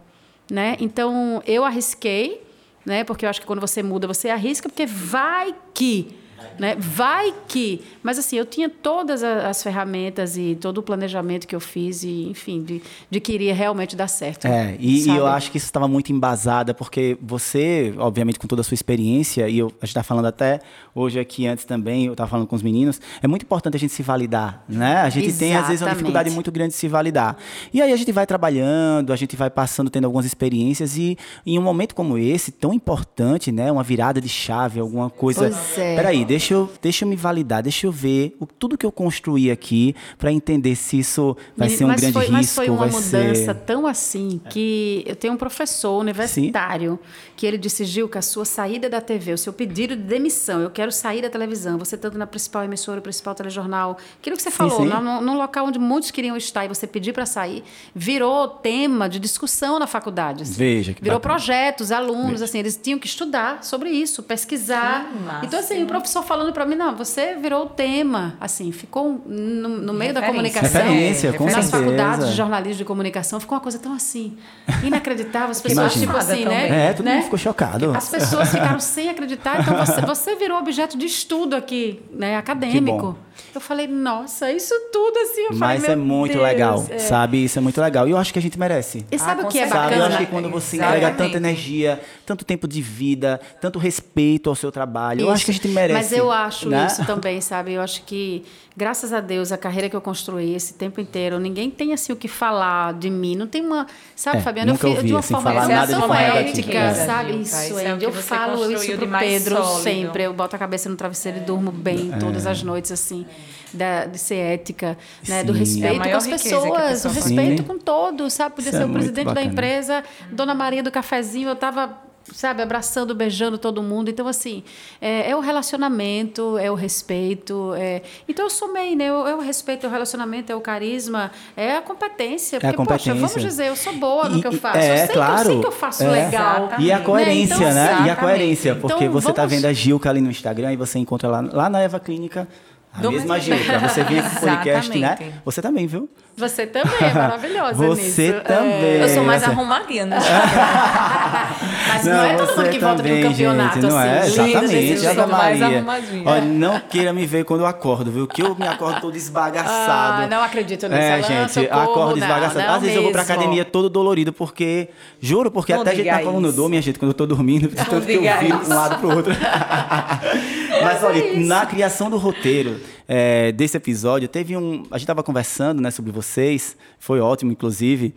Né? 0.50 0.76
Então, 0.80 1.42
eu 1.46 1.64
arrisquei 1.64 2.47
né? 2.84 3.04
Porque 3.04 3.24
eu 3.24 3.30
acho 3.30 3.40
que 3.40 3.46
quando 3.46 3.60
você 3.60 3.82
muda, 3.82 4.06
você 4.06 4.28
arrisca, 4.28 4.68
porque 4.68 4.86
vai 4.86 5.54
que. 5.74 6.16
Né? 6.59 6.77
Vai 6.79 7.33
que. 7.46 7.83
Mas 8.03 8.18
assim, 8.18 8.37
eu 8.37 8.44
tinha 8.44 8.68
todas 8.68 9.22
as 9.22 9.62
ferramentas 9.62 10.37
e 10.37 10.57
todo 10.61 10.79
o 10.79 10.83
planejamento 10.83 11.46
que 11.46 11.55
eu 11.55 11.61
fiz, 11.61 12.03
e, 12.03 12.29
enfim, 12.29 12.62
de, 12.62 12.83
de 13.11 13.20
que 13.20 13.33
iria 13.33 13.55
realmente 13.55 13.94
dar 13.94 14.09
certo. 14.09 14.46
É, 14.46 14.77
e, 14.79 15.09
e 15.09 15.16
eu 15.16 15.27
acho 15.27 15.51
que 15.51 15.57
isso 15.57 15.66
estava 15.66 15.87
muito 15.87 16.12
embasada, 16.12 16.74
porque 16.74 17.16
você, 17.20 17.94
obviamente, 17.98 18.38
com 18.38 18.46
toda 18.46 18.61
a 18.61 18.64
sua 18.64 18.74
experiência, 18.74 19.48
e 19.48 19.59
eu, 19.59 19.66
a 19.66 19.87
gente 19.87 19.90
está 19.90 20.03
falando 20.03 20.27
até 20.27 20.61
hoje 20.94 21.20
aqui 21.20 21.46
antes 21.46 21.64
também, 21.64 22.07
eu 22.07 22.12
estava 22.12 22.29
falando 22.29 22.46
com 22.46 22.57
os 22.57 22.62
meninos, 22.62 23.01
é 23.22 23.29
muito 23.29 23.42
importante 23.42 23.77
a 23.77 23.81
gente 23.81 23.92
se 23.92 24.03
validar, 24.03 24.64
né? 24.68 24.96
A 24.96 25.11
gente 25.11 25.33
tem, 25.33 25.55
às 25.55 25.68
vezes, 25.68 25.83
uma 25.83 25.88
Exatamente. 25.88 25.96
dificuldade 25.96 26.31
muito 26.31 26.51
grande 26.51 26.70
de 26.70 26.77
se 26.77 26.88
validar. 26.88 27.37
E 27.72 27.81
aí 27.81 27.92
a 27.92 27.96
gente 27.96 28.11
vai 28.12 28.27
trabalhando, 28.27 29.12
a 29.12 29.16
gente 29.16 29.37
vai 29.37 29.51
passando, 29.51 29.90
tendo 29.90 30.05
algumas 30.05 30.27
experiências, 30.27 30.96
e 30.96 31.16
em 31.46 31.59
um 31.59 31.62
momento 31.62 31.94
como 31.94 32.18
esse, 32.18 32.51
tão 32.51 32.72
importante, 32.72 33.53
né? 33.53 33.70
Uma 33.70 33.83
virada 33.83 34.20
de 34.20 34.29
chave, 34.29 34.81
alguma 34.81 35.09
coisa. 35.11 35.51
Pois 35.51 35.79
é. 35.79 35.96
Peraí, 35.96 36.24
deixa 36.28 36.54
eu, 36.54 36.70
deixa 36.80 37.04
eu 37.04 37.08
me 37.08 37.16
validar, 37.16 37.62
deixa 37.62 37.86
eu 37.86 37.92
ver 37.92 38.36
o, 38.38 38.46
tudo 38.46 38.76
que 38.78 38.86
eu 38.86 38.92
construí 38.92 39.50
aqui 39.50 39.94
para 40.16 40.30
entender 40.32 40.76
se 40.76 40.98
isso 40.98 41.36
vai 41.56 41.68
ser 41.68 41.84
um 41.84 41.88
mas 41.88 42.00
grande 42.00 42.12
foi, 42.12 42.22
risco, 42.22 42.32
Mas 42.32 42.54
foi 42.54 42.68
uma 42.68 42.86
vai 42.86 42.90
mudança 42.90 43.44
ser... 43.44 43.54
tão 43.54 43.86
assim 43.86 44.40
que 44.50 45.02
eu 45.06 45.16
tenho 45.16 45.34
um 45.34 45.36
professor 45.36 45.98
universitário 45.98 46.98
que 47.36 47.46
ele 47.46 47.56
disse, 47.56 47.84
Gilca, 47.84 48.18
a 48.18 48.22
sua 48.22 48.44
saída 48.44 48.88
da 48.88 49.00
TV, 49.00 49.32
o 49.32 49.38
seu 49.38 49.52
pedido 49.52 49.94
de 49.96 50.02
demissão, 50.02 50.60
eu 50.60 50.70
quero 50.70 50.90
sair 50.90 51.22
da 51.22 51.30
televisão, 51.30 51.78
você 51.78 51.94
estando 51.94 52.18
na 52.18 52.26
principal 52.26 52.64
emissora, 52.64 52.98
o 52.98 53.02
principal 53.02 53.34
telejornal, 53.34 53.96
aquilo 54.20 54.36
que 54.36 54.42
você 54.42 54.50
Sim, 54.50 54.56
falou, 54.56 54.78
sim. 54.82 54.88
num, 54.88 55.20
num 55.20 55.36
local 55.36 55.66
onde 55.66 55.78
muitos 55.78 56.10
queriam 56.10 56.36
estar 56.36 56.64
e 56.64 56.68
você 56.68 56.86
pedir 56.86 57.12
para 57.12 57.24
sair, 57.26 57.62
virou 57.94 58.48
tema 58.48 59.08
de 59.08 59.18
discussão 59.20 59.78
na 59.78 59.86
faculdade. 59.86 60.42
assim. 60.42 60.54
Veja 60.54 60.92
que 60.92 61.02
Virou 61.02 61.18
bacana. 61.18 61.34
projetos, 61.34 61.92
alunos, 61.92 62.42
assim, 62.42 62.58
eles 62.58 62.76
tinham 62.76 62.98
que 62.98 63.06
estudar 63.06 63.62
sobre 63.64 63.90
isso, 63.90 64.22
pesquisar. 64.22 65.08
Que 65.08 65.18
máximo. 65.18 65.44
então, 65.44 65.60
assim, 65.60 65.82
o 65.82 65.86
professor 65.86 66.17
falando 66.22 66.52
para 66.52 66.64
mim, 66.64 66.74
não, 66.74 66.94
você 66.94 67.35
virou 67.35 67.64
o 67.64 67.68
tema, 67.68 68.37
assim, 68.40 68.72
ficou 68.72 69.22
no, 69.26 69.68
no 69.68 69.92
meio 69.92 70.14
da 70.14 70.22
comunicação. 70.22 70.83
Referência, 70.83 71.33
com 71.33 71.44
nas 71.44 71.54
certeza. 71.54 71.76
faculdades 71.78 72.28
de 72.28 72.35
jornalismo 72.35 72.78
de 72.78 72.85
comunicação, 72.85 73.40
ficou 73.40 73.57
uma 73.57 73.62
coisa 73.62 73.78
tão 73.78 73.94
assim, 73.94 74.37
inacreditável. 74.83 75.50
As 75.50 75.61
pessoas, 75.62 75.94
Imagina. 75.94 76.07
tipo 76.07 76.18
assim, 76.18 76.44
né? 76.44 76.88
É, 76.88 76.92
todo 76.92 77.04
né? 77.04 77.14
mundo 77.14 77.24
ficou 77.24 77.38
chocado. 77.38 77.92
As 77.94 78.09
pessoas 78.09 78.50
ficaram 78.50 78.81
sem 78.81 79.09
acreditar, 79.09 79.61
então 79.61 79.76
você, 79.76 80.00
você 80.02 80.37
virou 80.37 80.59
objeto 80.59 80.96
de 80.96 81.07
estudo 81.07 81.57
aqui, 81.57 82.02
né, 82.12 82.37
acadêmico. 82.37 83.16
Eu 83.54 83.61
falei, 83.61 83.87
nossa, 83.87 84.52
isso 84.52 84.74
tudo 84.92 85.16
assim, 85.18 85.40
eu 85.42 85.54
falei, 85.54 85.58
Mas 85.78 85.82
meu 85.82 85.92
é 85.92 85.96
muito 85.96 86.32
Deus, 86.32 86.44
legal, 86.44 86.87
é. 86.90 86.98
sabe? 86.98 87.42
Isso 87.44 87.58
é 87.58 87.62
muito 87.62 87.80
legal. 87.80 88.06
E 88.06 88.11
eu 88.11 88.16
acho 88.18 88.32
que 88.32 88.38
a 88.38 88.42
gente 88.42 88.58
merece. 88.58 89.04
E 89.11 89.18
sabe 89.18 89.42
Ah, 89.42 89.46
o 89.46 89.48
que 89.48 89.58
é 89.58 89.62
certeza. 89.62 89.74
Sabe? 89.82 89.94
Eu 89.94 89.98
bacana? 89.98 90.16
acho 90.16 90.24
que 90.24 90.30
quando 90.30 90.50
você 90.50 90.76
Exatamente. 90.76 90.98
entrega 91.04 91.16
tanta 91.16 91.37
energia, 91.37 92.00
tanto 92.26 92.44
tempo 92.44 92.68
de 92.68 92.80
vida, 92.82 93.40
tanto 93.61 93.78
respeito 93.78 94.48
ao 94.50 94.54
seu 94.56 94.70
trabalho, 94.70 95.22
eu 95.22 95.30
acho 95.30 95.44
que 95.44 95.50
a 95.50 95.54
gente 95.54 95.68
merece. 95.68 95.94
Mas 95.94 96.12
eu 96.12 96.30
acho 96.30 96.68
né? 96.68 96.87
isso 96.87 97.04
também, 97.04 97.40
sabe? 97.40 97.72
Eu 97.72 97.80
acho 97.80 98.02
que, 98.04 98.44
graças 98.78 99.12
a 99.12 99.20
Deus, 99.20 99.50
a 99.50 99.58
carreira 99.58 99.90
que 99.90 99.96
eu 99.96 100.00
construí 100.00 100.54
esse 100.54 100.72
tempo 100.74 101.00
inteiro, 101.00 101.40
ninguém 101.40 101.68
tem 101.68 101.92
assim 101.92 102.12
o 102.12 102.16
que 102.16 102.28
falar 102.28 102.94
de 102.94 103.10
mim. 103.10 103.34
Não 103.34 103.48
tem 103.48 103.66
uma. 103.66 103.88
Sabe, 104.14 104.38
É, 104.38 104.40
Fabiana? 104.40 104.72
nunca 104.72 104.86
eu 104.86 104.94
fiz 104.94 105.04
de 105.04 105.12
uma 105.12 105.18
assim, 105.18 105.34
forma 105.34 105.50
falar 105.52 105.64
é 105.64 105.74
nada 105.74 105.92
de 105.92 105.98
forma 105.98 106.20
ética, 106.22 106.68
negativa. 106.68 107.06
sabe? 107.06 107.28
Gilca, 107.32 107.42
Isso, 107.42 107.56
isso 107.64 107.78
é 107.80 107.98
Eu 108.00 108.12
falo 108.12 108.72
isso 108.72 108.96
pro 108.96 109.08
Pedro 109.18 109.56
sólido. 109.56 109.82
sempre. 109.82 110.22
Eu 110.22 110.32
boto 110.32 110.54
a 110.54 110.58
cabeça 110.58 110.88
no 110.88 110.94
travesseiro 110.94 111.38
e 111.38 111.40
durmo 111.40 111.72
bem 111.72 112.12
É. 112.14 112.18
todas 112.18 112.46
as 112.46 112.62
noites, 112.62 112.92
assim, 112.92 113.26
da, 113.74 114.04
de 114.06 114.16
ser 114.18 114.36
ética, 114.36 114.96
né? 115.26 115.42
Do 115.42 115.52
Sim. 115.52 115.58
É 115.58 115.60
respeito 115.64 115.98
maior 115.98 116.10
com 116.12 116.16
as 116.18 116.26
pessoas, 116.28 117.04
o 117.04 117.08
respeito 117.08 117.62
Sim. 117.62 117.68
com 117.68 117.78
todos, 117.78 118.32
sabe? 118.32 118.54
Podia 118.54 118.70
ser 118.70 118.82
é 118.82 118.84
o 118.86 118.88
presidente 118.92 119.34
da 119.34 119.42
empresa, 119.42 120.04
Dona 120.30 120.54
Maria 120.54 120.82
do 120.84 120.90
cafezinho, 120.92 121.48
eu 121.48 121.56
tava 121.56 122.06
sabe, 122.32 122.62
abraçando, 122.62 123.14
beijando 123.14 123.58
todo 123.58 123.82
mundo. 123.82 124.08
Então, 124.10 124.26
assim, 124.28 124.62
é, 125.00 125.30
é 125.30 125.36
o 125.36 125.40
relacionamento, 125.40 126.58
é 126.58 126.70
o 126.70 126.74
respeito. 126.74 127.72
é- 127.76 128.02
Então, 128.28 128.46
eu 128.46 128.50
somei, 128.50 128.94
né? 128.96 129.06
É 129.06 129.12
o 129.34 129.40
respeito, 129.40 129.86
é 129.86 129.88
o 129.88 129.92
relacionamento, 129.92 130.50
é 130.52 130.56
o 130.56 130.60
carisma, 130.60 131.30
é 131.56 131.76
a 131.76 131.82
competência. 131.82 132.58
Porque, 132.60 132.66
a 132.66 132.76
competência. 132.76 133.12
poxa, 133.14 133.26
vamos 133.26 133.42
dizer, 133.42 133.68
eu 133.68 133.76
sou 133.76 133.92
boa 133.94 134.28
no 134.28 134.38
E- 134.38 134.40
que 134.40 134.46
eu 134.46 134.52
faço. 134.52 134.78
é, 134.78 134.92
eu, 135.02 135.06
sei, 135.06 135.14
claro. 135.14 135.38
eu 135.40 135.44
sei 135.44 135.60
que 135.60 135.66
eu 135.66 135.72
faço 135.72 136.02
É. 136.04 136.08
legal. 136.10 136.56
Exatamente. 136.58 136.82
E 136.86 136.92
a 136.92 136.98
Né? 136.98 137.04
coerência, 137.04 137.54
Então, 137.54 137.72
né? 137.74 138.02
E 138.06 138.10
a 138.10 138.16
coerência, 138.16 138.74
porque 138.74 139.04
Então, 139.04 139.12
você 139.12 139.32
tá 139.32 139.42
vamos- 139.42 139.52
vendo 139.54 139.64
a 139.66 139.72
Gilca 139.72 140.10
ali 140.10 140.20
no 140.20 140.30
Instagram 140.30 140.72
e 140.72 140.76
você 140.76 140.98
encontra 140.98 141.28
lá, 141.28 141.40
lá 141.52 141.68
na 141.70 141.80
Eva 141.80 141.98
Clínica 142.00 142.48
A 142.90 143.00
Do 143.02 143.12
mesma 143.12 143.36
pra 143.38 143.78
você 143.88 144.02
vir 144.02 144.22
pro 144.22 144.40
podcast, 144.40 144.98
né? 144.98 145.18
Você 145.44 145.60
também, 145.60 145.86
viu? 145.86 146.08
Você 146.38 146.66
também 146.66 146.92
é 147.01 147.12
maravilhosa 147.14 147.74
Você 147.74 148.29
nisso. 148.29 148.40
também. 148.46 149.01
Eu 149.01 149.09
sou 149.09 149.24
mais 149.24 149.42
Você- 149.42 149.51
arrumadinha, 149.51 150.07
né? 150.07 150.18
Mas 151.88 152.05
não, 152.05 152.22
é 152.24 152.35
todo 152.35 152.46
você 152.48 152.61
mundo 152.61 152.70
que 152.70 152.79
volta 152.79 153.03
de 153.03 153.12
um 153.12 153.22
campeonato 153.22 153.74
gente, 153.81 153.90
não 153.90 153.98
assim. 153.98 154.09
é? 154.09 154.12
lindo, 154.29 154.29
Exatamente, 154.29 155.07
Ave 155.07 155.14
sou 155.20 155.27
mais 155.27 155.59
Maria. 155.61 155.77
arrumadinha. 155.79 156.22
Olha, 156.27 156.40
não 156.44 156.81
queira 156.81 157.12
me 157.12 157.27
ver 157.27 157.44
quando 157.44 157.61
eu 157.61 157.66
acordo, 157.66 158.11
viu? 158.11 158.27
Que 158.27 158.42
eu 158.42 158.55
me 158.55 158.66
acordo 158.68 159.01
todo 159.01 159.16
esbagaçado. 159.16 160.22
Ah, 160.22 160.27
não 160.31 160.42
acredito 160.42 160.87
nisso. 160.88 161.01
É, 161.01 161.14
Alan, 161.14 161.22
gente, 161.22 161.53
socorro, 161.53 161.81
acordo 161.83 162.16
não, 162.20 162.27
esbagaçado. 162.27 162.59
não 162.66 162.74
Às 162.74 162.81
vezes 162.83 162.96
eu 162.96 163.03
vou 163.03 163.11
pra 163.12 163.22
mesmo. 163.22 163.35
academia 163.35 163.64
todo 163.64 163.88
dolorido, 163.90 164.33
porque, 164.33 164.88
juro, 165.20 165.51
porque 165.51 165.72
Não 165.74 165.83
até 165.83 165.90
a 165.90 165.94
gente 165.94 166.09
tá 166.09 166.18
falando, 166.20 166.46
eu 166.48 166.53
dou, 166.53 166.68
minha 166.68 166.83
gente, 166.83 166.98
quando 166.98 167.11
eu 167.11 167.14
tô 167.16 167.27
dormindo, 167.27 167.68
de 167.68 167.74
tanto 167.74 168.07
que 168.07 168.12
eu 168.14 168.20
viro 168.22 168.59
pra 168.59 168.66
um 168.66 168.79
lado 168.79 168.98
pro 169.01 169.16
outro. 169.16 169.35
Mas 170.83 171.03
olha, 171.03 171.40
na 171.40 171.66
criação 171.66 172.09
do 172.11 172.16
roteiro 172.16 172.81
é, 173.08 173.50
desse 173.52 173.76
episódio, 173.76 174.28
teve 174.28 174.54
um. 174.56 174.84
A 174.90 174.98
gente 174.98 175.06
tava 175.06 175.22
conversando 175.22 175.80
né, 175.80 175.90
sobre 175.90 176.12
vocês, 176.12 176.76
foi 176.98 177.18
ótimo, 177.20 177.50
inclusive. 177.50 178.14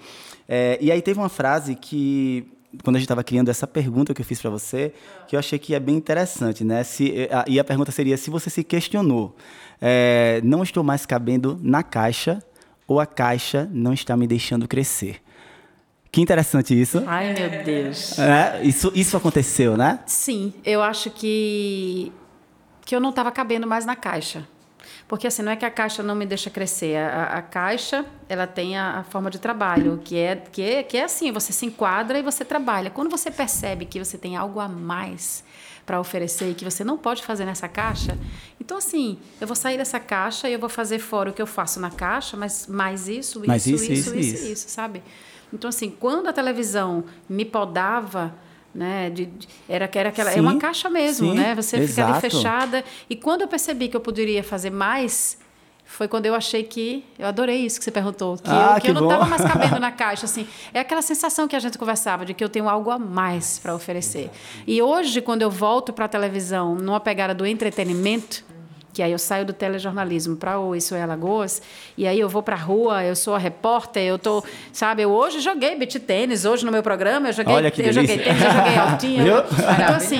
É, 0.48 0.78
e 0.82 0.92
aí 0.92 1.02
teve 1.02 1.18
uma 1.20 1.30
frase 1.30 1.76
que 1.76 2.46
quando 2.84 2.96
a 2.98 3.00
gente 3.00 3.06
estava 3.06 3.24
criando 3.24 3.50
essa 3.50 3.66
pergunta 3.68 4.14
que 4.14 4.22
eu 4.22 4.26
fiz 4.26 4.42
para 4.42 4.50
você, 4.50 4.94
que 5.28 5.36
eu 5.36 5.40
achei 5.40 5.58
que 5.58 5.74
é 5.74 5.80
bem 5.80 5.96
interessante, 5.96 6.64
né? 6.64 6.84
Se, 6.84 7.28
a- 7.32 7.46
e 7.48 7.60
a 7.60 7.64
pergunta 7.64 7.92
seria 7.92 8.18
se 8.18 8.30
você 8.30 8.50
se 8.50 8.64
questionou, 8.64 9.36
é, 9.82 10.42
não 10.44 10.62
estou 10.64 10.84
mais 10.84 11.06
cabendo 11.06 11.58
na 11.62 11.84
caixa 11.84 12.42
ou 12.88 13.00
a 13.00 13.06
caixa 13.06 13.70
não 13.74 13.94
está 13.94 14.16
me 14.18 14.28
deixando 14.28 14.68
crescer. 14.68 15.22
Que 16.12 16.20
interessante 16.22 16.80
isso. 16.80 17.02
Ai, 17.08 17.34
meu 17.34 17.64
Deus. 17.64 18.20
É, 18.20 18.62
isso, 18.64 18.92
isso 18.94 19.16
aconteceu, 19.16 19.78
né? 19.78 20.00
Sim, 20.06 20.54
eu 20.66 20.82
acho 20.82 21.10
que 21.12 22.12
que 22.86 22.94
eu 22.96 23.00
não 23.00 23.12
estava 23.12 23.32
cabendo 23.32 23.66
mais 23.66 23.86
na 23.86 23.96
caixa. 23.96 24.46
Porque 25.12 25.28
assim, 25.28 25.42
não 25.42 25.52
é 25.52 25.58
que 25.58 25.66
a 25.66 25.70
caixa 25.70 26.02
não 26.02 26.16
me 26.16 26.26
deixa 26.26 26.50
crescer. 26.50 26.96
A, 26.96 27.24
a- 27.40 27.42
caixa, 27.42 28.06
ela 28.30 28.48
tem 28.48 28.78
a, 28.78 29.00
a 29.00 29.04
forma 29.04 29.30
de 29.30 29.40
trabalho, 29.40 30.00
que 30.06 30.18
é, 30.18 30.38
que, 30.38 30.62
é, 30.62 30.84
que 30.84 30.96
é 30.96 31.04
assim, 31.04 31.34
você 31.34 31.52
se 31.52 31.66
enquadra 31.66 32.18
e 32.18 32.22
você 32.24 32.46
trabalha. 32.46 32.90
Quando 32.90 33.10
você 33.10 33.30
percebe 33.30 33.84
que 33.84 34.00
você 34.00 34.18
tem 34.18 34.38
algo 34.38 34.58
a 34.62 34.70
mais 34.70 35.44
para 35.86 36.00
oferecer 36.00 36.52
e 36.52 36.54
que 36.54 36.64
você 36.64 36.86
não 36.86 36.98
pode 36.98 37.24
fazer 37.24 37.44
nessa 37.44 37.68
caixa, 37.68 38.18
então 38.58 38.78
assim, 38.78 39.20
eu 39.42 39.46
vou 39.48 39.56
sair 39.56 39.78
dessa 39.78 40.00
caixa 40.00 40.48
e 40.48 40.54
eu 40.54 40.60
vou 40.60 40.70
fazer 40.70 41.00
fora 41.00 41.30
o 41.30 41.34
que 41.34 41.42
eu 41.42 41.48
faço 41.48 41.82
na 41.82 41.92
caixa, 41.92 42.38
mas 42.38 42.66
mais 42.68 43.10
isso, 43.10 43.40
isso, 43.40 43.48
Mas 43.48 43.68
isso, 43.68 43.84
isso, 43.84 43.92
isso, 43.92 44.10
isso, 44.12 44.16
isso, 44.16 44.36
isso. 44.46 44.54
isso, 44.54 44.70
sabe? 44.70 45.04
Então 45.52 45.68
assim, 45.68 45.90
quando 45.90 46.28
a 46.30 46.32
televisão 46.32 47.04
me 47.28 47.44
podava 47.44 48.34
né? 48.74 49.10
De, 49.10 49.26
de- 49.26 49.48
era, 49.68 49.90
era 49.94 50.10
aquela, 50.10 50.32
é 50.32 50.40
uma 50.42 50.52
Sim, 50.54 50.60
caixa 50.60 50.90
mesmo, 50.90 51.32
sim, 51.32 51.38
né? 51.38 51.54
Você 51.56 51.86
fica 51.88 52.02
ali 52.04 52.12
exato. 52.12 52.22
fechada. 52.22 52.84
E 53.10 53.16
quando 53.16 53.42
eu 53.42 53.48
percebi 53.48 53.88
que 53.88 53.96
eu 53.98 54.02
poderia 54.02 54.44
fazer 54.44 54.70
mais, 54.70 55.38
foi 55.86 56.08
quando 56.08 56.26
eu 56.26 56.34
achei 56.34 56.64
que. 56.64 57.04
Eu 57.20 57.28
adorei 57.28 57.58
isso 57.66 57.78
que 57.78 57.84
você 57.84 57.92
perguntou. 57.92 58.38
Que 58.38 58.50
Ah, 58.50 58.72
eu, 58.72 58.76
que 58.76 58.82
que 58.82 58.88
eu 58.90 58.94
não 58.94 59.04
estava 59.04 59.26
mais 59.26 59.42
cabendo 59.44 59.78
na 59.82 59.92
caixa. 59.92 60.26
Assim, 60.26 60.48
é 60.74 60.80
aquela 60.80 61.02
sensação 61.02 61.48
que 61.50 61.56
a 61.56 61.60
gente 61.60 61.78
conversava, 61.78 62.26
de 62.26 62.34
que 62.34 62.42
eu 62.44 62.48
tenho 62.50 62.70
algo 62.70 62.90
a 62.92 62.98
mais 62.98 63.60
para 63.60 63.76
oferecer. 63.76 64.30
E 64.66 64.82
hoje, 64.82 65.20
quando 65.22 65.42
eu 65.42 65.50
volto 65.52 65.92
para 65.92 66.06
a 66.06 66.08
televisão, 66.08 66.76
numa 66.76 67.00
pegada 67.00 67.34
do 67.36 67.46
entretenimento. 67.46 68.51
Que 68.94 69.02
aí 69.02 69.12
eu 69.12 69.20
saio 69.20 69.46
do 69.46 69.54
telejornalismo 69.54 70.36
para 70.36 70.60
o 70.60 70.76
Isso 70.76 70.94
é 70.94 71.02
Alagoas, 71.02 71.62
e 71.98 72.06
aí 72.06 72.20
eu 72.20 72.28
vou 72.28 72.44
para 72.44 72.56
a 72.56 72.60
rua, 72.60 73.04
eu 73.04 73.16
sou 73.16 73.34
a 73.34 73.38
repórter, 73.38 74.04
eu 74.04 74.20
tô, 74.20 74.44
sabe, 74.74 75.04
eu 75.04 75.12
hoje 75.12 75.40
joguei 75.40 75.76
beat 75.76 75.98
tênis, 76.00 76.44
hoje 76.44 76.66
no 76.66 76.72
meu 76.72 76.84
programa 76.84 77.30
eu 77.30 77.34
joguei, 77.34 77.56
Olha 77.56 77.72
que 77.72 77.82
eu 77.82 77.94
joguei 77.94 78.18
tênis, 78.18 78.42
eu 78.44 78.52
joguei 78.52 78.78
altinha. 78.78 79.24
Viu? 79.24 79.38
Então, 79.38 79.96
assim, 79.96 80.18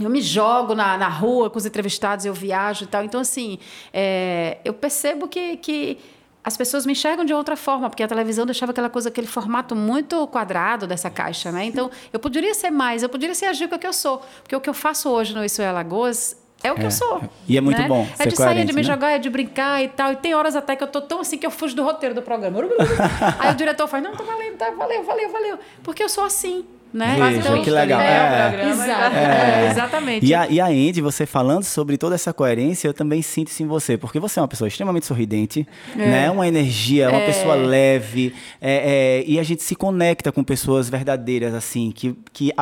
eu 0.00 0.10
me 0.10 0.20
jogo 0.20 0.74
na, 0.74 0.96
na 0.96 1.08
rua 1.08 1.50
com 1.50 1.58
os 1.58 1.66
entrevistados, 1.66 2.24
eu 2.24 2.32
viajo 2.32 2.84
e 2.84 2.86
tal. 2.86 3.04
Então, 3.04 3.20
assim, 3.20 3.58
é, 3.92 4.58
eu 4.64 4.72
percebo 4.72 5.28
que, 5.28 5.56
que 5.58 5.98
as 6.42 6.56
pessoas 6.56 6.86
me 6.86 6.92
enxergam 6.92 7.24
de 7.24 7.34
outra 7.34 7.56
forma, 7.56 7.90
porque 7.90 8.02
a 8.02 8.08
televisão 8.08 8.46
deixava 8.46 8.70
aquela 8.70 8.88
coisa, 8.88 9.08
aquele 9.08 9.26
formato 9.26 9.74
muito 9.74 10.26
quadrado 10.28 10.86
dessa 10.86 11.10
caixa, 11.10 11.50
né? 11.50 11.64
Então, 11.64 11.90
eu 12.12 12.20
poderia 12.20 12.54
ser 12.54 12.70
mais, 12.70 13.02
eu 13.02 13.08
poderia 13.08 13.34
ser 13.34 13.46
a 13.46 13.52
Gica 13.52 13.76
que 13.76 13.86
eu 13.86 13.92
sou. 13.92 14.22
Porque 14.42 14.54
o 14.54 14.60
que 14.60 14.70
eu 14.70 14.74
faço 14.74 15.10
hoje 15.10 15.34
no 15.34 15.44
Isso 15.44 15.60
é 15.60 15.66
Alagoas 15.66 16.45
é 16.66 16.72
o 16.72 16.74
que 16.74 16.82
É. 16.82 16.86
eu 16.86 16.90
sou. 16.90 17.20
E 17.48 17.56
é 17.56 17.60
muito 17.60 17.80
né? 17.80 17.88
bom 17.88 18.06
É 18.18 18.26
de 18.26 18.36
sair, 18.36 18.64
de 18.64 18.72
me 18.72 18.82
né? 18.82 18.86
jogar, 18.86 19.10
é 19.12 19.18
de 19.18 19.30
brincar 19.30 19.82
e 19.82 19.88
tal. 19.88 20.12
E 20.12 20.16
tem 20.16 20.34
horas 20.34 20.54
até 20.56 20.76
que 20.76 20.82
eu 20.82 20.88
tô 20.88 21.00
tão 21.00 21.20
assim 21.20 21.38
que 21.38 21.46
eu 21.46 21.50
fujo 21.50 21.74
do 21.74 21.82
roteiro 21.82 22.14
do 22.14 22.22
programa. 22.22 22.58
Aí 23.38 23.52
o 23.52 23.54
diretor 23.54 23.86
faz, 23.88 24.02
não, 24.02 24.12
tá 24.14 24.24
valendo, 24.24 24.56
tá, 24.56 24.70
valeu, 24.70 25.02
valeu, 25.04 25.30
valeu. 25.30 25.58
Porque 25.82 26.02
eu 26.02 26.08
sou 26.08 26.24
assim, 26.24 26.64
né? 26.96 27.16
Veja, 27.30 27.58
que 27.62 27.70
legal. 27.70 28.00
É, 28.00 28.56
É. 28.62 28.68
Exato, 28.70 29.16
É. 29.16 29.66
é, 29.66 29.68
exatamente. 29.72 30.26
E 30.26 30.34
a, 30.34 30.48
e 30.48 30.60
a 30.60 30.66
Andy, 30.66 31.00
você 31.00 31.26
falando 31.26 31.62
sobre 31.64 31.96
toda 31.98 32.14
essa 32.14 32.32
coerência, 32.32 32.88
eu 32.88 32.94
também 32.94 33.22
sinto 33.22 33.48
isso 33.48 33.62
em 33.62 33.66
você, 33.66 33.96
porque 33.96 34.18
você 34.18 34.38
é 34.38 34.42
uma 34.42 34.48
pessoa 34.48 34.68
extremamente 34.68 35.06
sorridente, 35.06 35.66
né? 35.94 36.30
Uma 36.30 36.46
energia, 36.48 37.08
uma 37.10 37.20
pessoa 37.20 37.54
leve, 37.54 38.34
é, 38.60 39.20
é, 39.20 39.24
e 39.26 39.38
a 39.38 39.42
gente 39.42 39.62
se 39.62 39.74
conecta 39.74 40.32
com 40.32 40.42
pessoas 40.42 40.88
verdadeiras, 40.88 41.54
assim, 41.54 41.90
que, 41.94 42.16
que 42.32 42.52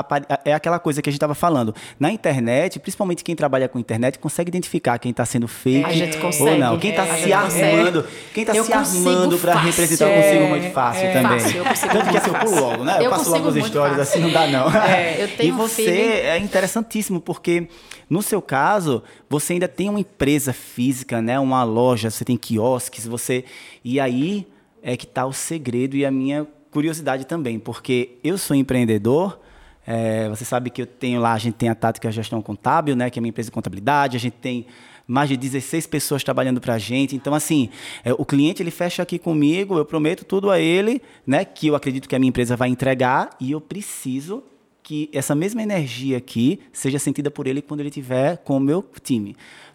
é 0.44 0.52
aquela 0.52 0.78
coisa 0.78 1.00
que 1.00 1.08
a 1.08 1.12
gente 1.12 1.18
estava 1.18 1.34
falando. 1.34 1.74
Na 1.98 2.10
internet, 2.10 2.78
principalmente 2.80 3.22
quem 3.22 3.36
trabalha 3.36 3.68
com 3.68 3.78
internet, 3.78 4.18
consegue 4.18 4.48
identificar 4.48 4.98
quem 4.98 5.10
está 5.10 5.24
sendo 5.24 5.46
fake 5.46 5.84
A 5.84 5.92
gente 5.92 6.16
ou 6.16 6.22
consegue. 6.22 6.58
não, 6.58 6.78
quem 6.78 6.90
está 6.90 7.04
É, 7.04 7.06
se 7.16 7.30
consegue. 7.30 7.64
armando, 7.76 8.06
quem 8.32 8.42
está 8.42 8.54
se 8.54 8.72
armando 8.72 9.38
para 9.38 9.54
representar, 9.56 10.06
eu 10.08 10.22
consigo 10.22 10.46
muito 10.48 10.72
fácil 10.72 11.04
É, 11.06 11.12
também. 11.12 11.38
fácil, 11.40 11.58
eu 11.58 11.64
consigo 11.64 11.92
Tanto 11.92 12.10
que 12.10 12.16
assim, 12.16 12.30
eu 12.30 12.34
pulo 12.40 12.60
logo, 12.60 12.84
né? 12.84 12.96
Eu, 12.98 13.02
Eu 13.04 13.10
passo 13.10 13.30
logo 13.30 13.50
stories, 13.50 13.72
fácil. 13.96 14.00
assim 14.00 14.23
não 14.24 14.32
dá 14.32 14.46
não. 14.46 14.70
É, 14.82 15.22
eu 15.22 15.28
tenho 15.36 15.48
e 15.48 15.52
um 15.52 15.56
você 15.56 15.84
feeling- 15.84 16.00
é 16.26 16.38
interessantíssimo, 16.38 17.20
porque 17.20 17.68
no 18.10 18.22
seu 18.22 18.42
caso, 18.42 19.02
você 19.28 19.54
ainda 19.54 19.68
tem 19.68 19.88
uma 19.88 20.00
empresa 20.00 20.52
física, 20.52 21.22
né? 21.22 21.38
Uma 21.40 21.62
loja, 21.64 22.10
você 22.10 22.24
tem 22.24 22.36
quiosques, 22.36 23.06
você. 23.06 23.44
E 23.84 23.98
aí 24.00 24.46
é 24.82 24.96
que 24.96 25.04
está 25.06 25.24
o 25.26 25.32
segredo 25.32 25.96
e 25.96 26.04
a 26.04 26.10
minha 26.10 26.46
curiosidade 26.70 27.24
também, 27.24 27.58
porque 27.58 28.18
eu 28.22 28.36
sou 28.36 28.54
empreendedor. 28.56 29.38
é, 29.86 30.28
você 30.28 30.44
sabe 30.44 30.70
que 30.70 30.82
eu 30.82 30.86
tenho 30.86 31.20
lá, 31.20 31.32
a 31.34 31.38
gente 31.38 31.54
tem 31.54 31.68
a 31.68 31.74
Tática 31.74 32.10
Gestão 32.10 32.40
Contábil, 32.42 32.96
né? 32.96 33.10
Que 33.10 33.18
é 33.18 33.20
a 33.20 33.22
minha 33.22 33.28
empresa 33.30 33.48
de 33.48 33.52
contabilidade, 33.52 34.16
a 34.16 34.20
gente 34.20 34.34
tem 34.40 34.66
mais 35.06 35.28
de 35.28 35.36
16 35.36 35.86
pessoas 35.86 36.24
trabalhando 36.24 36.60
para 36.60 36.74
a 36.74 36.78
gente. 36.78 37.14
Então, 37.14 37.34
assim, 37.34 37.68
é, 38.04 38.12
o 38.12 38.24
cliente 38.24 38.62
ele 38.62 38.70
fecha 38.70 39.02
aqui 39.02 39.18
comigo, 39.18 39.76
eu 39.76 39.84
prometo 39.84 40.24
tudo 40.24 40.50
a 40.50 40.58
ele, 40.58 41.02
né? 41.26 41.44
Que 41.44 41.68
eu 41.68 41.74
acredito 41.74 42.08
que 42.08 42.16
a 42.16 42.18
minha 42.18 42.28
empresa 42.30 42.56
vai 42.56 42.68
entregar 42.68 43.30
e 43.40 43.52
eu 43.52 43.60
preciso 43.60 44.42
que 44.82 45.08
essa 45.14 45.34
mesma 45.34 45.62
energia 45.62 46.18
aqui 46.18 46.60
seja 46.70 46.98
sentida 46.98 47.30
por 47.30 47.46
ele 47.46 47.62
quando 47.62 47.80
ele 47.80 47.88
estiver 47.88 48.36
com 48.38 48.58
o 48.58 48.60
meu 48.60 48.84
time. 49.02 49.34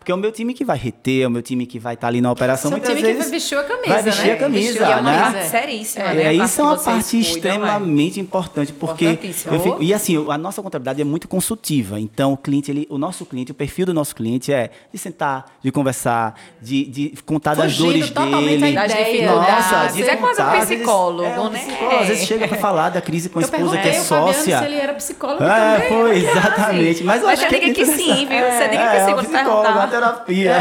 Porque 0.09 0.13
é 0.13 0.15
o 0.15 0.17
meu 0.17 0.31
time 0.31 0.55
que 0.55 0.65
vai 0.65 0.75
reter, 0.75 1.21
é 1.23 1.27
o 1.27 1.29
meu 1.29 1.41
time 1.43 1.67
que 1.67 1.77
vai 1.77 1.93
estar 1.93 2.07
ali 2.07 2.19
na 2.19 2.31
operação. 2.31 2.69
Seu 2.71 2.79
Muitas 2.79 2.95
time 2.95 3.07
que 3.07 3.13
vezes 3.13 3.29
vestiu 3.29 3.59
a 3.59 3.63
camisa, 3.63 3.93
vai 3.93 4.01
vestir 4.01 4.25
né? 4.25 4.33
a 4.33 4.37
camisa, 4.37 4.67
Vestiu 4.79 4.85
a 4.85 4.89
E 4.89 4.91
é 4.97 5.01
né? 5.03 5.43
seríssima, 5.43 6.05
É, 6.05 6.13
né? 6.15 6.27
A 6.29 6.33
isso 6.33 6.61
é 6.61 6.63
uma 6.63 6.77
que 6.79 6.83
parte 6.83 7.03
cuidam, 7.11 7.19
é. 7.19 7.31
extremamente 7.31 8.19
importante, 8.19 8.73
porque 8.73 9.05
eu 9.51 9.59
fico- 9.59 9.77
e 9.83 9.93
assim, 9.93 10.25
a 10.27 10.35
nossa 10.37 10.63
contabilidade 10.63 10.99
é 10.99 11.05
muito 11.05 11.27
consultiva. 11.27 11.99
Então, 11.99 12.33
o 12.33 12.37
cliente, 12.37 12.71
ele, 12.71 12.87
o 12.89 12.97
nosso 12.97 13.23
cliente, 13.23 13.51
o 13.51 13.53
perfil 13.53 13.85
do 13.85 13.93
nosso 13.93 14.15
cliente 14.15 14.51
é 14.51 14.71
de 14.91 14.97
sentar, 14.97 15.45
de 15.61 15.71
conversar, 15.71 16.33
de, 16.59 16.85
de 16.85 17.13
contar 17.23 17.53
das 17.53 17.73
Fugindo 17.77 17.85
dores 17.93 18.07
totalmente 18.09 18.59
dele. 18.61 18.73
da 18.75 18.81
Das 18.87 18.91
ideia, 18.91 19.27
da- 19.27 19.87
de 19.89 20.01
é 20.01 20.15
quase 20.15 20.15
um 20.15 20.17
contar, 20.17 20.53
às 20.57 20.69
vezes- 20.69 20.77
psicólogo, 20.83 21.23
é, 21.23 21.39
um 21.39 21.49
né? 21.51 21.59
psicólogo. 21.59 21.95
Às 22.01 22.07
vezes 22.07 22.27
chega 22.27 22.47
para 22.47 22.57
falar 22.57 22.89
da 22.89 22.99
crise 23.01 23.29
com 23.29 23.37
a 23.37 23.41
Eu 23.43 23.45
esposa 23.45 23.77
que 23.77 23.87
é 23.87 23.93
sócia. 23.93 24.57
se 24.57 24.65
ele 24.65 24.75
era 24.75 24.93
psicólogo 24.95 25.43
É, 25.43 25.73
também. 25.75 25.87
foi, 25.89 26.17
exatamente. 26.17 27.03
Mas 27.03 27.21
eu 27.21 27.27
Mas 27.27 27.39
acho 27.39 27.47
você 27.51 27.59
que 27.59 27.73
diga 27.73 27.73
que 27.75 27.85
sim, 27.85 28.25
viu? 28.25 28.39
Você 28.39 28.67
diga 28.69 28.89
que 28.89 28.95
é, 28.95 29.05
sim 29.05 29.11
é 29.11 29.13
quando 29.13 29.29
perguntar. 29.29 29.98
Terapia. 29.99 30.53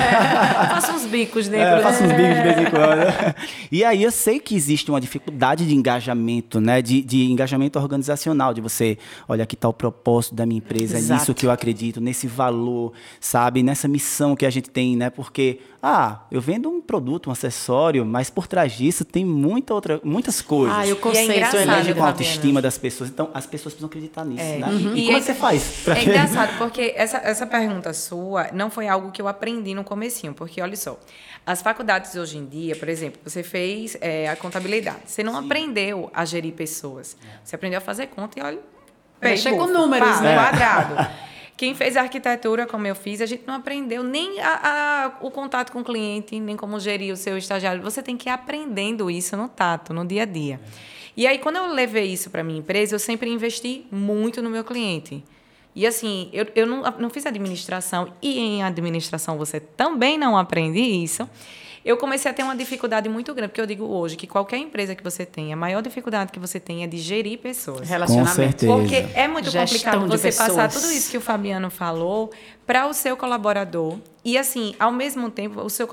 Faça 0.70 0.92
uns 0.92 1.06
bicos 1.06 1.48
dentro. 1.48 1.66
É, 1.66 1.76
né? 1.76 1.82
faço 1.82 2.04
uns 2.04 2.10
vídeos 2.12 2.36
de 2.36 2.42
vez 2.42 2.58
em 2.58 2.64
quando. 2.70 3.34
E 3.70 3.84
aí 3.84 4.02
eu 4.02 4.10
sei 4.10 4.38
que 4.40 4.54
existe 4.54 4.90
uma 4.90 5.00
dificuldade 5.00 5.66
de 5.66 5.74
engajamento, 5.74 6.60
né? 6.60 6.82
De, 6.82 7.02
de 7.02 7.30
engajamento 7.30 7.78
organizacional, 7.78 8.52
de 8.54 8.60
você, 8.60 8.98
olha, 9.28 9.44
aqui 9.44 9.54
está 9.54 9.68
o 9.68 9.72
propósito 9.72 10.34
da 10.34 10.44
minha 10.46 10.58
empresa, 10.58 10.96
é 10.96 10.98
Exato. 10.98 11.20
nisso 11.20 11.34
que 11.34 11.46
eu 11.46 11.50
acredito, 11.50 12.00
nesse 12.00 12.26
valor, 12.26 12.92
sabe? 13.20 13.62
Nessa 13.62 13.88
missão 13.88 14.34
que 14.36 14.46
a 14.46 14.50
gente 14.50 14.70
tem, 14.70 14.96
né? 14.96 15.10
Porque, 15.10 15.60
ah, 15.82 16.20
eu 16.30 16.40
vendo 16.40 16.68
um 16.68 16.80
produto, 16.80 17.28
um 17.28 17.32
acessório, 17.32 18.04
mas 18.04 18.30
por 18.30 18.46
trás 18.46 18.72
disso 18.72 19.04
tem 19.04 19.24
muita 19.24 19.72
outra, 19.74 20.00
muitas 20.04 20.40
coisas. 20.42 20.76
Ah, 20.76 20.86
e 20.86 20.92
o 20.92 20.96
conceito, 20.96 21.30
engraçado, 21.32 21.60
ele 21.60 21.70
Mexe 21.70 21.80
é 21.80 21.82
com 21.82 21.88
a 22.00 22.06
Fabiana. 22.06 22.08
autoestima 22.10 22.62
das 22.62 22.78
pessoas. 22.78 23.10
Então, 23.10 23.30
as 23.34 23.46
pessoas 23.46 23.74
precisam 23.74 23.86
acreditar 23.88 24.24
nisso, 24.24 24.42
né? 24.44 24.66
Uhum. 24.66 24.96
E, 24.96 25.00
E 25.02 25.04
como 25.06 25.16
é 25.16 25.16
é- 25.16 25.20
que 25.20 25.26
você 25.26 25.34
faz? 25.34 25.88
É 25.88 26.02
engraçado, 26.04 26.58
porque 26.58 26.92
essa, 26.96 27.18
essa 27.18 27.46
pergunta 27.46 27.92
sua 27.92 28.48
não 28.52 28.70
foi 28.70 28.88
algo 28.88 29.10
que 29.10 29.17
eu 29.20 29.28
aprendi 29.28 29.74
no 29.74 29.84
comecinho, 29.84 30.32
porque 30.34 30.60
olha 30.60 30.76
só, 30.76 30.98
as 31.46 31.62
faculdades 31.62 32.14
hoje 32.16 32.38
em 32.38 32.46
dia, 32.46 32.74
por 32.76 32.88
exemplo, 32.88 33.20
você 33.24 33.42
fez 33.42 33.96
é, 34.00 34.28
a 34.28 34.36
contabilidade, 34.36 35.02
você 35.06 35.22
não 35.22 35.36
aprendeu 35.36 36.10
a 36.14 36.24
gerir 36.24 36.52
pessoas, 36.54 37.16
você 37.44 37.54
aprendeu 37.56 37.78
a 37.78 37.80
fazer 37.80 38.06
conta 38.08 38.38
e 38.38 38.42
olha, 38.42 38.58
pegou, 39.20 39.58
com 39.58 39.66
números, 39.72 40.08
pá, 40.08 40.20
né? 40.20 40.34
quadrado. 40.34 40.94
Quem 41.56 41.74
fez 41.74 41.96
arquitetura, 41.96 42.66
como 42.66 42.86
eu 42.86 42.94
fiz, 42.94 43.20
a 43.20 43.26
gente 43.26 43.42
não 43.44 43.54
aprendeu 43.54 44.04
nem 44.04 44.38
a- 44.40 44.60
a- 44.62 45.24
o 45.26 45.28
contato 45.28 45.72
com 45.72 45.80
o 45.80 45.84
cliente, 45.84 46.38
nem 46.38 46.56
como 46.56 46.78
gerir 46.78 47.12
o 47.12 47.16
seu 47.16 47.36
estagiário. 47.36 47.82
Você 47.82 48.00
tem 48.00 48.16
que 48.16 48.28
ir 48.28 48.32
aprendendo 48.32 49.10
isso 49.10 49.36
no 49.36 49.48
tato, 49.48 49.92
no 49.92 50.06
dia 50.06 50.22
a 50.22 50.24
dia. 50.24 50.60
E 51.16 51.26
aí, 51.26 51.36
quando 51.38 51.56
eu 51.56 51.66
levei 51.66 52.12
isso 52.12 52.30
para 52.30 52.44
minha 52.44 52.60
empresa, 52.60 52.94
eu 52.94 52.98
sempre 53.00 53.28
investi 53.28 53.84
muito 53.90 54.40
no 54.40 54.48
meu 54.50 54.62
cliente. 54.62 55.24
E 55.78 55.86
assim, 55.86 56.28
eu, 56.32 56.44
eu 56.56 56.66
não, 56.66 56.82
não 56.98 57.08
fiz 57.08 57.24
administração, 57.24 58.12
e 58.20 58.40
em 58.40 58.64
administração 58.64 59.38
você 59.38 59.60
também 59.60 60.18
não 60.18 60.36
aprende 60.36 60.80
isso 60.80 61.28
eu 61.84 61.96
comecei 61.96 62.30
a 62.30 62.34
ter 62.34 62.42
uma 62.42 62.54
dificuldade 62.54 63.08
muito 63.08 63.32
grande, 63.32 63.48
porque 63.48 63.60
eu 63.62 63.66
digo 63.66 63.84
hoje 63.86 64.14
que 64.14 64.26
qualquer 64.26 64.58
empresa 64.58 64.94
que 64.94 65.02
você 65.02 65.24
tenha, 65.24 65.54
a 65.54 65.56
maior 65.56 65.80
dificuldade 65.80 66.30
que 66.30 66.38
você 66.38 66.60
tem 66.60 66.84
é 66.84 66.86
de 66.86 66.98
gerir 66.98 67.38
pessoas. 67.38 67.88
Relacionamento. 67.88 68.66
Porque 68.66 69.06
é 69.14 69.26
muito 69.26 69.48
Gestão 69.48 69.92
complicado 69.92 70.06
você 70.06 70.30
passar 70.30 70.68
tudo 70.68 70.90
isso 70.92 71.10
que 71.10 71.16
o 71.16 71.20
Fabiano 71.20 71.70
falou 71.70 72.30
para 72.68 72.86
o 72.86 72.92
seu 72.92 73.16
colaborador. 73.16 73.96
E 74.22 74.36
assim, 74.36 74.74
ao 74.78 74.92
mesmo 74.92 75.30
tempo, 75.30 75.62
o 75.62 75.70
seu 75.70 75.88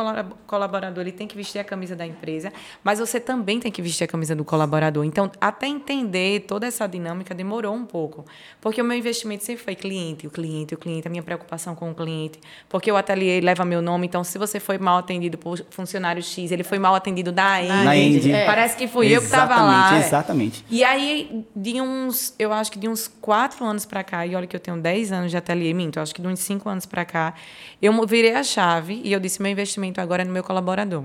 colaborador 0.46 1.02
ele 1.02 1.12
tem 1.14 1.26
que 1.26 1.38
vestir 1.38 1.58
a 1.60 1.64
camisa 1.64 1.96
da 1.96 2.06
empresa, 2.06 2.52
mas 2.84 3.00
você 3.00 3.18
também 3.18 3.62
tem 3.62 3.72
que 3.72 3.82
vestir 3.82 4.04
a 4.04 4.08
camisa 4.08 4.36
do 4.36 4.44
colaborador. 4.44 5.06
Então, 5.06 5.32
até 5.40 5.68
entender 5.68 6.42
toda 6.42 6.68
essa 6.68 6.86
dinâmica 6.86 7.34
demorou 7.34 7.74
um 7.74 7.86
pouco, 7.86 8.26
porque 8.60 8.82
o 8.82 8.84
meu 8.84 8.98
investimento 8.98 9.46
sempre 9.46 9.64
foi 9.64 9.74
cliente, 9.74 10.28
o 10.28 10.30
cliente, 10.30 10.74
o 10.74 10.78
cliente, 10.78 11.08
a 11.08 11.12
minha 11.12 11.24
preocupação 11.24 11.76
com 11.76 11.92
o 11.92 11.96
cliente, 11.96 12.42
porque 12.68 12.92
o 12.92 12.98
ateliê 12.98 13.40
leva 13.40 13.64
meu 13.64 13.82
nome, 13.82 14.08
então 14.08 14.22
se 14.22 14.38
você 14.38 14.60
foi 14.60 14.78
mal 14.78 14.98
atendido 14.98 15.38
por 15.38 15.64
funcionário 15.70 16.22
X, 16.22 16.52
ele 16.52 16.64
foi 16.64 16.80
mal 16.80 16.94
atendido 16.94 17.32
da 17.32 17.62
Indy. 17.62 18.34
É. 18.34 18.46
Parece 18.46 18.76
que 18.76 18.86
fui 18.86 19.14
exatamente, 19.14 19.16
eu 19.16 19.22
que 19.22 19.28
estava 19.28 19.62
lá. 19.62 19.98
Exatamente. 19.98 20.66
E 20.70 20.84
aí, 20.84 21.46
de 21.56 21.80
uns, 21.80 22.34
eu 22.38 22.52
acho 22.52 22.70
que 22.70 22.80
de 22.80 22.90
uns 22.90 23.08
quatro 23.08 23.64
anos 23.64 23.86
para 23.86 24.04
cá, 24.04 24.28
e 24.28 24.36
olha 24.36 24.46
que 24.46 24.56
eu 24.56 24.60
tenho 24.60 24.76
10 24.76 25.14
anos 25.14 25.32
de 25.32 25.38
ateliê, 25.38 25.74
minto, 25.74 26.02
acho 26.02 26.14
que 26.14 26.22
de 26.22 26.28
uns 26.28 26.40
cinco 26.40 26.65
cinco 26.66 26.70
anos 26.70 26.86
para 26.86 27.06
cá, 27.06 27.36
eu 27.82 27.94
virei 28.08 28.34
a 28.34 28.44
chave 28.44 29.02
e 29.04 29.14
eu 29.14 29.20
disse: 29.20 29.42
meu 29.42 29.52
investimento 29.52 30.02
agora 30.02 30.24
é 30.24 30.26
no 30.26 30.34
meu 30.34 30.44
colaborador. 30.44 31.04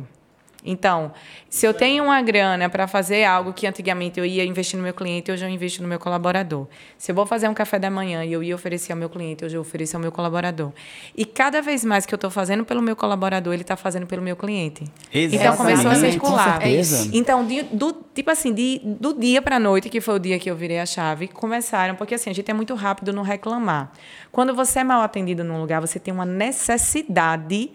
Então, 0.65 1.13
se 1.49 1.67
eu 1.67 1.73
tenho 1.73 2.05
uma 2.05 2.21
grana 2.23 2.69
para 2.69 2.87
fazer 2.87 3.25
algo 3.25 3.53
que 3.53 3.67
antigamente 3.67 4.19
eu 4.21 4.27
ia 4.27 4.45
investir 4.45 4.77
no 4.77 4.83
meu 4.83 4.93
cliente, 4.93 5.31
hoje 5.33 5.45
eu 5.45 5.49
invisto 5.49 5.83
no 5.83 5.89
meu 5.89 5.99
colaborador. 5.99 6.67
Se 6.99 7.11
eu 7.11 7.15
vou 7.15 7.27
fazer 7.27 7.49
um 7.49 7.55
café 7.55 7.79
da 7.79 7.91
manhã 7.91 8.25
e 8.25 8.33
eu 8.33 8.43
ia 8.43 8.55
oferecer 8.55 8.93
ao 8.93 8.99
meu 8.99 9.09
cliente, 9.09 9.45
hoje 9.45 9.57
eu 9.57 9.61
ofereço 9.61 9.97
ao 9.97 10.01
meu 10.01 10.13
colaborador. 10.13 10.73
E 11.17 11.25
cada 11.25 11.63
vez 11.63 11.85
mais 11.85 12.05
que 12.05 12.15
eu 12.15 12.17
estou 12.17 12.31
fazendo 12.31 12.65
pelo 12.65 12.83
meu 12.83 12.95
colaborador, 12.95 13.55
ele 13.55 13.63
está 13.63 13.77
fazendo 13.77 14.07
pelo 14.07 14.23
meu 14.23 14.37
cliente. 14.37 14.85
Exatamente. 15.13 15.37
Então 15.37 15.57
começou 15.57 15.91
a 15.91 15.95
circular. 15.95 16.61
É 16.63 16.71
então, 17.13 17.47
de, 17.47 17.63
do, 17.63 17.93
tipo 18.15 18.31
assim, 18.31 18.53
de, 18.53 18.81
do 18.85 19.15
dia 19.15 19.41
para 19.41 19.57
a 19.57 19.61
noite, 19.61 19.89
que 19.89 20.01
foi 20.01 20.15
o 20.15 20.19
dia 20.19 20.39
que 20.39 20.51
eu 20.51 20.57
virei 20.57 20.79
a 20.79 20.87
chave, 20.87 21.27
começaram, 21.29 21.95
porque 21.95 22.15
assim, 22.15 22.31
a 22.31 22.35
gente 22.35 22.51
é 22.51 22.55
muito 22.55 22.75
rápido 22.75 23.13
no 23.13 23.23
reclamar. 23.23 23.93
Quando 24.31 24.55
você 24.55 24.81
é 24.81 24.85
mal 24.85 25.03
atendido 25.03 25.43
num 25.43 25.61
lugar, 25.61 25.81
você 25.81 25.99
tem 25.99 26.13
uma 26.13 26.27
necessidade 26.27 27.71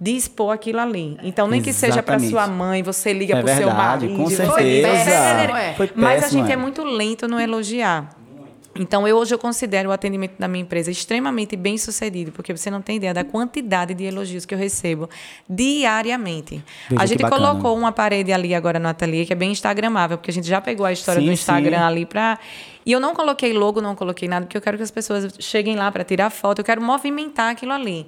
de 0.00 0.12
expor 0.12 0.54
aquilo 0.54 0.80
ali. 0.80 1.18
Então, 1.22 1.48
nem 1.48 1.60
Exatamente. 1.60 1.64
que 1.64 1.72
seja 1.72 2.02
para 2.02 2.18
sua 2.18 2.46
mãe, 2.46 2.82
você 2.82 3.12
liga 3.12 3.36
é 3.36 3.42
para 3.42 3.52
o 3.52 3.56
seu 3.56 3.70
marido. 3.70 4.16
Com 4.16 4.30
certeza. 4.30 4.54
Você... 4.54 5.74
Foi 5.76 5.86
péssimo, 5.86 6.02
Mas 6.02 6.24
a 6.24 6.28
gente 6.28 6.50
é. 6.50 6.52
é 6.52 6.56
muito 6.56 6.84
lento 6.84 7.26
no 7.26 7.40
elogiar. 7.40 8.16
Então, 8.78 9.08
eu, 9.08 9.16
hoje 9.16 9.34
eu 9.34 9.38
considero 9.38 9.88
o 9.88 9.92
atendimento 9.92 10.38
da 10.38 10.46
minha 10.46 10.62
empresa 10.62 10.88
extremamente 10.88 11.56
bem 11.56 11.76
sucedido, 11.76 12.30
porque 12.30 12.56
você 12.56 12.70
não 12.70 12.80
tem 12.80 12.96
ideia 12.96 13.12
da 13.12 13.24
quantidade 13.24 13.92
de 13.92 14.04
elogios 14.04 14.46
que 14.46 14.54
eu 14.54 14.58
recebo 14.58 15.10
diariamente. 15.48 16.62
Veja 16.88 17.02
a 17.02 17.06
gente 17.06 17.28
colocou 17.28 17.76
uma 17.76 17.90
parede 17.90 18.32
ali 18.32 18.54
agora 18.54 18.78
no 18.78 18.88
ateliê 18.88 19.26
que 19.26 19.32
é 19.32 19.36
bem 19.36 19.50
instagramável, 19.50 20.16
porque 20.16 20.30
a 20.30 20.34
gente 20.34 20.46
já 20.46 20.60
pegou 20.60 20.86
a 20.86 20.92
história 20.92 21.20
sim, 21.20 21.26
do 21.26 21.32
Instagram 21.32 21.78
sim. 21.78 21.84
ali 21.84 22.06
para 22.06 22.38
e 22.86 22.92
eu 22.92 23.00
não 23.00 23.14
coloquei 23.14 23.52
logo, 23.52 23.80
não 23.80 23.96
coloquei 23.96 24.28
nada, 24.28 24.46
porque 24.46 24.56
eu 24.56 24.62
quero 24.62 24.76
que 24.76 24.82
as 24.82 24.90
pessoas 24.90 25.34
cheguem 25.40 25.74
lá 25.74 25.90
para 25.90 26.04
tirar 26.04 26.30
foto, 26.30 26.60
eu 26.60 26.64
quero 26.64 26.80
movimentar 26.80 27.50
aquilo 27.50 27.72
ali. 27.72 28.06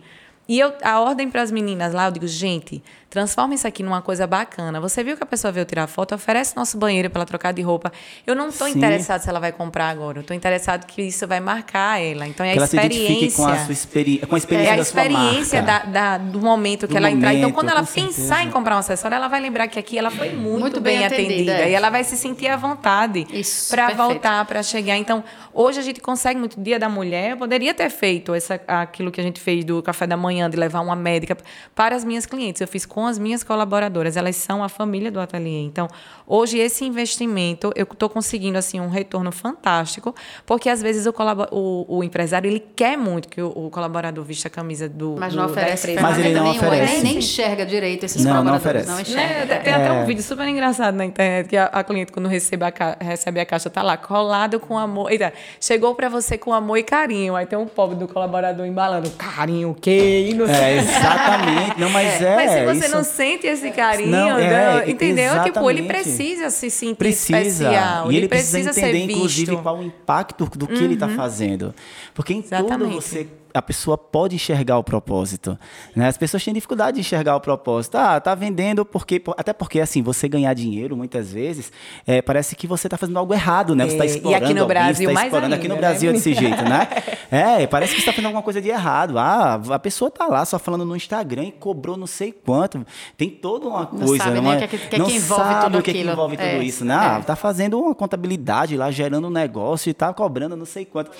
E 0.50 0.58
eu, 0.58 0.72
a 0.82 0.98
ordem 0.98 1.30
para 1.30 1.42
as 1.42 1.52
meninas 1.52 1.94
lá, 1.94 2.08
eu 2.08 2.10
digo, 2.10 2.26
gente, 2.26 2.82
transforma 3.10 3.54
isso 3.54 3.66
aqui 3.66 3.82
numa 3.82 4.00
coisa 4.00 4.24
bacana. 4.24 4.80
Você 4.80 5.02
viu 5.02 5.16
que 5.16 5.22
a 5.24 5.26
pessoa 5.26 5.50
veio 5.50 5.66
tirar 5.66 5.88
foto, 5.88 6.14
oferece 6.14 6.56
nosso 6.56 6.78
banheiro 6.78 7.10
para 7.10 7.18
ela 7.18 7.26
trocar 7.26 7.52
de 7.52 7.60
roupa. 7.60 7.92
Eu 8.24 8.36
não 8.36 8.48
estou 8.48 8.68
interessado 8.68 9.20
se 9.20 9.28
ela 9.28 9.40
vai 9.40 9.50
comprar 9.50 9.88
agora. 9.88 10.18
Eu 10.18 10.20
estou 10.20 10.36
interessado 10.36 10.86
que 10.86 11.02
isso 11.02 11.26
vai 11.26 11.40
marcar 11.40 12.00
ela. 12.00 12.26
Então 12.28 12.46
é 12.46 12.52
que 12.52 12.60
a 12.60 12.64
experiência. 12.64 13.36
com 13.36 13.50
a 13.50 13.56
sua 13.58 13.72
experi 13.72 14.18
com 14.18 14.34
a 14.36 14.38
experiência. 14.38 14.70
É 14.70 14.74
a 14.74 14.78
experiência 14.78 15.62
da, 15.62 15.78
da, 15.80 16.18
do 16.18 16.40
momento 16.40 16.86
que 16.86 16.92
do 16.92 16.96
ela 16.98 17.08
momento, 17.08 17.18
entrar. 17.18 17.34
Então, 17.34 17.50
quando 17.50 17.70
ela 17.70 17.82
pensar 17.82 18.12
certeza. 18.12 18.42
em 18.42 18.50
comprar 18.50 18.76
um 18.76 18.78
acessório, 18.78 19.16
ela 19.16 19.26
vai 19.26 19.40
lembrar 19.40 19.66
que 19.66 19.78
aqui 19.78 19.98
ela 19.98 20.10
foi 20.10 20.30
muito, 20.30 20.60
muito 20.60 20.80
bem, 20.80 20.98
bem, 20.98 21.06
atendida. 21.06 21.32
atendida 21.32 21.52
é. 21.52 21.70
E 21.70 21.74
ela 21.74 21.90
vai 21.90 22.04
se 22.04 22.16
sentir 22.16 22.46
à 22.46 22.56
vontade 22.56 23.26
para 23.68 23.90
voltar, 23.90 24.44
para 24.44 24.62
chegar. 24.62 24.96
Então, 24.96 25.24
hoje 25.52 25.80
a 25.80 25.82
gente 25.82 26.00
consegue 26.00 26.38
muito. 26.38 26.60
Dia 26.60 26.78
da 26.78 26.88
Mulher, 26.88 27.32
eu 27.32 27.36
poderia 27.36 27.74
ter 27.74 27.90
feito 27.90 28.34
essa, 28.34 28.60
aquilo 28.68 29.10
que 29.10 29.20
a 29.20 29.24
gente 29.24 29.40
fez 29.40 29.64
do 29.64 29.82
café 29.82 30.06
da 30.06 30.16
manhã 30.16 30.48
de 30.48 30.56
levar 30.56 30.80
uma 30.80 30.94
médica 30.94 31.36
para 31.74 31.96
as 31.96 32.04
minhas 32.04 32.24
clientes. 32.24 32.60
Eu 32.60 32.68
fiz 32.68 32.86
com 32.86 32.99
as 33.06 33.18
minhas 33.18 33.42
colaboradoras, 33.42 34.16
elas 34.16 34.36
são 34.36 34.62
a 34.62 34.68
família 34.68 35.10
do 35.10 35.20
ateliê. 35.20 35.60
Então, 35.62 35.88
hoje 36.26 36.58
esse 36.58 36.84
investimento, 36.84 37.72
eu 37.74 37.84
estou 37.84 38.08
conseguindo 38.08 38.58
assim 38.58 38.80
um 38.80 38.88
retorno 38.88 39.32
fantástico, 39.32 40.14
porque 40.46 40.68
às 40.68 40.82
vezes 40.82 41.06
o, 41.06 41.14
o, 41.50 41.98
o 41.98 42.04
empresário 42.04 42.48
ele 42.48 42.60
quer 42.60 42.96
muito 42.96 43.28
que 43.28 43.40
o, 43.40 43.48
o, 43.48 43.70
colaborador 43.70 44.24
vista 44.24 44.48
a 44.48 44.50
camisa 44.50 44.88
do 44.88 45.16
Mas 45.18 45.34
não 45.34 45.46
do, 45.46 45.52
oferece. 45.52 45.96
Mas 46.00 46.18
ele 46.18 46.34
não 46.34 46.50
oferece. 46.50 46.94
Nem, 46.94 47.02
nem 47.02 47.18
enxerga 47.18 47.66
direito 47.66 48.04
esses 48.04 48.24
não, 48.24 48.32
colaboradores. 48.32 48.86
Não, 48.86 48.94
oferece. 48.94 49.14
não 49.14 49.22
enxerga. 49.22 49.54
Né? 49.54 49.60
Tem 49.60 49.72
até 49.72 49.92
um 49.92 50.02
é. 50.02 50.04
vídeo 50.04 50.22
super 50.22 50.46
engraçado 50.48 50.94
na 50.94 51.04
internet 51.04 51.48
que 51.48 51.56
a, 51.56 51.66
a 51.66 51.84
cliente 51.84 52.12
quando 52.12 52.28
recebe 52.28 52.64
a, 52.64 52.96
recebe 53.00 53.40
a 53.40 53.46
caixa 53.46 53.70
tá 53.70 53.82
lá 53.82 53.96
colado 53.96 54.58
com 54.60 54.78
amor. 54.78 55.10
Eita, 55.10 55.32
chegou 55.60 55.94
para 55.94 56.08
você 56.08 56.36
com 56.38 56.52
amor 56.52 56.76
e 56.76 56.82
carinho. 56.82 57.36
Aí 57.36 57.46
tem 57.46 57.58
um 57.58 57.66
pobre 57.66 57.96
do 57.96 58.08
colaborador 58.08 58.66
embalando. 58.66 59.10
Carinho, 59.10 59.70
o 59.70 59.74
quê? 59.74 60.30
É, 60.48 60.76
exatamente. 60.78 61.80
Não, 61.80 61.90
mas 61.90 62.20
é. 62.22 62.36
Mas 62.36 62.50
se 62.50 62.64
você 62.64 62.86
isso... 62.86 62.89
não 62.90 63.04
sente 63.04 63.46
esse 63.46 63.70
carinho, 63.70 64.10
não, 64.10 64.38
é, 64.38 64.90
entendeu? 64.90 65.24
Exatamente. 65.24 65.52
Tipo, 65.52 65.70
ele 65.70 65.82
precisa 65.82 66.50
se 66.50 66.70
sentir 66.70 66.96
precisa. 66.96 67.40
especial. 67.40 68.12
E 68.12 68.16
ele, 68.16 68.28
precisa, 68.28 68.64
precisa 68.64 68.88
entender, 68.88 69.12
inclusive, 69.12 69.56
qual 69.58 69.78
o 69.78 69.82
impacto 69.82 70.46
do 70.56 70.66
que 70.66 70.74
uhum. 70.74 70.84
ele 70.84 70.94
está 70.94 71.08
fazendo. 71.08 71.74
Porque 72.14 72.34
em 72.34 72.40
exatamente. 72.40 72.90
tudo 72.90 73.00
você 73.00 73.28
a 73.52 73.62
pessoa 73.62 73.96
pode 73.96 74.36
enxergar 74.36 74.78
o 74.78 74.84
propósito. 74.84 75.58
Né? 75.94 76.08
As 76.08 76.16
pessoas 76.16 76.44
têm 76.44 76.54
dificuldade 76.54 76.96
de 76.96 77.00
enxergar 77.00 77.36
o 77.36 77.40
propósito. 77.40 77.96
Ah, 77.96 78.20
tá 78.20 78.34
vendendo 78.34 78.84
porque. 78.84 79.22
Até 79.36 79.52
porque, 79.52 79.80
assim, 79.80 80.02
você 80.02 80.28
ganhar 80.28 80.52
dinheiro, 80.54 80.96
muitas 80.96 81.32
vezes, 81.32 81.72
é, 82.06 82.22
parece 82.22 82.54
que 82.56 82.66
você 82.66 82.86
está 82.86 82.96
fazendo 82.96 83.18
algo 83.18 83.34
errado, 83.34 83.74
né? 83.74 83.86
Você 83.86 83.92
está 83.92 84.04
explorando. 84.04 84.34
É, 84.34 84.40
e 84.40 84.44
aqui 84.44 84.54
no 84.54 84.60
alguém, 84.62 84.74
Brasil, 84.76 85.08
tá 85.08 85.14
mais 85.14 85.26
explorando. 85.26 85.54
Ainda, 85.54 85.56
aqui 85.56 85.68
no 85.68 85.74
né? 85.74 85.80
Brasil 85.80 86.10
é 86.10 86.12
desse 86.12 86.34
jeito, 86.34 86.62
né? 86.62 86.88
É, 87.30 87.66
parece 87.66 87.94
que 87.94 88.00
está 88.00 88.12
fazendo 88.12 88.26
alguma 88.26 88.42
coisa 88.42 88.60
de 88.60 88.68
errado. 88.68 89.18
Ah, 89.18 89.60
a 89.70 89.78
pessoa 89.78 90.08
está 90.08 90.26
lá 90.26 90.44
só 90.44 90.58
falando 90.58 90.84
no 90.84 90.96
Instagram 90.96 91.44
e 91.44 91.52
cobrou 91.52 91.96
não 91.96 92.06
sei 92.06 92.32
quanto. 92.32 92.84
Tem 93.16 93.30
toda 93.30 93.68
uma 93.68 93.86
coisa. 93.86 94.06
Não 94.06 94.16
sabe, 94.16 94.40
não 94.40 94.50
né? 94.50 94.66
que, 94.66 94.78
que, 94.78 94.98
não 94.98 95.06
que 95.06 95.16
envolve 95.16 95.44
sabe 95.44 95.64
tudo 95.64 95.78
o 95.78 95.82
que, 95.82 95.92
que 95.92 96.00
envolve 96.00 96.36
tudo 96.36 96.46
é, 96.46 96.64
isso, 96.64 96.84
né? 96.84 96.94
Ah, 96.94 97.22
tá 97.24 97.36
fazendo 97.36 97.78
uma 97.78 97.94
contabilidade 97.94 98.76
lá, 98.76 98.90
gerando 98.90 99.26
um 99.26 99.30
negócio 99.30 99.90
e 99.90 99.94
tá 99.94 100.12
cobrando 100.12 100.56
não 100.56 100.66
sei 100.66 100.84
quanto. 100.84 101.10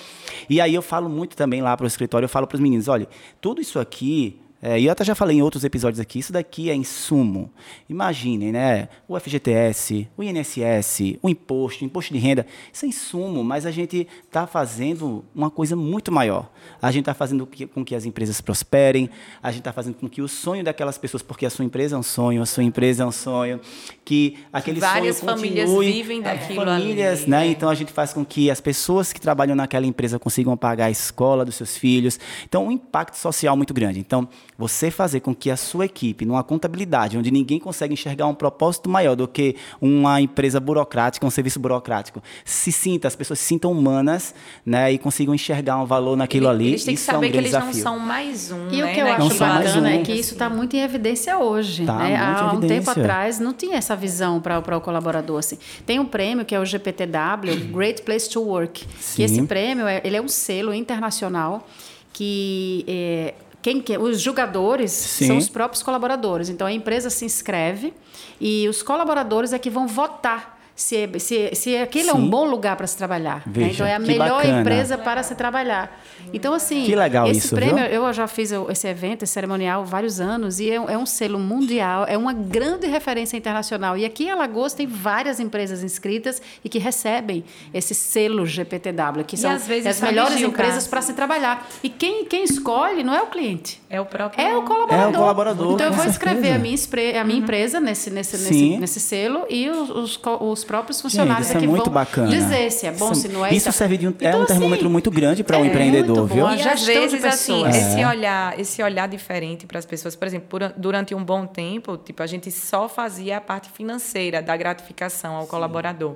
E 0.49 0.59
aí 0.59 0.73
eu 0.73 0.81
falo 0.81 1.09
muito 1.09 1.35
também 1.35 1.61
lá 1.61 1.75
para 1.75 1.83
o 1.83 1.87
escritório, 1.87 2.20
eu 2.25 2.29
falo 2.29 2.47
para 2.47 2.55
os 2.55 2.61
meninos, 2.61 2.87
olha, 2.87 3.07
tudo 3.39 3.61
isso 3.61 3.79
aqui 3.79 4.39
é, 4.61 4.79
e 4.79 4.85
eu 4.85 4.91
até 4.91 5.03
já 5.03 5.15
falei 5.15 5.37
em 5.37 5.41
outros 5.41 5.63
episódios 5.63 5.99
aqui, 5.99 6.19
isso 6.19 6.31
daqui 6.31 6.69
é 6.69 6.75
insumo. 6.75 7.51
Imaginem, 7.89 8.51
né? 8.51 8.89
O 9.07 9.19
FGTS, 9.19 10.07
o 10.15 10.21
INSS, 10.21 11.17
o 11.21 11.27
imposto, 11.29 11.83
o 11.83 11.85
imposto 11.87 12.13
de 12.13 12.19
renda, 12.19 12.45
isso 12.71 12.85
é 12.85 12.87
insumo, 12.87 13.43
mas 13.43 13.65
a 13.65 13.71
gente 13.71 14.07
está 14.23 14.45
fazendo 14.45 15.25
uma 15.33 15.49
coisa 15.49 15.75
muito 15.75 16.11
maior. 16.11 16.51
A 16.79 16.91
gente 16.91 17.01
está 17.01 17.13
fazendo 17.13 17.47
com 17.73 17.83
que 17.83 17.95
as 17.95 18.05
empresas 18.05 18.39
prosperem, 18.39 19.09
a 19.41 19.49
gente 19.49 19.61
está 19.61 19.73
fazendo 19.73 19.95
com 19.95 20.07
que 20.07 20.21
o 20.21 20.27
sonho 20.27 20.63
daquelas 20.63 20.97
pessoas, 20.97 21.23
porque 21.23 21.45
a 21.45 21.49
sua 21.49 21.65
empresa 21.65 21.95
é 21.95 21.99
um 21.99 22.03
sonho, 22.03 22.41
a 22.41 22.45
sua 22.45 22.63
empresa 22.63 23.01
é 23.01 23.05
um 23.05 23.11
sonho, 23.11 23.59
que 24.05 24.37
aquele 24.53 24.79
Várias 24.79 25.17
sonho 25.17 25.31
famílias 25.31 25.69
continue, 25.69 25.91
vivem 25.91 26.21
daquilo 26.21 26.65
famílias, 26.65 27.21
ali, 27.21 27.29
né? 27.31 27.47
Então 27.47 27.69
a 27.69 27.75
gente 27.75 27.91
faz 27.91 28.13
com 28.13 28.23
que 28.23 28.51
as 28.51 28.61
pessoas 28.61 29.11
que 29.11 29.19
trabalham 29.19 29.55
naquela 29.55 29.87
empresa 29.87 30.19
consigam 30.19 30.55
pagar 30.55 30.85
a 30.85 30.91
escola 30.91 31.43
dos 31.43 31.55
seus 31.55 31.75
filhos. 31.75 32.19
Então, 32.47 32.67
um 32.67 32.71
impacto 32.71 33.15
social 33.15 33.57
muito 33.57 33.73
grande. 33.73 33.99
Então, 33.99 34.27
você 34.61 34.91
fazer 34.91 35.21
com 35.21 35.33
que 35.33 35.49
a 35.49 35.57
sua 35.57 35.85
equipe, 35.85 36.23
numa 36.23 36.43
contabilidade, 36.43 37.17
onde 37.17 37.31
ninguém 37.31 37.59
consegue 37.59 37.95
enxergar 37.95 38.27
um 38.27 38.35
propósito 38.35 38.87
maior 38.87 39.15
do 39.15 39.27
que 39.27 39.55
uma 39.81 40.21
empresa 40.21 40.59
burocrática, 40.59 41.25
um 41.25 41.31
serviço 41.31 41.59
burocrático, 41.59 42.21
se 42.45 42.71
sinta, 42.71 43.07
as 43.07 43.15
pessoas 43.15 43.39
se 43.39 43.45
sintam 43.45 43.71
humanas, 43.71 44.35
né, 44.63 44.91
e 44.91 44.99
consigam 44.99 45.33
enxergar 45.33 45.77
um 45.77 45.85
valor 45.85 46.15
naquilo 46.15 46.47
ali. 46.47 46.67
Eles 46.67 46.83
têm 46.83 46.93
que 46.93 47.01
saber 47.01 47.25
é 47.25 47.29
um 47.29 47.31
que 47.31 47.37
eles 47.37 47.51
desafio. 47.51 47.73
não 47.73 47.81
são 47.81 47.97
mais 47.97 48.51
um. 48.51 48.69
E 48.69 48.81
né, 48.81 48.91
o 48.91 48.93
que 48.93 48.99
eu 48.99 49.05
né, 49.05 49.11
acho 49.13 49.39
bacana 49.39 49.89
um. 49.89 49.91
é 49.91 49.97
que 50.03 50.11
isso 50.11 50.33
está 50.33 50.47
muito 50.47 50.75
em 50.75 50.81
evidência 50.81 51.39
hoje. 51.39 51.83
Tá 51.83 51.97
né? 51.97 52.15
Há 52.15 52.51
um 52.53 52.57
evidência. 52.57 52.77
tempo 52.77 52.91
atrás 52.91 53.39
não 53.39 53.53
tinha 53.53 53.77
essa 53.77 53.95
visão 53.95 54.39
para 54.39 54.77
o 54.77 54.81
colaborador. 54.81 55.39
Assim. 55.39 55.57
Tem 55.87 55.99
um 55.99 56.05
prêmio 56.05 56.45
que 56.45 56.53
é 56.53 56.59
o 56.59 56.65
GPTW, 56.65 57.65
Great 57.73 58.03
Place 58.03 58.29
to 58.29 58.41
Work. 58.41 58.85
Sim. 58.99 59.15
Que 59.15 59.23
esse 59.23 59.41
prêmio 59.41 59.87
é, 59.87 60.01
ele 60.03 60.17
é 60.17 60.21
um 60.21 60.27
selo 60.27 60.71
internacional 60.71 61.67
que 62.13 62.85
é, 62.87 63.33
quem 63.61 63.81
que, 63.81 63.97
os 63.97 64.19
julgadores 64.21 64.91
Sim. 64.91 65.27
são 65.27 65.37
os 65.37 65.49
próprios 65.49 65.83
colaboradores. 65.83 66.49
Então 66.49 66.65
a 66.65 66.71
empresa 66.71 67.09
se 67.09 67.25
inscreve 67.25 67.93
e 68.39 68.67
os 68.67 68.81
colaboradores 68.81 69.53
é 69.53 69.59
que 69.59 69.69
vão 69.69 69.87
votar 69.87 70.60
se, 70.81 71.09
se, 71.19 71.49
se 71.55 71.77
aquele 71.77 72.09
é 72.09 72.13
um 72.13 72.21
Sim. 72.23 72.29
bom 72.29 72.43
lugar 72.45 72.75
para 72.75 72.87
se 72.87 72.97
trabalhar. 72.97 73.37
né? 73.37 73.43
Veja, 73.47 73.73
Então 73.73 73.85
é 73.85 73.95
a 73.95 73.99
melhor 73.99 74.37
bacana. 74.41 74.59
empresa 74.61 74.97
para 74.97 75.23
se 75.23 75.35
trabalhar. 75.35 76.01
Então, 76.33 76.53
assim, 76.53 76.83
Que 76.85 76.95
legal 76.95 77.27
esse 77.27 77.39
isso, 77.45 77.55
prêmio, 77.55 77.75
viu? 77.77 77.85
eu 77.85 78.13
já 78.13 78.27
fiz 78.27 78.51
esse 78.69 78.87
evento, 78.87 79.23
esse 79.23 79.33
cerimonial, 79.33 79.81
há 79.81 79.85
vários 79.85 80.19
anos, 80.19 80.59
e 80.59 80.69
é, 80.69 80.75
é 80.75 80.97
um 80.97 81.05
selo 81.05 81.39
mundial, 81.39 82.05
é 82.07 82.17
uma 82.17 82.33
grande 82.33 82.87
referência 82.87 83.37
internacional. 83.37 83.97
E 83.97 84.05
aqui 84.05 84.25
em 84.25 84.31
Alagoas 84.31 84.73
tem 84.73 84.87
várias 84.87 85.39
empresas 85.39 85.83
inscritas 85.83 86.41
e 86.63 86.69
que 86.69 86.79
recebem 86.79 87.43
esse 87.73 87.93
selo 87.93 88.45
GPTW, 88.45 89.23
que 89.25 89.35
E 89.35 89.37
são 89.37 89.51
às 89.51 89.67
vezes, 89.67 89.87
as 89.87 90.01
melhores 90.01 90.41
empresas 90.41 90.87
para 90.87 91.01
se 91.01 91.13
trabalhar. 91.13 91.67
E 91.83 91.89
quem, 91.89 92.25
quem 92.25 92.43
escolhe 92.43 93.03
não 93.03 93.13
é 93.13 93.21
o 93.21 93.27
cliente. 93.27 93.81
É 93.89 93.99
o 93.99 94.05
próprio. 94.05 94.41
É 94.43 94.55
o 94.57 94.63
colaborador. 94.63 95.05
É 95.05 95.09
o 95.09 95.19
colaborador, 95.19 95.73
Então 95.73 95.87
eu 95.87 95.93
vou 95.93 96.03
certeza. 96.03 96.09
escrever 96.31 96.53
a 96.53 96.59
minha, 96.59 97.21
a 97.21 97.23
minha 97.23 97.39
empresa 97.39 97.79
nesse, 97.79 98.09
nesse, 98.09 98.37
nesse, 98.37 98.53
Sim. 98.53 98.77
nesse 98.77 98.99
selo 98.99 99.45
e 99.49 99.69
os, 99.69 99.89
os, 99.89 100.19
os 100.39 100.63
próprios 100.71 101.01
funcionários 101.01 101.47
Gente, 101.47 101.47
isso 101.47 101.53
é 101.55 101.57
aqui 101.57 101.67
muito 101.67 101.83
vão 101.85 101.93
bacana. 101.93 102.27
dizer 102.29 102.71
se 102.71 102.87
é 102.87 102.91
bom, 102.91 103.11
Isso- 103.11 103.21
se 103.23 103.27
não 103.27 103.45
é. 103.45 103.53
Isso 103.53 103.65
tá- 103.65 103.71
serve 103.73 103.97
de 103.97 104.07
um, 104.07 104.11
é 104.11 104.13
Então, 104.29 104.39
um 104.39 104.43
assim, 104.43 104.53
termômetro 104.53 104.89
muito 104.89 105.11
grande 105.11 105.43
para 105.43 105.57
um 105.57 105.65
é 105.65 105.67
empreendedor, 105.67 106.25
viu? 106.27 106.49
E 106.49 106.61
às 106.61 106.85
vezes, 106.85 107.25
assim, 107.25 107.67
esse 107.67 107.99
É. 107.99 108.07
olhar, 108.07 108.57
esse 108.57 108.81
olhar 108.81 109.07
diferente 109.09 109.67
para 109.67 109.77
as 109.79 109.85
pessoas, 109.85 110.15
por 110.15 110.25
exemplo, 110.25 110.47
por- 110.47 110.73
durante 110.77 111.13
um 111.13 111.23
bom 111.23 111.45
tempo, 111.45 111.97
tipo, 111.97 112.23
a 112.23 112.27
gente 112.27 112.49
só 112.51 112.87
fazia 112.87 113.37
a 113.37 113.41
parte 113.41 113.69
financeira 113.69 114.41
da 114.41 114.55
gratificação 114.55 115.35
ao 115.35 115.45
colaborador. 115.45 116.15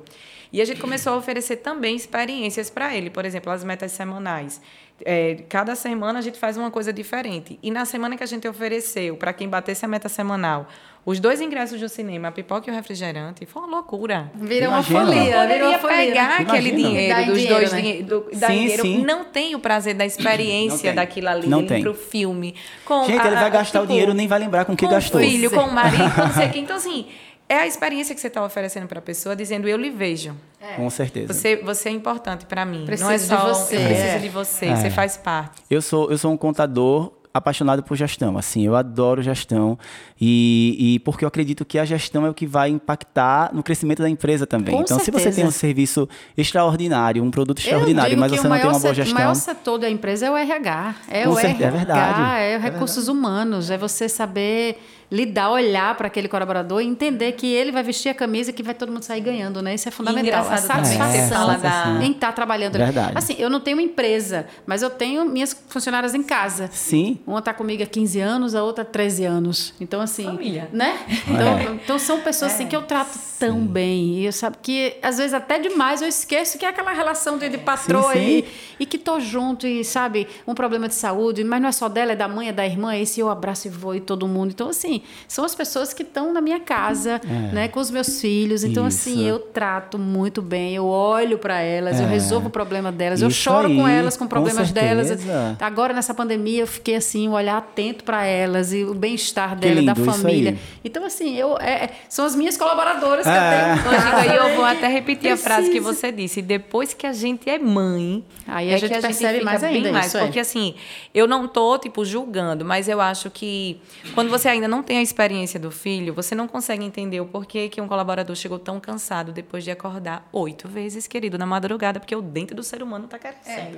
E 0.54 0.62
a 0.62 0.66
gente 0.66 0.80
começou 0.80 1.14
a 1.14 1.18
oferecer 1.18 1.58
também 1.58 1.96
experiências 1.98 2.70
para 2.70 2.96
ele, 2.96 3.10
por 3.10 3.26
exemplo, 3.26 3.52
as 3.52 3.62
metas 3.64 3.92
semanais. 3.92 4.62
É, 5.04 5.44
cada 5.50 5.76
semana 5.76 6.20
a 6.20 6.22
gente 6.22 6.40
faz 6.40 6.56
uma 6.56 6.72
coisa 6.72 6.94
diferente. 6.94 7.60
E 7.62 7.70
na 7.70 7.84
semana 7.84 8.16
que 8.16 8.24
a 8.24 8.26
gente 8.26 8.48
ofereceu, 8.48 9.18
para 9.18 9.34
quem 9.34 9.50
batesse 9.50 9.84
a 9.84 9.88
meta 9.90 10.08
semanal, 10.08 10.68
os 11.06 11.20
dois 11.20 11.40
ingressos 11.40 11.80
do 11.80 11.88
cinema, 11.88 12.30
a 12.30 12.32
pipoca 12.32 12.68
e 12.68 12.74
o 12.74 12.76
refrigerante, 12.76 13.46
foi 13.46 13.62
uma 13.62 13.70
loucura. 13.78 14.32
Vira 14.34 14.68
uma 14.70 14.82
folia, 14.82 15.38
poderia 15.42 15.70
uma 15.70 15.78
folia. 15.80 15.98
pegar 15.98 16.26
aquele 16.40 16.70
Imagina. 16.70 16.76
dinheiro 16.90 17.14
Dá 17.16 17.22
em 17.22 17.26
dos 17.28 17.38
dinheiro, 17.38 17.56
dois 17.60 17.72
né? 17.74 17.82
dinhe- 17.82 18.04
do, 18.04 18.22
da 18.34 18.48
Sim, 18.48 18.54
dinheiro. 18.54 18.82
sim. 18.82 19.04
Não 19.06 19.24
tem 19.24 19.54
o 19.56 19.60
prazer 19.60 19.94
da 19.94 20.06
experiência 20.06 20.94
daquilo 20.94 21.30
ali, 21.30 21.48
Não 21.48 21.66
tem. 21.66 21.82
pro 21.84 21.94
filme. 21.94 22.56
Com 22.84 23.06
Gente, 23.06 23.22
a- 23.22 23.28
ele 23.28 23.36
vai 23.36 23.52
gastar 23.52 23.80
o 23.80 23.82
tipo, 23.84 23.92
dinheiro 23.94 24.14
nem 24.14 24.28
vai 24.28 24.40
lembrar 24.40 24.66
com 24.66 24.74
o 24.74 24.76
que 24.76 24.86
com 24.86 24.92
gastou. 24.92 25.22
o 25.22 25.24
filho, 25.24 25.52
com 25.52 25.60
é. 25.62 25.64
o 25.64 25.72
marido, 25.72 26.12
com 26.16 26.22
não 26.22 26.34
sei 26.34 26.48
o 26.48 26.52
quê. 26.52 26.60
Então, 26.60 26.76
assim, 26.78 27.06
é 27.48 27.58
a 27.58 27.68
experiência 27.68 28.16
que 28.16 28.20
você 28.22 28.28
está 28.28 28.44
oferecendo 28.44 28.88
para 28.88 28.98
a 28.98 29.02
pessoa, 29.04 29.36
dizendo, 29.36 29.68
eu 29.68 29.78
lhe 29.78 29.92
vejo. 29.92 30.36
Com 30.76 30.90
certeza. 30.90 31.32
Você, 31.32 31.58
você 31.58 31.90
é 31.90 31.92
importante 31.92 32.46
para 32.48 32.66
mim. 32.66 32.78
não 32.78 32.84
é 32.84 32.86
Preciso 32.88 33.12
de 33.14 33.28
só 33.28 33.48
você, 33.54 33.76
eu 33.76 33.82
preciso 33.82 34.08
é. 34.08 34.18
de 34.18 34.30
você, 34.30 34.66
É. 34.66 34.76
você 34.76 34.90
faz 34.90 35.16
parte. 35.16 35.62
Eu 35.70 35.80
sou, 35.84 36.10
eu 36.10 36.18
sou 36.18 36.32
um 36.32 36.38
contador 36.38 37.12
apaixonado 37.40 37.84
por 37.84 37.98
gestão. 37.98 38.38
Assim, 38.38 38.66
eu 38.66 38.76
adoro 38.78 39.22
gestão 39.22 39.78
e, 40.20 40.96
e 40.96 41.00
porque 41.00 41.26
eu 41.26 41.28
acredito 41.28 41.66
que 41.66 41.78
a 41.78 41.84
gestão 41.84 42.26
é 42.26 42.30
o 42.30 42.34
que 42.34 42.48
vai 42.48 42.70
impactar 42.70 43.54
no 43.54 43.62
crescimento 43.62 44.02
da 44.02 44.10
empresa 44.10 44.48
também. 44.48 44.74
Com 44.74 44.82
então, 44.82 44.98
se 44.98 45.12
você 45.12 45.20
certeza. 45.24 45.36
tem 45.36 45.46
um 45.46 45.52
serviço 45.52 46.08
extraordinário, 46.38 47.22
um 47.24 47.30
produto 47.30 47.60
extraordinário, 47.60 48.18
mas 48.18 48.32
você 48.32 48.48
não 48.48 48.56
tem 48.58 48.66
uma 48.66 48.72
boa 48.72 48.80
se- 48.80 48.88
O 48.90 48.94
gestão, 48.94 49.14
maior 49.16 49.34
setor 49.36 49.78
da 49.78 49.90
empresa 49.90 50.28
é 50.28 50.32
o 50.32 50.38
RH. 50.38 50.96
É 51.10 51.24
Com 51.26 51.32
o 51.32 51.36
certeza, 51.36 51.64
é 51.64 51.68
RH, 51.68 51.78
verdade. 51.78 52.22
é, 52.42 52.58
recursos 52.58 53.08
humanos. 53.10 53.70
É 53.70 53.78
você 53.78 54.08
saber 54.08 54.80
lidar, 55.12 55.52
olhar 55.52 55.96
para 55.96 56.08
aquele 56.08 56.28
colaborador 56.28 56.82
e 56.82 56.86
entender 56.86 57.34
que 57.34 57.46
ele 57.46 57.72
vai 57.72 57.84
vestir 57.84 58.10
a 58.10 58.14
camisa 58.14 58.50
e 58.50 58.54
que 58.54 58.64
vai 58.64 58.74
todo 58.74 58.92
mundo 58.92 59.04
sair 59.04 59.22
ganhando, 59.22 59.62
né? 59.62 59.76
Isso 59.76 59.88
é 59.88 59.92
fundamental. 59.92 60.40
A 60.42 60.46
engraçado 60.46 60.82
também, 60.84 60.98
satisfação 60.98 61.60
da- 61.60 62.04
em 62.04 62.12
estar 62.12 62.32
trabalhando. 62.32 62.76
ali. 62.76 62.86
Verdade. 62.86 63.12
Assim, 63.16 63.36
eu 63.38 63.48
não 63.50 63.60
tenho 63.60 63.78
uma 63.78 63.84
empresa, 63.84 64.48
mas 64.66 64.82
eu 64.82 64.90
tenho 64.90 65.24
minhas 65.26 65.56
funcionárias 65.70 66.16
em 66.16 66.24
casa. 66.24 66.70
Sim. 66.72 67.20
Uma 67.28 67.40
está 67.40 67.54
comigo 67.54 67.82
há 67.82 67.86
15 67.88 68.20
anos, 68.20 68.54
a 68.54 68.64
outra 68.64 68.84
há 68.84 68.86
13 68.86 69.26
anos. 69.26 69.74
Então, 69.82 70.00
assim. 70.00 70.26
Família. 70.26 70.70
Né? 70.72 70.96
Então, 71.28 71.74
então 71.76 72.00
são 72.00 72.20
pessoas 72.22 72.54
assim, 72.54 72.68
que 72.68 72.76
eu 72.76 72.84
trato 72.84 73.18
tão 73.40 73.66
bem. 73.66 74.20
E 74.20 74.26
eu 74.26 74.32
sabe 74.32 74.58
que, 74.62 74.96
às 75.02 75.18
vezes, 75.18 75.34
até 75.34 75.58
demais, 75.60 76.02
eu 76.02 76.08
esqueço 76.08 76.58
que 76.60 76.66
é 76.66 76.70
aquela 76.70 76.92
relação 76.94 77.38
de, 77.38 77.50
de 77.50 77.58
patroa 77.58 78.14
Sim, 78.14 78.20
E, 78.20 78.42
sim. 78.44 78.48
e 78.80 78.86
que 78.86 78.98
tô 78.98 79.20
junto, 79.20 79.66
e 79.66 79.84
sabe, 79.84 80.28
um 80.48 80.54
problema 80.54 80.88
de 80.88 80.94
saúde, 80.94 81.44
mas 81.44 81.60
não 81.62 81.70
é 81.70 81.72
só 81.72 81.90
dela, 81.90 82.12
é 82.12 82.16
da 82.16 82.28
mãe, 82.28 82.50
é 82.50 82.54
da 82.54 82.66
irmã, 82.66 82.96
esse 82.96 83.20
eu 83.20 83.30
abraço 83.30 83.68
e 83.68 83.72
vou 83.72 83.96
e 83.96 84.00
todo 84.00 84.28
mundo. 84.28 84.52
Então, 84.52 84.70
assim, 84.70 85.02
são 85.28 85.44
as 85.44 85.56
pessoas 85.56 85.94
que 85.94 86.04
estão 86.04 86.32
na 86.32 86.42
minha 86.42 86.60
casa, 86.60 87.20
né, 87.52 87.68
com 87.68 87.80
os 87.80 87.90
meus 87.90 88.22
filhos. 88.22 88.64
Então, 88.64 88.86
assim, 88.86 89.12
É. 89.12 89.16
Isso. 89.16 89.30
eu 89.30 89.40
trato 89.40 89.98
muito 89.98 90.42
bem, 90.42 90.76
eu 90.76 90.86
olho 90.86 91.38
para 91.40 91.60
elas, 91.60 92.00
eu 92.00 92.06
É. 92.06 92.10
resolvo 92.10 92.48
o 92.48 92.52
problema 92.52 92.92
delas, 92.92 93.22
eu 93.22 93.30
Isso 93.30 93.42
choro 93.42 93.68
com 93.76 93.86
aí, 93.86 93.96
elas, 93.96 94.16
com 94.16 94.26
com 94.26 94.30
problemas 94.30 94.72
delas. 94.72 95.08
certeza. 95.08 95.58
Agora, 95.60 95.92
nessa 95.94 96.14
pandemia, 96.14 96.62
eu 96.62 96.68
fiquei 96.68 96.96
assim, 96.96 97.15
um 97.20 97.32
olhar 97.32 97.58
atento 97.58 98.04
para 98.04 98.26
elas 98.26 98.74
e 98.74 98.84
o 98.84 98.94
bem-estar 98.94 99.56
dela, 99.56 99.76
da 99.76 99.94
lindo, 99.94 100.02
isso 100.02 100.22
família. 100.22 100.58
Então, 100.84 101.06
assim, 101.06 101.36
eu, 101.36 101.58
é- 101.60 101.86
é- 101.86 101.90
são 102.10 102.26
as 102.26 102.36
minhas 102.36 102.58
colaboradoras 102.58 103.26
que 103.26 103.32
É. 103.32 103.74
eu 103.74 103.84
tenho. 103.84 104.02
Giga, 104.02 104.34
e 104.34 104.38
eu 104.38 104.56
vou 104.56 104.66
até 104.66 104.88
repetir 104.88 105.32
a 105.32 105.38
frase 105.38 105.70
que 105.70 105.80
Precisa. 105.80 105.94
você 105.94 106.12
disse. 106.12 106.42
Depois 106.42 106.94
que 106.94 107.08
a 107.08 107.14
gente 107.14 107.50
é 107.50 107.58
mãe, 107.58 108.24
Aí 108.48 108.70
a 108.70 108.74
é 108.74 108.78
gente 108.78 108.94
que 108.94 109.02
percebe 109.02 109.40
fica 109.40 109.46
mais 109.46 109.64
ainda 109.64 109.92
mais. 109.92 110.08
isso, 110.08 110.18
é. 110.18 110.22
Porque 110.24 110.40
assim, 110.40 110.76
eu 111.14 111.28
não 111.28 111.48
tô, 111.48 111.78
tipo, 111.78 112.04
julgando, 112.04 112.66
mas 112.66 112.88
eu 112.90 113.00
acho 113.00 113.30
que 113.30 113.80
quando 114.14 114.30
você 114.30 114.48
ainda 114.50 114.68
não 114.68 114.84
tem 114.84 114.98
a 114.98 115.02
experiência 115.02 115.60
do 115.60 115.72
filho, 115.72 116.14
você 116.14 116.36
não 116.36 116.48
consegue 116.48 116.84
entender 116.84 117.22
o 117.22 117.26
porquê 117.26 117.70
que 117.70 117.80
um 117.80 117.88
colaborador 117.88 118.36
chegou 118.36 118.60
tão 118.60 118.80
cansado 118.80 119.32
depois 119.32 119.64
de 119.64 119.72
acordar 119.72 120.28
oito 120.34 120.68
vezes, 120.68 121.08
querido, 121.08 121.38
na 121.38 121.46
madrugada, 121.46 122.00
porque 122.00 122.16
o 122.16 122.22
dente 122.22 122.54
do 122.54 122.64
ser 122.64 122.82
humano 122.84 123.08
tá 123.08 123.18
crescendo. 123.20 123.78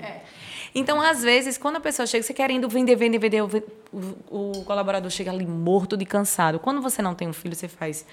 Então, 0.76 1.01
às 1.01 1.24
vezes, 1.24 1.57
quando 1.57 1.78
a 1.78 1.80
pessoa 1.80 2.05
chega, 2.05 2.24
você 2.24 2.34
querendo 2.34 2.68
vender, 2.70 2.95
vender, 2.95 3.18
vender, 3.20 3.41
o, 3.41 3.49
o- 4.30 4.63
colaborador 4.63 5.09
chega 5.09 5.32
ali 5.32 5.45
morto 5.45 5.95
de 5.97 6.05
cansado. 6.05 6.59
Quando 6.59 6.82
você 6.82 7.01
não 7.01 7.15
tem 7.15 7.28
um 7.28 7.34
filho, 7.34 7.55
você 7.55 7.68
faz. 7.68 8.05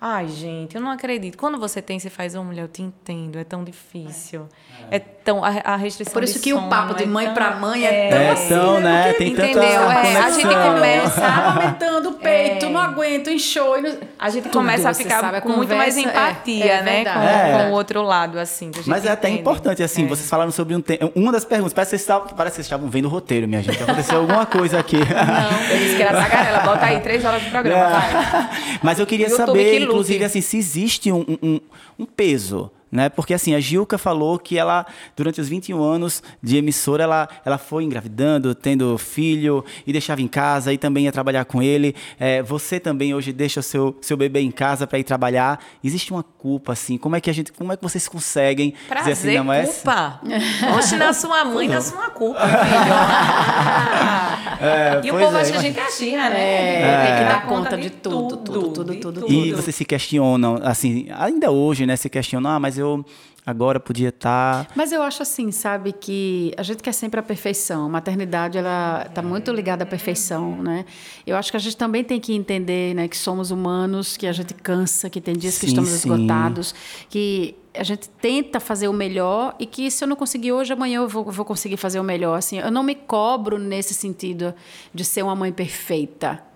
Ai, 0.00 0.26
gente, 0.28 0.74
eu 0.74 0.80
não 0.80 0.90
acredito. 0.90 1.38
Quando 1.38 1.58
você 1.58 1.80
tem, 1.80 1.98
você 1.98 2.10
faz, 2.10 2.34
ô 2.34 2.42
mulher, 2.42 2.62
eu 2.62 2.68
te 2.68 2.82
entendo, 2.82 3.38
é 3.38 3.44
tão 3.44 3.62
difícil. 3.62 4.48
É, 4.90 4.98
tão. 5.24 5.44
A, 5.44 5.48
a 5.64 5.76
restrição. 5.76 6.12
Por 6.12 6.22
isso 6.24 6.34
de 6.34 6.40
que 6.40 6.52
o 6.52 6.62
papo 6.68 6.94
de 6.94 7.04
é 7.04 7.06
mãe 7.06 7.26
tão- 7.26 7.34
pra 7.34 7.50
mãe 7.56 7.84
é 7.84 8.08
tão 8.10 8.18
É 8.18 8.30
assim, 8.30 8.48
tão, 8.48 8.80
né? 8.80 9.02
porque- 9.04 9.18
Tem 9.24 9.34
tanta 9.34 9.48
Entendeu? 9.48 9.90
É, 9.90 10.16
a 10.16 10.30
gente 10.30 10.42
começa- 10.54 11.26
aumentando 11.54 12.08
o 12.10 12.12
peito, 12.14 12.66
É. 12.66 12.68
não 12.68 12.80
aguento, 12.80 13.30
enxou. 13.30 13.78
e 13.78 13.82
não- 13.82 13.96
A 14.18 14.30
gente 14.30 14.44
Tudo, 14.44 14.52
começa 14.52 14.90
a 14.90 14.94
ficar 14.94 15.20
sabe, 15.20 15.36
a 15.38 15.40
com 15.40 15.50
muito 15.50 15.74
mais 15.74 15.96
é- 15.96 16.00
empatia, 16.00 16.64
é 16.74 16.82
né? 16.82 17.04
Com, 17.04 17.20
É. 17.20 17.52
com 17.64 17.70
o 17.70 17.72
outro 17.72 18.02
lado, 18.02 18.38
assim. 18.38 18.70
que 18.70 18.78
a 18.78 18.82
gente 18.82 18.90
Mas 18.90 19.04
é 19.04 19.10
até 19.10 19.28
entende. 19.28 19.40
importante, 19.42 19.82
assim, 19.82 20.04
É. 20.04 20.08
vocês 20.08 20.28
falaram 20.28 20.50
sobre 20.50 20.74
um 20.74 20.80
tema. 20.80 21.10
Uma 21.14 21.32
das 21.32 21.44
perguntas, 21.44 21.72
parece 21.72 21.90
que, 21.90 21.96
vocês 21.98 22.02
estavam, 22.02 22.28
parece 22.36 22.54
que 22.54 22.56
vocês 22.56 22.66
estavam 22.66 22.88
vendo 22.88 23.06
o 23.06 23.08
roteiro, 23.08 23.46
minha 23.48 23.62
gente. 23.62 23.82
Aconteceu 23.82 24.18
alguma 24.18 24.46
coisa 24.46 24.78
aqui. 24.78 24.96
Não, 24.98 25.70
eu 25.70 25.78
disse 25.78 25.96
que 25.96 26.02
era 26.02 26.20
tagarela. 26.22 26.58
Bota 26.60 26.86
aí 26.86 27.00
três 27.00 27.24
horas 27.24 27.42
de 27.42 27.50
programa, 27.50 27.88
vai. 27.90 28.48
Mas 28.82 28.98
eu 28.98 29.06
queria 29.06 29.26
YouTube 29.28 29.46
saber, 29.46 29.70
que 29.78 29.84
inclusive, 29.84 30.24
assim, 30.24 30.40
se 30.40 30.56
existe 30.56 31.10
um, 31.12 31.24
um- 31.42 31.60
um 31.98 32.04
peso. 32.04 32.70
Né? 32.92 33.08
Porque 33.08 33.32
assim, 33.32 33.54
a 33.54 33.60
Gilca 33.60 33.96
falou 33.96 34.38
que 34.38 34.58
ela, 34.58 34.84
durante 35.16 35.40
os 35.40 35.48
21 35.48 35.82
anos 35.82 36.22
de 36.42 36.58
emissora, 36.58 37.04
ela, 37.04 37.26
ela 37.42 37.56
foi 37.56 37.84
engravidando, 37.84 38.54
tendo 38.54 38.98
filho 38.98 39.64
e 39.86 39.92
deixava 39.92 40.20
em 40.20 40.28
casa 40.28 40.74
e 40.74 40.78
também 40.78 41.04
ia 41.04 41.12
trabalhar 41.12 41.46
com 41.46 41.62
ele. 41.62 41.96
É, 42.20 42.42
você 42.42 42.78
também 42.78 43.14
hoje 43.14 43.32
deixa 43.32 43.60
o 43.60 43.62
seu, 43.62 43.96
seu 44.02 44.14
bebê 44.14 44.40
em 44.40 44.50
casa 44.50 44.86
para 44.86 44.98
ir 44.98 45.04
trabalhar. 45.04 45.58
Existe 45.82 46.12
uma 46.12 46.22
culpa, 46.22 46.74
assim? 46.74 46.98
Como 46.98 47.16
é 47.16 47.20
que 47.20 47.30
a 47.30 47.32
gente, 47.32 47.50
como 47.50 47.72
é 47.72 47.78
que 47.78 47.82
vocês 47.82 48.06
conseguem 48.06 48.74
Prazer, 48.86 49.14
dizer 49.14 49.30
assim, 49.30 49.46
não 49.46 49.50
é? 49.50 49.64
culpa. 49.64 50.20
Oxe, 50.76 50.96
na 50.96 51.14
sua 51.14 51.46
mãe, 51.46 51.68
na 51.68 51.80
sua 51.80 52.10
culpa, 52.10 52.40
filho. 52.44 52.92
É, 54.60 55.00
e 55.02 55.10
o 55.10 55.18
povo 55.18 55.36
é. 55.36 55.40
acha 55.40 55.50
que 55.50 55.56
a 55.56 55.62
gente 55.62 55.80
é 55.80 55.90
xirra, 55.90 56.28
né? 56.28 56.82
É, 56.82 57.06
tem 57.06 57.16
que 57.16 57.32
dar 57.32 57.46
conta 57.46 57.76
de 57.76 57.88
tudo, 57.90 58.36
tudo, 58.36 58.68
tudo, 58.68 58.92
de 58.92 58.98
tudo, 58.98 59.32
E 59.32 59.52
vocês 59.52 59.74
se 59.74 59.84
questionam, 59.84 60.58
assim, 60.62 61.06
ainda 61.10 61.50
hoje, 61.50 61.86
né? 61.86 61.96
Se 61.96 62.10
questionam, 62.10 62.50
ah, 62.50 62.60
mas 62.60 62.76
eu 62.76 62.81
agora 63.44 63.80
podia 63.80 64.08
estar. 64.08 64.68
Mas 64.74 64.92
eu 64.92 65.02
acho 65.02 65.22
assim, 65.22 65.50
sabe, 65.50 65.92
que 65.92 66.52
a 66.56 66.62
gente 66.62 66.82
quer 66.82 66.92
sempre 66.92 67.18
a 67.18 67.22
perfeição. 67.22 67.86
A 67.86 67.88
maternidade, 67.88 68.56
ela 68.56 69.04
está 69.08 69.20
muito 69.20 69.52
ligada 69.52 69.82
à 69.84 69.86
perfeição, 69.86 70.62
né? 70.62 70.84
Eu 71.26 71.36
acho 71.36 71.50
que 71.50 71.56
a 71.56 71.60
gente 71.60 71.76
também 71.76 72.04
tem 72.04 72.20
que 72.20 72.32
entender, 72.32 72.94
né, 72.94 73.08
que 73.08 73.16
somos 73.16 73.50
humanos, 73.50 74.16
que 74.16 74.26
a 74.26 74.32
gente 74.32 74.54
cansa, 74.54 75.10
que 75.10 75.20
tem 75.20 75.34
dias 75.34 75.54
que 75.54 75.66
Sim, 75.66 75.68
estamos 75.68 75.90
sim. 75.90 75.96
esgotados, 75.96 76.74
que 77.08 77.56
a 77.74 77.82
gente 77.82 78.08
tenta 78.08 78.60
fazer 78.60 78.88
o 78.88 78.92
melhor 78.92 79.54
e 79.58 79.66
que 79.66 79.90
se 79.90 80.04
eu 80.04 80.08
não 80.08 80.16
conseguir 80.16 80.52
hoje, 80.52 80.72
amanhã 80.72 80.98
eu 80.98 81.08
vou, 81.08 81.24
vou 81.24 81.44
conseguir 81.44 81.76
fazer 81.76 81.98
o 81.98 82.04
melhor. 82.04 82.38
Assim, 82.38 82.58
eu 82.58 82.70
não 82.70 82.82
me 82.82 82.94
cobro 82.94 83.58
nesse 83.58 83.94
sentido 83.94 84.54
de 84.92 85.04
ser 85.04 85.22
uma 85.22 85.34
mãe 85.34 85.50
perfeita. 85.52 86.51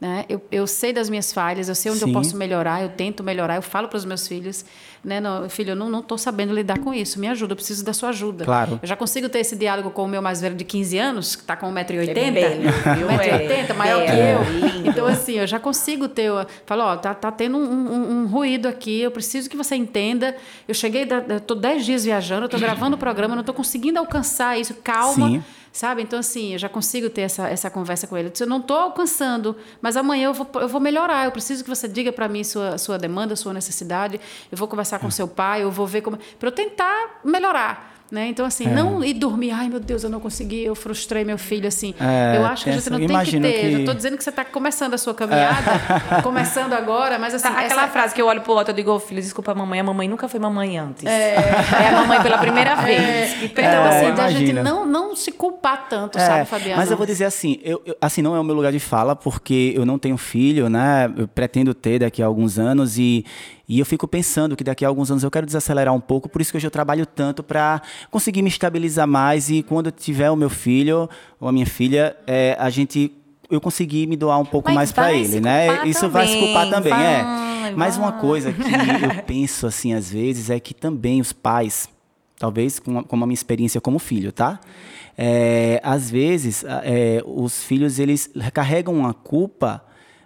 Né? 0.00 0.24
Eu, 0.28 0.42
eu 0.50 0.66
sei 0.66 0.92
das 0.92 1.08
minhas 1.08 1.32
falhas, 1.32 1.68
eu 1.68 1.74
sei 1.74 1.90
onde 1.90 2.00
Sim. 2.00 2.08
eu 2.08 2.12
posso 2.12 2.36
melhorar, 2.36 2.82
eu 2.82 2.90
tento 2.90 3.22
melhorar, 3.22 3.54
eu 3.56 3.62
falo 3.62 3.88
para 3.88 3.96
os 3.96 4.04
meus 4.04 4.26
filhos, 4.28 4.64
né? 5.04 5.18
Não, 5.20 5.48
filho, 5.48 5.70
eu 5.70 5.76
não 5.76 6.00
estou 6.00 6.18
sabendo 6.18 6.52
lidar 6.52 6.78
com 6.80 6.92
isso, 6.92 7.18
me 7.18 7.28
ajuda, 7.28 7.52
eu 7.52 7.56
preciso 7.56 7.82
da 7.84 7.92
sua 7.94 8.08
ajuda. 8.10 8.44
Claro. 8.44 8.78
Eu 8.82 8.88
já 8.88 8.96
consigo 8.96 9.28
ter 9.30 9.38
esse 9.38 9.54
diálogo 9.56 9.90
com 9.90 10.04
o 10.04 10.08
meu 10.08 10.20
mais 10.20 10.40
velho 10.42 10.56
de 10.56 10.64
15 10.64 10.98
anos, 10.98 11.36
que 11.36 11.42
está 11.42 11.56
com 11.56 11.72
1,80m, 11.72 12.08
É 12.18 12.30
belo, 12.32 12.62
viu? 12.98 13.06
1,80m, 13.08 13.74
maior 13.74 14.02
É, 14.02 14.04
que 14.04 14.10
é 14.12 14.34
eu. 14.34 14.42
lindo. 14.72 14.88
Então, 14.90 15.06
assim, 15.06 15.34
eu 15.34 15.46
já 15.46 15.60
consigo 15.60 16.08
ter. 16.08 16.24
eu 16.24 16.44
Falo, 16.66 16.82
ó, 16.82 16.96
tá, 16.96 17.14
tá 17.14 17.30
tendo 17.30 17.56
um, 17.56 17.62
um- 17.62 18.10
um 18.22 18.26
ruído 18.26 18.66
aqui, 18.66 19.00
eu 19.00 19.10
preciso 19.12 19.48
que 19.48 19.56
você 19.56 19.76
entenda. 19.76 20.36
Eu 20.68 20.74
cheguei, 20.74 21.06
da- 21.06 21.24
eu 21.28 21.40
tô 21.40 21.54
10 21.54 21.86
dias 21.86 22.04
viajando, 22.04 22.44
eu 22.46 22.48
tô 22.48 22.58
gravando 22.58 22.96
o 22.96 22.98
programa, 22.98 23.32
eu 23.34 23.36
não 23.36 23.44
tô 23.44 23.54
conseguindo 23.54 23.98
alcançar 23.98 24.58
isso. 24.58 24.74
Calma. 24.82 25.28
Sim. 25.28 25.44
Sabe? 25.74 26.02
Então, 26.02 26.20
assim, 26.20 26.52
eu 26.52 26.58
já 26.58 26.68
consigo 26.68 27.10
ter 27.10 27.22
essa, 27.22 27.48
essa 27.48 27.68
conversa 27.68 28.06
com 28.06 28.16
ele. 28.16 28.28
Eu, 28.28 28.30
disse, 28.30 28.44
eu 28.44 28.48
não 28.48 28.58
estou 28.58 28.76
alcançando, 28.76 29.56
mas 29.82 29.96
amanhã 29.96 30.26
eu 30.26 30.32
vou, 30.32 30.48
eu 30.54 30.68
vou 30.68 30.80
melhorar. 30.80 31.24
Eu 31.24 31.32
preciso 31.32 31.64
que 31.64 31.68
você 31.68 31.88
diga 31.88 32.12
para 32.12 32.28
mim 32.28 32.44
sua, 32.44 32.78
sua 32.78 32.96
demanda, 32.96 33.34
sua 33.34 33.52
necessidade. 33.52 34.20
Eu 34.52 34.56
vou 34.56 34.68
conversar 34.68 35.00
com 35.00 35.10
seu 35.10 35.26
pai, 35.26 35.64
eu 35.64 35.72
vou 35.72 35.84
ver 35.84 36.02
como. 36.02 36.16
Para 36.38 36.46
eu 36.46 36.52
tentar 36.52 37.18
melhorar. 37.24 37.93
Né? 38.14 38.28
Então, 38.28 38.46
assim, 38.46 38.68
é. 38.68 38.70
não 38.70 39.02
ir 39.02 39.14
dormir, 39.14 39.50
ai 39.50 39.68
meu 39.68 39.80
Deus, 39.80 40.04
eu 40.04 40.08
não 40.08 40.20
consegui, 40.20 40.64
eu 40.64 40.76
frustrei 40.76 41.24
meu 41.24 41.36
filho, 41.36 41.66
assim. 41.66 41.92
É, 41.98 42.36
eu 42.36 42.46
acho 42.46 42.62
que 42.62 42.70
a 42.70 42.74
gente 42.74 42.88
não 42.88 42.98
tem 42.98 43.24
que 43.24 43.40
ter. 43.40 43.52
Que... 43.52 43.72
Eu 43.72 43.78
estou 43.80 43.92
dizendo 43.92 44.16
que 44.16 44.22
você 44.22 44.30
está 44.30 44.44
começando 44.44 44.94
a 44.94 44.98
sua 44.98 45.12
caminhada, 45.12 45.72
é. 46.16 46.22
começando 46.22 46.74
agora, 46.74 47.18
mas 47.18 47.34
assim. 47.34 47.48
Tá, 47.48 47.64
essa... 47.64 47.74
Aquela 47.74 47.88
frase 47.88 48.14
que 48.14 48.22
eu 48.22 48.26
olho 48.26 48.40
pro 48.42 48.52
outro 48.52 48.72
e 48.72 48.76
digo, 48.76 48.92
oh, 48.92 49.00
filho, 49.00 49.20
desculpa, 49.20 49.52
mamãe, 49.52 49.80
a 49.80 49.82
mamãe 49.82 50.06
nunca 50.06 50.28
foi 50.28 50.38
mamãe 50.38 50.78
antes. 50.78 51.04
É, 51.04 51.34
é 51.34 51.88
a 51.88 51.92
mamãe 51.92 52.22
pela 52.22 52.38
primeira 52.38 52.70
é. 52.70 52.76
vez. 52.76 53.42
Então, 53.42 53.84
assim, 53.84 54.14
da 54.14 54.30
gente 54.30 54.52
não, 54.52 54.86
não 54.86 55.16
se 55.16 55.32
culpar 55.32 55.88
tanto, 55.88 56.16
sabe, 56.20 56.44
Fabiana? 56.44 56.76
Mas 56.76 56.92
eu 56.92 56.96
vou 56.96 57.06
dizer 57.06 57.24
assim, 57.24 57.58
eu, 57.64 57.82
eu, 57.84 57.96
assim, 58.00 58.22
não 58.22 58.36
é 58.36 58.38
o 58.38 58.44
meu 58.44 58.54
lugar 58.54 58.70
de 58.70 58.78
fala, 58.78 59.16
porque 59.16 59.72
eu 59.74 59.84
não 59.84 59.98
tenho 59.98 60.16
filho, 60.16 60.68
né? 60.68 61.12
Eu 61.16 61.26
pretendo 61.26 61.74
ter 61.74 61.98
daqui 61.98 62.22
a 62.22 62.26
alguns 62.26 62.60
anos 62.60 62.96
e 62.96 63.24
e 63.68 63.78
eu 63.78 63.86
fico 63.86 64.06
pensando 64.06 64.54
que 64.56 64.62
daqui 64.62 64.84
a 64.84 64.88
alguns 64.88 65.10
anos 65.10 65.22
eu 65.24 65.30
quero 65.30 65.46
desacelerar 65.46 65.94
um 65.94 66.00
pouco, 66.00 66.28
por 66.28 66.40
isso 66.40 66.50
que 66.50 66.56
hoje 66.58 66.66
eu 66.66 66.70
trabalho 66.70 67.06
tanto 67.06 67.42
para 67.42 67.80
conseguir 68.10 68.42
me 68.42 68.48
estabilizar 68.48 69.06
mais 69.06 69.48
e 69.48 69.62
quando 69.62 69.86
eu 69.86 69.92
tiver 69.92 70.30
o 70.30 70.36
meu 70.36 70.50
filho 70.50 71.08
ou 71.40 71.48
a 71.48 71.52
minha 71.52 71.66
filha, 71.66 72.16
é, 72.26 72.56
a 72.58 72.68
gente 72.68 73.12
eu 73.50 73.60
conseguir 73.60 74.06
me 74.06 74.16
doar 74.16 74.38
um 74.38 74.44
pouco 74.44 74.68
Mas 74.68 74.74
mais 74.74 74.92
para 74.92 75.12
ele, 75.12 75.40
né? 75.40 75.86
Isso 75.86 76.08
vai 76.08 76.26
se 76.26 76.38
culpar 76.38 76.68
também, 76.68 76.90
vai, 76.90 77.14
é. 77.14 77.22
Vai. 77.22 77.74
Mas 77.74 77.96
uma 77.96 78.12
coisa 78.12 78.52
que 78.52 78.60
eu 78.62 79.22
penso 79.26 79.66
assim 79.66 79.94
às 79.94 80.10
vezes 80.10 80.50
é 80.50 80.58
que 80.58 80.74
também 80.74 81.20
os 81.20 81.32
pais, 81.32 81.88
talvez 82.38 82.78
com 82.78 82.98
a, 82.98 83.04
com 83.04 83.16
a 83.16 83.26
minha 83.26 83.34
experiência 83.34 83.80
como 83.80 83.98
filho, 83.98 84.32
tá? 84.32 84.60
É, 85.16 85.80
às 85.84 86.10
vezes 86.10 86.64
é, 86.82 87.22
os 87.24 87.62
filhos 87.62 87.98
eles 87.98 88.30
carregam 88.52 88.94
uma 88.94 89.14
culpa 89.14 89.82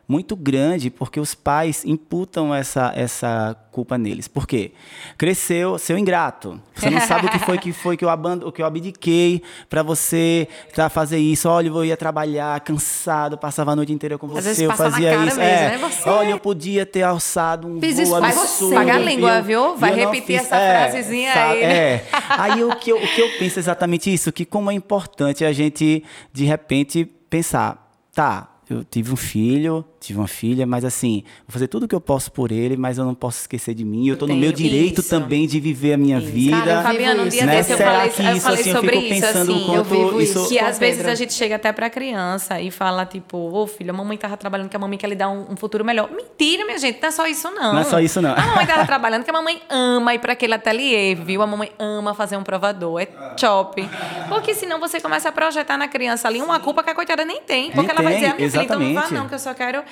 muito 0.09 0.35
grande 0.35 0.89
porque 0.89 1.21
os 1.21 1.35
pais 1.35 1.85
imputam 1.85 2.55
essa, 2.55 2.91
essa 2.97 3.55
culpa 3.71 3.99
neles. 3.99 4.27
Por 4.27 4.47
quê? 4.47 4.73
Cresceu, 5.19 5.79
seu 5.79 5.99
ingrato. 5.99 6.59
Você 6.75 6.89
não 6.89 6.99
sabe 6.99 7.27
o 7.27 7.31
que 7.31 7.39
foi 7.39 7.59
que 7.59 7.73
foi 7.75 7.95
que 7.95 8.07
eu, 8.07 8.09
aband 8.09 8.51
que 8.51 8.63
eu 8.63 8.67
abdiquei 8.67 9.43
para 9.69 9.83
você 9.83 10.49
tá, 10.75 10.89
fazer 10.89 11.19
isso. 11.19 11.47
Olha, 11.47 11.69
eu 11.69 11.85
ia 11.85 11.97
trabalhar 11.97 12.59
cansado, 12.61 13.37
passava 13.37 13.73
a 13.73 13.77
noite 13.77 13.93
inteira 13.93 14.17
com 14.17 14.27
você, 14.27 14.65
eu 14.65 14.73
fazia 14.73 15.15
isso. 15.15 15.37
Mesmo, 15.37 15.43
é. 15.43 15.71
né? 15.73 15.79
você... 15.79 16.09
Olha, 16.09 16.31
eu 16.31 16.41
podia 16.41 16.87
ter 16.87 17.03
alçado 17.03 17.69
um 17.69 17.79
Fiz 17.79 18.09
voo 18.09 18.17
absurdo. 18.17 18.75
Paga 18.75 18.95
a 18.95 18.99
língua, 18.99 19.43
viu? 19.43 19.77
Vai 19.77 19.95
repetir 19.95 20.37
essa 20.37 20.57
é, 20.57 20.89
frasezinha 20.91 21.35
sabe, 21.35 21.53
aí. 21.53 21.61
Né? 21.61 21.75
É. 21.75 22.07
Aí 22.31 22.65
o 22.65 22.75
que, 22.77 22.91
eu, 22.91 22.97
o 22.97 23.07
que 23.07 23.21
eu 23.21 23.29
penso 23.39 23.59
é 23.59 23.61
exatamente 23.61 24.13
isso, 24.13 24.33
que 24.33 24.47
como 24.47 24.71
é 24.71 24.75
importante 24.75 25.45
a 25.45 25.53
gente, 25.53 26.03
de 26.33 26.45
repente, 26.47 27.05
pensar, 27.05 27.93
tá, 28.15 28.49
eu 28.71 28.85
tive 28.85 29.13
um 29.13 29.17
filho, 29.17 29.85
tive 30.01 30.18
uma 30.18 30.28
filha, 30.28 30.66
mas 30.66 30.84
assim, 30.84 31.24
vou 31.46 31.53
fazer 31.53 31.66
tudo 31.68 31.84
o 31.84 31.88
que 31.88 31.94
eu 31.94 32.01
posso 32.01 32.30
por 32.30 32.53
ele, 32.53 32.76
mas 32.76 32.99
eu 32.99 33.05
não 33.05 33.14
posso 33.14 33.40
esquecer 33.40 33.74
de 33.74 33.84
mim. 33.84 34.07
Eu 34.07 34.14
estou 34.14 34.28
no 34.28 34.36
meu 34.36 34.53
direito 34.53 35.01
isso. 35.01 35.11
também 35.11 35.46
de 35.46 35.59
viver 35.59 35.94
a 35.94 35.96
minha 35.96 36.18
isso. 36.18 36.30
vida. 36.30 36.57
Cara, 36.57 36.82
Fabiano, 36.82 37.24
um 37.24 37.28
dia 37.28 37.44
né? 37.44 37.57
desse 37.57 37.72
eu 37.72 37.76
Será 37.76 37.92
falei, 37.92 38.11
que 38.11 38.22
isso, 38.22 38.30
eu 38.30 38.40
falei 38.40 38.61
assim, 38.61 38.72
sobre 38.72 38.96
eu 38.96 39.01
fico 39.03 39.14
isso, 39.14 39.26
assim, 39.26 39.74
eu 39.74 39.84
vivo 39.84 40.20
isso. 40.20 40.38
isso 40.38 40.49
que 40.49 40.59
às 40.59 40.78
vezes 40.78 41.05
a 41.05 41.14
gente 41.14 41.32
chega 41.32 41.57
até 41.57 41.72
para 41.72 41.90
criança 41.90 42.61
e 42.61 42.70
fala 42.70 43.05
tipo, 43.05 43.36
ô 43.36 43.62
oh, 43.62 43.66
filho, 43.66 43.90
a 43.90 43.96
mamãe 43.96 44.16
tava 44.16 44.36
trabalhando 44.36 44.68
que 44.68 44.76
a 44.76 44.78
mamãe 44.78 44.96
quer 44.96 45.09
lhe 45.09 45.16
dar 45.16 45.28
um, 45.28 45.53
um, 45.53 45.57
futuro 45.57 45.84
melhor. 45.84 46.09
Mentira, 46.11 46.64
minha 46.64 46.78
gente, 46.78 47.01
não 47.01 47.09
é 47.09 47.12
só 47.12 47.26
isso 47.26 47.51
não. 47.51 47.72
Não 47.72 47.80
é 47.80 47.84
só 47.84 48.01
isso 48.01 48.22
não. 48.22 48.32
A 48.32 48.46
mamãe 48.46 48.66
tava 48.66 48.84
trabalhando 48.86 49.24
que 49.24 49.30
a 49.30 49.32
mamãe 49.32 49.61
ama 49.68 50.14
ir 50.14 50.20
para 50.20 50.32
aquele 50.32 50.55
ateliê, 50.55 51.14
viu? 51.14 51.42
A 51.42 51.46
mamãe 51.46 51.72
ama 51.78 52.14
fazer 52.14 52.36
um 52.36 52.42
provador, 52.42 53.01
é 53.01 53.09
chop. 53.38 53.88
Porque 54.28 54.55
senão 54.55 54.78
você 54.78 55.01
começa 55.01 55.28
a 55.28 55.32
projetar 55.32 55.76
na 55.76 55.88
criança 55.88 56.28
ali 56.28 56.40
uma 56.40 56.61
culpa 56.61 56.82
que 56.82 56.90
a 56.90 56.94
coitada 56.94 57.24
nem 57.24 57.42
tem, 57.42 57.70
porque 57.72 57.80
nem 57.80 57.90
ela 57.90 57.96
tem, 57.96 58.05
vai 58.05 58.14
dizer, 58.14 58.26
a 58.26 58.34
minha 58.34 58.51
filha, 58.51 58.62
então 58.62 58.78
não 58.78 58.94
vá 58.94 59.11
não, 59.11 59.28
que 59.28 59.34
eu 59.34 59.38
só 59.38 59.55
quero 59.55 59.82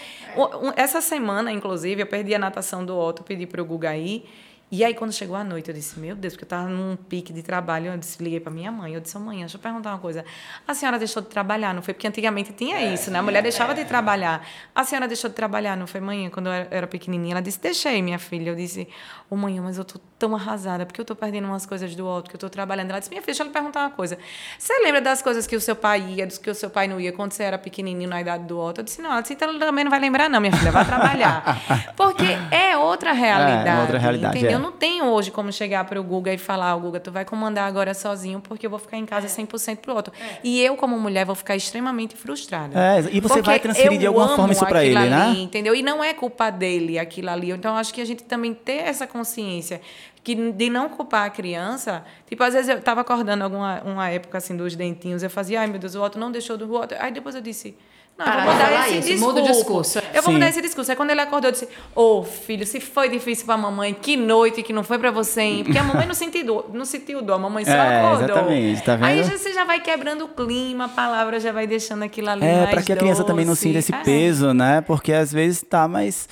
essa 0.76 1.01
semana, 1.01 1.51
inclusive, 1.53 2.03
eu 2.03 2.07
perdi 2.07 2.34
a 2.34 2.38
natação 2.38 2.84
do 2.84 2.97
Otto, 2.97 3.22
pedi 3.22 3.47
para 3.47 3.62
o 3.62 3.64
Guga 3.64 3.97
ir. 3.97 4.28
E 4.69 4.85
aí, 4.85 4.95
quando 4.95 5.12
chegou 5.12 5.37
a 5.37 5.45
noite, 5.45 5.69
eu 5.69 5.75
disse, 5.75 5.97
meu 6.01 6.17
Deus, 6.17 6.35
porque 6.35 6.43
eu 6.43 6.47
estava 6.47 6.69
num 6.69 6.97
pique 6.97 7.33
de 7.33 7.41
trabalho, 7.41 7.87
eu 7.87 7.97
disse, 7.97 8.21
liguei 8.21 8.41
para 8.41 8.51
minha 8.51 8.73
mãe, 8.73 8.95
eu 8.95 9.01
disse, 9.01 9.17
mãe, 9.17 9.39
deixa 9.39 9.57
eu 9.57 9.61
perguntar 9.61 9.91
uma 9.91 9.99
coisa. 9.99 10.25
A 10.67 10.75
senhora 10.75 10.99
deixou 10.99 11.23
de 11.23 11.29
trabalhar, 11.29 11.73
não 11.73 11.83
foi? 11.83 11.95
Porque 11.95 12.09
antigamente 12.09 12.53
tinha 12.53 12.77
é, 12.77 12.93
isso, 12.93 13.09
né? 13.12 13.21
A 13.21 13.23
mulher 13.23 13.45
deixava 13.45 13.73
de 13.77 13.85
trabalhar. 13.85 14.45
A 14.75 14.83
senhora 14.83 15.07
deixou 15.07 15.31
de 15.31 15.37
trabalhar, 15.37 15.77
não 15.77 15.87
foi, 15.87 16.01
mãe? 16.01 16.29
Quando 16.31 16.49
eu 16.49 16.53
era 16.53 16.87
pequenininha, 16.89 17.35
ela 17.35 17.41
disse, 17.41 17.61
deixei, 17.61 18.03
minha 18.03 18.19
filha. 18.19 18.51
Eu 18.51 18.57
disse, 18.57 18.89
ô 19.31 19.35
oh, 19.35 19.37
mãe, 19.37 19.61
mas 19.61 19.79
eu 19.79 19.85
tô 19.85 20.01
tão 20.19 20.35
arrasada, 20.35 20.85
porque 20.85 21.01
eu 21.01 21.05
tô 21.05 21.14
perdendo 21.14 21.47
umas 21.47 21.64
coisas 21.64 21.95
do 21.95 22.05
outro, 22.05 22.31
que 22.31 22.35
eu 22.35 22.41
tô 22.41 22.51
trabalhando. 22.51 22.91
Ela 22.91 22.99
disse, 22.99 23.11
minha 23.11 23.23
filha, 23.23 23.35
deixa 23.35 23.45
eu 23.45 23.47
lhe 23.47 23.53
perguntar 23.53 23.83
uma 23.83 23.91
coisa. 23.91 24.19
Você 24.59 24.73
lembra 24.81 25.01
das 25.01 25.23
coisas 25.23 25.47
que 25.47 25.55
o 25.55 25.61
seu 25.61 25.77
pai 25.77 26.01
ia, 26.01 26.27
dos 26.27 26.39
que 26.39 26.51
o 26.51 26.55
seu 26.55 26.71
pai 26.71 26.89
não 26.89 27.01
ia, 27.01 27.12
quando 27.12 27.31
você 27.31 27.45
era 27.45 27.57
pequenininho 27.57 28.11
na 28.11 28.21
idade 28.21 28.43
do 28.45 28.59
outro? 28.59 28.81
Eu 28.81 28.85
disse, 28.85 29.01
não, 29.01 29.12
ela 29.12 29.21
disse, 29.21 29.35
então 29.35 29.49
ela 29.49 29.61
também 29.61 29.85
não 29.85 29.91
vai 29.93 30.01
lembrar 30.01 30.29
não, 30.29 30.41
minha 30.41 30.53
filha, 30.53 30.73
vai 30.73 30.85
trabalhar. 30.85 31.62
porque 31.95 32.27
é 32.51 32.77
outra 32.77 33.12
realidade, 33.12 33.69
é, 33.69 33.81
outra 33.81 33.99
realidade 33.99 34.39
entendeu? 34.39 34.55
É. 34.57 34.59
Eu 34.59 34.62
não 34.62 34.72
tenho 34.72 35.07
hoje 35.07 35.30
como 35.30 35.52
chegar 35.52 35.84
para 35.84 36.00
o 36.00 36.04
Guga 36.04 36.32
e 36.32 36.38
falar, 36.38 36.74
o 36.74 36.78
oh, 36.78 36.80
Guga, 36.82 37.00
tu 37.00 37.11
vai 37.11 37.24
comandar 37.24 37.66
agora 37.66 37.94
sozinho 37.94 38.40
porque 38.40 38.66
eu 38.66 38.70
vou 38.70 38.78
ficar 38.78 38.96
em 38.96 39.07
casa 39.07 39.26
100% 39.26 39.78
pro 39.78 39.94
outro. 39.94 40.12
É. 40.20 40.38
E 40.42 40.61
eu, 40.62 40.76
como 40.76 40.98
mulher, 40.98 41.24
vou 41.24 41.34
ficar 41.34 41.57
extremamente 41.57 42.16
frustrada. 42.16 42.78
É, 42.78 43.04
e 43.12 43.20
você 43.20 43.42
vai 43.42 43.59
transferir 43.59 43.98
de 43.98 44.07
alguma 44.07 44.34
forma 44.36 44.52
isso 44.52 44.66
para 44.66 44.84
ele, 44.84 44.96
ali, 44.96 45.11
né? 45.11 45.34
Entendeu? 45.38 45.74
E 45.74 45.82
não 45.82 46.02
é 46.02 46.12
culpa 46.14 46.50
dele 46.50 46.98
aquilo 46.98 47.30
ali. 47.30 47.50
Então, 47.50 47.76
acho 47.76 47.92
que 47.92 48.00
a 48.00 48.04
gente 48.04 48.24
também 48.24 48.54
ter 48.54 48.82
essa 48.82 49.07
consciência 49.07 49.80
que 50.26 50.34
de 50.34 50.68
não 50.68 50.88
culpar 50.88 51.24
a 51.24 51.30
criança, 51.30 52.04
tipo, 52.28 52.42
às 52.42 52.52
vezes 52.52 52.68
eu 52.68 52.78
estava 52.78 53.00
acordando 53.00 53.44
alguma 53.44 53.80
uma 53.84 54.09
época 54.11 54.38
assim 54.38 54.57
dos 54.57 54.74
dentinhos, 54.74 55.22
eu 55.22 55.30
fazia, 55.30 55.61
ai 55.61 55.68
meu 55.68 55.78
Deus, 55.78 55.94
o 55.94 56.02
outro 56.02 56.18
não 56.18 56.32
deixou 56.32 56.57
do 56.57 56.68
outro. 56.72 56.96
Aí 57.00 57.12
depois 57.12 57.36
eu 57.36 57.40
disse, 57.40 57.76
não, 58.19 58.25
Para 58.25 58.45
vou 58.45 58.55
mudar 58.55 58.73
esse 58.73 58.99
isso, 58.99 59.09
discurso. 59.09 59.27
Muda 59.27 59.41
o 59.41 59.53
discurso. 59.53 59.99
Eu 59.99 60.23
vou 60.23 60.23
Sim. 60.23 60.33
mudar 60.33 60.49
esse 60.49 60.62
discurso. 60.62 60.91
Aí 60.91 60.97
quando 60.97 61.11
ele 61.11 61.21
acordou, 61.21 61.49
eu 61.49 61.53
disse: 61.53 61.69
Ô 61.95 62.21
oh, 62.21 62.25
filho, 62.25 62.67
se 62.67 62.81
foi 62.81 63.11
difícil 63.11 63.45
pra 63.45 63.59
mamãe, 63.59 63.93
que 63.93 64.17
noite 64.17 64.62
que 64.62 64.73
não 64.73 64.83
foi 64.83 64.99
pra 64.99 65.11
você, 65.11 65.43
hein? 65.43 65.64
Porque 65.64 65.79
a 65.79 65.85
mamãe 65.85 66.07
não 66.07 66.14
sentiu, 66.14 66.64
não 66.73 66.87
sentiu 66.87 67.21
dor, 67.21 67.35
a 67.35 67.39
mamãe 67.39 67.64
só 67.67 67.73
é, 67.73 68.01
acordou. 68.01 68.29
Exatamente, 68.29 68.83
tá 68.83 68.97
vendo? 68.97 69.05
Aí 69.05 69.23
você 69.23 69.53
já 69.53 69.64
vai 69.64 69.81
quebrando 69.81 70.25
o 70.25 70.29
clima, 70.29 70.87
a 70.87 70.89
palavra 70.89 71.39
já 71.39 71.53
vai 71.53 71.67
deixando 71.67 72.05
aquilo 72.05 72.31
ali. 72.31 72.47
É, 72.47 72.57
mais 72.57 72.71
pra 72.71 72.83
que 72.83 72.93
a 72.93 72.97
criança 72.97 73.23
também 73.23 73.45
não 73.45 73.55
sinta 73.55 73.81
esse 73.81 73.95
é. 73.95 73.99
peso, 73.99 74.55
né? 74.55 74.81
Porque 74.81 75.12
às 75.12 75.31
vezes 75.31 75.62
tá 75.62 75.87
mais 75.87 76.27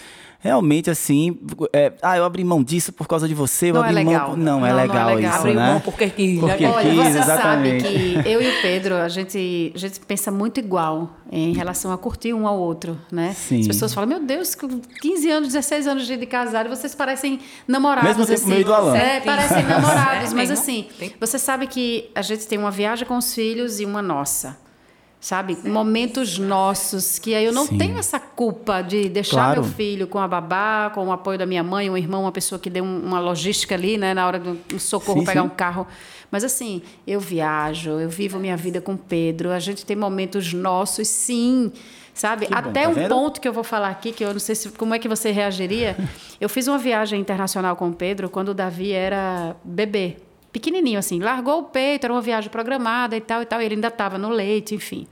realmente 0.45 0.91
assim, 0.91 1.39
é, 1.73 1.95
ah, 2.03 2.19
eu 2.19 2.25
abri 2.25 2.45
mão 2.45 2.63
disso 2.63 2.93
por 2.93 3.09
causa 3.09 3.27
de 3.27 3.35
você, 3.35 3.71
eu 3.71 3.75
não 3.77 3.83
abri 3.83 3.99
é 3.99 4.05
mão. 4.05 4.37
Não, 4.37 4.61
não, 4.61 4.67
é 4.67 4.75
legal, 4.75 5.05
não 5.05 5.11
é 5.11 5.15
legal 5.15 5.31
isso, 5.31 5.41
abri 5.41 5.55
né? 5.55 5.71
Mão 5.71 5.81
porque 5.81 6.11
quis. 6.11 6.39
Porque 6.39 6.67
Olha, 6.67 6.91
quis, 6.91 6.99
você 6.99 7.19
exatamente. 7.19 7.83
sabe 7.83 8.23
que 8.23 8.29
eu 8.29 8.43
e 8.43 8.49
o 8.51 8.61
Pedro, 8.61 8.97
a 8.97 9.09
gente, 9.09 9.73
a 9.75 9.79
gente 9.79 10.01
pensa 10.01 10.31
muito 10.31 10.61
igual 10.61 11.17
em 11.33 11.55
relação 11.55 11.91
a 11.91 11.97
curtir 11.97 12.35
um 12.35 12.47
ao 12.47 12.59
outro, 12.59 13.01
né? 13.11 13.33
Sim. 13.33 13.63
As 13.63 13.69
pessoas 13.69 13.95
falam, 13.95 14.07
meu 14.07 14.21
Deus, 14.21 14.55
com 14.55 14.69
15 14.69 15.31
anos, 15.31 15.49
16 15.55 15.87
anos 15.87 16.07
de 16.07 16.27
casado, 16.27 16.69
vocês 16.69 16.95
parecem 16.95 17.41
namorados. 17.67 18.11
Mesmo 18.11 18.27
tempo 18.27 18.39
assim. 18.39 18.51
meio 18.51 18.65
do 18.67 18.75
Alan. 18.75 18.95
É, 18.95 19.21
parecem 19.21 19.63
namorados, 19.65 20.31
é, 20.31 20.35
mas 20.35 20.51
assim, 20.51 20.87
você 21.19 21.39
sabe 21.39 21.67
que 21.67 22.11
a 22.15 22.21
gente 22.21 22.47
tem 22.47 22.59
uma 22.59 22.71
viagem 22.71 23.09
com 23.09 23.17
os 23.17 23.35
filhos 23.35 23.81
e 23.81 23.87
uma 23.87 24.03
nossa 24.03 24.63
sabe? 25.25 25.57
Momentos 25.65 26.39
nossos, 26.39 27.19
que 27.19 27.35
aí 27.35 27.47
eu 27.47 27.53
não 27.53 27.67
Sim. 27.67 27.79
tenho 27.79 27.97
essa 27.97 28.21
culpa 28.21 28.83
de 28.83 29.09
deixar 29.09 29.37
claro. 29.37 29.63
meu 29.63 29.73
filho 29.73 30.07
com 30.07 30.19
a 30.19 30.29
babá, 30.29 30.91
com 30.95 31.07
o 31.07 31.11
apoio 31.11 31.39
da 31.39 31.47
minha 31.47 31.63
mãe, 31.63 31.89
um 31.89 31.97
irmão, 31.97 32.25
uma 32.25 32.31
pessoa 32.31 32.59
que 32.59 32.69
deu 32.69 32.85
uma 32.85 33.19
logística 33.19 33.75
ali, 33.75 33.97
né, 33.97 34.13
na 34.13 34.27
hora 34.27 34.39
do 34.39 34.79
socorro 34.79 35.21
sim, 35.21 35.25
pegar 35.25 35.41
sim. 35.41 35.47
um 35.47 35.51
carro. 35.51 35.87
Mas 36.31 36.45
assim, 36.45 36.83
eu 37.07 37.19
viajo, 37.21 37.93
eu 37.93 38.11
vivo 38.11 38.39
minha 38.39 38.55
vida 38.55 38.83
com 38.83 38.99
Pedro, 38.99 39.51
a 39.51 39.59
gente 39.59 39.87
tem 39.87 39.97
momentos 39.97 40.53
nossos, 40.53 41.09
sim. 41.09 41.73
Sabe? 42.13 42.47
Que 42.47 42.55
Até 42.55 42.69
bom, 42.69 42.73
tá 42.73 42.89
um 42.91 42.93
vendo? 42.93 43.09
ponto 43.09 43.41
que 43.41 43.49
eu 43.49 43.53
vou 43.53 43.65
falar 43.65 43.89
aqui, 43.89 44.13
que 44.13 44.23
eu 44.23 44.31
não 44.31 44.39
sei 44.39 44.55
se, 44.55 44.69
como 44.69 44.95
é 44.95 44.99
que 44.99 45.09
você 45.09 45.31
reagiria. 45.31 45.97
eu 46.39 46.51
fiz 46.51 46.69
uma 46.69 46.79
viagem 46.79 47.19
internacional 47.19 47.77
com 47.77 47.89
o 47.89 47.95
Pedro 47.95 48.29
quando 48.29 48.51
o 48.51 48.55
Davi 48.55 48.93
era 48.93 49.57
bebê 49.65 50.19
pequenininho 50.55 51.01
assim, 51.01 51.19
largou 51.19 51.59
o 51.59 51.65
peito, 51.65 52.05
era 52.05 52.15
uma 52.15 52.23
viagem 52.23 52.49
programada 52.49 53.17
e 53.17 53.21
tal 53.21 53.43
e 53.43 53.45
tal, 53.45 53.61
e 53.61 53.65
ele 53.65 53.75
ainda 53.75 53.89
estava 53.89 54.17
no 54.17 54.29
leite, 54.29 54.73
enfim. 54.73 55.05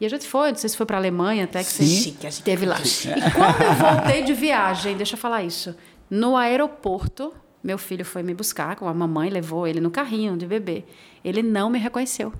E 0.00 0.04
a 0.04 0.08
gente 0.08 0.26
foi, 0.26 0.50
não 0.50 0.58
sei 0.58 0.68
se 0.68 0.76
foi 0.76 0.84
para 0.84 0.96
a 0.96 1.00
Alemanha 1.00 1.44
até 1.44 1.62
que 1.62 1.70
Sim. 1.70 1.86
você 1.86 2.02
chique, 2.02 2.26
a 2.26 2.30
gente 2.30 2.42
teve 2.42 2.66
lá. 2.66 2.76
E 2.80 3.30
quando 3.30 3.62
eu 3.62 3.74
voltei 3.74 4.22
de 4.24 4.34
viagem, 4.34 4.96
deixa 4.96 5.14
eu 5.14 5.18
falar 5.18 5.44
isso, 5.44 5.72
no 6.10 6.36
aeroporto, 6.36 7.32
meu 7.62 7.78
filho 7.78 8.04
foi 8.04 8.24
me 8.24 8.34
buscar, 8.34 8.74
com 8.74 8.88
a 8.88 8.92
mamãe 8.92 9.30
levou 9.30 9.68
ele 9.68 9.80
no 9.80 9.90
carrinho 9.90 10.36
de 10.36 10.46
bebê. 10.46 10.84
Ele 11.24 11.44
não 11.44 11.70
me 11.70 11.78
reconheceu. 11.78 12.32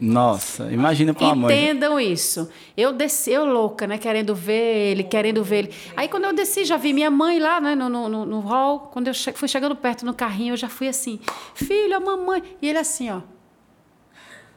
Nossa, 0.00 0.72
imagina 0.72 1.14
uma 1.18 1.34
mãe. 1.34 1.54
Entendam 1.54 2.00
isso. 2.00 2.48
Eu 2.76 2.92
desci, 2.92 3.30
eu 3.30 3.44
louca, 3.44 3.86
né? 3.86 3.96
Querendo 3.96 4.34
ver 4.34 4.90
ele, 4.90 5.04
querendo 5.04 5.44
ver 5.44 5.58
ele. 5.58 5.74
Aí 5.96 6.08
quando 6.08 6.24
eu 6.24 6.32
desci, 6.32 6.64
já 6.64 6.76
vi 6.76 6.92
minha 6.92 7.10
mãe 7.10 7.38
lá, 7.38 7.60
né? 7.60 7.74
No, 7.74 7.88
no, 7.88 8.26
no 8.26 8.40
hall. 8.40 8.90
Quando 8.92 9.06
eu 9.06 9.14
che 9.14 9.32
fui 9.32 9.48
chegando 9.48 9.76
perto 9.76 10.04
no 10.04 10.12
carrinho, 10.12 10.54
eu 10.54 10.56
já 10.56 10.68
fui 10.68 10.88
assim, 10.88 11.20
filho, 11.54 11.96
a 11.96 12.00
mamãe. 12.00 12.42
E 12.60 12.68
ele 12.68 12.78
assim, 12.78 13.10
ó. 13.10 13.20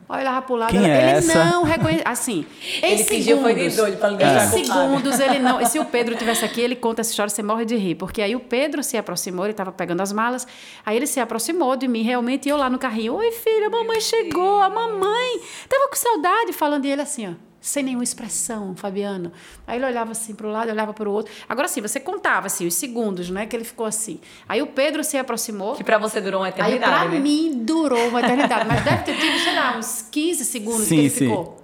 Olhava 0.10 0.41
pro 0.41 0.55
lado. 0.55 0.72
Quem 0.72 0.84
ele 0.84 0.89
é 0.89 1.12
essa? 1.18 1.43
não 1.43 1.64
reconhecia. 1.64 2.03
Assim, 2.05 2.45
em 2.82 2.91
Ele 2.91 3.03
segundos, 3.03 3.76
pra 3.97 4.12
não 4.12 4.20
em 4.20 4.47
segundos 4.47 5.20
ele 5.20 5.39
não. 5.39 5.60
E 5.62 5.66
se 5.66 5.80
o 5.80 5.86
Pedro 5.86 6.16
tivesse 6.16 6.45
aqui, 6.45 6.62
ele 6.62 6.76
conta 6.76 7.01
essa 7.01 7.10
história, 7.10 7.30
você 7.30 7.43
morre 7.43 7.66
de 7.66 7.76
rir. 7.76 7.95
Porque 7.95 8.22
aí 8.22 8.36
o 8.36 8.39
Pedro 8.39 8.84
se 8.84 8.97
aproximou, 8.97 9.45
ele 9.45 9.51
estava 9.51 9.72
pegando 9.72 10.01
as 10.01 10.12
malas, 10.12 10.47
aí 10.86 10.95
ele 10.95 11.08
se 11.08 11.20
aproximou 11.20 11.76
de 11.76 11.88
mim, 11.88 12.03
realmente, 12.03 12.47
e 12.47 12.49
eu 12.49 12.58
lá 12.58 12.70
no 12.70 12.80
carrinho. 12.80 13.16
Oi, 13.16 13.32
filha, 13.32 13.68
a 13.68 13.70
mamãe 13.70 13.99
chegou, 13.99 14.62
a 14.62 14.70
mamãe. 14.70 15.41
Tava 15.68 15.89
com 15.89 15.95
saudade, 15.95 16.53
falando 16.53 16.86
e 16.86 16.91
ele 16.91 17.01
assim, 17.01 17.30
ó. 17.30 17.47
Sem 17.68 17.84
nenhuma 17.84 18.03
expressão, 18.05 18.78
Fabiano. 18.78 19.30
Aí 19.68 19.78
ele 19.78 19.86
olhava 19.86 20.13
assim 20.13 20.34
para 20.34 20.47
o 20.47 20.49
lado, 20.49 20.72
olhava 20.72 20.93
para 20.93 21.09
o 21.09 21.11
outro. 21.11 21.34
Agora 21.49 21.68
sim, 21.68 21.82
você 21.82 21.99
contava 21.99 22.47
assim, 22.47 22.65
os 22.65 22.74
segundos, 22.76 23.30
não 23.30 23.41
é 23.41 23.45
que 23.45 23.53
ele 23.53 23.65
ficou 23.65 23.86
assim. 23.86 24.22
Aí 24.47 24.61
o 24.61 24.68
Pedro 24.68 25.03
se 25.03 25.18
aproximou. 25.18 25.76
Que 25.76 25.84
pra 25.84 25.97
você 25.97 26.22
durou 26.22 26.39
uma 26.39 26.45
Aí 26.47 26.53
eternidade, 26.53 26.91
pra 27.09 27.09
né? 27.09 27.20
mim 27.20 27.65
durou 27.65 28.07
uma 28.07 28.22
eternidade, 28.22 28.65
mas 28.65 28.82
deve 28.86 29.03
ter 29.03 29.18
tido, 29.20 29.38
sei 29.39 29.53
lá, 29.53 29.78
uns 29.78 30.07
15 30.09 30.45
segundos 30.45 30.84
Sim, 30.86 30.95
que 30.95 31.01
ele 31.01 31.09
sim. 31.09 31.28
ficou 31.28 31.61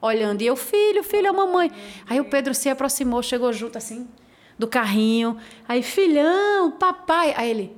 olhando. 0.00 0.42
E 0.42 0.46
eu, 0.46 0.54
filho, 0.54 1.02
filho, 1.02 1.30
a 1.30 1.32
mamãe. 1.32 1.72
Aí 2.08 2.20
o 2.20 2.24
Pedro 2.26 2.54
se 2.54 2.68
aproximou, 2.68 3.20
chegou 3.20 3.52
junto 3.52 3.76
assim, 3.76 4.06
do 4.56 4.68
carrinho. 4.68 5.36
Aí, 5.66 5.82
filhão, 5.82 6.70
papai. 6.70 7.34
Aí 7.36 7.50
ele 7.50 7.76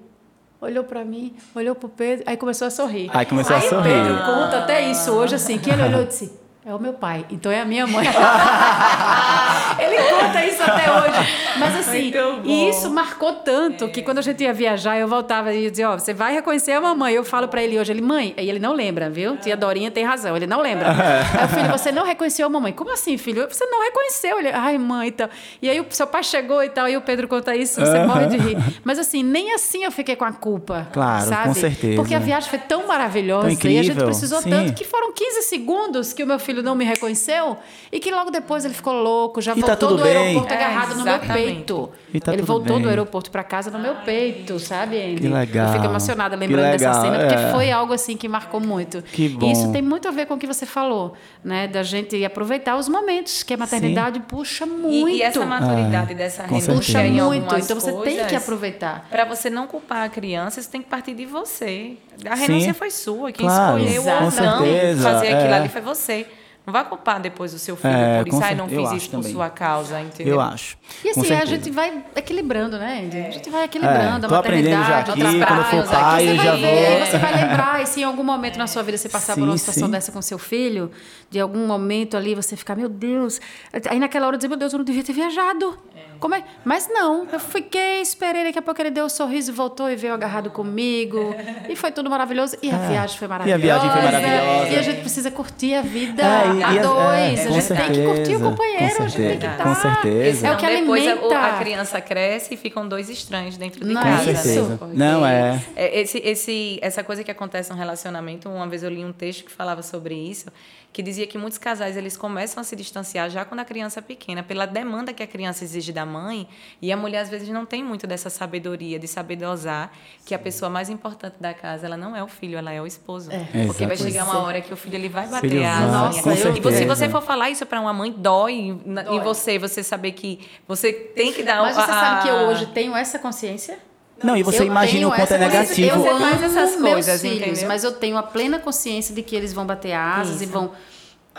olhou 0.60 0.84
pra 0.84 1.02
mim, 1.02 1.34
olhou 1.54 1.74
pro 1.74 1.88
Pedro, 1.88 2.24
aí 2.26 2.36
começou 2.36 2.66
a 2.66 2.70
sorrir. 2.70 3.10
Aí 3.14 3.24
começou 3.24 3.56
a 3.56 3.58
aí 3.58 3.68
sorrir. 3.70 3.84
Pedro 3.84 4.16
conta 4.18 4.58
até 4.58 4.90
isso 4.90 5.10
hoje, 5.12 5.34
assim, 5.34 5.58
que 5.58 5.70
ele 5.70 5.82
olhou 5.82 6.02
e 6.02 6.06
disse. 6.06 6.43
É 6.66 6.74
o 6.74 6.80
meu 6.80 6.94
pai, 6.94 7.26
então 7.30 7.52
é 7.52 7.60
a 7.60 7.64
minha 7.66 7.86
mãe. 7.86 8.06
ele 9.78 9.96
conta 9.96 10.46
isso 10.46 10.62
até 10.62 10.90
hoje. 10.90 11.28
Mas 11.58 11.76
assim, 11.76 12.10
e 12.42 12.70
isso 12.70 12.88
marcou 12.88 13.34
tanto 13.34 13.86
que 13.88 14.00
quando 14.00 14.16
a 14.16 14.22
gente 14.22 14.42
ia 14.42 14.52
viajar, 14.52 14.96
eu 14.98 15.06
voltava 15.06 15.52
e 15.52 15.68
dizia, 15.68 15.90
ó, 15.90 15.98
você 15.98 16.14
vai 16.14 16.32
reconhecer 16.32 16.72
a 16.72 16.80
mamãe. 16.80 17.12
Eu 17.14 17.22
falo 17.22 17.48
pra 17.48 17.62
ele 17.62 17.78
hoje, 17.78 17.92
ele, 17.92 18.00
mãe, 18.00 18.34
e 18.38 18.48
ele 18.48 18.58
não 18.58 18.72
lembra, 18.72 19.10
viu? 19.10 19.36
Tia 19.36 19.58
Dorinha 19.58 19.90
tem 19.90 20.04
razão, 20.04 20.34
ele 20.34 20.46
não 20.46 20.62
lembra. 20.62 20.88
Aí 21.38 21.44
o 21.44 21.48
filho, 21.48 21.70
você 21.70 21.92
não 21.92 22.04
reconheceu 22.04 22.46
a 22.46 22.48
mamãe. 22.50 22.72
Como 22.72 22.90
assim, 22.90 23.18
filho? 23.18 23.46
Você 23.46 23.66
não 23.66 23.82
reconheceu. 23.82 24.38
Ele, 24.38 24.48
ai, 24.48 24.78
mãe, 24.78 25.08
e 25.08 25.12
tal. 25.12 25.28
E 25.60 25.68
aí 25.68 25.78
o 25.80 25.86
seu 25.90 26.06
pai 26.06 26.22
chegou 26.22 26.62
e 26.62 26.70
tal, 26.70 26.88
e 26.88 26.96
o 26.96 27.02
Pedro 27.02 27.28
conta 27.28 27.54
isso, 27.54 27.78
você 27.78 28.04
morre 28.04 28.26
de 28.26 28.38
rir. 28.38 28.56
Mas 28.82 28.98
assim, 28.98 29.22
nem 29.22 29.52
assim 29.52 29.84
eu 29.84 29.92
fiquei 29.92 30.16
com 30.16 30.24
a 30.24 30.32
culpa. 30.32 30.88
Claro, 30.92 31.28
sabe? 31.28 31.48
com 31.48 31.54
certeza. 31.54 31.96
Porque 31.96 32.14
a 32.14 32.18
viagem 32.18 32.48
foi 32.48 32.58
tão 32.58 32.86
maravilhosa 32.86 33.54
Tão 33.54 33.70
e 33.70 33.78
a 33.78 33.82
gente 33.82 34.02
precisou 34.02 34.40
sim. 34.40 34.50
tanto 34.50 34.72
que 34.72 34.84
foram 34.84 35.12
15 35.12 35.42
segundos 35.42 36.12
que 36.12 36.22
o 36.22 36.26
meu 36.26 36.38
filho 36.38 36.53
não 36.62 36.74
me 36.74 36.84
reconheceu 36.84 37.56
e 37.90 37.98
que 38.00 38.10
logo 38.10 38.30
depois 38.30 38.64
ele 38.64 38.74
ficou 38.74 38.92
louco, 38.92 39.40
já 39.40 39.52
E 39.56 39.60
tá 39.60 39.68
voltou 39.68 39.88
tudo 39.90 39.98
do 39.98 40.04
bem. 40.04 40.16
aeroporto 40.16 40.52
É, 40.52 40.56
agarrado 40.56 40.94
no 40.96 41.04
meu 41.04 41.14
exatamente. 41.14 41.44
peito. 41.54 41.90
E 42.12 42.20
tá 42.20 42.32
ele 42.32 42.42
tudo 42.42 42.46
voltou 42.46 42.74
bem. 42.76 42.82
do 42.82 42.88
aeroporto 42.88 43.30
para 43.30 43.42
casa 43.44 43.70
no 43.70 43.78
meu 43.78 43.94
peito, 43.96 44.58
sabe, 44.58 45.00
Andy? 45.00 45.20
Que 45.22 45.28
legal. 45.28 45.66
Eu 45.68 45.72
fico 45.74 45.84
emocionada 45.84 46.36
lembrando 46.36 46.70
dessa 46.78 46.94
cena, 47.00 47.16
é. 47.16 47.26
porque 47.28 47.50
foi 47.52 47.70
algo 47.70 47.92
assim 47.92 48.16
que 48.16 48.28
marcou 48.28 48.60
muito. 48.60 49.02
Que 49.02 49.28
bom. 49.28 49.46
E 49.46 49.52
isso 49.52 49.70
tem 49.72 49.82
muito 49.82 50.06
a 50.08 50.10
ver 50.10 50.26
com 50.26 50.34
o 50.34 50.38
que 50.38 50.46
você 50.46 50.64
falou, 50.66 51.14
né? 51.42 51.66
Da 51.68 51.82
gente 51.82 52.24
aproveitar 52.24 52.76
os 52.76 52.88
momentos, 52.88 53.42
que 53.42 53.54
a 53.54 53.56
maternidade 53.56 54.20
puxa 54.20 54.66
muito. 54.66 55.08
E, 55.08 55.16
e 55.18 55.22
essa 55.22 55.44
maturidade 55.44 56.14
dessa 56.14 56.44
com 56.44 56.54
renúncia 56.58 56.74
puxa 56.74 57.02
muito. 57.02 57.56
Então 57.56 57.80
você 57.80 57.92
tem 58.04 58.26
que 58.26 58.36
aproveitar. 58.36 59.06
Pra 59.10 59.24
você 59.24 59.50
não 59.50 59.66
culpar 59.66 60.04
a 60.04 60.08
criança, 60.08 60.60
isso 60.60 60.70
tem 60.70 60.82
que 60.82 60.88
partir 60.88 61.14
de 61.14 61.26
você. 61.26 61.96
A 62.28 62.36
Sim. 62.36 62.42
renúncia 62.46 62.74
foi 62.74 62.90
sua. 62.90 63.32
Quem 63.32 63.46
Claro, 63.46 63.78
escolheu 63.78 64.02
ou 64.02 64.20
não 64.20 64.30
certeza, 64.30 65.02
fazer 65.02 65.26
aquilo 65.34 65.52
é. 65.52 65.58
ali 65.58 65.68
foi 65.68 65.80
você. 65.80 66.26
Não 66.66 66.72
vai 66.72 66.82
culpar 66.88 67.20
depois 67.20 67.52
o 67.52 67.58
seu 67.58 67.76
filho 67.76 67.92
É, 67.92 68.20
por 68.24 68.28
isso. 68.28 68.42
Ai, 68.42 68.54
não 68.54 68.66
fiz 68.66 68.90
isso 68.92 69.10
por 69.10 69.18
também. 69.18 69.32
sua 69.32 69.50
causa, 69.50 70.00
entendeu? 70.00 70.36
Eu 70.36 70.40
acho. 70.40 70.78
E 71.04 71.12
com 71.12 71.20
assim, 71.20 71.34
a 71.34 71.44
gente 71.44 71.70
vai 71.70 72.02
equilibrando, 72.16 72.78
né, 72.78 73.02
Andy? 73.04 73.18
A 73.18 73.30
gente 73.32 73.50
vai 73.50 73.64
equilibrando 73.64 74.24
É, 74.26 74.28
a 74.28 74.32
maternidade, 74.32 75.10
aqui, 75.10 75.22
outras 75.22 75.44
quando 75.44 75.58
eu 75.58 75.64
for 75.64 75.88
praias, 75.88 75.90
pai, 75.90 76.28
eu 76.30 76.36
já 76.36 76.42
vai 76.52 76.60
ver, 76.60 76.98
vou- 76.98 77.06
Você 77.06 77.18
vai 77.18 77.32
lembrar, 77.36 77.82
e 77.82 77.86
se 77.86 78.00
em 78.00 78.04
algum 78.04 78.24
momento 78.24 78.56
na 78.56 78.66
sua 78.66 78.82
vida 78.82 78.96
você 78.96 79.10
passar 79.10 79.34
por 79.34 79.40
Sim, 79.42 79.46
uma 79.48 79.58
situação 79.58 79.86
sim. 79.88 79.90
dessa 79.92 80.10
com 80.10 80.22
seu 80.22 80.38
filho, 80.38 80.90
de 81.28 81.38
algum 81.38 81.66
momento 81.66 82.16
ali 82.16 82.34
você 82.34 82.56
ficar, 82.56 82.74
meu 82.74 82.88
Deus. 82.88 83.42
Aí 83.90 83.98
naquela 83.98 84.26
hora 84.26 84.38
dizer, 84.38 84.48
meu 84.48 84.56
Deus, 84.56 84.72
eu 84.72 84.78
não 84.78 84.84
devia 84.86 85.04
ter 85.04 85.12
viajado. 85.12 85.78
Como 86.24 86.34
é? 86.34 86.42
Mas 86.64 86.88
não, 86.90 87.28
eu 87.30 87.38
fiquei, 87.38 88.00
esperei, 88.00 88.44
daqui 88.44 88.58
a 88.58 88.62
pouco 88.62 88.80
ele 88.80 88.90
deu 88.90 89.04
um 89.04 89.08
sorriso 89.10 89.50
e 89.50 89.54
voltou 89.54 89.90
e 89.90 89.94
veio 89.94 90.14
agarrado 90.14 90.48
comigo. 90.48 91.34
E 91.68 91.76
foi 91.76 91.90
tudo 91.92 92.08
maravilhoso. 92.08 92.56
E 92.62 92.70
a 92.70 92.78
viagem 92.78 93.18
foi 93.18 93.26
É. 93.26 93.28
E 93.28 93.34
a 93.34 93.38
maravilhosa. 93.38 93.58
viagem 93.58 93.90
foi 93.90 94.02
maravilhosa. 94.02 94.68
E 94.70 94.78
a 94.78 94.82
gente 94.82 95.00
precisa 95.00 95.30
curtir 95.30 95.74
a 95.74 95.82
vida 95.82 96.22
É, 96.22 96.26
e- 96.26 96.62
a 96.62 96.72
e 96.72 96.78
a- 96.78 96.82
dois. 96.82 97.38
é, 97.40 97.42
a 97.42 97.46
com 97.48 97.52
gente 97.60 97.68
tem 97.68 97.76
que 97.92 98.04
curtir 98.06 98.20
o 98.20 98.24
certeza, 98.24 98.44
companheiro, 98.44 98.96
com 98.96 99.02
a 99.02 99.06
gente 99.08 99.16
tem 99.16 99.38
que 99.38 99.40
certeza, 99.44 99.52
estar. 99.52 99.64
com 99.64 99.74
certeza. 99.74 100.46
É 100.46 100.52
o 100.52 100.56
que 100.56 100.66
depois 100.66 101.06
a- 101.06 101.10
alimenta. 101.12 101.38
a, 101.38 101.58
criança 101.58 102.00
cresce 102.00 102.54
e 102.54 102.56
ficam 102.56 102.88
dois 102.88 103.10
estranhos 103.10 103.56
dentro 103.58 103.80
de 103.84 103.92
Não 103.92 104.00
é 104.00 104.04
Com 104.04 104.10
casa. 104.10 104.32
né? 104.32 104.34
certeza. 104.38 104.76
Porque 104.78 104.96
Não, 104.96 105.26
é. 105.26 105.60
é, 105.76 106.00
Esse, 106.00 106.18
esse, 106.18 106.78
essa 106.80 107.04
coisa 107.04 107.22
que 107.22 107.30
acontece 107.30 107.70
no 107.70 107.76
relacionamento, 107.76 108.48
uma 108.48 108.66
vez 108.66 108.82
eu 108.82 108.88
li 108.88 109.04
um 109.04 109.12
texto 109.12 109.44
que 109.44 109.52
falava 109.52 109.82
sobre 109.82 110.14
isso, 110.14 110.46
que 110.94 111.02
dizia 111.02 111.26
que 111.26 111.36
muitos 111.36 111.58
casais 111.58 111.96
eles 111.96 112.16
começam 112.16 112.60
a 112.60 112.64
se 112.64 112.76
distanciar 112.76 113.28
já 113.28 113.44
quando 113.44 113.58
a 113.58 113.64
criança 113.64 113.98
é 113.98 114.02
pequena, 114.02 114.44
pela 114.44 114.64
demanda 114.64 115.12
que 115.12 115.24
a 115.24 115.26
criança 115.26 115.64
exige 115.64 115.92
da 115.92 116.06
mãe, 116.06 116.48
e 116.80 116.92
a 116.92 116.96
mulher 116.96 117.18
às 117.22 117.28
vezes 117.28 117.48
não 117.48 117.66
tem 117.66 117.82
muito 117.82 118.06
dessa 118.06 118.30
sabedoria 118.30 118.96
de 118.96 119.08
saber 119.08 119.34
dosar 119.34 119.90
que 120.24 120.32
a 120.34 120.38
pessoa 120.38 120.70
mais 120.70 120.88
importante 120.88 121.34
da 121.40 121.52
casa, 121.52 121.84
ela 121.84 121.96
não 121.96 122.14
é 122.14 122.22
o 122.22 122.28
filho, 122.28 122.56
ela 122.56 122.72
é 122.72 122.80
o 122.80 122.86
esposo. 122.86 123.28
Porque 123.66 123.84
vai 123.86 123.94
Exato. 123.96 124.08
chegar 124.10 124.24
uma 124.24 124.38
hora 124.44 124.60
que 124.60 124.72
o 124.72 124.76
filho 124.76 124.94
ele 124.94 125.08
vai 125.08 125.26
bater 125.26 125.50
Filho 125.50 125.66
a 125.66 126.10
vai, 126.10 126.22
com 126.22 126.68
E 126.70 126.72
se 126.72 126.84
você 126.86 127.08
for 127.08 127.20
falar 127.22 127.50
isso 127.50 127.66
para 127.66 127.80
uma 127.80 127.92
mãe, 127.92 128.12
dói, 128.16 128.80
na- 128.86 129.02
em 129.12 129.18
você, 129.20 129.58
você 129.58 129.82
saber 129.82 130.12
que 130.12 130.48
você 130.68 130.92
tem 130.92 131.32
que 131.32 131.42
dar 131.42 131.60
Mas 131.60 131.74
você 131.74 131.80
a- 131.82 131.86
sabe 131.86 132.22
que 132.22 132.28
eu 132.28 132.36
hoje 132.48 132.66
tenho 132.66 132.94
essa 132.94 133.18
consciência? 133.18 133.78
Não, 134.22 134.36
e 134.36 134.42
você 134.42 134.62
Eu 134.62 134.66
imagina 134.66 135.08
o 135.08 135.12
quanto 135.12 135.34
é 135.34 135.38
negativo. 135.38 135.88
Eu 135.88 136.18
faz 136.18 136.42
amo 136.42 136.44
essas 136.44 136.80
meus 136.80 136.92
coisas, 136.92 137.20
filhos, 137.20 137.40
entendeu? 137.40 137.68
mas 137.68 137.84
eu 137.84 137.92
tenho 137.92 138.16
a 138.16 138.22
plena 138.22 138.58
consciência 138.58 139.14
de 139.14 139.22
que 139.22 139.34
eles 139.34 139.52
vão 139.52 139.66
bater 139.66 139.92
asas 139.92 140.40
e 140.40 140.44
Isso. 140.44 140.52
vão 140.52 140.72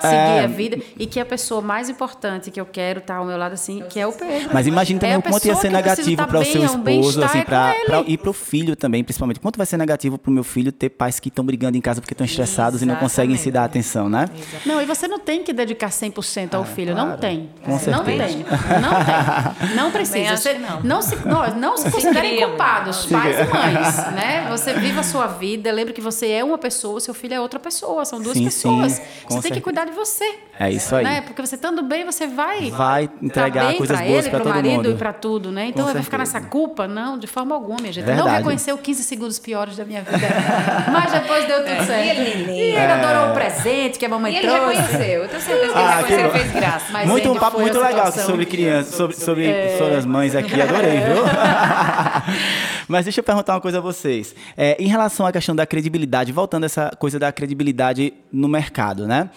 seguir 0.01 0.15
É. 0.15 0.43
a 0.43 0.47
vida 0.47 0.77
e 0.97 1.05
que 1.05 1.19
a 1.19 1.25
pessoa 1.25 1.61
mais 1.61 1.89
importante 1.89 2.51
que 2.51 2.59
eu 2.59 2.65
quero 2.65 2.99
estar 2.99 3.15
ao 3.17 3.25
meu 3.25 3.37
lado 3.37 3.53
assim, 3.53 3.83
que 3.89 3.99
é 3.99 4.05
o 4.05 4.11
Pedro. 4.11 4.49
Mas 4.53 4.67
imagine 4.67 4.99
também 4.99 5.15
É 5.15 5.17
o 5.17 5.21
quanto 5.21 5.45
ia 5.45 5.55
ser 5.55 5.67
que 5.69 5.73
negativo 5.73 6.09
estar 6.11 6.27
para 6.27 6.39
o 6.39 6.45
seu 6.45 6.61
é 6.63 6.69
um 6.69 6.83
esposo, 6.89 7.23
assim, 7.23 7.39
é 7.39 7.43
pra, 7.43 7.73
pra- 7.85 8.03
e 8.05 8.17
para 8.17 8.29
o 8.29 8.33
filho 8.33 8.75
também, 8.75 9.03
principalmente. 9.03 9.39
Quanto 9.39 9.57
vai 9.57 9.65
ser 9.65 9.77
negativo 9.77 10.17
para 10.17 10.29
o 10.29 10.33
meu 10.33 10.43
filho 10.43 10.71
ter 10.71 10.89
pais 10.89 11.19
que 11.19 11.29
estão 11.29 11.45
brigando 11.45 11.77
em 11.77 11.81
casa 11.81 12.01
porque 12.01 12.13
estão 12.13 12.25
estressados 12.25 12.81
e 12.81 12.85
não 12.85 12.95
conseguem 12.95 13.37
se 13.37 13.49
dar 13.51 13.63
atenção, 13.65 14.09
né? 14.09 14.25
Não, 14.65 14.81
e 14.81 14.85
você 14.85 15.07
não 15.07 15.19
tem 15.19 15.43
que 15.43 15.53
dedicar 15.53 15.89
100% 15.89 16.53
ao 16.55 16.65
filho, 16.65 16.93
não 16.95 17.17
tem. 17.17 17.49
Com 17.63 17.71
não 17.71 17.79
certeza. 17.79 18.03
tem. 18.03 18.37
Não 18.37 19.05
tem. 19.05 19.75
Não 19.75 19.91
precisa. 19.91 20.35
Você 20.37 20.53
que 20.55 20.59
não. 20.59 20.81
não 20.81 21.01
se, 21.01 21.15
não, 21.25 21.55
não 21.55 21.77
se 21.77 21.89
considerem 21.91 22.37
culpados, 22.45 23.05
pais 23.05 23.35
e 23.39 23.43
mães, 23.53 23.95
né? 24.13 24.47
Você 24.49 24.73
viva 24.73 24.99
a 25.01 25.03
sua 25.03 25.27
vida, 25.27 25.71
lembre 25.71 25.93
que 25.93 26.01
você 26.01 26.29
é 26.31 26.43
uma 26.43 26.57
pessoa, 26.57 26.99
seu 26.99 27.13
filho 27.13 27.33
é 27.33 27.39
outra 27.39 27.59
pessoa, 27.59 28.05
são 28.05 28.21
duas 28.21 28.37
Sim, 28.37 28.45
pessoas. 28.45 28.93
sim, 28.93 29.01
você 29.01 29.27
tem 29.27 29.27
que 29.27 29.41
certeza. 29.41 29.61
cuidar 29.61 29.84
de 29.85 29.91
você. 29.91 30.39
É 30.59 30.71
isso 30.71 30.95
aí. 30.95 31.03
Né? 31.03 31.21
Porque 31.21 31.45
você 31.45 31.55
estando 31.55 31.83
bem, 31.83 32.05
você 32.05 32.27
vai 32.27 32.71
Vai 32.71 33.09
entregar 33.21 33.61
tá 33.63 33.67
bem 33.69 33.77
coisas 33.77 33.97
pra 33.97 34.05
boas 34.07 34.27
pro 34.27 34.39
todo 34.39 34.49
marido 34.49 34.71
mundo. 34.75 34.91
e 34.91 34.95
para 34.95 35.11
tudo, 35.13 35.51
né? 35.51 35.65
Então 35.67 35.85
Com 35.85 35.93
vou 35.93 36.01
ficar 36.03 36.17
nessa 36.17 36.39
culpa? 36.39 36.87
Não, 36.87 37.17
de 37.19 37.27
forma 37.27 37.53
alguma, 37.53 37.77
minha 37.81 37.91
gente. 37.91 38.05
É 38.05 38.07
Não 38.07 38.15
verdade. 38.23 38.37
reconheceu 38.37 38.77
15 38.77 39.03
segundos 39.03 39.37
piores 39.37 39.75
da 39.75 39.83
minha 39.83 40.01
vida. 40.01 40.17
Mas 40.91 41.11
depois 41.11 41.45
deu 41.45 41.57
tudo 41.59 41.69
É. 41.69 41.83
certo. 41.85 42.17
E 42.21 42.21
ele, 42.21 42.51
E 42.51 42.59
ele 42.61 42.77
adorou 42.79 43.31
o 43.31 43.33
presente 43.33 43.99
que 43.99 44.05
a 44.05 44.09
mamãe 44.09 44.33
E 44.33 44.37
ele 44.37 44.47
trouxe. 44.47 44.75
reconheceu. 44.81 45.23
Eu 45.23 45.29
tenho 45.29 45.41
certeza 45.41 45.73
que 45.73 45.77
Ah, 45.79 45.81
ele 45.81 46.01
reconheceu 46.01 46.31
que 46.31 46.39
fez 46.39 46.51
graça. 46.53 46.85
Mas 46.91 47.07
muito 47.09 47.31
um 47.31 47.35
papo 47.39 47.59
muito 47.59 47.79
legal 47.79 48.11
sobre 48.11 48.45
crianças, 48.45 48.95
sobre, 48.95 49.15
sobre, 49.17 49.77
sobre 49.77 49.95
as 49.95 50.05
mães 50.05 50.35
aqui, 50.35 50.61
adorei, 50.61 50.99
viu? 50.99 51.23
Mas 52.87 53.05
deixa 53.05 53.19
eu 53.19 53.23
perguntar 53.23 53.53
uma 53.55 53.61
coisa 53.61 53.79
a 53.79 53.81
vocês. 53.81 54.35
É, 54.55 54.77
em 54.79 54.87
relação 54.87 55.25
à 55.25 55.31
questão 55.31 55.55
da 55.55 55.65
credibilidade, 55.65 56.31
voltando 56.31 56.63
a 56.63 56.65
essa 56.67 56.91
coisa 56.97 57.17
da 57.19 57.31
credibilidade 57.31 58.13
no 58.31 58.47
mercado, 58.47 59.07
né? 59.07 59.29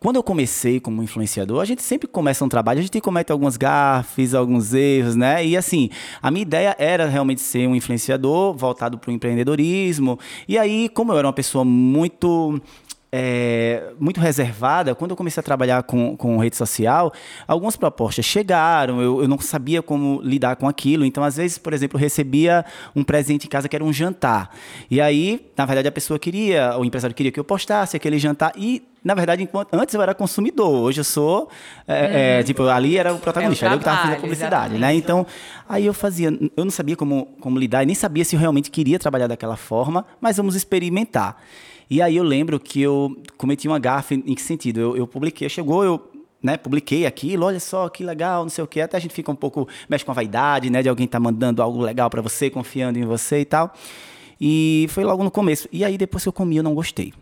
Quando 0.00 0.16
eu 0.16 0.22
comecei 0.22 0.80
como 0.80 1.02
influenciador, 1.02 1.60
a 1.60 1.64
gente 1.66 1.82
sempre 1.82 2.08
começa 2.08 2.42
um 2.42 2.48
trabalho, 2.48 2.78
a 2.80 2.82
gente 2.82 2.98
comete 3.02 3.30
algumas 3.30 3.58
gafes, 3.58 4.32
alguns 4.32 4.72
erros, 4.72 5.14
né? 5.14 5.44
E 5.44 5.58
assim, 5.58 5.90
a 6.22 6.30
minha 6.30 6.40
ideia 6.40 6.74
era 6.78 7.06
realmente 7.06 7.42
ser 7.42 7.68
um 7.68 7.76
influenciador 7.76 8.56
voltado 8.56 8.96
para 8.96 9.10
o 9.10 9.12
empreendedorismo. 9.12 10.18
E 10.48 10.56
aí, 10.56 10.88
como 10.88 11.12
eu 11.12 11.18
era 11.18 11.26
uma 11.26 11.34
pessoa 11.34 11.66
muito 11.66 12.58
é, 13.12 13.92
muito 13.98 14.20
reservada, 14.20 14.94
quando 14.94 15.10
eu 15.10 15.16
comecei 15.16 15.40
a 15.40 15.44
trabalhar 15.44 15.82
com, 15.82 16.16
com 16.16 16.38
rede 16.38 16.56
social, 16.56 17.12
algumas 17.46 17.76
propostas 17.76 18.24
chegaram, 18.24 19.02
eu, 19.02 19.22
eu 19.22 19.28
não 19.28 19.38
sabia 19.38 19.82
como 19.82 20.20
lidar 20.22 20.56
com 20.56 20.68
aquilo. 20.68 21.04
Então, 21.04 21.22
às 21.22 21.36
vezes, 21.36 21.58
por 21.58 21.72
exemplo, 21.72 21.98
eu 21.98 22.00
recebia 22.00 22.64
um 22.94 23.02
presente 23.02 23.46
em 23.46 23.50
casa 23.50 23.68
que 23.68 23.76
era 23.76 23.84
um 23.84 23.92
jantar. 23.92 24.56
E 24.90 25.00
aí, 25.00 25.46
na 25.56 25.66
verdade, 25.66 25.88
a 25.88 25.92
pessoa 25.92 26.18
queria, 26.18 26.76
o 26.78 26.84
empresário 26.84 27.14
queria 27.14 27.32
que 27.32 27.40
eu 27.40 27.44
postasse 27.44 27.96
aquele 27.96 28.18
jantar. 28.18 28.52
E, 28.56 28.82
na 29.02 29.14
verdade, 29.14 29.42
enquanto, 29.42 29.72
antes 29.72 29.94
eu 29.94 30.02
era 30.02 30.14
consumidor, 30.14 30.70
hoje 30.70 31.00
eu 31.00 31.04
sou. 31.04 31.48
é, 31.88 32.40
é, 32.40 32.42
tipo, 32.42 32.64
ali 32.64 32.98
era 32.98 33.12
o 33.14 33.18
protagonista, 33.18 33.66
era 33.66 33.74
eu 33.74 33.78
que 33.78 33.82
estava 33.82 33.96
fazendo 33.96 34.12
a 34.12 34.16
trabalho, 34.16 34.22
publicidade, 34.22 34.74
né? 34.74 34.94
exatamente. 34.94 35.02
Então, 35.02 35.26
aí 35.68 35.86
eu 35.86 35.94
fazia, 35.94 36.28
eu 36.56 36.64
não 36.64 36.70
sabia 36.70 36.96
como, 36.96 37.26
como 37.40 37.58
lidar, 37.58 37.84
nem 37.86 37.94
sabia 37.94 38.24
se 38.24 38.36
eu 38.36 38.40
realmente 38.40 38.70
queria 38.70 38.98
trabalhar 38.98 39.26
daquela 39.26 39.56
forma, 39.56 40.04
mas 40.20 40.36
vamos 40.36 40.54
experimentar. 40.54 41.42
E 41.88 42.00
aí 42.00 42.16
eu 42.16 42.22
lembro 42.22 42.60
que 42.60 42.80
eu 42.80 43.16
cometi 43.36 43.66
uma 43.66 43.78
gafe 43.78 44.14
em 44.14 44.34
que 44.34 44.42
sentido? 44.42 44.80
Eu, 44.80 44.96
eu 44.96 45.06
publiquei, 45.06 45.48
chegou, 45.48 45.82
eu 45.82 46.10
né, 46.42 46.56
publiquei 46.56 47.06
aquilo, 47.06 47.46
olha 47.46 47.58
só 47.58 47.88
que 47.88 48.04
legal, 48.04 48.42
não 48.42 48.50
sei 48.50 48.62
o 48.62 48.66
que, 48.66 48.80
até 48.80 48.96
a 48.96 49.00
gente 49.00 49.12
fica 49.12 49.30
um 49.30 49.34
pouco, 49.34 49.68
mexe 49.88 50.04
com 50.04 50.10
a 50.10 50.14
vaidade, 50.14 50.70
né, 50.70 50.82
de 50.82 50.88
alguém 50.88 51.06
tá 51.06 51.18
mandando 51.18 51.62
algo 51.62 51.80
legal 51.80 52.08
para 52.08 52.22
você, 52.22 52.48
confiando 52.48 52.98
em 52.98 53.04
você 53.04 53.40
e 53.40 53.44
tal. 53.44 53.74
E 54.40 54.86
foi 54.90 55.04
logo 55.04 55.22
no 55.22 55.30
começo. 55.30 55.68
E 55.72 55.84
aí 55.84 55.98
depois 55.98 56.22
que 56.22 56.28
eu 56.28 56.32
comi, 56.32 56.56
eu 56.56 56.62
não 56.62 56.74
gostei. 56.74 57.12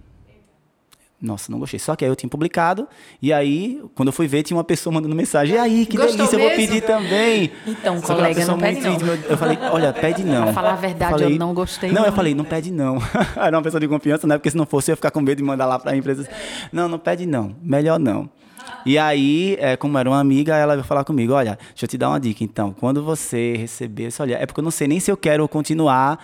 Nossa, 1.21 1.51
não 1.51 1.59
gostei. 1.59 1.81
Só 1.81 1.97
que 1.97 2.05
aí 2.05 2.11
eu 2.11 2.15
tinha 2.15 2.31
publicado, 2.31 2.87
e 3.21 3.33
aí, 3.33 3.83
quando 3.95 4.09
eu 4.09 4.13
fui 4.13 4.29
ver, 4.29 4.43
tinha 4.45 4.57
uma 4.57 4.63
pessoa 4.65 4.95
mandando 4.95 5.15
mensagem. 5.17 5.57
E 5.57 5.59
aí, 5.59 5.87
que 5.87 5.97
Gostou 5.97 6.17
delícia, 6.17 6.37
eu 6.37 6.41
vou 6.41 6.49
mesmo? 6.51 6.67
pedir 6.67 6.81
também. 6.83 7.51
Então, 7.67 8.01
Só 8.01 8.15
colega, 8.15 8.47
não 8.47 8.59
pede 8.59 8.81
não. 8.81 8.93
íntima, 8.95 9.19
Eu 9.29 9.37
falei, 9.37 9.59
olha, 9.73 9.93
pede 9.93 10.25
não. 10.25 10.45
Pra 10.45 10.53
falar 10.53 10.73
a 10.73 10.77
verdade, 10.77 11.23
eu 11.25 11.31
não 11.31 11.53
gostei, 11.53 11.91
Não, 11.91 12.07
eu 12.07 12.13
falei, 12.13 12.35
não 12.35 12.45
pede 12.45 12.71
não. 12.71 12.99
Era 13.37 13.57
uma 13.57 13.63
pessoa 13.63 13.81
de 13.81 13.89
confiança, 13.89 14.27
né? 14.27 14.39
Porque 14.39 14.51
se 14.51 14.57
não 14.57 14.67
fosse, 14.67 14.91
eu 14.91 14.93
ia 14.93 14.97
ficar 14.97 15.11
com 15.11 15.21
medo 15.21 15.39
de 15.39 15.43
mandar 15.45 15.67
lá 15.67 15.79
pra 15.79 15.97
empresa. 15.97 16.29
Não, 16.73 16.89
não 16.89 16.99
pede 16.99 17.27
não. 17.27 17.55
Melhor 17.63 17.99
não. 17.99 18.31
E 18.85 18.97
aí, 18.97 19.57
é, 19.61 19.77
como 19.77 19.99
era 19.99 20.09
uma 20.09 20.21
amiga, 20.21 20.55
ela 20.57 20.75
veio 20.75 20.85
falar 20.85 21.05
comigo, 21.05 21.33
olha, 21.33 21.59
deixa 21.71 21.85
eu 21.85 21.89
te 21.89 21.99
dar 21.99 22.09
uma 22.11 22.21
dica, 22.21 22.45
então. 22.45 22.73
Quando 22.79 23.03
você 23.03 23.55
receber 23.57 24.09
olhar, 24.21 24.41
é 24.41 24.47
porque 24.47 24.61
eu 24.61 24.65
não 24.65 24.71
sei 24.71 24.87
nem 24.89 25.01
se 25.01 25.11
eu 25.11 25.17
quero 25.17 25.47
continuar 25.49 26.19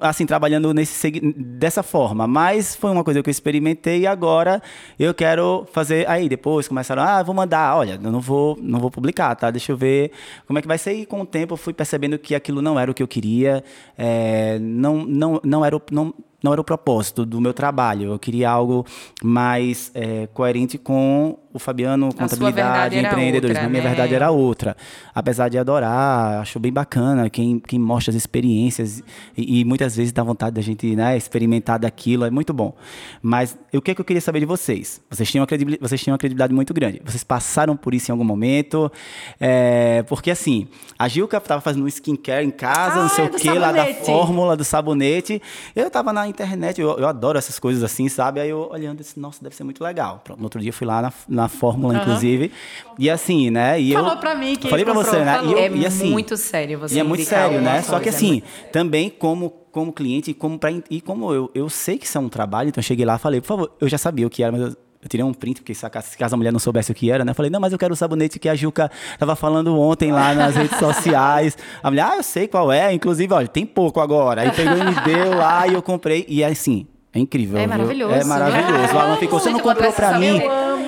assim, 0.00 0.26
trabalhando 0.26 0.74
nesse, 0.74 1.10
dessa 1.36 1.82
forma. 1.82 2.26
Mas 2.26 2.74
foi 2.74 2.90
uma 2.90 3.04
coisa 3.04 3.22
que 3.22 3.28
eu 3.28 3.30
experimentei 3.30 4.00
e 4.00 4.06
agora 4.06 4.60
eu 4.98 5.14
quero 5.14 5.66
fazer. 5.72 6.08
Aí 6.08 6.28
depois 6.28 6.66
começaram, 6.66 7.02
ah, 7.02 7.22
vou 7.22 7.34
mandar, 7.34 7.76
olha, 7.76 7.98
eu 8.02 8.10
não 8.10 8.20
vou, 8.20 8.58
não 8.60 8.80
vou 8.80 8.90
publicar, 8.90 9.34
tá? 9.36 9.50
Deixa 9.50 9.72
eu 9.72 9.76
ver 9.76 10.10
como 10.46 10.58
é 10.58 10.62
que 10.62 10.68
vai 10.68 10.78
ser. 10.78 10.94
E 10.94 11.06
com 11.06 11.20
o 11.20 11.26
tempo 11.26 11.54
eu 11.54 11.56
fui 11.56 11.72
percebendo 11.72 12.18
que 12.18 12.34
aquilo 12.34 12.60
não 12.60 12.78
era 12.78 12.90
o 12.90 12.94
que 12.94 13.02
eu 13.02 13.08
queria, 13.08 13.62
é, 13.96 14.58
não, 14.60 15.04
não, 15.04 15.40
não 15.44 15.64
era 15.64 15.76
o. 15.76 15.82
Não, 15.90 16.12
não 16.42 16.52
era 16.52 16.60
o 16.60 16.64
propósito 16.64 17.24
do 17.24 17.40
meu 17.40 17.52
trabalho. 17.52 18.12
Eu 18.12 18.18
queria 18.18 18.50
algo 18.50 18.84
mais 19.22 19.90
é, 19.94 20.26
coerente 20.32 20.78
com 20.78 21.38
o 21.52 21.58
Fabiano, 21.58 22.08
contabilidade, 22.14 22.96
empreendedorismo. 22.98 23.48
outra, 23.48 23.66
A 23.66 23.68
minha 23.68 23.82
né? 23.82 23.88
verdade 23.90 24.14
era 24.14 24.30
outra. 24.30 24.76
Apesar 25.14 25.48
de 25.50 25.58
adorar, 25.58 26.40
acho 26.40 26.58
bem 26.58 26.72
bacana 26.72 27.28
quem, 27.28 27.58
quem 27.58 27.78
mostra 27.78 28.10
as 28.10 28.16
experiências 28.16 29.02
e, 29.36 29.60
e 29.60 29.64
muitas 29.64 29.94
vezes 29.94 30.12
dá 30.12 30.22
vontade 30.22 30.56
da 30.56 30.62
gente 30.62 30.96
né, 30.96 31.14
experimentar 31.16 31.78
daquilo, 31.78 32.24
é 32.24 32.30
muito 32.30 32.54
bom. 32.54 32.74
Mas 33.20 33.58
o 33.72 33.82
que, 33.82 33.90
é 33.90 33.94
que 33.94 34.00
eu 34.00 34.04
queria 34.04 34.20
saber 34.22 34.40
de 34.40 34.46
vocês? 34.46 35.00
Vocês 35.10 35.30
tinham, 35.30 35.44
uma 35.44 35.78
vocês 35.80 36.00
tinham 36.00 36.14
uma 36.14 36.18
credibilidade 36.18 36.54
muito 36.54 36.72
grande. 36.72 37.02
Vocês 37.04 37.22
passaram 37.22 37.76
por 37.76 37.92
isso 37.92 38.10
em 38.10 38.12
algum 38.12 38.24
momento? 38.24 38.90
É, 39.38 40.02
porque 40.08 40.30
assim, 40.30 40.68
a 40.98 41.06
Gilca 41.06 41.36
estava 41.36 41.60
fazendo 41.60 41.84
um 41.84 41.88
skincare 41.88 42.46
em 42.46 42.50
casa, 42.50 42.98
Ah, 42.98 43.02
não 43.02 43.08
sei 43.10 43.24
é 43.26 43.28
o 43.28 43.30
que, 43.30 43.52
lá 43.52 43.72
da 43.72 43.86
fórmula 43.92 44.56
do 44.56 44.64
sabonete. 44.64 45.42
Eu 45.76 45.88
estava 45.88 46.14
na 46.14 46.26
internet, 46.32 46.80
eu, 46.80 46.98
eu 46.98 47.06
adoro 47.06 47.38
essas 47.38 47.58
coisas 47.58 47.82
assim, 47.82 48.08
sabe? 48.08 48.40
Aí 48.40 48.50
eu 48.50 48.68
olhando 48.70 48.98
disse, 48.98 49.18
nossa, 49.20 49.42
deve 49.42 49.54
ser 49.54 49.64
muito 49.64 49.82
legal. 49.82 50.20
Pronto, 50.24 50.38
no 50.38 50.44
outro 50.44 50.60
dia 50.60 50.70
eu 50.70 50.74
fui 50.74 50.86
lá 50.86 51.00
na, 51.00 51.12
na 51.28 51.48
fórmula, 51.48 51.96
inclusive. 51.96 52.50
E 52.98 53.08
assim, 53.08 53.50
né? 53.50 53.80
E 53.80 53.92
Falou 53.92 54.10
eu, 54.12 54.16
pra 54.16 54.34
mim 54.34 54.56
que 54.56 54.68
Falei 54.68 54.84
pra 54.84 54.94
comprou, 54.94 55.12
você, 55.12 55.24
né? 55.24 55.36
falou. 55.36 55.50
E, 55.50 55.52
eu, 55.52 55.58
É 55.58 55.76
e 55.76 55.86
assim, 55.86 56.10
muito 56.10 56.36
sério 56.36 56.78
você 56.78 56.96
E 56.96 56.98
é 56.98 57.02
muito 57.02 57.24
sério, 57.24 57.60
né? 57.60 57.82
Só 57.82 57.98
que 57.98 58.04
coisa, 58.04 58.16
assim, 58.16 58.42
também 58.72 59.08
como, 59.10 59.50
como 59.70 59.92
cliente 59.92 60.30
e 60.30 60.34
como, 60.34 60.58
pra, 60.58 60.70
e 60.90 61.00
como 61.00 61.32
eu, 61.32 61.50
eu 61.54 61.68
sei 61.68 61.98
que 61.98 62.06
isso 62.06 62.18
é 62.18 62.20
um 62.20 62.28
trabalho, 62.28 62.68
então 62.68 62.80
eu 62.80 62.84
cheguei 62.84 63.04
lá 63.04 63.16
e 63.16 63.18
falei, 63.18 63.40
por 63.40 63.46
favor, 63.46 63.72
eu 63.80 63.88
já 63.88 63.98
sabia 63.98 64.26
o 64.26 64.30
que 64.30 64.42
era, 64.42 64.52
mas 64.52 64.60
eu, 64.60 64.76
eu 65.02 65.08
tirei 65.08 65.24
um 65.24 65.34
print, 65.34 65.60
porque 65.60 65.74
se 65.74 65.84
caso 66.16 66.34
a 66.34 66.38
mulher 66.38 66.52
não 66.52 66.60
soubesse 66.60 66.92
o 66.92 66.94
que 66.94 67.10
era, 67.10 67.24
né? 67.24 67.32
Eu 67.32 67.34
falei, 67.34 67.50
não, 67.50 67.58
mas 67.58 67.72
eu 67.72 67.78
quero 67.78 67.92
o 67.92 67.96
sabonete 67.96 68.38
que 68.38 68.48
a 68.48 68.54
Juca 68.54 68.88
tava 69.18 69.34
falando 69.34 69.76
ontem 69.78 70.12
lá 70.12 70.32
nas 70.32 70.54
redes 70.54 70.78
sociais. 70.78 71.58
A 71.82 71.90
mulher, 71.90 72.06
ah, 72.08 72.16
eu 72.18 72.22
sei 72.22 72.46
qual 72.46 72.70
é, 72.70 72.92
inclusive, 72.92 73.34
olha, 73.34 73.48
tem 73.48 73.66
pouco 73.66 74.00
agora. 74.00 74.42
Aí 74.42 74.52
pegou 74.52 74.76
e 74.76 74.84
me 74.84 74.94
deu 75.00 75.34
lá 75.36 75.66
e 75.66 75.74
eu 75.74 75.82
comprei. 75.82 76.24
E 76.28 76.44
assim, 76.44 76.86
é 77.12 77.18
incrível. 77.18 77.58
É 77.58 77.62
viu? 77.66 77.70
maravilhoso. 77.70 78.14
É 78.14 78.24
maravilhoso. 78.24 78.94
O 78.94 78.98
Alan 78.98 79.16
ficou, 79.16 79.40
você 79.40 79.50
não 79.50 79.58
comprou 79.60 79.92
pra 79.92 80.18
mim? 80.18 80.40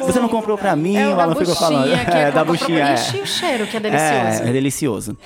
Você 0.07 0.21
não 0.21 0.29
comprou 0.29 0.57
pra 0.57 0.77
mim? 0.77 0.97
É 0.97 1.09
o 1.09 1.21
Alan 1.21 1.35
ficou 1.35 1.57
falando. 1.57 1.93
É, 1.93 2.03
é 2.23 2.25
da 2.27 2.33
pra- 2.33 2.45
buchinha, 2.45 2.91
é. 2.91 2.95
Ixi, 2.95 3.19
o 3.19 3.27
cheiro 3.27 3.67
que 3.67 3.77
é 3.77 3.81
É, 3.81 3.83
delicioso. 3.83 4.43
é 4.49 4.53
delicioso. 4.53 5.19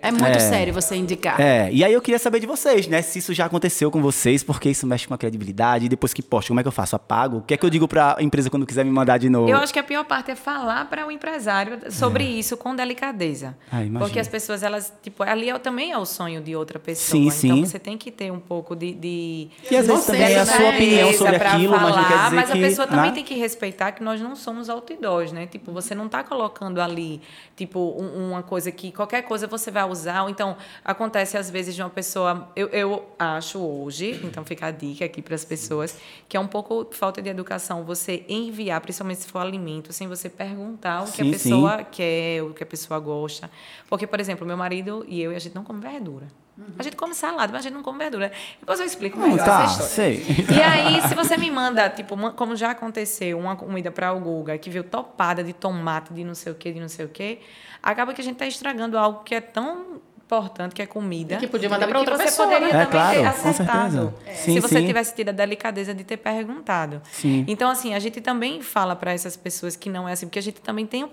É, 0.00 0.10
muito 0.10 0.24
É. 0.24 0.38
sério 0.38 0.72
você 0.72 0.96
indicar. 0.96 1.40
É, 1.40 1.70
e 1.72 1.84
aí 1.84 1.92
eu 1.92 2.00
queria 2.00 2.18
saber 2.18 2.40
de 2.40 2.46
vocês, 2.46 2.86
né? 2.86 3.02
Se 3.02 3.18
isso 3.18 3.34
já 3.34 3.46
aconteceu 3.46 3.90
com 3.90 4.00
vocês, 4.00 4.42
porque 4.42 4.70
isso 4.70 4.86
mexe 4.86 5.06
com 5.06 5.14
a 5.14 5.18
credibilidade. 5.18 5.86
E 5.86 5.88
depois 5.88 6.14
que 6.14 6.22
posta, 6.22 6.48
como 6.48 6.60
é 6.60 6.62
que 6.62 6.68
eu 6.68 6.72
faço? 6.72 6.96
Apago? 6.96 7.38
O 7.38 7.42
que 7.42 7.54
é 7.54 7.56
que 7.56 7.64
eu 7.66 7.70
digo 7.70 7.86
pra 7.86 8.16
empresa 8.20 8.48
quando 8.50 8.66
quiser 8.66 8.84
me 8.84 8.90
mandar 8.90 9.18
de 9.18 9.28
novo? 9.28 9.48
Eu 9.48 9.56
acho 9.58 9.72
que 9.72 9.78
a 9.78 9.82
pior 9.82 10.04
parte 10.04 10.30
é 10.30 10.34
falar 10.34 10.84
para 10.88 11.06
o 11.06 11.10
empresário 11.10 11.92
sobre 11.92 12.24
isso 12.24 12.56
com 12.56 12.74
delicadeza. 12.74 13.56
Ah. 13.70 13.78
Porque 13.98 14.18
as 14.18 14.28
pessoas, 14.28 14.62
elas, 14.62 14.92
tipo, 15.02 15.22
ali 15.22 15.50
é, 15.50 15.58
também 15.58 15.92
é 15.92 15.98
o 15.98 16.04
sonho 16.06 16.40
de 16.40 16.54
outra 16.56 16.78
pessoa. 16.78 17.10
Sim, 17.20 17.26
então 17.28 17.56
sim. 17.58 17.64
você 17.66 17.78
tem 17.78 17.98
que 17.98 18.10
ter 18.10 18.30
um 18.32 18.40
pouco 18.40 18.74
de. 18.74 18.92
de 18.94 19.48
E 19.70 19.76
às 19.76 19.86
vezes 19.86 20.04
Você, 20.04 20.12
também 20.12 20.32
é 20.32 20.38
a 20.40 20.46
sua 20.46 20.68
opinião 20.70 21.12
sobre 21.12 21.38
pra 21.38 21.52
aquilo, 21.52 21.72
mas 21.72 21.82
não 21.96 22.04
quer 22.04 22.08
falar, 22.10 22.24
dizer 22.24 22.36
mas 22.36 22.50
que... 22.50 22.58
a 22.58 22.60
pessoa 22.68 22.86
também 22.86 23.10
né? 23.10 23.14
tem 23.14 23.24
que 23.24 23.34
respeitar 23.34 23.92
que 23.92 24.02
nós 24.02 24.20
não 24.20 24.34
somos 24.36 24.68
outdoors, 24.70 25.32
né? 25.32 25.46
Tipo, 25.46 25.72
você 25.72 25.94
não 25.94 26.06
está 26.06 26.22
colocando 26.24 26.80
ali, 26.80 27.20
tipo, 27.56 27.78
um- 27.98 28.30
uma 28.30 28.42
coisa 28.42 28.70
que 28.70 28.92
qualquer 28.92 29.22
coisa 29.22 29.46
você 29.46 29.57
vai 29.70 29.88
usar. 29.88 30.22
Ou 30.22 30.28
então, 30.28 30.56
acontece 30.84 31.36
às 31.36 31.50
vezes 31.50 31.74
de 31.74 31.82
uma 31.82 31.90
pessoa. 31.90 32.50
Eu, 32.54 32.68
eu 32.68 33.08
acho 33.18 33.58
hoje, 33.58 34.20
então 34.24 34.44
fica 34.44 34.66
a 34.66 34.70
dica 34.70 35.04
aqui 35.04 35.20
para 35.20 35.34
as 35.34 35.44
pessoas, 35.44 35.98
que 36.28 36.36
é 36.36 36.40
um 36.40 36.46
pouco 36.46 36.88
falta 36.92 37.20
de 37.20 37.28
educação 37.28 37.84
você 37.84 38.24
enviar, 38.28 38.80
principalmente 38.80 39.22
se 39.22 39.28
for 39.28 39.40
alimento, 39.40 39.92
sem 39.92 40.06
você 40.06 40.28
perguntar 40.28 41.02
o 41.02 41.06
que 41.06 41.22
Sim, 41.22 41.28
a 41.28 41.32
pessoa 41.32 41.84
quer, 41.84 42.42
o 42.42 42.54
que 42.54 42.62
a 42.62 42.66
pessoa 42.66 42.98
gosta. 43.00 43.50
Porque, 43.88 44.06
por 44.06 44.20
exemplo, 44.20 44.46
meu 44.46 44.56
marido 44.56 45.04
e 45.08 45.20
eu, 45.20 45.30
a 45.30 45.38
gente 45.38 45.54
não 45.54 45.64
come 45.64 45.80
verdura. 45.80 46.26
A 46.78 46.82
gente 46.82 46.96
come 46.96 47.14
salada, 47.14 47.52
mas 47.52 47.60
a 47.60 47.62
gente 47.62 47.74
não 47.74 47.82
come 47.82 47.98
verdura. 47.98 48.32
Depois 48.58 48.80
eu 48.80 48.86
explico 48.86 49.18
Hum, 49.18 49.28
melhor 49.28 49.44
tá, 49.44 49.64
essa 49.64 49.82
história. 49.84 50.24
sei. 50.24 50.46
E 50.56 50.60
aí, 50.60 51.00
se 51.08 51.14
você 51.14 51.36
me 51.36 51.50
manda, 51.50 51.88
tipo, 51.88 52.16
como 52.32 52.56
já 52.56 52.70
aconteceu, 52.72 53.38
uma 53.38 53.54
comida 53.56 53.90
para 53.90 54.12
o 54.12 54.20
Guga 54.20 54.58
que 54.58 54.68
veio 54.68 54.82
topada 54.84 55.44
de 55.44 55.52
tomate, 55.52 56.12
de 56.12 56.24
não 56.24 56.34
sei 56.34 56.52
o 56.52 56.54
quê, 56.54 56.72
de 56.72 56.80
não 56.80 56.88
sei 56.88 57.04
o 57.06 57.08
quê, 57.08 57.40
acaba 57.82 58.12
que 58.12 58.20
a 58.20 58.24
gente 58.24 58.34
está 58.34 58.46
estragando 58.46 58.98
algo 58.98 59.22
que 59.22 59.34
é 59.36 59.40
tão 59.40 59.97
importante, 60.28 60.74
que 60.74 60.82
é 60.82 60.86
comida. 60.86 61.36
E 61.36 61.38
que 61.38 61.46
podia 61.46 61.70
mandar 61.70 61.88
pra 61.88 61.98
outra 61.98 62.14
que 62.16 62.20
você 62.20 62.26
pessoa, 62.28 62.48
poderia 62.48 62.74
né? 62.74 62.82
É, 62.82 62.84
também 62.84 63.00
claro, 63.00 63.16
ter 63.16 63.22
com 63.42 63.48
acertado. 63.48 63.90
certeza. 63.90 64.14
É. 64.26 64.32
Sim, 64.34 64.52
se 64.54 64.60
você 64.60 64.80
sim. 64.80 64.86
tivesse 64.86 65.14
tido 65.14 65.30
a 65.30 65.32
delicadeza 65.32 65.94
de 65.94 66.04
ter 66.04 66.18
perguntado. 66.18 67.00
Sim. 67.10 67.46
Então, 67.48 67.70
assim, 67.70 67.94
a 67.94 67.98
gente 67.98 68.20
também 68.20 68.60
fala 68.60 68.94
para 68.94 69.10
essas 69.12 69.36
pessoas 69.38 69.74
que 69.74 69.88
não 69.88 70.06
é 70.06 70.12
assim, 70.12 70.26
porque 70.26 70.38
a 70.38 70.42
gente 70.42 70.60
também 70.60 70.84
tem 70.86 71.04
o, 71.04 71.08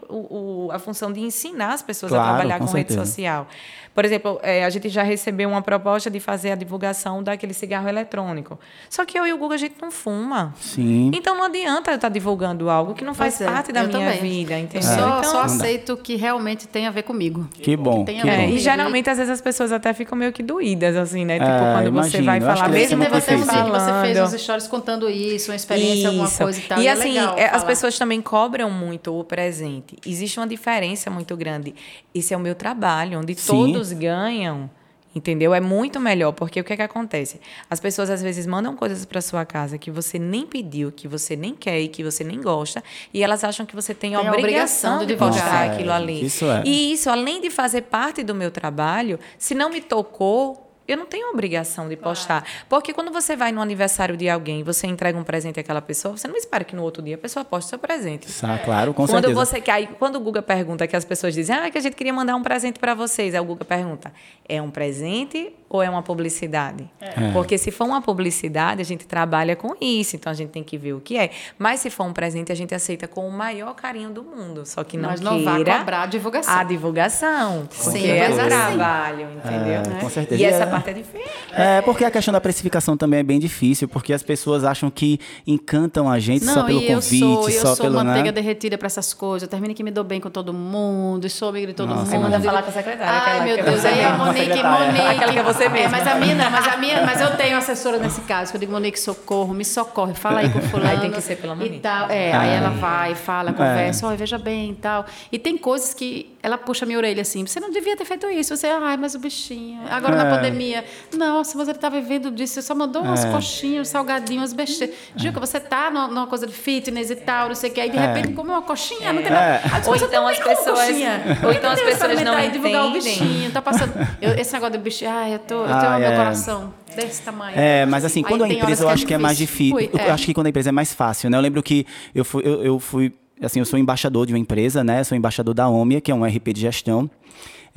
o- 0.67 0.69
a 0.73 0.77
função 0.79 1.13
de 1.13 1.21
ensinar 1.21 1.73
as 1.73 1.81
pessoas 1.81 2.11
Claro, 2.11 2.25
a 2.25 2.33
trabalhar 2.33 2.59
com 2.59 2.65
com, 2.67 2.73
rede 2.77 2.93
social. 2.93 3.47
Por 3.93 4.03
exemplo, 4.03 4.37
é, 4.43 4.65
a 4.65 4.69
gente 4.69 4.89
já 4.89 5.03
recebeu 5.03 5.47
uma 5.47 5.61
proposta 5.61 6.09
de 6.11 6.19
fazer 6.19 6.51
a 6.51 6.55
divulgação 6.55 7.23
daquele 7.23 7.53
cigarro 7.53 7.87
eletrônico. 7.87 8.59
Só 8.89 9.05
que 9.05 9.17
eu 9.17 9.25
e 9.25 9.31
o 9.31 9.37
Google, 9.37 9.53
a 9.53 9.57
gente 9.57 9.75
não 9.81 9.89
fuma. 9.89 10.53
Sim. 10.59 11.11
Então 11.13 11.33
não 11.37 11.45
adianta 11.45 11.91
eu 11.91 11.95
estar 11.95 12.09
divulgando 12.09 12.69
algo 12.69 12.93
que 12.93 13.05
não 13.05 13.13
faz 13.13 13.37
Pois 13.37 13.47
é, 13.47 13.51
parte 13.53 13.71
da 13.71 13.83
eu 13.83 13.87
minha 13.87 13.99
também. 14.11 14.19
vida, 14.21 14.53
Eu 14.55 14.59
entendeu? 14.59 14.89
só, 14.89 15.19
então, 15.19 15.23
só 15.23 15.41
aceito 15.43 15.95
que 15.95 16.17
realmente 16.17 16.67
tem 16.67 16.87
a 16.87 16.91
ver 16.91 17.03
comigo. 17.03 17.47
Que 17.53 17.77
bom, 17.77 18.03
que 18.03 18.11
é, 18.11 18.15
bom. 18.47 18.53
e 18.53 18.59
geralmente, 18.59 19.04
às 19.09 19.17
vezes, 19.17 19.31
as 19.31 19.41
pessoas 19.41 19.71
até 19.71 19.93
ficam 19.93 20.17
meio 20.17 20.31
que 20.31 20.41
doídas, 20.43 20.95
assim, 20.95 21.25
né? 21.25 21.39
Tipo, 21.39 21.49
É, 21.51 21.57
quando 21.73 21.91
você 21.91 22.17
imagino. 22.17 22.25
vai 22.25 22.39
Eu 22.39 22.49
acho 22.49 22.61
falar, 22.61 22.71
deve 22.73 22.95
mesmo 22.95 23.13
você 23.13 23.35
difícil. 23.37 23.63
que 23.65 23.71
você 23.71 24.01
fez 24.01 24.19
uns 24.33 24.41
stories 24.41 24.67
contando 24.67 25.09
isso, 25.09 25.51
uma 25.51 25.55
experiência, 25.55 26.07
alguma 26.09 26.25
Isso. 26.27 26.37
coisa 26.43 26.59
e 26.59 26.61
tal. 26.63 26.79
E 26.81 26.87
é 26.87 26.91
assim, 26.91 27.13
legal 27.13 27.37
é, 27.37 27.45
as 27.49 27.63
pessoas 27.63 27.97
também 27.97 28.21
cobram 28.21 28.69
muito 28.71 29.17
o 29.17 29.23
presente. 29.23 29.95
Existe 30.05 30.39
uma 30.39 30.47
diferença 30.47 31.09
muito 31.09 31.35
grande. 31.37 31.73
Esse 32.13 32.33
é 32.33 32.37
o 32.37 32.39
meu 32.39 32.55
trabalho, 32.55 33.19
onde 33.19 33.35
Sim. 33.35 33.47
todos 33.47 33.91
ganham. 33.93 34.69
Entendeu? 35.15 35.53
É 35.53 35.61
muito 35.61 35.97
melhor, 35.97 36.33
porque 36.33 36.59
o 36.59 36.63
que 36.63 36.73
é 36.73 36.75
que 36.75 36.81
acontece? 36.81 37.39
As 37.69 37.79
pessoas 37.79 38.09
às 38.09 38.21
vezes 38.21 38.45
mandam 38.45 38.75
coisas 38.75 39.05
para 39.05 39.21
sua 39.21 39.45
casa 39.45 39.77
que 39.77 39.89
você 39.89 40.19
nem 40.19 40.45
pediu, 40.45 40.91
que 40.91 41.07
você 41.07 41.37
nem 41.37 41.55
quer 41.55 41.79
e 41.79 41.87
que 41.87 42.03
você 42.03 42.21
nem 42.21 42.41
gosta, 42.41 42.83
e 43.13 43.23
elas 43.23 43.41
acham 43.45 43.65
que 43.65 43.73
você 43.73 43.93
tem 43.93 44.13
a 44.15 44.19
Tem 44.19 44.27
a 44.27 44.31
obrigação, 44.33 45.01
obrigação 45.01 45.05
de 45.05 45.15
postar 45.15 45.67
é, 45.67 45.69
aquilo 45.71 45.91
ali. 45.93 46.25
isso 46.25 46.45
é. 46.45 46.63
E 46.65 46.91
isso, 46.91 47.09
além 47.09 47.39
de 47.39 47.49
fazer 47.49 47.83
parte 47.83 48.23
do 48.23 48.35
meu 48.35 48.51
trabalho, 48.51 49.17
se 49.39 49.55
não 49.55 49.69
me 49.69 49.79
tocou, 49.79 50.64
eu 50.87 50.97
não 50.97 51.05
tenho 51.05 51.29
obrigação 51.31 51.87
de 51.89 51.95
postar. 51.95 52.43
Porque 52.69 52.93
quando 52.93 53.11
você 53.11 53.35
vai 53.35 53.51
no 53.51 53.61
aniversário 53.61 54.15
de 54.15 54.29
alguém 54.29 54.59
e 54.59 54.63
você 54.63 54.87
entrega 54.87 55.17
um 55.17 55.23
presente 55.23 55.59
àquela 55.59 55.81
pessoa, 55.81 56.17
você 56.17 56.27
não 56.27 56.35
espera 56.35 56.63
que 56.63 56.75
no 56.75 56.83
outro 56.83 57.01
dia 57.03 57.15
a 57.15 57.17
pessoa 57.17 57.43
poste 57.43 57.69
seu 57.69 57.79
presente. 57.79 58.31
Tá, 58.39 58.57
claro, 58.59 58.93
com 58.93 59.05
quando 59.07 59.09
certeza. 59.25 59.33
você 59.33 59.61
que 59.61 59.71
aí, 59.71 59.87
quando 59.99 60.15
o 60.17 60.19
Guga 60.19 60.41
pergunta 60.41 60.85
que 60.87 60.95
as 60.95 61.05
pessoas 61.05 61.33
dizem, 61.33 61.55
ah, 61.55 61.69
que 61.71 61.77
a 61.77 61.81
gente 61.81 61.95
queria 61.95 62.13
mandar 62.13 62.35
um 62.35 62.43
presente 62.43 62.79
para 62.79 62.93
vocês, 62.93 63.33
aí 63.33 63.39
o 63.41 63.45
Guga 63.45 63.65
pergunta, 63.65 64.11
é 64.47 64.61
um 64.61 64.69
presente 64.69 65.53
ou 65.69 65.81
é 65.81 65.89
uma 65.89 66.03
publicidade? 66.03 66.89
É. 67.01 67.31
Porque 67.33 67.57
se 67.57 67.71
for 67.71 67.85
uma 67.85 68.01
publicidade, 68.01 68.81
a 68.81 68.85
gente 68.85 69.05
trabalha 69.07 69.55
com 69.55 69.75
isso, 69.81 70.15
então 70.15 70.31
a 70.31 70.35
gente 70.35 70.49
tem 70.51 70.63
que 70.63 70.77
ver 70.77 70.93
o 70.93 71.01
que 71.01 71.17
é. 71.17 71.31
Mas 71.57 71.79
se 71.79 71.89
for 71.89 72.03
um 72.05 72.13
presente, 72.13 72.51
a 72.51 72.55
gente 72.55 72.73
aceita 72.75 73.07
com 73.07 73.27
o 73.27 73.31
maior 73.31 73.73
carinho 73.73 74.09
do 74.11 74.23
mundo, 74.23 74.65
só 74.65 74.83
que 74.83 74.97
não 74.97 75.09
Mas 75.09 75.19
não 75.21 75.43
vá 75.43 75.55
queira 75.55 75.79
cobrar 75.79 76.03
a 76.03 76.05
divulgação. 76.05 76.53
a 76.59 76.63
divulgação, 76.63 77.67
porque 77.67 77.99
Sim, 77.99 78.07
é 78.09 78.29
um 78.29 78.39
assim- 78.39 78.47
trabalho, 78.49 79.27
entendeu? 79.31 79.97
É, 79.97 79.99
com 80.01 80.09
certeza. 80.09 80.41
E 80.41 80.45
essa 80.45 80.63
É. 80.63 80.74
parte 80.75 80.89
é 80.89 80.93
difícil. 80.93 81.31
É, 81.53 81.81
porque 81.81 82.03
a 82.05 82.11
questão 82.11 82.31
da 82.31 82.41
precificação 82.41 82.95
também 82.97 83.19
é 83.19 83.23
bem 83.23 83.39
difícil, 83.39 83.87
porque 83.87 84.13
as 84.13 84.23
pessoas 84.23 84.63
acham 84.63 84.89
que 84.89 85.19
encantam 85.45 86.09
a 86.09 86.19
gente 86.19 86.45
só 86.45 86.63
pelo 86.63 86.79
e 86.81 86.87
eu 86.89 86.95
convite, 86.95 87.19
sou, 87.19 87.49
eu 87.49 87.61
só 87.61 87.75
sou 87.75 87.85
pelo, 87.85 87.95
manteiga 87.95 88.25
né? 88.25 88.31
derretida 88.31 88.77
para 88.77 88.87
essas 88.87 89.13
coisas. 89.13 89.43
Eu 89.43 89.49
termino 89.49 89.73
que 89.73 89.83
me 89.83 89.91
dou 89.91 90.03
bem 90.03 90.19
com 90.19 90.29
todo 90.29 90.53
mundo, 90.53 91.25
e 91.25 91.29
sou 91.29 91.49
amiga 91.49 91.67
de 91.67 91.73
todo 91.73 91.89
Nossa, 91.89 92.03
mundo. 92.03 92.13
Aí 92.25 92.31
manda 92.31 92.39
falar 92.41 92.63
com 92.63 92.69
a 92.69 92.73
secretária. 92.73 93.33
Ai, 93.33 93.43
meu 93.45 93.57
é 93.57 93.63
Deus, 93.63 93.85
aí 93.85 94.03
a 94.03 94.09
mesma. 94.09 94.25
Monique. 94.25 94.63
Monique. 94.63 95.01
Aquela 95.15 95.33
que 95.33 95.39
é 95.39 95.43
você 95.43 95.63
É, 95.65 95.69
mesma. 95.69 95.97
mas 95.97 96.07
a 96.07 96.15
minha 96.15 96.35
não, 96.35 96.49
mas 96.51 96.67
a 96.67 96.77
minha, 96.77 97.01
mas 97.05 97.21
eu 97.21 97.35
tenho 97.37 97.57
assessora 97.57 97.97
nesse 97.97 98.21
caso, 98.21 98.51
que 98.51 98.57
eu 98.57 98.59
digo, 98.59 98.71
Monique, 98.71 98.99
socorro, 98.99 99.53
me 99.53 99.63
socorre, 99.65 100.13
fala 100.13 100.39
aí 100.39 100.49
com 100.49 100.59
fulano. 100.69 100.89
Aí 100.89 100.99
tem 100.99 101.11
que 101.11 101.21
ser 101.21 101.37
pela 101.37 101.53
e 101.53 101.57
Monique. 101.57 101.79
tal. 101.79 102.09
É, 102.09 102.33
aí 102.33 102.49
ela 102.55 102.69
vai, 102.69 103.15
fala, 103.15 103.49
É. 103.51 103.53
conversa, 103.53 104.07
olha, 104.07 104.17
veja 104.17 104.37
bem 104.37 104.71
e 104.71 104.75
tal. 104.75 105.05
E 105.31 105.39
tem 105.39 105.57
coisas 105.57 105.93
que 105.93 106.33
ela 106.41 106.57
puxa 106.57 106.85
minha 106.85 106.97
orelha 106.97 107.21
assim, 107.21 107.45
você 107.45 107.59
não 107.59 107.71
devia 107.71 107.95
ter 107.97 108.05
feito 108.05 108.27
isso. 108.29 108.55
Você, 108.55 108.67
ai, 108.67 108.97
mas 108.97 109.15
o 109.15 109.19
bichinho. 109.19 109.81
Agora 109.89 110.13
É. 110.15 110.17
na 110.23 110.35
pandemia 110.35 110.64
pandemia. 110.73 110.85
Nossa, 111.15 111.57
mas 111.57 111.67
ele 111.67 111.77
tá 111.77 111.89
vivendo 111.89 112.31
disso, 112.31 112.53
você 112.55 112.61
só 112.61 112.73
mandou 112.75 113.01
umas 113.01 113.23
É. 113.25 113.31
coxinhas, 113.31 113.87
salgadinhos, 113.87 114.41
umas 114.41 114.53
besteiras. 114.53 114.95
Juca, 115.15 115.39
você 115.39 115.59
tá 115.59 115.89
numa, 115.89 116.07
numa 116.07 116.27
coisa 116.27 116.47
de 116.47 116.53
fitness 116.53 117.09
e 117.09 117.15
tal, 117.15 117.47
não 117.49 117.55
sei 117.55 117.69
o 117.69 117.73
que, 117.73 117.81
aí 117.81 117.89
de 117.89 117.97
É. 117.97 118.05
repente 118.13 118.33
come 118.33 118.49
uma 118.49 118.61
coxinha, 118.61 119.13
não 119.13 119.21
tem 119.21 119.31
É. 119.31 119.61
nada. 119.61 119.81
Você 119.83 119.89
Ou 119.89 119.95
então 119.95 120.09
"Eu 120.23 120.27
as 120.27 120.37
pessoas- 120.39 120.79
coxinha." 120.79 121.21
ou 121.43 121.51
então 121.51 121.71
as 121.71 121.79
pessoas 121.81 121.99
não 122.01 122.09
experimentar 122.11 122.45
e 122.45 122.51
divulgar 122.51 122.85
o 122.85 122.89
entendem. 122.89 123.13
bichinho, 123.19 123.51
tá 123.51 123.61
passando. 123.61 123.93
Eu- 124.21 124.33
esse 124.33 124.53
negócio 124.53 124.77
do 124.77 124.79
bichinho, 124.83 125.11
ai, 125.11 125.35
eu, 125.35 125.39
tô, 125.39 125.55
eu 125.65 125.73
Ah, 125.73 125.79
tenho 125.79 125.95
o 125.95 125.99
meu 125.99 126.09
é. 126.11 126.15
coração 126.15 126.73
desse 126.95 127.21
tamanho. 127.21 127.57
É, 127.57 127.85
mas 127.85 128.03
assim, 128.05 128.19
Aí 128.19 128.25
quando 128.25 128.43
a 128.43 128.49
empresa 128.49 128.83
eu 128.83 128.89
acho 128.89 129.05
que 129.05 129.13
é 129.13 129.17
mais 129.17 129.37
difícil. 129.37 129.75
Fui, 129.75 129.89
Eu 129.93 129.99
é. 129.99 130.11
acho 130.11 130.25
que 130.25 130.33
quando 130.33 130.47
a 130.47 130.49
empresa 130.49 130.69
é 130.69 130.71
mais 130.71 130.93
fácil, 130.93 131.29
né? 131.29 131.37
Eu 131.37 131.41
lembro 131.41 131.61
que 131.61 131.85
eu 132.13 132.23
fui, 132.25 132.41
eu, 132.45 132.63
eu 132.63 132.79
fui 132.79 133.13
assim, 133.41 133.59
eu 133.59 133.65
sou 133.65 133.77
embaixador 133.77 134.25
de 134.25 134.33
uma 134.33 134.39
empresa, 134.39 134.83
né? 134.83 135.03
Sou 135.03 135.17
embaixador 135.17 135.53
da 135.53 135.67
Omnia, 135.67 135.99
que 135.99 136.09
é 136.11 136.15
um 136.15 136.23
RP 136.25 136.53
de 136.53 136.61
gestão. 136.61 137.09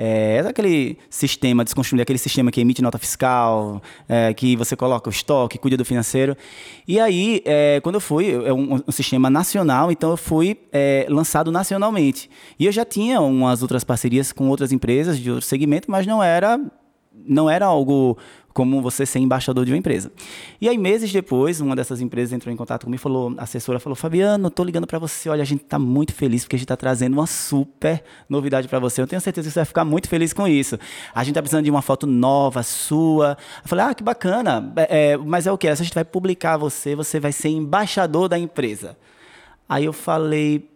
É 0.01 0.38
aquele 0.46 0.96
sistema, 1.11 1.64
desconstruir 1.64 2.01
aquele 2.01 2.20
sistema 2.20 2.53
que 2.53 2.61
emite 2.61 2.80
nota 2.80 2.99
fiscal, 2.99 3.82
é, 4.09 4.32
que 4.32 4.55
você 4.55 4.76
coloca 4.76 5.11
o 5.11 5.12
estoque, 5.12 5.59
cuida 5.59 5.76
do 5.76 5.84
financeiro. 5.84 6.36
E 6.86 7.01
aí, 7.01 7.42
é, 7.44 7.80
quando 7.82 7.96
eu 7.96 8.01
fui, 8.01 8.30
é 8.30 8.53
um, 8.53 8.80
um 8.86 8.92
sistema 8.92 9.28
nacional, 9.28 9.90
então 9.90 10.11
eu 10.11 10.16
fui 10.16 10.57
é, 10.72 11.05
lançado 11.09 11.51
nacionalmente. 11.51 12.30
E 12.61 12.66
eu 12.66 12.70
já 12.70 12.84
tinha 12.84 13.20
umas 13.20 13.61
outras 13.61 13.82
parcerias 13.82 14.30
com 14.30 14.49
outras 14.49 14.70
empresas 14.70 15.18
de 15.18 15.32
outro 15.32 15.44
segmento, 15.44 15.90
mas 15.90 16.07
não 16.07 16.22
era 16.22 16.61
não 17.26 17.51
era 17.51 17.66
algo 17.66 18.16
como 18.59 18.83
você 18.83 19.07
ser 19.07 19.21
embaixador 19.21 19.65
de 19.65 19.71
uma 19.71 19.79
empresa. 19.79 20.11
E 20.61 20.69
aí, 20.69 20.77
meses 20.77 21.13
depois, 21.13 21.61
uma 21.61 21.77
dessas 21.77 22.01
empresas 22.01 22.33
entrou 22.33 22.53
em 22.53 22.57
contato 22.57 22.87
comigo 22.87 23.01
e 23.01 23.01
falou, 23.01 23.33
a 23.39 23.45
assessora 23.45 23.79
falou, 23.79 23.95
Fabiano, 23.95 24.51
tô 24.51 24.65
ligando 24.65 24.85
para 24.85 24.99
você, 24.99 25.29
olha, 25.29 25.43
a 25.43 25.45
gente 25.45 25.63
tá 25.63 25.79
muito 25.79 26.13
feliz 26.13 26.43
porque 26.43 26.57
a 26.57 26.59
gente 26.59 26.67
tá 26.67 26.77
trazendo 26.77 27.13
uma 27.13 27.27
super 27.29 28.03
novidade 28.29 28.67
para 28.67 28.81
você. 28.81 29.01
Eu 29.01 29.07
tenho 29.07 29.23
certeza 29.23 29.47
que 29.47 29.53
você 29.53 29.61
vai 29.61 29.65
ficar 29.65 29.85
muito 29.85 30.09
feliz 30.09 30.33
com 30.33 30.49
isso. 30.49 30.77
A 31.15 31.23
gente 31.23 31.37
tá 31.37 31.41
precisando 31.41 31.67
de 31.67 31.71
uma 31.71 31.83
foto 31.83 32.05
nova, 32.05 32.65
sua. 32.65 33.39
Eu 33.63 33.69
falei, 33.69 33.85
ah, 33.85 33.95
que 33.95 34.03
bacana. 34.03 34.73
É, 34.75 35.13
é, 35.13 35.17
mas 35.17 35.47
é 35.47 35.53
o 35.53 35.57
que? 35.57 35.69
A 35.69 35.75
gente 35.77 35.95
vai 35.95 36.05
publicar 36.05 36.57
você, 36.57 36.97
você 36.97 37.21
vai 37.21 37.31
ser 37.31 37.51
embaixador 37.51 38.29
da 38.29 38.37
empresa. 38.37 38.99
Aí 39.69 39.85
eu 39.85 39.93
falei, 39.93 40.69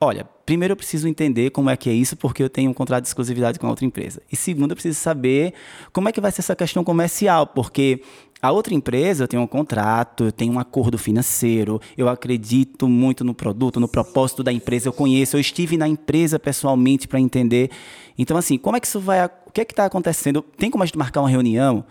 olha, 0.00 0.26
primeiro 0.46 0.72
eu 0.72 0.76
preciso 0.76 1.08
entender 1.08 1.50
como 1.50 1.68
é 1.68 1.76
que 1.76 1.90
é 1.90 1.92
isso, 1.92 2.16
porque 2.16 2.42
eu 2.42 2.48
tenho 2.48 2.70
um 2.70 2.74
contrato 2.74 3.02
de 3.02 3.08
exclusividade 3.08 3.58
com 3.58 3.66
a 3.66 3.70
outra 3.70 3.84
empresa. 3.84 4.22
E 4.30 4.36
segundo, 4.36 4.70
eu 4.70 4.76
preciso 4.76 4.98
saber 4.98 5.52
como 5.92 6.08
é 6.08 6.12
que 6.12 6.20
vai 6.20 6.30
ser 6.30 6.40
essa 6.40 6.54
questão 6.54 6.84
comercial, 6.84 7.48
porque 7.48 8.00
a 8.40 8.52
outra 8.52 8.72
empresa, 8.72 9.24
eu 9.24 9.28
tenho 9.28 9.42
um 9.42 9.46
contrato, 9.46 10.26
eu 10.26 10.32
tenho 10.32 10.52
um 10.52 10.58
acordo 10.58 10.96
financeiro, 10.96 11.80
eu 11.98 12.08
acredito 12.08 12.88
muito 12.88 13.24
no 13.24 13.34
produto, 13.34 13.80
no 13.80 13.88
propósito 13.88 14.44
da 14.44 14.52
empresa, 14.52 14.88
eu 14.88 14.92
conheço, 14.92 15.36
eu 15.36 15.40
estive 15.40 15.76
na 15.76 15.88
empresa 15.88 16.38
pessoalmente 16.38 17.08
para 17.08 17.18
entender. 17.18 17.70
Então, 18.16 18.36
assim, 18.36 18.56
como 18.56 18.76
é 18.76 18.80
que 18.80 18.86
isso 18.86 19.00
vai. 19.00 19.24
O 19.24 19.50
que 19.52 19.60
é 19.60 19.64
que 19.64 19.72
está 19.72 19.86
acontecendo? 19.86 20.42
Tem 20.42 20.70
como 20.70 20.84
a 20.84 20.86
gente 20.86 20.98
marcar 20.98 21.22
uma 21.22 21.30
reunião? 21.30 21.84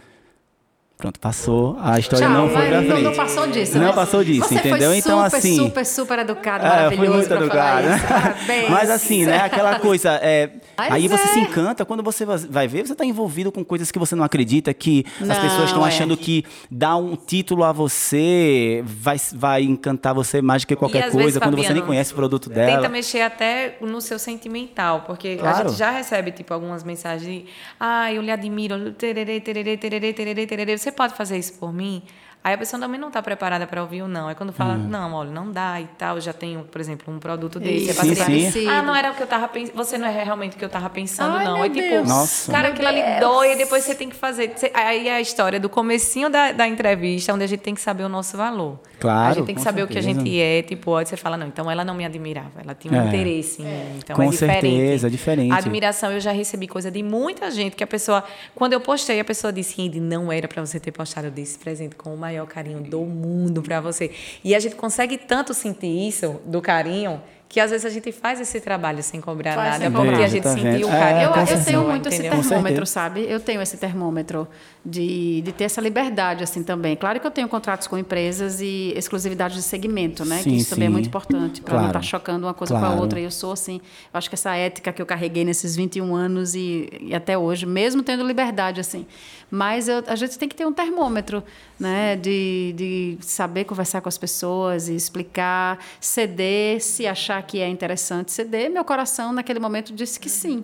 Pronto, 0.98 1.20
passou. 1.20 1.78
A 1.82 2.00
história 2.00 2.26
Tchau, 2.26 2.34
não 2.36 2.50
foi 2.50 2.68
pra 2.68 2.82
não, 2.82 2.88
frente. 2.89 3.04
não 3.04 3.14
passou 3.14 3.48
disso. 3.48 3.78
Não 3.78 3.88
né? 3.88 3.93
passou 3.93 4.24
disso, 4.24 4.48
Você 4.48 4.56
entendeu? 4.56 4.89
Foi 4.91 4.98
então, 4.98 5.24
super, 5.26 5.38
assim. 5.38 5.56
super, 5.58 5.86
super 5.86 6.20
educado, 6.20 6.66
É, 6.66 6.70
maravilhoso 6.70 7.12
muito 7.12 7.28
pra 7.28 7.38
falar 7.48 7.84
educado. 7.84 8.08
Parabéns. 8.08 8.70
Mas 8.70 8.89
assim, 8.89 9.26
né? 9.26 9.38
Aquela 9.41 9.78
coisa. 9.80 10.12
É, 10.24 10.52
aí 10.78 11.10
você 11.10 11.24
é. 11.24 11.28
se 11.28 11.39
encanta 11.39 11.84
quando 11.84 12.02
você 12.02 12.26
vai 12.26 12.66
ver, 12.68 12.88
você 12.88 12.93
está 12.93 13.04
envolvido 13.04 13.52
com 13.52 13.64
coisas 13.64 13.91
que 13.91 14.00
você 14.00 14.16
não 14.16 14.24
acredita, 14.24 14.74
que 14.74 15.06
as 15.22 15.28
Não, 15.28 15.41
pessoas 15.41 15.66
estão 15.66 15.84
é. 15.86 15.89
achando 15.89 16.16
que 16.16 16.46
dar 16.72 16.96
um 16.96 17.18
título 17.18 17.66
a 17.66 17.74
você 17.74 18.82
vai, 18.86 19.18
vai 19.34 19.64
encantar 19.64 20.14
você 20.14 20.41
mais 20.41 20.64
do 20.64 20.68
que 20.68 20.76
qualquer 20.78 21.12
coisa, 21.12 21.18
vezes, 21.18 21.38
quando 21.39 21.56
você 21.58 21.62
nem 21.64 21.68
Fabiano, 21.68 21.88
conhece 21.88 22.14
o 22.14 22.16
produto 22.16 22.50
dela. 22.50 22.78
Tenta 22.78 22.88
mexer 22.89 23.20
até 23.22 23.76
no 23.82 24.00
seu 24.00 24.18
sentimental, 24.18 25.04
porque 25.06 25.36
a 25.39 25.41
Claro. 25.41 25.70
gente 25.70 25.78
já 25.78 25.91
recebe, 25.91 26.32
tipo, 26.32 26.54
algumas 26.54 26.86
mensagens 26.86 27.26
de 27.26 27.46
ah, 27.80 28.12
eu 28.14 28.22
lhe 28.22 28.32
admiro, 28.32 28.91
tererê, 28.93 29.41
tererê, 29.41 29.76
tererê, 29.78 30.14
tererê, 30.14 30.46
tererê, 30.48 30.84
você 30.86 30.91
pode 30.91 31.15
fazer 31.15 31.38
isso 31.38 31.53
por 31.53 31.73
mim? 31.73 32.03
Aí 32.46 32.54
a 32.54 32.58
pessoa 32.60 32.80
também 32.80 33.00
não 33.00 33.08
está 33.08 33.24
preparada 33.24 33.66
para 33.66 33.82
ouvir 33.82 34.04
o 34.04 34.08
não. 34.08 34.30
É 34.30 34.36
quando 34.36 34.54
fala, 34.54 34.76
Hum. 34.76 34.88
não, 34.88 35.14
olha, 35.14 35.32
não 35.32 35.52
dá 35.52 35.82
e 35.82 35.88
tal, 35.98 36.18
eu 36.18 36.22
já 36.22 36.32
tenho, 36.32 36.60
por 36.66 36.80
exemplo, 36.80 37.12
um 37.12 37.18
produto 37.18 37.60
desse. 37.60 37.89
É 37.89 37.93
Sim, 37.93 38.16
parceria. 38.16 38.52
sim. 38.52 38.68
Ah, 38.70 38.84
não 38.84 38.96
era 38.96 39.12
o 39.12 39.16
que 39.16 39.24
eu 39.24 39.26
tava 39.26 39.48
pensando. 39.48 39.76
Você 39.76 39.98
não 39.98 40.08
é 40.08 40.24
realmente 40.24 40.56
o 40.56 40.60
que 40.60 40.64
eu 40.64 40.70
tava 40.70 40.88
pensando, 40.88 41.38
Ai, 41.38 41.43
não. 41.43 41.64
É 41.66 41.70
tipo. 41.70 42.08
Nossa. 42.08 42.52
cara, 42.52 42.66
Meu 42.66 42.74
aquilo 42.74 42.88
ali 42.88 43.20
dói 43.20 43.54
e 43.54 43.56
depois 43.58 43.84
você 43.84 43.96
tem 43.96 44.10
que 44.10 44.16
fazer. 44.16 44.54
Aí 44.76 45.08
é 45.08 45.16
a 45.16 45.22
história 45.22 45.60
do 45.60 45.68
comecinho 45.70 46.30
da, 46.30 46.52
da 46.52 46.68
entrevista, 46.68 47.34
onde 47.34 47.43
a 47.43 47.48
gente 47.48 47.62
tem 47.62 47.74
que 47.74 47.82
saber 47.82 48.04
o 48.04 48.10
nosso 48.10 48.38
valor. 48.38 48.80
Claro, 49.00 49.32
A 49.32 49.34
gente 49.34 49.46
tem 49.48 49.56
que 49.56 49.62
saber 49.62 49.82
o 49.82 49.88
que 49.88 49.98
a 49.98 50.02
certeza. 50.04 50.24
gente 50.24 50.39
é, 50.39 50.62
tipo, 50.62 50.96
aí 50.96 51.06
você 51.06 51.18
fala, 51.18 51.38
não, 51.38 51.48
então 51.48 51.70
ela 51.72 51.84
não 51.84 51.96
me 51.96 52.06
admirava, 52.06 52.62
ela 52.64 52.76
tinha 52.76 52.93
um 52.93 53.02
É. 53.04 53.08
interesse 53.08 53.64
em 53.64 53.66
mim. 53.66 53.98
Então 53.98 54.16
Com 54.16 54.22
é 54.24 54.28
diferente. 54.30 54.62
certeza, 54.62 55.08
é 55.08 55.10
diferente. 55.10 55.52
A 55.52 55.58
admiração, 55.58 56.12
eu 56.12 56.20
já 56.20 56.32
recebi 56.32 56.68
coisa 56.68 56.91
de 56.91 57.02
muita 57.02 57.50
gente 57.50 57.76
que 57.76 57.84
a 57.84 57.88
pessoa, 57.88 58.24
quando 58.54 58.74
eu 58.74 58.80
postei, 58.82 59.20
a 59.20 59.26
pessoa 59.26 59.52
disse, 59.52 59.82
Indy, 59.82 60.00
não 60.00 60.32
era 60.32 60.48
para 60.48 60.64
você 60.64 60.80
ter 60.80 60.91
postado, 60.91 61.28
eu 61.28 61.32
dei 61.32 61.43
esse 61.43 61.58
presente 61.58 61.96
com 61.96 62.14
o 62.14 62.18
maior 62.18 62.34
carinho 62.45 62.81
do 62.81 63.01
mundo 63.01 63.61
para 63.61 63.79
você. 63.79 64.11
E 64.43 64.53
a 64.53 64.59
gente 64.59 64.75
consegue 64.75 65.17
tanto 65.17 65.53
sentir 65.53 66.07
isso, 66.07 66.41
do 66.45 66.61
carinho, 66.61 67.21
que 67.47 67.59
às 67.59 67.71
vezes 67.71 67.86
a 67.86 67.89
gente 67.89 68.11
faz 68.11 68.39
esse 68.41 68.59
trabalho 68.59 69.01
sem 69.03 69.21
cobrar 69.21 69.53
Faz 69.55 69.71
nada, 69.73 69.83
sem 69.83 69.91
porque 69.91 70.09
cobrar. 70.09 70.25
a 70.25 70.27
gente 70.27 70.43
Tá 70.43 70.53
sentiu 70.53 70.88
o 70.88 70.91
carinho. 70.91 71.21
É, 71.21 71.25
Eu, 71.25 71.57
eu 71.57 71.63
tenho 71.63 71.83
muito 71.88 72.07
esse 72.09 72.17
entendeu? 72.17 72.38
Com 72.38 72.41
termômetro, 72.49 72.86
sabe? 72.86 73.25
Eu 73.29 73.39
tenho 73.39 73.61
esse 73.61 73.77
termômetro 73.77 74.47
de, 74.86 75.41
de 75.41 75.51
ter 75.51 75.63
essa 75.63 75.81
liberdade, 75.81 76.43
assim, 76.43 76.61
também. 76.63 76.95
Claro 76.95 77.19
que 77.19 77.25
eu 77.25 77.31
tenho 77.31 77.47
contratos 77.49 77.88
com 77.88 77.97
empresas 77.97 78.61
e 78.61 78.93
exclusividade 78.95 79.55
de 79.55 79.63
segmento, 79.63 80.23
né? 80.23 80.43
Sim, 80.43 80.51
que 80.51 80.55
isso 80.57 80.69
também 80.69 80.86
é 80.86 80.89
sim. 80.89 80.93
muito 80.93 81.07
importante, 81.07 81.61
para 81.61 81.73
não 81.73 81.79
Claro. 81.86 81.97
estar 81.97 82.01
chocando 82.07 82.45
uma 82.45 82.53
coisa 82.53 82.73
com 82.73 82.77
a 82.77 82.88
Claro. 82.88 83.01
outra. 83.01 83.19
E 83.19 83.23
eu 83.23 83.31
sou, 83.31 83.51
assim, 83.51 83.81
eu 84.13 84.17
acho 84.17 84.29
que 84.29 84.36
essa 84.36 84.55
ética 84.55 84.93
que 84.93 85.01
eu 85.01 85.05
carreguei 85.05 85.43
nesses 85.43 85.75
21 85.75 86.15
anos 86.15 86.53
e, 86.53 86.88
e 87.01 87.15
até 87.15 87.36
hoje, 87.38 87.65
mesmo 87.65 88.03
tendo 88.03 88.23
liberdade, 88.25 88.79
assim. 88.79 89.07
Mas 89.49 89.88
eu- 89.88 90.03
a 90.07 90.15
gente 90.15 90.38
tem 90.38 90.47
que 90.47 90.55
ter 90.55 90.65
um 90.67 90.73
termômetro, 90.73 91.43
né? 91.79 92.15
De, 92.15 92.73
de 92.77 93.17
saber 93.21 93.63
conversar 93.63 94.01
com 94.01 94.09
as 94.09 94.17
pessoas 94.17 94.88
e 94.88 94.95
explicar, 94.95 95.79
ceder, 95.99 96.79
se 96.81 97.07
achar 97.07 97.41
que 97.43 97.59
é 97.59 97.67
interessante 97.67 98.31
ceder. 98.31 98.69
Meu 98.69 98.83
coração, 98.86 99.33
naquele 99.33 99.59
momento, 99.59 99.93
disse 99.93 100.19
que 100.19 100.29
sim. 100.29 100.63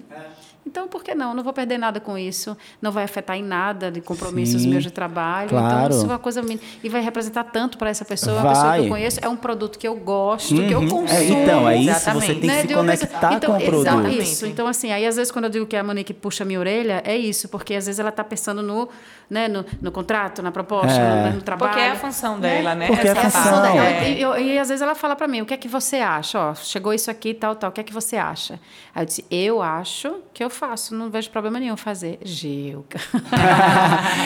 Então, 0.66 0.88
por 0.88 1.04
que 1.04 1.16
não? 1.16 1.34
Não 1.34 1.44
vou 1.44 1.52
perder 1.54 1.78
nada 1.80 2.00
com 2.00 2.16
isso. 2.18 2.56
Não 2.82 2.92
vai 2.92 3.04
afetar 3.04 3.36
em 3.36 3.44
nada 3.44 3.90
de 3.92 4.00
compromissos 4.00 4.62
Sim, 4.62 4.70
meus 4.70 4.84
de 4.84 4.92
trabalho. 4.92 5.50
claro. 5.50 5.86
Então, 5.86 5.90
isso 5.98 6.06
é 6.06 6.10
uma 6.10 6.20
coisa. 6.20 6.42
E 6.84 6.88
vai 6.88 7.02
representar 7.02 7.46
tanto 7.46 7.78
para 7.80 7.90
essa 7.90 8.06
pessoa. 8.06 8.40
Uma 8.40 8.50
pessoa 8.50 8.66
que 8.74 8.78
Vai. 8.78 8.86
eu 8.86 8.90
conheço. 8.90 9.20
É 9.24 9.28
um 9.28 9.36
produto 9.36 9.80
que 9.80 9.88
eu 9.88 9.96
gosto, 9.96 10.54
que 10.54 10.72
eu 10.72 10.80
Uhum. 10.80 10.88
consumo. 10.88 11.20
É, 11.20 11.24
então, 11.26 11.68
é 11.70 11.78
isso, 11.78 11.90
Exatamente. 11.90 12.26
você 12.26 12.32
tem 12.34 12.42
que 12.42 12.48
né, 12.48 12.62
se 12.62 12.68
de 12.68 12.74
conectar 12.76 13.34
então, 13.34 13.52
com 13.52 13.58
o 13.58 13.60
produto. 13.66 13.82
exa- 13.88 13.92
Exatamente. 13.92 14.24
Isso. 14.24 14.46
Então, 14.46 14.68
assim, 14.68 14.92
aí 14.92 15.06
às 15.06 15.16
vezes 15.16 15.32
quando 15.32 15.46
eu 15.46 15.52
digo 15.52 15.66
que 15.66 15.76
a 15.76 15.84
Monique 15.84 16.14
puxa 16.14 16.46
minha 16.46 16.60
orelha, 16.60 17.02
é 17.06 17.18
isso, 17.18 17.50
porque 17.50 17.74
às 17.74 17.88
vezes 17.88 18.00
ela 18.00 18.10
está 18.10 18.24
pensando 18.24 18.62
no, 18.62 18.88
né, 19.32 19.48
no, 19.48 19.66
no 19.82 19.92
contrato, 19.94 20.42
na 20.44 20.52
proposta, 20.52 20.92
É. 21.00 21.30
no, 21.30 21.36
no 21.38 21.42
trabalho. 21.42 21.72
Porque 21.72 21.86
é 21.86 21.92
a 21.92 21.96
função 21.96 22.38
dela, 22.38 22.76
né? 22.76 22.88
Porque 22.88 23.08
é 23.08 23.12
a 23.12 23.14
Essa 23.14 23.22
função 23.40 23.62
parte. 23.62 23.74
dela. 23.74 23.88
É. 23.88 24.10
E, 24.12 24.22
eu- 24.22 24.38
e 24.38 24.60
às 24.60 24.68
vezes 24.68 24.82
ela 24.82 24.94
fala 24.94 25.16
para 25.16 25.26
mim, 25.28 25.40
o 25.42 25.46
que 25.46 25.54
é 25.54 25.58
que 25.58 25.70
você 25.70 25.98
acha? 25.98 26.38
Ó, 26.38 26.54
chegou 26.54 26.94
isso 26.94 27.10
aqui, 27.10 27.34
tal, 27.34 27.56
tal, 27.56 27.70
o 27.70 27.74
que 27.74 27.80
é 27.80 27.84
que 27.84 27.94
você 27.94 28.18
acha? 28.18 28.60
Aí 28.94 29.04
eu 29.04 29.06
disse, 29.06 29.26
eu 29.32 29.62
acho 29.62 30.16
que 30.34 30.44
eu 30.44 30.50
faço, 30.50 30.94
não 30.94 31.10
vejo 31.10 31.30
problema 31.32 31.60
nenhum 31.62 31.78
fazer. 31.78 32.20
Gilca. 32.26 33.00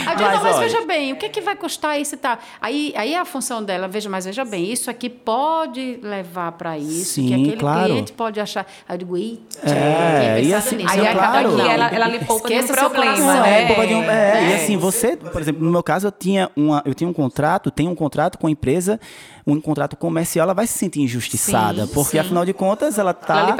aí 0.07 0.13
eu 0.13 0.15
disse, 0.15 0.23
Mas 0.23 0.33
não, 0.33 0.43
mas 0.43 0.55
olha- 0.55 0.59
veja 0.67 0.85
bem, 0.85 1.13
o 1.13 1.15
que 1.17 1.27
é 1.27 1.29
que 1.29 1.41
vai 1.41 1.55
custar 1.55 1.99
isso 2.01 2.15
e 2.15 2.17
tal? 2.17 2.37
Aí, 2.59 2.91
aí 2.97 3.13
é 3.13 3.19
a 3.19 3.25
função 3.25 3.63
dela, 3.63 3.87
veja, 3.87 4.09
mas 4.09 4.25
veja 4.25 4.43
bem, 4.43 4.71
isso 4.71 4.89
aqui 4.89 5.07
pode 5.09 5.99
levar 6.01 6.51
para 6.53 6.77
isso, 6.79 7.21
que 7.21 7.27
Sim, 7.27 7.33
aquele 7.43 7.57
claro. 7.57 7.85
cliente 7.85 8.11
pode 8.13 8.39
achar. 8.39 8.65
Aí 8.89 8.95
eu 8.95 8.97
digo, 8.97 9.17
eita, 9.17 9.69
É, 9.69 10.41
e 10.43 10.53
assim, 10.53 10.77
nisso. 10.77 10.89
Aí 10.91 10.97
Não, 10.97 11.07
acaba 11.11 11.27
claro. 11.41 11.55
que 11.55 11.61
ela, 11.61 11.87
ela 11.93 12.07
lhe 12.07 12.19
poupa 12.25 12.47
de 12.49 12.55
um 12.55 12.67
problema, 12.67 13.33
né? 13.41 13.71
É, 13.71 13.95
um- 13.95 14.03
é, 14.09 14.15
É. 14.45 14.49
E 14.49 14.53
assim, 14.55 14.77
você, 14.77 14.94
por 15.31 15.41
exemplo, 15.41 15.63
no 15.63 15.71
meu 15.71 15.83
caso, 15.83 16.07
eu 16.07 16.11
tinha, 16.11 16.49
uma, 16.55 16.81
eu 16.85 16.93
tinha 16.93 17.09
um 17.09 17.13
contrato, 17.13 17.71
tenho 17.71 17.91
um 17.91 17.95
contrato 17.95 18.37
com 18.37 18.47
a 18.47 18.51
empresa, 18.51 18.99
um 19.45 19.61
contrato 19.61 19.95
comercial, 19.95 20.43
ela 20.43 20.53
vai 20.53 20.65
se 20.65 20.77
sentir 20.77 21.01
injustiçada, 21.01 21.85
Sim, 21.85 21.93
porque 21.93 22.11
sim. 22.11 22.19
afinal 22.19 22.45
de 22.45 22.53
contas 22.53 22.97
ela 22.97 23.11
está 23.11 23.39
Ela 23.39 23.51
me 23.51 23.53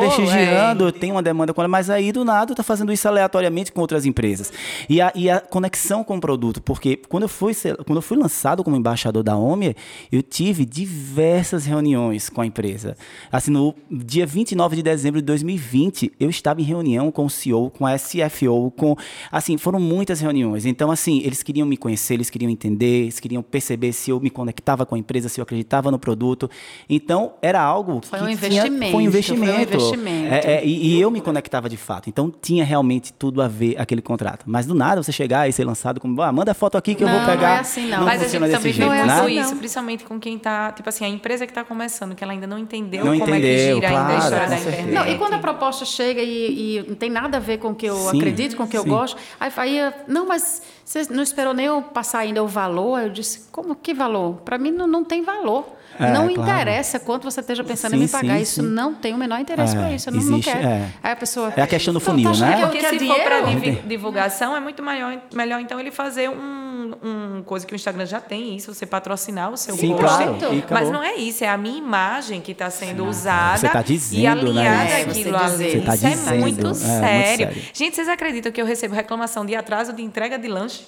prestigiando, 0.00 0.84
eu 0.84 0.92
tenho 0.92 1.14
uma 1.14 1.22
demanda 1.22 1.54
com 1.54 1.60
ela, 1.60 1.68
mas 1.68 1.88
aí 1.88 2.10
do 2.10 2.24
nada 2.24 2.52
está 2.52 2.62
fazendo 2.62 2.92
isso 2.92 3.06
aleatoriamente 3.06 3.70
com 3.70 3.80
outras 3.80 4.04
empresas. 4.04 4.52
E 4.88 5.00
a, 5.00 5.12
e 5.14 5.30
a 5.30 5.40
conexão 5.40 6.02
com 6.02 6.16
o 6.16 6.20
produto, 6.20 6.60
porque 6.60 6.96
quando 7.08 7.24
eu 7.24 7.28
fui, 7.28 7.54
quando 7.86 7.96
eu 7.96 8.02
fui 8.02 8.16
lançado 8.16 8.64
como 8.64 8.76
embaixador 8.76 9.22
da 9.22 9.36
Omnia, 9.36 9.76
eu 10.10 10.22
tive 10.22 10.64
diversas 10.64 11.64
reuniões 11.64 12.28
com 12.28 12.40
a 12.40 12.46
empresa. 12.46 12.96
Assim, 13.30 13.50
no 13.50 13.74
dia 13.90 14.26
29 14.26 14.76
de 14.76 14.82
dezembro 14.82 15.20
de 15.20 15.26
2020, 15.26 16.12
eu 16.18 16.28
estava 16.28 16.60
em 16.60 16.64
reunião 16.64 17.10
com 17.12 17.26
o 17.26 17.30
CEO, 17.30 17.70
com 17.70 17.86
a 17.86 17.96
SFO, 17.96 18.72
com 18.76 18.96
assim, 19.30 19.56
foram 19.56 19.78
muitas 19.78 20.20
reuniões. 20.20 20.66
Então, 20.66 20.90
assim, 20.90 21.20
eles 21.24 21.42
queriam 21.42 21.66
me 21.66 21.76
conhecer, 21.76 22.14
eles 22.14 22.30
queriam 22.30 22.50
entender, 22.50 23.02
eles 23.02 23.20
queriam 23.20 23.42
perceber 23.42 23.92
se 23.92 24.10
eu 24.10 24.20
me 24.20 24.30
conectava 24.30 24.84
com 24.84 24.94
a 24.94 24.98
empresa, 24.98 25.19
se 25.28 25.40
eu 25.40 25.42
acreditava 25.42 25.90
no 25.90 25.98
produto. 25.98 26.48
Então, 26.88 27.32
era 27.42 27.60
algo 27.60 28.00
Foi 28.04 28.18
que 28.18 28.24
um 28.24 28.28
tinha- 28.28 28.32
investimento, 28.66 28.92
foi 28.92 29.02
um 29.02 29.06
investimento. 29.06 29.46
foi 29.46 29.56
um 29.56 29.62
investimento. 29.94 30.34
É, 30.34 30.54
é, 30.54 30.64
e, 30.64 30.96
e 30.96 31.00
eu 31.00 31.10
me 31.10 31.20
conectava 31.20 31.68
de 31.68 31.76
fato. 31.76 32.08
Então 32.08 32.32
tinha 32.40 32.64
realmente 32.64 33.12
tudo 33.12 33.42
a 33.42 33.48
ver 33.48 33.76
aquele 33.78 34.02
contrato. 34.02 34.44
Mas 34.46 34.66
do 34.66 34.74
nada 34.74 35.02
você 35.02 35.12
chegar 35.12 35.48
e 35.48 35.52
ser 35.52 35.64
lançado 35.64 36.00
como, 36.00 36.20
ah, 36.22 36.32
manda 36.32 36.52
a 36.52 36.54
foto 36.54 36.76
aqui 36.78 36.94
que 36.94 37.04
eu 37.04 37.08
vou 37.08 37.18
Não, 37.20 37.26
pegar. 37.26 37.48
não 37.48 37.56
é 37.56 37.60
assim, 37.60 37.88
não. 37.88 38.04
Mas 38.04 38.22
a 38.22 38.28
gente 38.28 38.50
também 38.50 38.72
jeito, 38.72 38.80
não 38.80 38.92
é 38.92 39.02
assim, 39.02 39.38
isso, 39.40 39.50
não. 39.50 39.58
principalmente 39.58 40.04
com 40.04 40.18
quem 40.20 40.38
tá, 40.38 40.72
tipo 40.72 40.88
assim, 40.88 41.04
a 41.04 41.08
empresa 41.08 41.46
que 41.46 41.50
está 41.52 41.64
começando, 41.64 42.14
que 42.14 42.22
ela 42.24 42.32
ainda 42.32 42.46
não 42.46 42.58
entendeu 42.58 43.04
Não 43.04 43.18
como 43.18 43.34
é 43.34 43.40
que 43.40 43.46
entendeu, 43.46 43.74
gira 43.76 43.88
ainda 43.88 44.00
a 44.00 44.04
claro, 44.06 44.22
história 44.24 44.48
da 44.48 44.58
internet. 44.58 44.92
Não, 44.94 45.06
e 45.08 45.18
quando 45.18 45.34
a 45.34 45.38
proposta 45.38 45.84
chega 45.84 46.20
e, 46.22 46.78
e 46.78 46.84
não 46.88 46.94
tem 46.94 47.10
nada 47.10 47.36
a 47.36 47.40
ver 47.40 47.58
com 47.58 47.68
o 47.70 47.74
que 47.74 47.86
eu 47.86 47.96
Sim, 47.96 48.18
acredito, 48.18 48.56
com 48.56 48.64
o 48.64 48.68
que 48.68 48.76
eu 48.76 48.82
sim. 48.82 48.88
gosto, 48.88 49.16
aí, 49.38 49.50
aí 49.56 49.92
não, 50.06 50.26
mas 50.26 50.62
você 50.84 51.06
não 51.10 51.22
esperou 51.22 51.54
nem 51.54 51.66
eu 51.66 51.82
passar 51.82 52.20
ainda 52.20 52.42
o 52.42 52.46
valor? 52.48 52.96
Aí 52.96 53.06
eu 53.06 53.10
disse, 53.12 53.48
como 53.52 53.74
que 53.74 53.94
valor? 53.94 54.36
Para 54.44 54.58
mim 54.58 54.70
não, 54.70 54.86
não 54.86 55.04
tem 55.10 55.22
valor. 55.24 55.66
É, 55.98 56.12
não 56.12 56.32
claro. 56.32 56.50
interessa 56.52 56.98
quanto 56.98 57.24
você 57.30 57.40
esteja 57.40 57.62
pensando 57.62 57.92
em 57.94 57.98
Sim, 57.98 58.04
me 58.04 58.08
pagar. 58.08 58.36
sim, 58.36 58.42
isso 58.42 58.62
sim. 58.62 58.68
não 58.68 58.94
tem 58.94 59.12
o 59.12 59.18
menor 59.18 59.38
interesse 59.38 59.76
É, 59.76 59.78
para 59.78 59.92
isso. 59.92 60.08
Eu 60.08 60.14
não, 60.14 60.22
não 60.22 60.32
existe, 60.38 60.50
quero. 60.50 60.66
é. 60.66 60.86
Aí 61.02 61.12
a 61.12 61.16
pessoa. 61.16 61.52
É 61.54 61.60
a 61.62 61.66
questão 61.66 61.92
do 61.92 61.98
"Então, 62.00 62.12
funil, 62.14 62.24
tá 62.24 62.30
achando 62.30 62.48
né? 62.48 62.56
que 62.56 62.78
Porque 62.78 62.98
se 62.98 63.06
for 63.06 63.20
para 63.22 63.40
dinheiro?" 63.42 63.82
divulgação, 63.86 64.56
é 64.56 64.60
muito 64.60 64.82
maior, 64.82 65.18
melhor 65.34 65.60
então 65.60 65.78
ele 65.78 65.90
fazer 65.90 66.30
um, 66.30 66.92
um 67.02 67.42
coisa 67.44 67.66
que 67.66 67.74
o 67.74 67.76
Instagram 67.76 68.06
já 68.06 68.18
tem 68.20 68.56
isso, 68.56 68.72
você 68.72 68.86
patrocinar 68.86 69.50
o 69.52 69.58
seu 69.58 69.74
Sim, 69.76 69.90
post. 69.90 70.04
claro. 70.04 70.38
E 70.54 70.64
Mas 70.70 70.90
não 70.90 71.02
é 71.02 71.16
isso, 71.16 71.44
é 71.44 71.48
a 71.48 71.58
minha 71.58 71.76
imagem 71.76 72.40
que 72.40 72.52
está 72.52 72.70
sendo 72.70 73.04
usada 73.04 73.58
Você 73.58 73.68
tá 73.68 73.80
e 73.80 73.84
dizendo, 73.84 74.52
né, 74.54 74.60
alinhada 74.60 74.84
isso? 74.84 74.94
É, 74.94 75.00
aquilo. 75.02 75.38
Você 75.38 75.80
tá 75.80 75.94
isso 75.96 76.06
é 76.06 76.10
dizendo, 76.10 76.40
muito 76.40 76.60
é, 76.60 76.64
muito 76.64 76.74
sério. 76.76 77.36
sério. 77.46 77.62
Gente, 77.74 77.96
vocês 77.96 78.08
acreditam 78.08 78.50
que 78.50 78.62
eu 78.62 78.64
recebo 78.64 78.94
reclamação 78.94 79.44
de 79.44 79.54
atraso 79.54 79.92
de 79.92 80.02
entrega 80.02 80.38
de 80.38 80.48
lanche? 80.48 80.84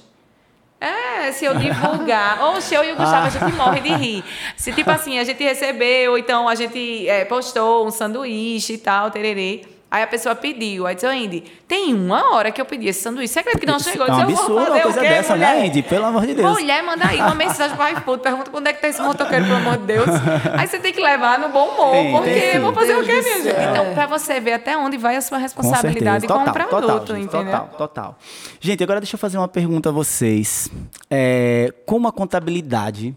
É, 0.82 1.30
se 1.30 1.44
eu 1.44 1.54
divulgar. 1.56 2.42
Oxe, 2.56 2.74
eu 2.74 2.82
e 2.82 2.90
o 2.90 2.96
Gustavo, 2.96 3.28
a 3.28 3.30
gente 3.30 3.52
morre 3.54 3.80
de 3.80 3.94
rir. 3.94 4.24
Se, 4.56 4.72
tipo 4.72 4.90
assim, 4.90 5.16
a 5.20 5.24
gente 5.24 5.40
recebeu, 5.40 6.18
então 6.18 6.48
a 6.48 6.56
gente 6.56 7.08
é, 7.08 7.24
postou 7.24 7.86
um 7.86 7.90
sanduíche 7.92 8.72
e 8.72 8.78
tal, 8.78 9.08
tererê. 9.08 9.62
Aí 9.92 10.02
a 10.02 10.06
pessoa 10.06 10.34
pediu. 10.34 10.86
Aí 10.86 10.94
disse, 10.94 11.06
ô 11.06 11.12
Indy, 11.12 11.44
tem 11.68 11.92
uma 11.92 12.34
hora 12.34 12.50
que 12.50 12.58
eu 12.58 12.64
pedi 12.64 12.88
esse 12.88 13.02
sanduíche. 13.02 13.34
Você 13.34 13.40
acredita 13.40 13.66
que 13.66 13.70
não 13.70 13.78
chegou? 13.78 14.06
É 14.06 14.10
um 14.10 14.20
absurdo 14.20 14.54
fazer 14.54 14.70
uma 14.70 14.78
o 14.78 14.82
coisa 14.84 15.00
quê, 15.02 15.08
dessa, 15.10 15.34
mulher? 15.34 15.54
né, 15.54 15.66
Indy? 15.66 15.82
Pelo 15.82 16.06
amor 16.06 16.26
de 16.26 16.32
Deus. 16.34 16.50
Mulher, 16.50 16.82
manda 16.82 17.06
aí 17.06 17.18
uma 17.20 17.34
mensagem 17.34 17.76
pro 17.76 17.86
iFood, 17.88 18.22
pergunta 18.22 18.50
quando 18.50 18.66
é 18.68 18.72
que 18.72 18.80
tá 18.80 18.88
esse 18.88 19.02
motoqueiro, 19.02 19.44
pelo 19.44 19.56
amor 19.58 19.76
de 19.76 19.84
Deus. 19.84 20.06
Aí 20.56 20.66
você 20.66 20.78
tem 20.78 20.94
que 20.94 21.00
levar 21.00 21.38
no 21.38 21.50
bom 21.50 21.68
humor, 21.68 21.92
Tem, 21.92 22.10
porque 22.10 22.30
tem 22.30 22.60
vou 22.60 22.72
fazer 22.72 22.96
o 22.96 23.04
quê, 23.04 23.12
Deus 23.12 23.24
minha 23.26 23.42
gente? 23.42 23.70
Então, 23.70 23.92
pra 23.92 24.06
você 24.06 24.40
ver 24.40 24.54
até 24.54 24.78
onde 24.78 24.96
vai 24.96 25.14
a 25.16 25.20
sua 25.20 25.36
Com 25.36 25.42
responsabilidade 25.42 26.26
certeza. 26.26 26.40
com 26.40 26.44
Total, 26.46 26.64
o 26.64 26.68
produto, 26.68 26.98
total, 26.98 27.16
gente, 27.16 27.26
entendeu? 27.26 27.52
Total, 27.52 27.68
total. 27.76 28.18
Gente, 28.60 28.82
agora 28.82 28.98
deixa 28.98 29.16
eu 29.16 29.18
fazer 29.18 29.36
uma 29.36 29.48
pergunta 29.48 29.90
a 29.90 29.92
vocês. 29.92 30.70
É, 31.10 31.70
como 31.84 32.08
a 32.08 32.12
contabilidade 32.12 33.14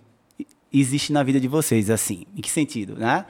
existe 0.73 1.13
na 1.13 1.23
vida 1.23 1.39
de 1.39 1.47
vocês, 1.47 1.89
assim? 1.89 2.25
Em 2.35 2.41
que 2.41 2.51
sentido, 2.51 2.95
né? 2.97 3.25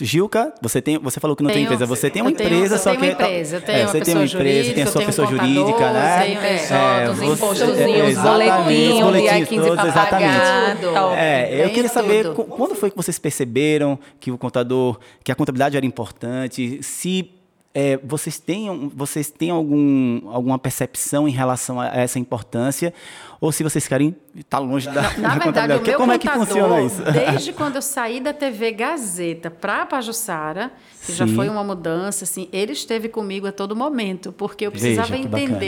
Gilca, 0.00 0.52
você, 0.60 0.82
tem, 0.82 0.98
você 0.98 1.18
falou 1.18 1.34
que 1.34 1.42
não 1.42 1.50
tem 1.50 1.64
empresa. 1.64 1.86
Você 1.86 2.10
tem 2.10 2.20
uma 2.20 2.30
empresa, 2.30 2.74
eu 2.74 2.78
só 2.78 2.90
tenho 2.94 3.16
que... 3.16 3.22
empresa, 3.22 3.56
eu 3.56 3.60
tenho 3.62 3.78
é, 3.78 3.86
você 3.86 4.00
tem 4.02 4.14
uma 4.14 4.24
empresa, 4.24 4.74
tem 4.74 4.82
a 4.82 4.86
sua 4.86 5.02
pessoa 5.02 5.26
jurídica, 5.26 5.92
né? 5.92 6.24
tenho 6.24 6.40
PJ, 6.40 7.10
os 7.10 7.22
impostozinhos, 7.22 7.78
é, 7.80 8.08
os 8.08 9.02
boletins 9.02 9.48
15 9.48 9.66
todos, 9.66 9.84
exatamente. 9.84 11.16
É, 11.16 11.64
eu 11.64 11.70
queria 11.70 11.88
saber 11.88 12.32
quando 12.34 12.74
foi 12.74 12.90
que 12.90 12.96
vocês 12.96 13.18
perceberam 13.18 13.98
que 14.20 14.30
o 14.30 14.36
contador, 14.36 14.98
que 15.24 15.32
a 15.32 15.34
contabilidade 15.34 15.76
era 15.76 15.86
importante, 15.86 16.82
se 16.82 17.41
é, 17.74 17.98
vocês 18.04 18.38
têm, 18.38 18.90
vocês 18.94 19.30
têm 19.30 19.50
algum, 19.50 20.28
alguma 20.30 20.58
percepção 20.58 21.26
em 21.26 21.30
relação 21.30 21.80
a 21.80 21.88
essa 21.88 22.18
importância, 22.18 22.92
ou 23.40 23.50
se 23.50 23.62
vocês 23.62 23.88
querem 23.88 24.14
estar 24.36 24.58
longe 24.58 24.86
da, 24.90 25.02
Na 25.18 25.36
da 25.36 25.44
verdade, 25.44 25.72
o 25.74 25.82
meu 25.82 25.96
como 25.96 26.12
é 26.12 26.18
que 26.18 26.28
contador, 26.28 26.46
funciona 26.46 26.82
isso? 26.82 27.02
desde 27.10 27.52
quando 27.52 27.76
eu 27.76 27.82
saí 27.82 28.20
da 28.20 28.32
TV 28.32 28.72
Gazeta 28.72 29.50
para 29.50 29.82
a 29.82 29.86
Pajussara, 29.86 30.70
que 31.04 31.12
já 31.12 31.26
Sim. 31.26 31.34
foi 31.34 31.48
uma 31.48 31.64
mudança, 31.64 32.24
assim, 32.24 32.48
ele 32.52 32.72
esteve 32.72 33.08
comigo 33.08 33.46
a 33.46 33.52
todo 33.52 33.74
momento, 33.74 34.32
porque 34.32 34.66
eu 34.66 34.70
Veja, 34.70 34.82
precisava 34.82 35.16
que 35.16 35.26
bacana. 35.26 35.58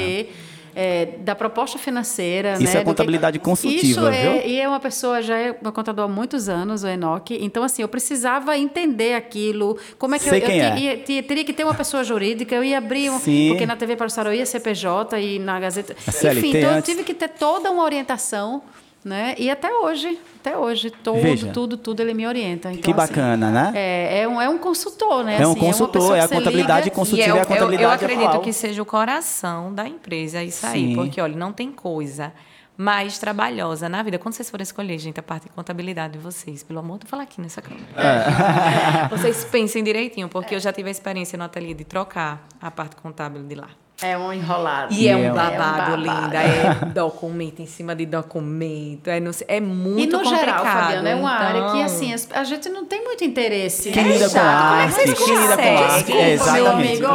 É, 0.74 1.06
da 1.18 1.34
proposta 1.34 1.78
financeira. 1.78 2.54
Isso 2.60 2.74
né, 2.74 2.80
é 2.80 2.84
contabilidade 2.84 3.38
consultiva, 3.38 3.86
Isso 3.86 4.06
é, 4.06 4.22
viu? 4.40 4.50
e 4.50 4.60
é 4.60 4.68
uma 4.68 4.80
pessoa, 4.80 5.22
já 5.22 5.36
é 5.38 5.56
meu 5.62 5.72
contador 5.72 6.04
há 6.04 6.08
muitos 6.08 6.48
anos, 6.48 6.82
o 6.84 6.88
Enoque, 6.88 7.38
então 7.40 7.62
assim, 7.62 7.82
eu 7.82 7.88
precisava 7.88 8.56
entender 8.58 9.14
aquilo, 9.14 9.78
como 9.98 10.14
é 10.14 10.18
que 10.18 10.24
Sei 10.28 10.38
eu, 10.38 10.42
eu 10.42 10.46
quem 10.50 10.60
é. 10.60 10.70
te- 10.74 10.80
ia- 10.82 10.96
te- 10.98 11.22
teria 11.22 11.44
que 11.44 11.52
ter 11.52 11.64
uma 11.64 11.74
pessoa 11.74 12.02
jurídica, 12.04 12.54
eu 12.54 12.64
ia 12.64 12.78
abrir 12.78 13.10
um, 13.10 13.18
Sim. 13.18 13.48
porque 13.48 13.66
na 13.66 13.76
TV 13.76 13.96
Pajussara 13.96 14.30
eu 14.30 14.34
ia 14.34 14.46
CPJ 14.46 15.18
e 15.20 15.38
na 15.38 15.58
Gazeta, 15.60 15.94
A 16.06 16.10
CLT 16.12 16.46
enfim, 16.48 16.58
então 16.58 16.76
eu 16.76 16.82
tive 16.82 17.02
que 17.04 17.14
ter 17.14 17.28
toda 17.28 17.70
uma 17.70 17.82
orientação, 17.84 18.62
né? 19.04 19.34
E 19.38 19.50
até 19.50 19.70
hoje, 19.72 20.18
até 20.40 20.56
hoje, 20.56 20.90
tudo, 20.90 21.20
Veja. 21.20 21.52
tudo, 21.52 21.76
tudo 21.76 22.00
ele 22.00 22.14
me 22.14 22.26
orienta. 22.26 22.70
Então, 22.72 22.82
Que 22.82 22.90
assim, 22.90 23.12
bacana, 23.12 23.50
né? 23.50 23.72
é, 23.74 24.20
é, 24.22 24.28
um, 24.28 24.40
é 24.40 24.48
um 24.48 24.56
consultor, 24.58 25.22
né? 25.24 25.34
É 25.36 25.46
um 25.46 25.50
Assim, 25.50 25.60
uma 25.60 25.66
consultor, 25.66 26.16
é 26.16 26.26
que 26.26 26.34
a 26.34 26.36
contabilidade 26.38 26.84
liga- 26.84 26.96
consultiva. 26.96 27.36
E 27.36 27.38
é 27.38 27.42
a 27.42 27.44
contabilidade 27.46 27.82
eu, 27.84 27.88
eu 27.88 27.94
acredito 27.94 28.26
atual. 28.28 28.42
que 28.42 28.52
seja 28.52 28.80
o 28.80 28.86
coração 28.86 29.74
da 29.74 29.86
empresa 29.86 30.42
isso 30.42 30.66
aí. 30.66 30.88
Sim. 30.88 30.94
Porque, 30.96 31.20
olha, 31.20 31.36
não 31.36 31.52
tem 31.52 31.70
coisa 31.70 32.32
mais 32.76 33.18
trabalhosa 33.18 33.88
na 33.88 34.02
vida. 34.02 34.18
Quando 34.18 34.34
vocês 34.34 34.50
forem 34.50 34.62
escolher, 34.64 34.98
gente, 34.98 35.20
a 35.20 35.22
parte 35.22 35.44
de 35.44 35.50
contabilidade 35.50 36.14
de 36.14 36.18
vocês, 36.18 36.62
pelo 36.64 36.80
amor 36.80 36.98
de 36.98 37.06
falar 37.06 37.22
aqui 37.22 37.40
nessa 37.40 37.62
câmera. 37.62 37.86
Vocês 39.10 39.44
pensem 39.44 39.84
direitinho, 39.84 40.28
porque 40.28 40.54
eu 40.56 40.60
já 40.60 40.72
tive 40.72 40.88
a 40.88 40.90
experiência 40.90 41.38
no 41.38 41.44
ateliê 41.44 41.72
de 41.74 41.84
trocar 41.84 42.44
a 42.60 42.70
parte 42.72 42.96
contábil 42.96 43.44
de 43.44 43.54
lá. 43.54 43.68
É 44.02 44.18
um 44.18 44.32
enrolado. 44.32 44.92
E 44.92 45.06
é 45.08 45.12
É 45.12 45.16
um 45.16 45.30
um 45.30 45.34
babado, 45.34 45.56
babado. 45.56 45.96
linda. 45.96 46.36
É 46.42 46.84
documento 46.92 47.62
em 47.62 47.66
cima 47.66 47.94
de 47.94 48.04
documento. 48.04 49.08
É, 49.08 49.20
não 49.20 49.32
sei- 49.32 49.46
é 49.48 49.60
muito 49.60 50.02
E 50.02 50.06
no 50.06 50.18
complicado. 50.18 50.40
geral, 50.40 50.64
Fabiana, 50.66 51.08
é 51.10 51.14
uma 51.14 51.30
área 51.30 51.60
que 51.62 51.68
então- 51.68 51.82
assim, 51.84 52.12
as- 52.12 52.28
a 52.32 52.42
gente 52.44 52.68
não 52.68 52.84
tem 52.84 53.04
muito 53.04 53.22
interesse. 53.24 53.90
Quem 53.90 54.04
É 54.04 54.08
lida 54.12 54.28
com 54.28 54.36
é 54.36 54.40
que 54.40 54.46
arte, 54.46 54.94
vocês 54.94 55.18
quem 55.18 55.34
lida 55.38 55.56
com 55.56 55.62
arte, 55.84 56.12
Desculpa, 56.12 56.50
é, 56.50 56.52
meu 56.54 56.70
amigo. 56.72 57.06
ó. 57.06 57.14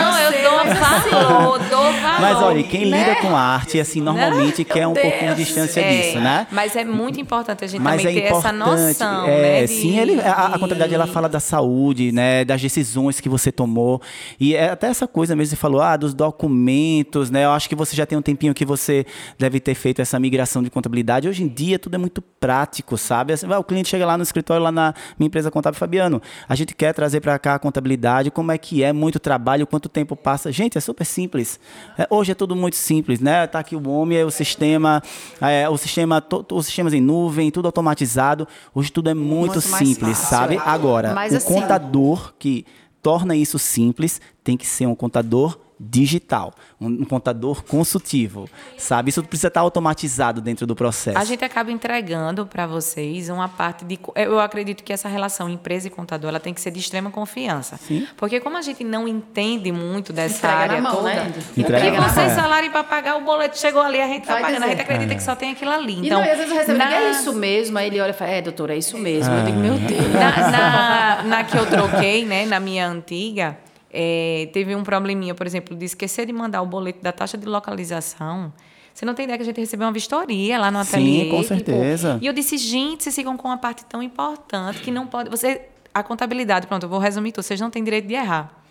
Não, 0.00 0.18
eu 0.18 0.50
dou 0.50 0.58
assim, 0.60 1.10
valor, 1.10 1.58
dou 1.60 1.92
valor. 1.92 2.20
Mas 2.20 2.36
olha, 2.42 2.62
quem 2.64 2.86
né? 2.86 2.98
lida 2.98 3.20
com 3.20 3.36
arte, 3.36 3.78
assim, 3.80 4.00
normalmente 4.00 4.64
quer 4.64 4.86
um 4.88 4.92
Deus. 4.92 5.06
pouquinho 5.08 5.34
de 5.36 5.44
distância 5.44 5.80
É, 5.80 5.88
disso, 6.02 6.18
né? 6.20 6.46
Mas 6.50 6.74
é 6.76 6.84
muito 6.84 7.20
importante 7.20 7.64
a 7.64 7.68
gente 7.68 7.80
Mas 7.80 8.02
também 8.02 8.18
é 8.18 8.20
ter 8.22 8.26
essa 8.26 8.48
importante. 8.50 8.88
noção, 8.88 9.24
é, 9.26 9.40
né? 9.40 9.60
de- 9.62 9.68
sim, 9.68 9.98
ele, 9.98 10.20
a, 10.20 10.32
a 10.32 10.48
de- 10.48 10.52
contabilidade 10.54 10.94
ela 10.94 11.06
fala 11.06 11.28
da 11.28 11.40
saúde, 11.40 12.10
né, 12.12 12.44
das 12.44 12.60
decisões 12.60 13.20
que 13.20 13.28
você 13.28 13.52
tomou 13.52 14.02
e 14.38 14.54
é 14.56 14.70
até 14.70 14.88
essa 14.88 15.06
coisa 15.06 15.34
mesmo 15.36 15.43
você 15.46 15.56
falou, 15.56 15.80
ah, 15.80 15.96
dos 15.96 16.14
documentos, 16.14 17.30
né? 17.30 17.44
Eu 17.44 17.50
acho 17.50 17.68
que 17.68 17.74
você 17.74 17.94
já 17.96 18.06
tem 18.06 18.16
um 18.16 18.22
tempinho 18.22 18.54
que 18.54 18.64
você 18.64 19.04
deve 19.38 19.60
ter 19.60 19.74
feito 19.74 20.00
essa 20.00 20.18
migração 20.18 20.62
de 20.62 20.70
contabilidade. 20.70 21.28
Hoje 21.28 21.42
em 21.42 21.48
dia 21.48 21.78
tudo 21.78 21.94
é 21.94 21.98
muito 21.98 22.22
prático, 22.22 22.96
sabe? 22.96 23.32
Assim, 23.32 23.46
vai, 23.46 23.58
o 23.58 23.64
cliente 23.64 23.88
chega 23.88 24.06
lá 24.06 24.16
no 24.16 24.22
escritório 24.22 24.62
lá 24.62 24.72
na 24.72 24.94
minha 25.18 25.26
empresa 25.26 25.50
contábil 25.50 25.78
Fabiano, 25.78 26.20
a 26.48 26.54
gente 26.54 26.74
quer 26.74 26.92
trazer 26.94 27.20
para 27.20 27.38
cá 27.38 27.54
a 27.54 27.58
contabilidade, 27.58 28.30
como 28.30 28.52
é 28.52 28.58
que 28.58 28.82
é, 28.82 28.92
muito 28.92 29.18
trabalho, 29.18 29.66
quanto 29.66 29.88
tempo 29.88 30.14
passa. 30.16 30.50
Gente, 30.52 30.78
é 30.78 30.80
super 30.80 31.04
simples. 31.04 31.58
É, 31.98 32.06
hoje 32.10 32.32
é 32.32 32.34
tudo 32.34 32.54
muito 32.54 32.76
simples, 32.76 33.20
né? 33.20 33.46
Tá 33.46 33.58
aqui 33.58 33.74
o 33.76 33.88
homem, 33.88 34.18
é 34.18 34.24
o 34.24 34.30
sistema, 34.30 35.02
é, 35.40 35.68
o 35.68 35.76
sistema, 35.76 36.20
to- 36.20 36.44
os 36.52 36.66
sistemas 36.66 36.92
em 36.94 37.00
nuvem, 37.00 37.50
tudo 37.50 37.66
automatizado. 37.66 38.46
Hoje 38.74 38.90
tudo 38.92 39.10
é 39.10 39.14
muito, 39.14 39.34
Muito 39.54 39.60
simples, 39.60 40.18
fácil, 40.18 40.28
sabe? 40.28 40.54
é. 40.56 40.60
Agora, 40.64 41.14
Mas 41.14 41.32
o 41.32 41.36
assim- 41.36 41.52
contador 41.54 42.34
que 42.38 42.64
torna 43.04 43.36
isso 43.36 43.58
simples 43.58 44.18
tem 44.42 44.56
que 44.56 44.66
ser 44.66 44.86
um 44.86 44.94
contador 44.94 45.58
digital, 45.78 46.54
um, 46.80 46.86
um 46.86 47.04
contador 47.04 47.62
consultivo, 47.64 48.48
sabe? 48.78 49.10
Isso 49.10 49.22
precisa 49.24 49.48
estar 49.48 49.60
automatizado 49.60 50.40
dentro 50.40 50.66
do 50.66 50.74
processo. 50.74 51.18
A 51.18 51.24
gente 51.24 51.44
acaba 51.44 51.70
entregando 51.72 52.46
para 52.46 52.66
vocês 52.66 53.28
uma 53.28 53.48
parte 53.48 53.84
de. 53.84 53.98
Eu 54.14 54.38
acredito 54.40 54.82
que 54.84 54.92
essa 54.92 55.08
relação 55.08 55.48
empresa 55.48 55.86
e 55.88 55.90
contador 55.90 56.28
ela 56.30 56.40
tem 56.40 56.54
que 56.54 56.60
ser 56.60 56.70
de 56.70 56.78
extrema 56.78 57.10
confiança. 57.10 57.76
Sim. 57.76 58.06
Porque 58.16 58.40
como 58.40 58.56
a 58.56 58.62
gente 58.62 58.84
não 58.84 59.06
entende 59.08 59.70
muito 59.72 60.12
dessa 60.12 60.36
Entrega 60.46 60.56
área 60.56 60.80
mão, 60.82 60.94
toda, 60.96 61.08
né? 61.14 61.32
o 61.56 61.60
Entrega 61.60 61.90
que 61.90 61.98
na 61.98 62.08
vocês 62.08 62.32
mão. 62.32 62.42
falaram 62.42 62.70
para 62.70 62.84
pagar 62.84 63.16
o 63.16 63.20
boleto 63.22 63.58
chegou 63.58 63.82
ali, 63.82 64.00
a 64.00 64.06
gente 64.06 64.22
está 64.22 64.34
Vai 64.34 64.42
pagando. 64.42 64.62
A 64.64 64.66
gente 64.68 64.70
dizer. 64.76 64.82
acredita 64.82 65.12
É. 65.12 65.16
que 65.16 65.22
só 65.22 65.34
tem 65.34 65.50
aquilo 65.52 65.70
ali. 65.70 65.94
E, 66.00 66.06
Então, 66.06 66.20
não, 66.20 66.26
e 66.26 66.30
às 66.30 66.36
vezes 66.38 66.52
eu 66.52 66.58
recebo, 66.58 66.78
na- 66.78 66.94
é 66.94 67.10
isso 67.10 67.32
mesmo? 67.32 67.78
Aí 67.78 67.86
ele 67.88 68.00
olha 68.00 68.10
e 68.10 68.14
fala, 68.14 68.30
é, 68.30 68.42
doutora, 68.42 68.74
é 68.74 68.78
isso 68.78 68.96
mesmo. 68.98 69.32
Eu 69.34 69.44
digo, 69.44 69.58
Ah. 69.58 69.60
meu 69.60 69.74
Deus. 69.78 70.12
Na, 70.12 70.50
na, 70.50 71.22
na 71.24 71.44
que 71.44 71.56
eu 71.56 71.66
troquei, 71.66 72.24
né, 72.24 72.46
na 72.46 72.58
minha 72.60 72.88
antiga, 72.88 73.56
é, 73.94 74.48
teve 74.52 74.74
um 74.74 74.82
probleminha, 74.82 75.34
por 75.34 75.46
exemplo, 75.46 75.76
de 75.76 75.84
esquecer 75.84 76.26
de 76.26 76.32
mandar 76.32 76.60
o 76.60 76.66
boleto 76.66 77.00
da 77.00 77.12
taxa 77.12 77.38
de 77.38 77.46
localização. 77.46 78.52
Você 78.92 79.04
não 79.04 79.14
tem 79.14 79.24
ideia 79.24 79.38
que 79.38 79.42
a 79.42 79.46
gente 79.46 79.60
recebeu 79.60 79.86
uma 79.86 79.92
vistoria 79.92 80.58
lá 80.58 80.70
no 80.70 80.82
Sim, 80.84 80.90
ateliê. 80.90 81.24
com 81.30 81.36
tipo, 81.42 81.48
certeza. 81.48 82.18
e 82.20 82.26
eu 82.26 82.32
disse, 82.32 82.58
gente, 82.58 83.04
vocês 83.04 83.14
ficam 83.14 83.36
com 83.36 83.48
uma 83.48 83.56
parte 83.56 83.84
tão 83.84 84.02
importante 84.02 84.80
que 84.80 84.90
não 84.90 85.06
pode. 85.06 85.30
Você, 85.30 85.62
a 85.92 86.02
contabilidade, 86.02 86.66
pronto, 86.66 86.84
eu 86.84 86.88
vou 86.88 86.98
resumir 86.98 87.32
tudo. 87.32 87.44
Vocês 87.44 87.60
não 87.60 87.70
têm 87.70 87.82
direito 87.82 88.06
de 88.06 88.14
errar. 88.14 88.63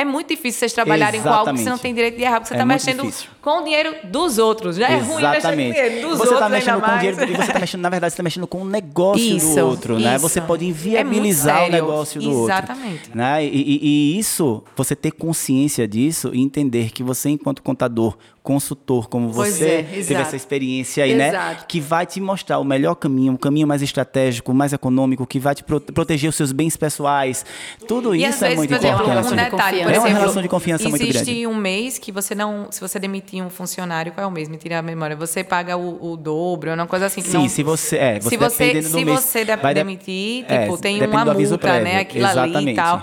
É 0.00 0.04
muito 0.04 0.28
difícil 0.28 0.60
vocês 0.60 0.72
trabalharem 0.72 1.20
com 1.20 1.28
algo 1.28 1.50
que 1.52 1.58
você 1.58 1.64
não 1.64 1.72
Exatamente. 1.74 1.82
tem 1.82 1.94
direito 1.94 2.16
de 2.16 2.22
errar, 2.22 2.40
porque 2.40 2.48
você 2.48 2.54
É 2.54 2.56
está 2.56 2.66
muito 2.66 2.80
mexendo 2.86 3.02
difícil. 3.02 3.28
com 3.42 3.50
o 3.60 3.64
dinheiro 3.64 3.94
dos 4.04 4.38
outros. 4.38 4.76
Já 4.76 4.88
é 4.88 4.96
ruim 4.98 5.22
mexer 5.22 5.42
com 5.42 5.48
o 5.48 5.56
dinheiro 5.56 5.94
dos 6.00 6.18
você 6.18 6.20
outros 6.20 6.32
está 6.34 6.48
mexendo 6.48 6.80
com 6.80 6.86
o 6.90 6.98
dinheiro 6.98 7.24
e 7.24 7.36
você 7.36 7.42
está 7.42 7.58
mexendo, 7.58 7.80
na 7.80 7.90
verdade, 7.90 8.10
você 8.12 8.14
está 8.14 8.22
mexendo 8.22 8.46
com 8.46 8.62
o 8.62 8.64
negócio 8.64 9.36
Isso, 9.36 9.54
do 9.56 9.66
outro, 9.66 9.98
né? 9.98 10.12
isso. 10.14 10.20
Você 10.28 10.40
pode 10.40 10.64
É 10.64 10.68
inviabilizar 10.68 11.56
o 11.56 11.58
sério. 11.58 11.72
negócio 11.72 12.20
do 12.20 12.30
outro. 12.30 12.44
Exatamente. 12.54 13.10
Né? 13.14 13.44
E, 13.44 13.48
e- 13.48 13.78
e 14.14 14.18
isso, 14.18 14.62
você 14.76 14.94
ter 14.94 15.10
consciência 15.10 15.86
disso 15.88 16.30
e 16.32 16.40
entender 16.40 16.90
que 16.92 17.02
você, 17.02 17.30
enquanto 17.30 17.62
contador, 17.62 18.16
consultor, 18.52 19.08
como 19.10 19.30
Pois 19.30 19.56
você 19.56 19.64
é, 19.68 19.82
teve 19.82 20.14
essa 20.14 20.34
experiência 20.34 21.04
aí, 21.04 21.14
né? 21.14 21.28
Exato. 21.28 21.66
Que 21.66 21.80
vai 21.80 22.06
te 22.06 22.18
mostrar 22.18 22.58
o 22.58 22.64
melhor 22.64 22.94
caminho, 22.94 23.34
o 23.34 23.38
caminho 23.38 23.66
mais 23.68 23.82
estratégico, 23.82 24.54
mais 24.54 24.72
econômico, 24.72 25.26
que 25.26 25.38
vai 25.38 25.54
te 25.54 25.62
pro- 25.62 25.80
proteger 25.80 26.30
os 26.30 26.34
seus 26.36 26.50
bens 26.50 26.74
pessoais. 26.74 27.44
Tudo 27.86 28.14
E 28.14 28.24
isso 28.24 28.42
é 28.42 28.48
vezes, 28.48 28.56
muito 28.56 28.70
por 28.70 28.76
exemplo, 28.78 29.02
importante. 29.02 29.26
um 29.26 29.36
De 29.36 29.36
detalhe, 29.50 29.76
por 29.82 29.92
É 29.92 29.98
uma 29.98 30.06
exemplo, 30.06 30.20
relação 30.20 30.42
de 30.42 30.48
confiança 30.48 30.88
muito 30.88 31.02
existe 31.04 31.24
grande. 31.24 31.46
um 31.46 31.54
mês 31.54 31.98
que 31.98 32.10
você 32.10 32.34
não, 32.34 32.68
se 32.70 32.80
você 32.80 32.98
demitir 32.98 33.44
um 33.44 33.50
funcionário, 33.50 34.12
qual 34.12 34.24
é 34.24 34.26
o 34.26 34.30
mês? 34.30 34.48
Me 34.48 34.56
tira 34.56 34.78
a 34.78 34.82
memória. 34.82 35.14
Você 35.14 35.44
paga 35.44 35.76
o, 35.76 36.12
o 36.12 36.16
dobro, 36.16 36.70
é 36.70 36.74
uma 36.74 36.86
coisa 36.86 37.04
assim 37.06 37.20
que 37.20 37.28
Sim, 37.28 37.36
não. 37.38 37.48
se 37.50 37.62
você- 37.62 37.96
é, 37.98 38.18
você 38.20 38.30
se 38.30 38.36
você, 38.38 38.82
se 38.82 39.04
mês, 39.04 39.20
você 39.20 39.44
de- 39.44 39.56
vai 39.56 39.74
de- 39.74 39.80
demitir, 39.80 40.44
é, 40.48 40.62
tipo, 40.62 40.78
tem 40.78 41.02
uma 41.06 41.24
multa, 41.24 41.34
né? 41.34 41.80
prévio, 41.80 42.00
Aquilo 42.00 42.26
ali 42.26 42.38
exatamente. 42.50 42.72
e 42.72 42.74
tal. 42.74 43.02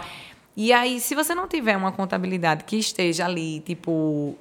E 0.58 0.74
aí, 0.74 1.00
se 1.00 1.14
você 1.14 1.36
não 1.36 1.48
tiver 1.48 1.76
uma 1.78 1.92
contabilidade 1.92 2.64
que 2.64 2.78
esteja 2.78 3.26
ali, 3.26 3.60
tipo, 3.60 4.36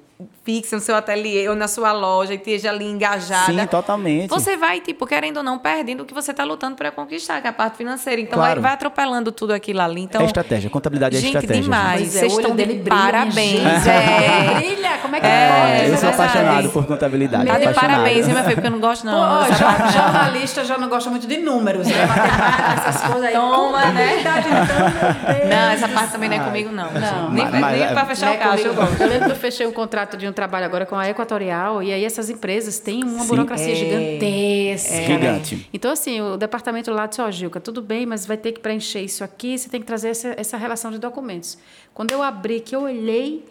fixa 0.45 0.77
no 0.77 0.81
seu 0.81 0.95
ateliê 0.95 1.49
ou 1.49 1.55
na 1.55 1.67
sua 1.67 1.91
loja 1.91 2.33
e 2.33 2.37
esteja 2.37 2.69
ali 2.69 2.85
engajada. 2.85 3.51
Sim, 3.51 3.67
totalmente. 3.67 4.29
Você 4.29 4.55
vai, 4.55 4.79
tipo, 4.79 5.05
querendo 5.05 5.37
ou 5.37 5.43
não, 5.43 5.57
perdendo 5.59 6.03
o 6.03 6.05
que 6.05 6.13
você 6.13 6.31
está 6.31 6.45
lutando 6.45 6.75
para 6.77 6.89
conquistar, 6.89 7.41
que 7.41 7.47
é 7.47 7.49
a 7.49 7.53
parte 7.53 7.75
financeira. 7.75 8.21
Então, 8.21 8.39
Claro. 8.39 8.61
vai, 8.61 8.69
vai 8.69 8.73
atropelando 8.73 9.29
tudo 9.33 9.51
aquilo 9.53 9.81
ali. 9.81 10.03
Então, 10.03 10.21
É 10.21 10.25
estratégia, 10.25 10.69
contabilidade 10.69 11.17
é 11.17 11.19
gente, 11.19 11.35
estratégia, 11.35 11.63
demais. 11.63 11.99
Pois 12.01 12.15
é, 12.15 12.19
Vocês 12.19 12.33
o 12.33 12.35
estão 12.39 12.51
de 12.55 12.57
dele 12.65 12.79
brilha, 12.79 13.01
parabéns. 13.01 13.35
gente. 13.59 13.89
É. 13.89 14.53
Brilha, 14.55 14.97
como 15.01 15.15
é 15.17 15.19
que 15.19 15.25
É, 15.27 15.49
pode? 15.49 15.89
eu 15.91 15.97
sou 15.97 16.09
verdade. 16.09 16.21
apaixonado 16.29 16.69
por 16.69 16.85
contabilidade. 16.85 17.45
Tá 17.45 17.57
de 17.59 17.73
parabéns, 17.73 18.25
hein, 18.27 18.31
minha 18.33 18.43
filha? 18.43 18.55
Porque 18.55 18.67
eu 18.67 18.71
não 18.71 18.79
gosto, 18.79 19.01
Pô, 19.03 19.11
não. 19.11 19.43
jo- 19.51 19.57
parte- 19.65 19.93
jornalista 19.93 20.63
já 20.63 20.77
não 20.77 20.87
gosta 20.87 21.09
muito 21.09 21.27
de 21.27 21.37
números, 21.37 21.87
né? 21.87 22.05
Matemática, 22.05 22.89
essas 22.89 23.01
coisas 23.01 23.23
aí. 23.25 23.33
Toma, 23.33 23.85
né? 23.87 24.19
Então, 24.21 24.33
meu 24.33 25.47
Não, 25.49 25.69
essa 25.71 25.87
parte 25.89 26.11
também 26.13 26.29
não 26.29 26.37
é 26.37 26.39
comigo, 26.39 26.71
não. 26.71 26.89
Não. 26.91 27.31
Nem, 27.31 27.43
Mas- 27.45 27.59
mas- 27.59 27.79
nem 27.79 27.87
pra 27.89 28.05
fechar 28.05 28.31
o 28.33 28.37
caixa, 28.37 28.67
eu 28.67 28.73
comigo. 28.73 28.89
gosto. 28.91 29.01
Eu 29.01 29.09
lembro 29.09 29.25
que 29.25 29.31
eu 29.31 29.35
fechei 29.35 29.67
um 29.67 29.71
contrato 29.73 30.04
de 30.17 30.27
um 30.27 30.31
trabalho 30.33 30.65
agora 30.65 30.85
com 30.85 30.95
a 30.95 31.09
Equatorial 31.09 31.81
e 31.81 31.91
aí 31.91 32.03
essas 32.05 32.29
empresas 32.29 32.79
têm 32.79 33.03
uma 33.03 33.21
Sim. 33.23 33.27
burocracia 33.27 33.71
É. 33.71 33.75
gigantesca. 33.75 34.95
né? 34.95 35.05
Gigante. 35.07 35.69
Então, 35.73 35.91
assim, 35.91 36.21
o 36.21 36.37
departamento 36.37 36.91
lá 36.91 37.05
disse, 37.07 37.21
ó, 37.21 37.29
Gilca, 37.31 37.59
tudo 37.59 37.81
bem, 37.81 38.05
mas 38.05 38.25
vai 38.25 38.37
ter 38.37 38.51
que 38.51 38.59
preencher 38.59 39.01
isso 39.01 39.23
aqui, 39.23 39.57
você 39.57 39.69
tem 39.69 39.79
que 39.81 39.87
trazer 39.87 40.09
essa, 40.09 40.33
essa 40.37 40.57
relação 40.57 40.91
de 40.91 40.99
documentos. 40.99 41.57
Quando 41.93 42.11
eu 42.11 42.21
abri, 42.21 42.59
que 42.59 42.75
eu 42.75 42.81
olhei, 42.83 43.43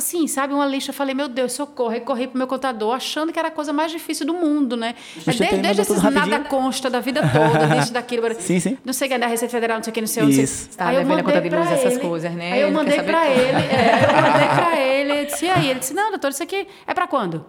assim, 0.00 0.26
sabe, 0.26 0.52
uma 0.52 0.66
lista, 0.66 0.90
eu 0.90 0.94
falei, 0.94 1.14
meu 1.14 1.28
Deus, 1.28 1.52
socorro, 1.52 1.90
aí 1.90 2.00
corri 2.00 2.26
pro 2.26 2.36
meu 2.36 2.46
contador, 2.46 2.94
achando 2.94 3.32
que 3.32 3.38
era 3.38 3.48
a 3.48 3.50
coisa 3.50 3.72
mais 3.72 3.92
difícil 3.92 4.26
do 4.26 4.34
mundo, 4.34 4.76
né? 4.76 4.94
Desde 5.24 5.44
desde 5.58 5.82
esses 5.82 6.02
nada 6.02 6.20
rapidinho? 6.20 6.44
consta 6.46 6.90
da 6.90 6.98
vida 7.00 7.20
toda, 7.22 7.66
disso, 7.76 7.92
daquilo. 7.92 8.26
Sim, 8.40 8.58
sim. 8.60 8.76
Não 8.84 8.92
sei 8.92 9.06
o 9.06 9.08
que 9.08 9.14
é 9.14 9.18
da 9.18 9.26
Receita 9.26 9.52
Federal, 9.52 9.76
não 9.78 9.84
sei 9.84 9.90
o 9.90 9.94
que, 9.94 10.00
não 10.00 10.08
sei 10.08 10.22
onde. 10.24 10.32
não 10.32 10.36
sei- 10.36 10.44
Isso. 10.44 10.76
Tá 10.76 10.88
Aí 10.88 10.96
eu 10.96 11.06
mandei 11.06 11.22
conta 11.24 11.40
de 11.40 11.48
luz, 11.48 11.66
pra 11.66 11.74
essas 11.76 11.92
ele. 11.92 12.00
coisas, 12.00 12.32
né? 12.34 12.52
Aí 12.52 12.60
eu 12.60 12.66
Ele 12.68 12.76
mandei 12.76 13.02
pra 13.02 13.28
ele, 13.30 13.42
é, 13.42 14.08
eu 14.08 14.22
mandei 14.22 14.48
pra 14.48 14.80
ele, 14.80 15.20
eu 15.20 15.26
disse, 15.26 15.44
e 15.44 15.50
aí? 15.50 15.70
Ele 15.70 15.78
disse, 15.80 15.94
não, 15.94 16.10
doutor, 16.10 16.30
isso 16.30 16.42
aqui 16.42 16.66
é 16.86 16.92
pra 16.94 17.06
quando? 17.06 17.44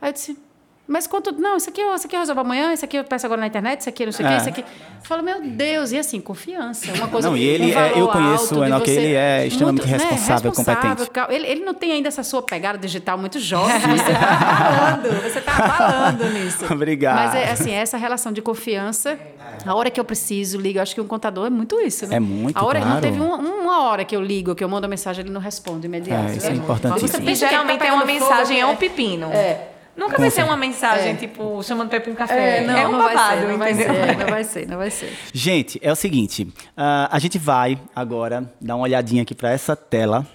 Aí 0.00 0.10
eu 0.10 0.12
disse, 0.12 0.38
mas 0.86 1.06
quanto? 1.06 1.32
Não, 1.32 1.56
isso 1.56 1.70
aqui, 1.70 1.80
eu- 1.80 1.94
isso 1.94 2.06
aqui 2.06 2.14
eu 2.14 2.20
resolvo 2.20 2.40
amanhã, 2.42 2.72
isso 2.72 2.84
aqui 2.84 2.96
eu 2.98 3.04
peço 3.04 3.24
agora 3.26 3.40
na 3.40 3.46
internet, 3.46 3.80
isso 3.80 3.88
aqui 3.88 4.04
não 4.04 4.12
sei 4.12 4.24
o 4.24 4.28
É. 4.28 4.32
que, 4.32 4.40
isso 4.40 4.48
aqui. 4.50 4.60
Eu 4.60 4.66
falo, 5.08 5.22
meu 5.22 5.40
Deus, 5.42 5.92
e 5.92 5.98
assim, 5.98 6.20
confiança. 6.20 6.92
Uma 6.92 7.08
coisa 7.08 7.28
Não, 7.28 7.36
e 7.36 7.42
ele 7.42 7.64
um 7.66 7.68
é- 7.68 7.72
valor 7.72 7.98
eu 7.98 8.08
conheço 8.08 8.62
alto 8.62 8.76
o 8.76 8.78
você- 8.86 8.90
ele 8.92 9.14
é 9.14 9.46
extremamente 9.46 9.86
muito, 9.86 9.90
né, 9.90 10.04
responsável, 10.08 10.50
responsável, 10.50 10.96
competente. 11.06 11.34
Ele, 11.34 11.46
ele 11.46 11.64
não 11.64 11.74
tem 11.74 11.92
ainda 11.92 12.08
essa 12.08 12.22
sua 12.22 12.42
pegada 12.42 12.78
digital 12.78 13.16
muito 13.18 13.38
jovem, 13.38 13.80
você 13.80 14.12
tá 14.12 15.00
falando, 15.00 15.22
você 15.22 15.40
tá 15.40 15.52
falando 15.52 16.24
nisso. 16.32 16.64
Obrigado. 16.72 17.16
Mas 17.16 17.34
é 17.34 17.50
assim, 17.50 17.72
essa 17.72 17.96
relação 17.96 18.32
de 18.32 18.40
confiança, 18.42 19.18
a 19.66 19.74
hora 19.74 19.90
que 19.90 19.98
eu 20.00 20.04
preciso, 20.04 20.58
ligo, 20.58 20.78
eu 20.78 20.82
acho 20.82 20.94
que 20.94 21.00
um 21.00 21.06
contador 21.06 21.46
é 21.46 21.50
muito 21.50 21.80
isso, 21.80 22.06
né? 22.06 22.16
É 22.16 22.20
muito, 22.20 22.56
A 22.58 22.64
hora 22.64 22.78
não 22.80 22.86
claro. 22.86 23.00
teve 23.02 23.20
um- 23.20 23.34
uma 23.62 23.82
hora 23.84 24.04
que 24.04 24.14
eu 24.14 24.22
ligo, 24.22 24.54
que 24.54 24.62
eu 24.64 24.68
mando 24.68 24.86
a 24.86 24.88
mensagem, 24.88 25.24
ele 25.24 25.32
não 25.32 25.40
responde 25.40 25.86
imediato. 25.86 26.28
É, 26.32 26.36
isso 26.36 26.46
é 26.46 26.50
né? 26.50 26.56
importantíssimo. 26.56 27.08
Você 27.08 27.18
pensa 27.20 27.44
que 27.46 27.50
geralmente 27.50 27.78
tá 27.78 27.86
é 27.86 27.92
uma 27.92 28.04
mensagem, 28.04 28.60
é 28.60 28.66
um 28.66 28.70
é. 28.72 28.76
pepino. 28.76 29.26
É. 29.32 29.68
Nunca 29.96 30.18
vai 30.18 30.30
ser 30.30 30.42
uma 30.44 30.56
mensagem, 30.56 31.12
É. 31.12 31.14
tipo, 31.14 31.62
chamando 31.62 31.88
pra 31.88 31.98
ir 31.98 32.00
pra 32.00 32.12
um 32.12 32.14
café. 32.14 32.58
É, 32.58 32.60
não, 32.66 32.76
é 32.76 32.88
um 32.88 32.92
não 32.92 32.98
babado, 32.98 33.14
vai 33.16 33.38
ser, 33.40 33.48
não 33.48 33.58
vai 33.58 33.72
entendeu? 33.72 33.94
ser, 33.94 34.16
não 34.18 34.26
vai 34.26 34.44
ser, 34.44 34.68
não 34.68 34.76
vai 34.78 34.90
ser. 34.90 35.12
Gente, 35.32 35.78
é 35.82 35.92
o 35.92 35.96
seguinte, 35.96 36.48
ah, 36.76 37.08
a 37.10 37.18
gente 37.18 37.38
vai 37.38 37.78
agora 37.94 38.50
dar 38.60 38.76
uma 38.76 38.84
olhadinha 38.84 39.22
aqui 39.22 39.34
para 39.34 39.50
essa 39.50 39.76
tela. 39.76 40.26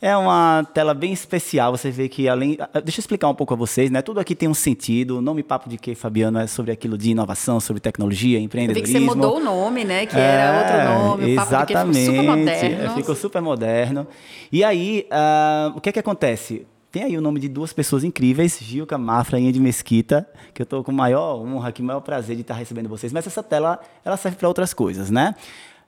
É 0.00 0.14
uma 0.14 0.62
tela 0.74 0.92
bem 0.92 1.10
especial, 1.10 1.72
você 1.72 1.90
vê 1.90 2.06
que 2.06 2.28
além... 2.28 2.58
ah, 2.60 2.80
Deixa 2.80 2.98
eu 2.98 3.02
explicar 3.02 3.28
um 3.30 3.34
pouco 3.34 3.54
a 3.54 3.56
vocês, 3.56 3.90
né? 3.90 4.02
Tudo 4.02 4.20
aqui 4.20 4.34
tem 4.34 4.46
um 4.46 4.52
sentido, 4.54 5.18
o 5.18 5.20
nome 5.22 5.42
Papo 5.42 5.70
de 5.70 5.78
Quê, 5.78 5.94
Fabiano, 5.94 6.38
é 6.38 6.46
sobre 6.46 6.70
aquilo 6.70 6.98
de 6.98 7.10
inovação, 7.12 7.58
sobre 7.58 7.80
tecnologia, 7.80 8.36
Eu 8.36 8.40
vi 8.40 8.44
empreendedorismo. 8.44 8.94
que 8.94 9.04
você 9.04 9.14
mudou 9.16 9.38
o 9.38 9.40
nome, 9.42 9.84
né? 9.84 10.04
Que 10.04 10.16
era 10.18 10.58
outro 10.58 11.00
nome, 11.00 11.32
o 11.32 11.36
papo 11.36 11.50
do 11.50 11.56
que 11.66 11.74
ficou 11.74 11.90
Exatamente, 11.90 12.06
super 12.06 12.22
moderno. 12.22 12.94
ficou 12.94 13.14
super 13.16 13.42
moderno. 13.42 14.06
E 14.52 14.62
aí, 14.62 15.06
ah, 15.10 15.72
o 15.74 15.80
que 15.80 15.88
é 15.88 15.92
que 15.92 15.98
acontece? 15.98 16.66
Tem 16.96 17.04
aí 17.04 17.18
o 17.18 17.20
nome 17.20 17.38
de 17.38 17.46
duas 17.46 17.74
pessoas 17.74 18.04
incríveis, 18.04 18.58
Gilca 18.58 18.96
Mafra 18.96 19.38
e 19.38 19.46
Andy 19.46 19.60
Mesquita, 19.60 20.26
que 20.54 20.62
eu 20.62 20.64
estou 20.64 20.82
com 20.82 20.90
maior 20.90 21.38
honra, 21.42 21.70
o 21.78 21.82
maior 21.82 22.00
prazer 22.00 22.36
de 22.36 22.40
estar 22.40 22.54
recebendo 22.54 22.88
vocês. 22.88 23.12
Mas 23.12 23.26
essa 23.26 23.42
tela, 23.42 23.78
ela 24.02 24.16
serve 24.16 24.38
para 24.38 24.48
outras 24.48 24.72
coisas, 24.72 25.10
né? 25.10 25.34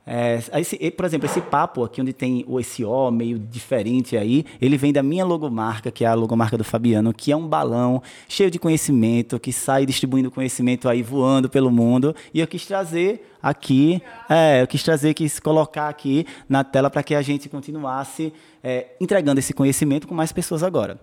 É, 0.07 0.41
esse- 0.59 0.91
por 0.93 1.05
exemplo, 1.05 1.27
esse 1.27 1.39
papo 1.41 1.85
aqui, 1.85 2.01
onde 2.01 2.15
tem 2.15 2.43
o 2.49 2.59
esse 2.59 2.83
O 2.83 3.11
meio 3.11 3.39
diferente 3.39 4.17
aí, 4.17 4.43
ele 4.59 4.79
vem 4.79 4.91
da 4.91 5.03
minha 5.03 5.23
logomarca, 5.23 5.91
que 5.91 6.03
é 6.03 6.09
a 6.09 6.15
logomarca 6.15 6.57
do 6.57 6.65
Fabiano, 6.65 7.13
que 7.13 7.31
é 7.31 7.37
um 7.37 7.47
balão 7.47 8.03
cheio 8.27 8.51
de 8.51 8.59
conhecimento, 8.59 9.39
que 9.39 9.53
sai 9.53 9.85
distribuindo 9.85 10.31
conhecimento 10.31 10.89
aí, 10.89 11.03
voando 11.03 11.51
pelo 11.51 11.71
mundo. 11.71 12.17
E 12.33 12.41
eu 12.41 12.47
quis 12.47 12.65
trazer 12.65 13.31
aqui, 13.43 14.03
é, 14.31 14.63
eu 14.63 14.67
quis 14.67 14.83
trazer, 14.83 15.13
quis 15.13 15.39
colocar 15.39 15.89
aqui 15.91 16.27
na 16.49 16.65
tela 16.65 16.89
para 16.89 17.03
que 17.03 17.15
a 17.15 17.21
gente 17.21 17.47
continuasse 17.49 18.33
é, 18.65 18.87
entregando 18.99 19.39
esse 19.41 19.53
conhecimento 19.53 20.09
com 20.09 20.15
mais 20.15 20.33
pessoas 20.33 20.63
agora. 20.63 20.99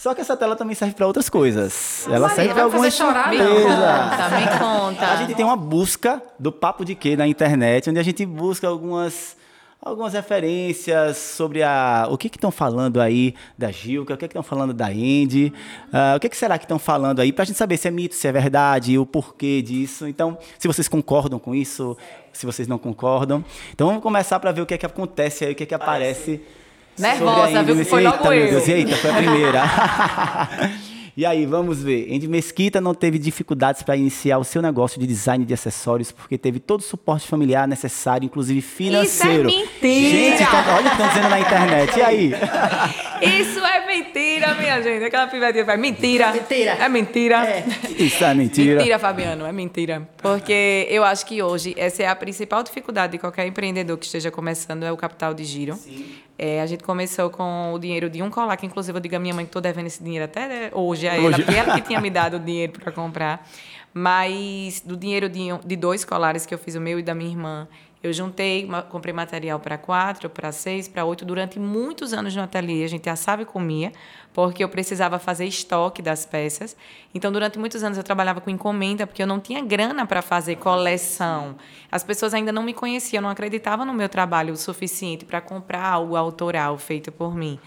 Só 0.00 0.14
que 0.14 0.22
essa 0.22 0.34
tela 0.34 0.56
também 0.56 0.74
serve 0.74 0.94
para 0.94 1.06
outras 1.06 1.28
coisas. 1.28 2.06
Ela 2.06 2.20
Maria, 2.20 2.34
serve 2.34 2.54
para 2.54 2.62
algumas 2.62 2.96
fazer 2.96 3.04
chorar, 3.04 3.34
não? 3.34 3.46
surpresas. 3.46 3.76
Conta, 3.76 4.28
me 4.30 4.58
conta. 4.58 5.06
A 5.06 5.16
gente 5.16 5.34
tem 5.34 5.44
uma 5.44 5.56
busca 5.56 6.22
do 6.38 6.50
Papo 6.50 6.86
de 6.86 6.94
Quê 6.94 7.18
na 7.18 7.28
internet, 7.28 7.90
onde 7.90 7.98
a 7.98 8.02
gente 8.02 8.24
busca 8.24 8.66
algumas, 8.66 9.36
algumas 9.78 10.14
referências 10.14 11.18
sobre 11.18 11.62
a, 11.62 12.08
o 12.10 12.16
que 12.16 12.28
estão 12.28 12.50
falando 12.50 12.98
aí 12.98 13.34
da 13.58 13.70
Gilca, 13.70 14.14
o 14.14 14.16
que 14.16 14.24
estão 14.24 14.42
falando 14.42 14.72
da 14.72 14.86
Andy, 14.86 15.52
ah, 15.92 16.14
o 16.16 16.18
que, 16.18 16.30
que 16.30 16.36
será 16.38 16.56
que 16.56 16.64
estão 16.64 16.78
falando 16.78 17.20
aí, 17.20 17.30
para 17.30 17.42
a 17.42 17.46
gente 17.46 17.58
saber 17.58 17.76
se 17.76 17.86
é 17.86 17.90
mito, 17.90 18.14
se 18.14 18.26
é 18.26 18.32
verdade, 18.32 18.96
o 18.96 19.04
porquê 19.04 19.60
disso. 19.60 20.08
Então, 20.08 20.38
se 20.58 20.66
vocês 20.66 20.88
concordam 20.88 21.38
com 21.38 21.54
isso, 21.54 21.94
se 22.32 22.46
vocês 22.46 22.66
não 22.66 22.78
concordam. 22.78 23.44
Então, 23.74 23.88
vamos 23.88 24.02
começar 24.02 24.40
para 24.40 24.50
ver 24.50 24.62
o 24.62 24.66
que 24.66 24.72
é 24.72 24.78
que 24.78 24.86
acontece 24.86 25.44
aí, 25.44 25.52
o 25.52 25.54
que 25.54 25.64
é 25.64 25.66
que 25.66 25.74
aparece. 25.74 26.36
sobre 26.36 26.59
Nervosa, 27.00 27.62
viu? 27.62 27.76
Que 27.76 27.84
foi 27.84 28.04
Eita, 28.04 28.16
logo 28.16 28.28
meu 28.28 28.38
eu. 28.38 28.50
Deus, 28.50 28.68
eita, 28.68 28.96
foi 28.96 29.10
a 29.10 29.14
primeira. 29.14 29.62
E 31.16 31.26
aí, 31.26 31.44
vamos 31.44 31.82
ver. 31.82 32.08
Andy 32.14 32.26
Mesquita 32.28 32.80
não 32.80 32.94
teve 32.94 33.18
dificuldades 33.18 33.82
para 33.82 33.94
iniciar 33.94 34.38
o 34.38 34.44
seu 34.44 34.62
negócio 34.62 34.98
de 34.98 35.06
design 35.06 35.44
de 35.44 35.52
acessórios, 35.52 36.10
porque 36.10 36.38
teve 36.38 36.58
todo 36.58 36.80
o 36.80 36.82
suporte 36.82 37.26
familiar 37.26 37.68
necessário, 37.68 38.24
inclusive 38.24 38.62
financeiro. 38.62 39.44
mentira! 39.44 40.10
Gente, 40.10 40.42
então, 40.42 40.74
olha 40.74 40.80
o 40.80 40.82
que 40.84 40.88
estão 40.88 41.08
dizendo 41.08 41.28
na 41.28 41.40
internet. 41.40 41.98
E 41.98 42.02
aí? 42.02 42.32
Isso 43.40 43.58
é 43.58 43.86
mentira, 43.86 44.54
minha 44.54 44.80
gente. 44.82 45.04
Aquela 45.04 45.26
pivetinha 45.26 45.64
vai, 45.64 45.76
mentira. 45.76 46.32
Mentira. 46.32 46.70
É 46.80 46.88
mentira. 46.88 47.46
É. 47.46 47.64
Isso 47.98 48.24
é 48.24 48.32
mentira. 48.32 48.76
Mentira, 48.76 48.98
Fabiano, 48.98 49.44
é 49.44 49.52
mentira. 49.52 50.08
Porque 50.22 50.86
eu 50.88 51.04
acho 51.04 51.26
que 51.26 51.42
hoje 51.42 51.74
essa 51.76 52.02
é 52.02 52.08
a 52.08 52.16
principal 52.16 52.62
dificuldade 52.62 53.12
de 53.12 53.18
qualquer 53.18 53.46
empreendedor 53.46 53.98
que 53.98 54.06
esteja 54.06 54.30
começando, 54.30 54.84
é 54.84 54.92
o 54.92 54.96
capital 54.96 55.34
de 55.34 55.44
giro. 55.44 55.78
É, 56.42 56.62
a 56.62 56.64
gente 56.64 56.82
começou 56.82 57.28
com 57.28 57.74
o 57.74 57.78
dinheiro 57.78 58.08
de 58.08 58.22
um 58.22 58.30
colar, 58.30 58.56
que 58.56 58.64
inclusive 58.64 58.96
eu 58.96 59.00
digo 59.02 59.14
à 59.14 59.18
minha 59.18 59.34
mãe 59.34 59.44
que 59.44 59.50
estou 59.50 59.60
devendo 59.60 59.88
esse 59.88 60.02
dinheiro 60.02 60.24
até 60.24 60.70
hoje 60.72 61.06
a 61.06 61.14
ela, 61.14 61.28
Hoje. 61.28 61.42
porque 61.42 61.54
ela 61.54 61.74
que 61.74 61.82
tinha 61.82 62.00
me 62.00 62.08
dado 62.08 62.38
o 62.38 62.40
dinheiro 62.40 62.72
para 62.72 62.90
comprar. 62.90 63.46
Mas 63.92 64.80
do 64.80 64.96
dinheiro 64.96 65.28
de, 65.28 65.48
de 65.62 65.76
dois 65.76 66.02
colares 66.02 66.46
que 66.46 66.54
eu 66.54 66.58
fiz, 66.58 66.76
o 66.76 66.80
meu 66.80 66.98
e 66.98 67.02
da 67.02 67.14
minha 67.14 67.28
irmã, 67.30 67.68
eu 68.02 68.10
juntei, 68.10 68.66
comprei 68.88 69.12
material 69.12 69.60
para 69.60 69.76
quatro, 69.76 70.30
para 70.30 70.50
seis, 70.50 70.88
para 70.88 71.04
oito, 71.04 71.26
durante 71.26 71.58
muitos 71.58 72.14
anos 72.14 72.34
no 72.34 72.40
ateliê. 72.42 72.84
A 72.84 72.88
gente 72.88 73.10
assava 73.10 73.42
e 73.42 73.44
comia, 73.44 73.92
porque 74.32 74.62
eu 74.62 74.68
precisava 74.68 75.18
fazer 75.18 75.44
estoque 75.46 76.00
das 76.00 76.24
peças. 76.24 76.76
Então, 77.14 77.32
durante 77.32 77.58
muitos 77.58 77.82
anos, 77.82 77.98
eu 77.98 78.04
trabalhava 78.04 78.40
com 78.40 78.50
encomenda, 78.50 79.06
porque 79.06 79.22
eu 79.22 79.26
não 79.26 79.40
tinha 79.40 79.62
grana 79.62 80.06
para 80.06 80.22
fazer 80.22 80.56
coleção. 80.56 81.56
As 81.90 82.04
pessoas 82.04 82.32
ainda 82.34 82.52
não 82.52 82.62
me 82.62 82.72
conheciam, 82.72 83.22
não 83.22 83.30
acreditavam 83.30 83.84
no 83.84 83.92
meu 83.92 84.08
trabalho 84.08 84.54
o 84.54 84.56
suficiente 84.56 85.24
para 85.24 85.40
comprar 85.40 85.84
algo 85.84 86.16
autoral 86.16 86.78
feito 86.78 87.10
por 87.10 87.34
mim. 87.34 87.58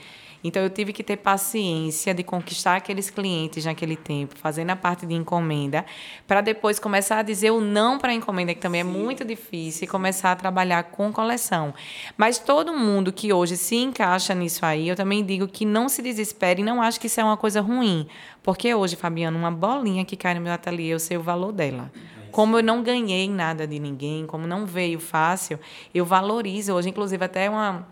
Então 0.44 0.61
eu 0.61 0.70
tive 0.70 0.91
que 0.91 1.03
ter 1.03 1.18
paciência 1.18 2.14
de 2.14 2.24
conquistar 2.24 2.76
aqueles 2.76 3.10
clientes 3.10 3.64
naquele 3.65 3.95
tempo, 3.95 4.38
fazendo 4.38 4.72
a 4.72 4.76
parte 4.76 5.06
de 5.06 5.14
encomenda, 5.14 5.86
para 6.28 6.41
depois 6.41 6.80
começar 6.80 7.20
a 7.20 7.22
dizer 7.22 7.52
o 7.52 7.61
não 7.61 7.98
para 7.98 8.11
a 8.11 8.15
encomenda, 8.15 8.53
que 8.53 8.60
também 8.60 8.82
é 8.82 8.84
muito 8.84 9.24
difícil, 9.24 9.86
e 9.86 9.88
começar 9.88 10.32
a 10.32 10.36
trabalhar 10.36 10.84
com 10.84 11.14
coleção. 11.14 11.74
Mas 12.18 12.38
todo 12.40 12.74
mundo 12.74 13.14
que 13.14 13.32
hoje 13.32 13.56
se 13.56 13.76
encaixa 13.76 14.36
nisso 14.36 14.65
aí, 14.65 14.90
eu 14.90 14.95
também 14.95 15.24
digo 15.24 15.48
que 15.48 15.65
não 15.65 15.88
se 15.88 16.02
desespere 16.02 16.61
e 16.61 16.65
não 16.65 16.82
acho 16.82 16.99
que 16.99 17.07
isso 17.07 17.22
é 17.22 17.24
uma 17.24 17.38
coisa 17.38 17.61
ruim. 17.61 18.07
Porque 18.41 18.74
hoje, 18.74 18.95
Fabiano, 18.95 19.38
uma 19.40 19.52
bolinha 19.52 20.03
que 20.03 20.18
cai 20.18 20.34
no 20.34 20.41
meu 20.41 20.52
ateliê, 20.52 20.94
eu 20.94 20.99
sei 20.99 21.15
o 21.15 21.24
valor 21.24 21.53
dela. 21.53 21.91
Como 22.32 22.57
eu 22.57 22.64
não 22.64 22.82
ganhei 22.82 23.30
nada 23.30 23.68
de 23.68 23.80
ninguém, 23.80 24.26
como 24.26 24.48
não 24.48 24.65
veio 24.65 24.99
fácil, 24.99 25.60
eu 25.94 26.03
valorizo 26.03 26.74
hoje, 26.74 26.90
inclusive 26.90 27.24
até 27.24 27.48
uma 27.48 27.88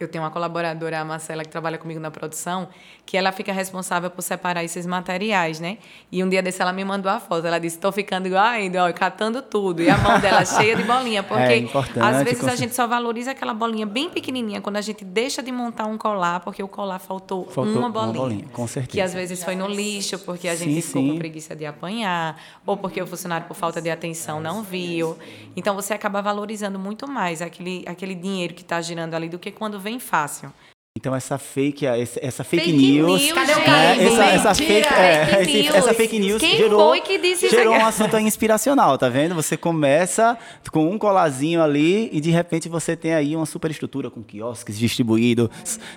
eu 0.00 0.08
tenho 0.08 0.24
uma 0.24 0.30
colaboradora, 0.30 1.00
a 1.00 1.04
Marcela, 1.04 1.42
que 1.44 1.50
trabalha 1.50 1.76
comigo 1.78 2.00
na 2.00 2.10
produção, 2.10 2.68
que 3.04 3.16
ela 3.16 3.30
fica 3.32 3.52
responsável 3.52 4.10
por 4.10 4.22
separar 4.22 4.64
esses 4.64 4.86
materiais, 4.86 5.60
né? 5.60 5.78
E 6.10 6.24
um 6.24 6.28
dia 6.28 6.42
desse 6.42 6.62
ela 6.62 6.72
me 6.72 6.84
mandou 6.84 7.10
a 7.12 7.20
foto. 7.20 7.46
Ela 7.46 7.58
disse: 7.58 7.76
estou 7.76 7.92
ficando 7.92 8.26
igual 8.26 8.42
ainda, 8.44 8.84
ó, 8.84 8.92
catando 8.92 9.42
tudo. 9.42 9.82
E 9.82 9.90
a 9.90 9.98
mão 9.98 10.18
dela 10.20 10.42
cheia 10.46 10.74
de 10.76 10.84
bolinha. 10.84 11.22
Porque 11.22 11.68
É 11.96 12.00
às 12.02 12.22
vezes 12.22 12.44
a 12.48 12.56
gente 12.56 12.74
só 12.74 12.86
valoriza 12.86 13.32
aquela 13.32 13.52
bolinha 13.52 13.84
bem 13.86 14.08
pequenininha 14.08 14.60
quando 14.60 14.76
a 14.76 14.80
gente 14.80 15.04
deixa 15.04 15.42
de 15.42 15.52
montar 15.52 15.86
um 15.86 15.98
colar, 15.98 16.40
porque 16.40 16.62
o 16.62 16.68
colar 16.68 16.98
faltou, 16.98 17.46
Faltou 17.46 17.72
uma 17.74 17.80
uma 17.80 17.90
bolinha. 17.90 18.14
bolinha, 18.18 18.44
com 18.52 18.66
certeza. 18.66 18.92
Que 18.92 19.00
às 19.00 19.12
vezes 19.12 19.42
foi 19.44 19.54
no 19.56 19.66
lixo, 19.66 20.18
porque 20.20 20.48
a 20.48 20.56
Sim, 20.56 20.64
gente 20.70 20.82
ficou 20.82 21.02
sim. 21.02 21.10
com 21.12 21.18
preguiça 21.18 21.54
de 21.56 21.66
apanhar, 21.66 22.40
ou 22.64 22.76
porque 22.76 23.02
o 23.02 23.06
funcionário, 23.06 23.46
por 23.46 23.54
falta 23.56 23.80
de 23.82 23.90
atenção, 23.90 24.40
não 24.40 24.62
viu. 24.62 25.16
Então 25.56 25.74
você 25.74 25.92
acaba 25.92 26.22
valorizando 26.22 26.78
muito 26.78 27.06
mais 27.08 27.42
aquele, 27.42 27.84
aquele 27.86 28.14
dinheiro 28.14 28.54
que 28.54 28.62
está 28.62 28.80
girando 28.80 29.14
ali 29.14 29.28
do 29.28 29.38
que 29.38 29.50
quando 29.50 29.78
vem 29.80 29.89
fácil. 29.98 30.52
Então 30.98 31.14
essa 31.14 31.38
fake, 31.38 31.86
essa, 31.86 32.18
essa 32.20 32.42
fake, 32.42 32.64
Fake 32.64 32.76
news, 32.76 33.22
news, 33.22 33.32
Cadê 33.32 33.52
o 33.54 33.58
né, 33.60 34.06
essa, 34.06 34.24
essa 34.24 34.54
fake, 34.56 34.72
é, 34.92 35.24
Fake 35.24 35.42
esse- 35.42 35.62
news. 35.62 35.74
essa 35.76 35.94
fake 35.94 36.18
news 36.18 36.40
Quem 36.40 36.56
gerou, 36.56 36.88
foi 36.88 37.00
que 37.00 37.16
disse 37.16 37.46
isso 37.46 37.54
gerou 37.54 37.74
um 37.74 37.86
assunto 37.86 38.18
inspiracional, 38.18 38.98
tá 38.98 39.08
vendo? 39.08 39.32
Você 39.36 39.56
começa 39.56 40.36
com 40.72 40.90
um 40.90 40.98
colazinho 40.98 41.62
ali 41.62 42.10
e 42.12 42.20
de 42.20 42.30
repente 42.32 42.68
você 42.68 42.96
tem 42.96 43.14
aí 43.14 43.36
uma 43.36 43.46
superestrutura 43.46 44.10
com 44.10 44.20
quiosques 44.20 44.76
distribuídos, 44.76 45.48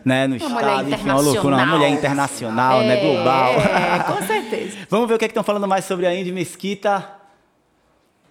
né, 0.06 0.28
no 0.28 0.36
Uma 0.38 0.61
estado, 0.61 0.94
enfim, 0.94 1.03
uma 1.06 1.20
loucura, 1.20 1.56
uma 1.56 1.65
mulher 1.65 1.90
internacional, 1.90 2.82
né, 2.84 2.95
global. 2.98 3.53
É, 3.56 4.03
com 4.03 4.26
certeza. 4.28 4.78
Vamos 4.91 5.07
ver 5.07 5.15
o 5.15 5.18
que 5.18 5.26
é 5.26 5.28
estão 5.28 5.44
falando 5.44 5.68
mais 5.68 5.86
sobre 5.86 6.06
a 6.06 6.11
Andy 6.11 6.32
Mesquita. 6.32 7.23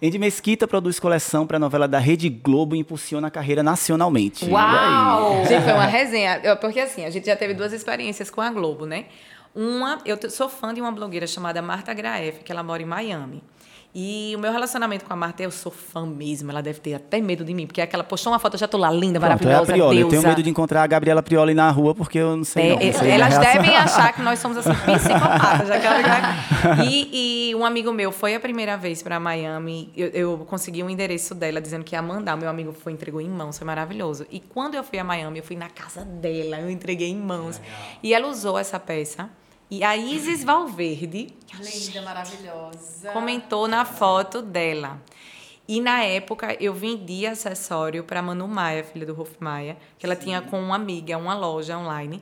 Andy 0.03 0.19
Mesquita 0.19 0.67
produz 0.67 0.99
coleção 0.99 1.47
para 1.47 1.55
a 1.55 1.59
novela 1.59 1.87
da 1.87 1.97
Rede 1.97 2.27
Globo 2.29 2.75
e 2.75 2.79
impulsiona 2.79 3.27
a 3.27 3.31
carreira 3.31 3.63
nacionalmente. 3.63 4.43
Uau! 4.49 5.45
Gente, 5.47 5.63
foi 5.63 5.71
uma 5.73 5.85
resenha. 5.85 6.41
Eu- 6.43 6.57
Porque 6.57 6.79
assim, 6.81 7.05
a 7.05 7.09
gente 7.09 7.25
já 7.25 7.35
teve 7.37 7.53
duas 7.53 7.71
experiências 7.71 8.29
com 8.29 8.41
a 8.41 8.49
Globo, 8.51 8.85
né? 8.85 9.05
Uma, 9.55 9.99
eu 10.05 10.17
te- 10.17 10.29
sou 10.29 10.49
fã 10.49 10.73
de 10.73 10.81
uma 10.81 10.91
blogueira 10.91 11.25
chamada 11.27 11.61
Marta 11.61 11.93
Graef, 11.93 12.39
que 12.43 12.51
ela 12.51 12.63
mora 12.63 12.81
em 12.81 12.85
Miami. 12.85 13.41
E 13.95 14.33
o 14.35 14.39
meu 14.39 14.51
relacionamento 14.51 15.05
com 15.05 15.13
a 15.13 15.15
Marta, 15.15 15.43
eu 15.43 15.51
sou 15.51 15.71
fã 15.71 16.03
mesmo. 16.03 16.49
Ela 16.49 16.63
deve 16.63 16.79
ter 16.79 16.95
até 16.95 17.21
medo 17.21 17.45
de 17.45 17.53
mim, 17.53 17.67
porque 17.67 17.79
aquela 17.79 18.03
postou 18.03 18.33
uma 18.33 18.39
foto, 18.39 18.55
eu 18.55 18.59
já 18.59 18.67
tô 18.67 18.77
lá 18.77 18.89
linda, 18.91 19.19
Pronto, 19.19 19.31
é 19.31 19.33
a 19.33 19.37
maravilhosa, 19.37 19.71
Prioli. 19.73 19.99
Eu 20.01 20.07
tenho 20.09 20.21
medo 20.23 20.41
de 20.41 20.49
encontrar 20.49 20.81
a 20.81 20.87
Gabriela 20.87 21.21
Prioli 21.21 21.53
na 21.53 21.69
rua 21.69 21.93
porque 21.93 22.17
eu 22.17 22.35
não 22.35 22.43
sei. 22.43 22.63
É, 22.63 22.69
não, 22.75 22.81
é, 22.81 22.85
não 22.91 22.93
sei 22.99 23.11
elas 23.11 23.37
devem 23.37 23.75
achar 23.77 24.11
que 24.13 24.21
nós 24.23 24.39
somos 24.39 24.57
assim 24.57 24.71
psicopatas. 24.73 25.67
Já 25.67 25.79
que 25.79 25.85
ela 25.85 26.01
já- 26.01 26.83
e, 26.85 27.49
e 27.51 27.55
um 27.55 27.63
amigo 27.63 27.91
meu 27.93 28.11
foi 28.11 28.33
a 28.33 28.39
primeira 28.39 28.75
vez 28.77 29.03
para 29.03 29.19
Miami. 29.19 29.91
Eu, 29.95 30.07
eu 30.07 30.37
consegui 30.49 30.81
um 30.81 30.89
endereço 30.89 31.35
dela 31.35 31.61
dizendo 31.61 31.83
que 31.83 31.93
ia 31.95 32.01
mandar. 32.01 32.35
Meu 32.35 32.49
amigo 32.49 32.73
foi 32.73 32.93
entregou 32.93 33.21
em 33.21 33.29
mãos, 33.29 33.59
foi 33.59 33.67
maravilhoso. 33.67 34.25
E 34.31 34.39
quando 34.39 34.73
eu 34.73 34.83
fui 34.83 34.97
a 34.97 35.03
Miami, 35.03 35.37
eu 35.37 35.43
fui 35.43 35.55
na 35.55 35.69
casa 35.69 36.03
dela, 36.03 36.59
eu 36.59 36.69
entreguei 36.69 37.09
em 37.09 37.17
mãos. 37.17 37.61
E 38.01 38.11
ela 38.13 38.27
usou 38.27 38.57
essa 38.57 38.79
peça. 38.79 39.29
E 39.75 39.83
a 39.83 39.97
Isis 39.97 40.43
Valverde 40.43 41.33
Linda, 41.59 42.03
maravilhosa. 42.03 43.09
comentou 43.11 43.67
na 43.67 43.83
foto 43.83 44.39
dela. 44.39 45.01
E 45.67 45.81
na 45.81 46.03
época 46.03 46.55
eu 46.59 46.75
vendi 46.75 47.25
acessório 47.25 48.03
para 48.03 48.21
Manu 48.21 48.47
Maia, 48.47 48.83
filha 48.83 49.03
do 49.03 49.15
Rolf 49.15 49.31
Maia, 49.39 49.75
que 49.97 50.05
ela 50.05 50.15
tinha 50.15 50.43
com 50.43 50.61
uma 50.61 50.75
amiga, 50.75 51.17
uma 51.17 51.33
loja 51.33 51.75
online. 51.75 52.21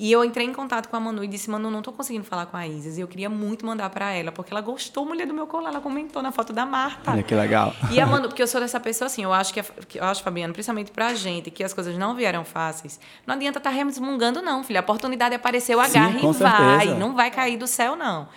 E 0.00 0.12
eu 0.12 0.24
entrei 0.24 0.46
em 0.46 0.52
contato 0.52 0.88
com 0.88 0.94
a 0.94 1.00
Manu 1.00 1.24
e 1.24 1.26
disse: 1.26 1.50
Manu, 1.50 1.72
não 1.72 1.82
tô 1.82 1.90
conseguindo 1.90 2.24
falar 2.24 2.46
com 2.46 2.56
a 2.56 2.64
Isis. 2.64 2.96
E 2.98 3.00
eu 3.00 3.08
queria 3.08 3.28
muito 3.28 3.66
mandar 3.66 3.90
para 3.90 4.12
ela, 4.12 4.30
porque 4.30 4.52
ela 4.52 4.60
gostou, 4.60 5.04
mulher 5.04 5.26
do 5.26 5.34
meu 5.34 5.46
colar. 5.48 5.70
Ela 5.70 5.80
comentou 5.80 6.22
na 6.22 6.30
foto 6.30 6.52
da 6.52 6.64
Marta. 6.64 7.10
Olha 7.10 7.22
que 7.24 7.34
legal. 7.34 7.74
E 7.90 8.00
a 8.00 8.06
Manu, 8.06 8.28
porque 8.30 8.40
eu 8.40 8.46
sou 8.46 8.60
dessa 8.60 8.78
pessoa 8.78 9.06
assim, 9.06 9.24
eu 9.24 9.32
acho 9.32 9.52
que, 9.52 9.60
que 9.88 9.98
eu 9.98 10.04
acho, 10.04 10.22
Fabiano, 10.22 10.52
principalmente 10.52 10.92
pra 10.92 11.14
gente, 11.14 11.50
que 11.50 11.64
as 11.64 11.74
coisas 11.74 11.98
não 11.98 12.14
vieram 12.14 12.44
fáceis, 12.44 13.00
não 13.26 13.34
adianta 13.34 13.58
estar 13.58 13.70
resmungando, 13.70 14.40
não, 14.40 14.62
filha. 14.62 14.78
A 14.78 14.82
oportunidade 14.82 15.34
apareceu, 15.34 15.82
Sim, 15.84 15.98
agarra 15.98 16.20
com 16.20 16.30
e 16.30 16.34
vai. 16.34 16.78
certeza. 16.78 16.94
Não 16.98 17.14
vai 17.16 17.30
cair 17.32 17.56
do 17.56 17.66
céu, 17.66 17.96
não. 17.96 18.28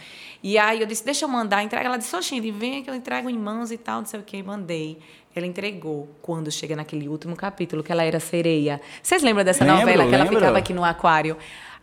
E 0.44 0.58
aí 0.58 0.82
eu 0.82 0.88
disse, 0.88 1.06
deixa 1.06 1.26
eu 1.26 1.30
mandar, 1.30 1.62
entrega. 1.62 1.86
Ela 1.86 1.98
disse, 1.98 2.16
Oxinde, 2.16 2.50
vem 2.50 2.84
que 2.84 2.90
eu 2.90 2.96
entrego 2.96 3.30
em 3.30 3.38
mãos 3.38 3.72
e 3.72 3.78
tal, 3.78 4.00
não 4.00 4.06
sei 4.08 4.20
o 4.20 4.24
que. 4.24 4.42
Mandei. 4.42 4.98
Ela 5.36 5.46
entregou 5.46 6.10
quando 6.22 6.52
chega 6.52 6.76
naquele 6.76 7.08
último 7.08 7.36
capítulo, 7.36 7.84
que 7.84 7.92
ela 7.92 8.04
era 8.04 8.20
sereia. 8.20 8.82
Vocês 9.02 9.24
lembram 9.24 9.44
dessa 9.46 9.64
Lembro, 9.64 9.80
novela 9.82 10.04
que 10.08 10.14
ela 10.16 10.24
lembro. 10.24 10.40
ficava 10.40 10.58
aqui 10.58 10.74
no 10.74 10.84
aquário? 10.84 11.38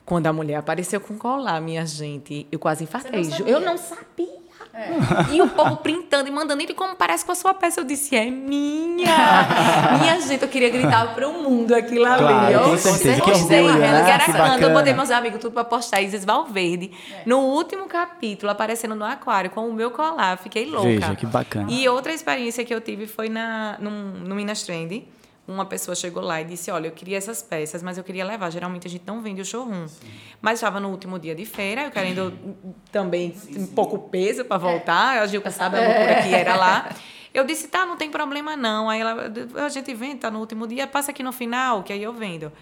Quando 0.05 0.27
a 0.27 0.33
mulher 0.33 0.57
apareceu 0.57 1.01
com 1.01 1.19
colar, 1.19 1.61
minha 1.61 1.85
gente, 1.85 2.47
eu 2.51 2.59
quase 2.59 2.85
infartei. 2.85 3.25
Você 3.25 3.43
não 3.43 3.49
eu 3.49 3.79
sabia? 3.79 4.38
Sabia. 4.73 5.35
E 5.35 5.43
o 5.43 5.49
povo 5.49 5.77
printando 5.78 6.28
e 6.28 6.32
mandando 6.32 6.62
ele 6.62 6.74
como 6.74 6.95
parece 6.97 7.24
com 7.24 7.32
a 7.32 7.35
sua 7.35 7.55
peça. 7.55 7.81
Eu 7.81 7.85
disse, 7.85 8.16
é 8.16 8.27
minha. 8.31 9.47
minha 10.01 10.20
gente, 10.20 10.43
eu 10.43 10.49
queria 10.49 10.70
gritar 10.70 11.15
para 11.15 11.28
o 11.28 11.43
mundo 11.43 11.74
aquilo 11.74 12.05
ali. 12.05 12.19
Claro, 12.19 12.53
Eu 12.53 12.61
com 12.70 12.77
certeza. 12.77 13.20
Que 13.20 13.31
orgulho, 13.31 13.78
né? 13.78 14.11
era 14.11 14.59
Que 14.59 14.65
eu 14.65 14.73
botei 14.73 14.93
meus 14.93 15.11
amigos 15.11 15.40
tudo 15.40 15.53
para 15.53 15.65
postar. 15.65 16.01
Isis 16.03 16.24
Valverde. 16.24 16.90
No 17.27 17.39
último 17.39 17.86
capítulo, 17.86 18.51
aparecendo 18.51 18.95
no 18.95 19.05
aquário 19.05 19.51
com 19.51 19.69
o 19.69 19.73
meu 19.73 19.90
colar. 19.90 20.39
Fiquei 20.39 20.66
louca. 20.66 20.89
Veja, 20.89 21.16
que 21.16 21.27
bacana. 21.27 21.70
E 21.70 21.89
outra 21.89 22.12
experiência 22.12 22.65
que 22.65 22.74
eu 22.74 22.81
tive 22.81 23.07
foi 23.07 23.28
na, 23.28 23.77
num, 23.81 24.12
no 24.24 24.35
Minas 24.35 24.62
Trend. 24.62 25.05
Uma 25.49 25.65
pessoa 25.65 25.95
chegou 25.95 26.23
lá 26.23 26.43
e 26.43 26.45
disse: 26.45 26.70
Olha, 26.70 26.89
eu 26.89 26.93
queria 26.93 27.16
essas 27.16 27.43
peças, 27.43 27.83
mas 27.83 27.97
eu 27.97 28.05
queria 28.05 28.23
levar. 28.23 28.51
Geralmente 28.51 28.87
a 28.87 28.91
gente 28.91 29.05
não 29.07 29.23
vende 29.23 29.41
o 29.41 29.45
showroom. 29.47 29.87
Mas 30.43 30.59
estava 30.59 30.79
no 30.79 30.91
último 30.91 31.19
dia 31.19 31.35
de 31.35 31.47
feira, 31.47 31.85
eu 31.85 31.91
querendo 31.91 32.39
também 32.93 33.35
um 33.57 33.66
pouco 33.66 33.99
peso 34.11 34.45
para 34.45 34.59
voltar. 34.59 35.23
A 35.23 35.27
Gilca 35.27 35.51
sabe 35.51 35.79
a 35.79 35.81
loucura 35.81 36.23
que 36.23 36.35
era 36.35 36.55
lá. 36.55 36.95
Eu 37.33 37.45
disse: 37.45 37.66
Tá, 37.69 37.87
não 37.87 37.97
tem 37.97 38.11
problema 38.11 38.59
não. 38.59 38.91
Aí 38.91 39.01
ela, 39.01 39.33
a 39.65 39.69
gente 39.70 39.95
vende, 39.95 40.16
tá 40.16 40.31
no 40.31 40.39
último 40.39 40.66
dia, 40.66 40.87
passa 40.87 41.12
aqui 41.12 41.23
no 41.23 41.33
final, 41.33 41.83
que 41.83 41.95
aí 41.95 42.03
eu 42.03 42.12
vendo. 42.12 42.53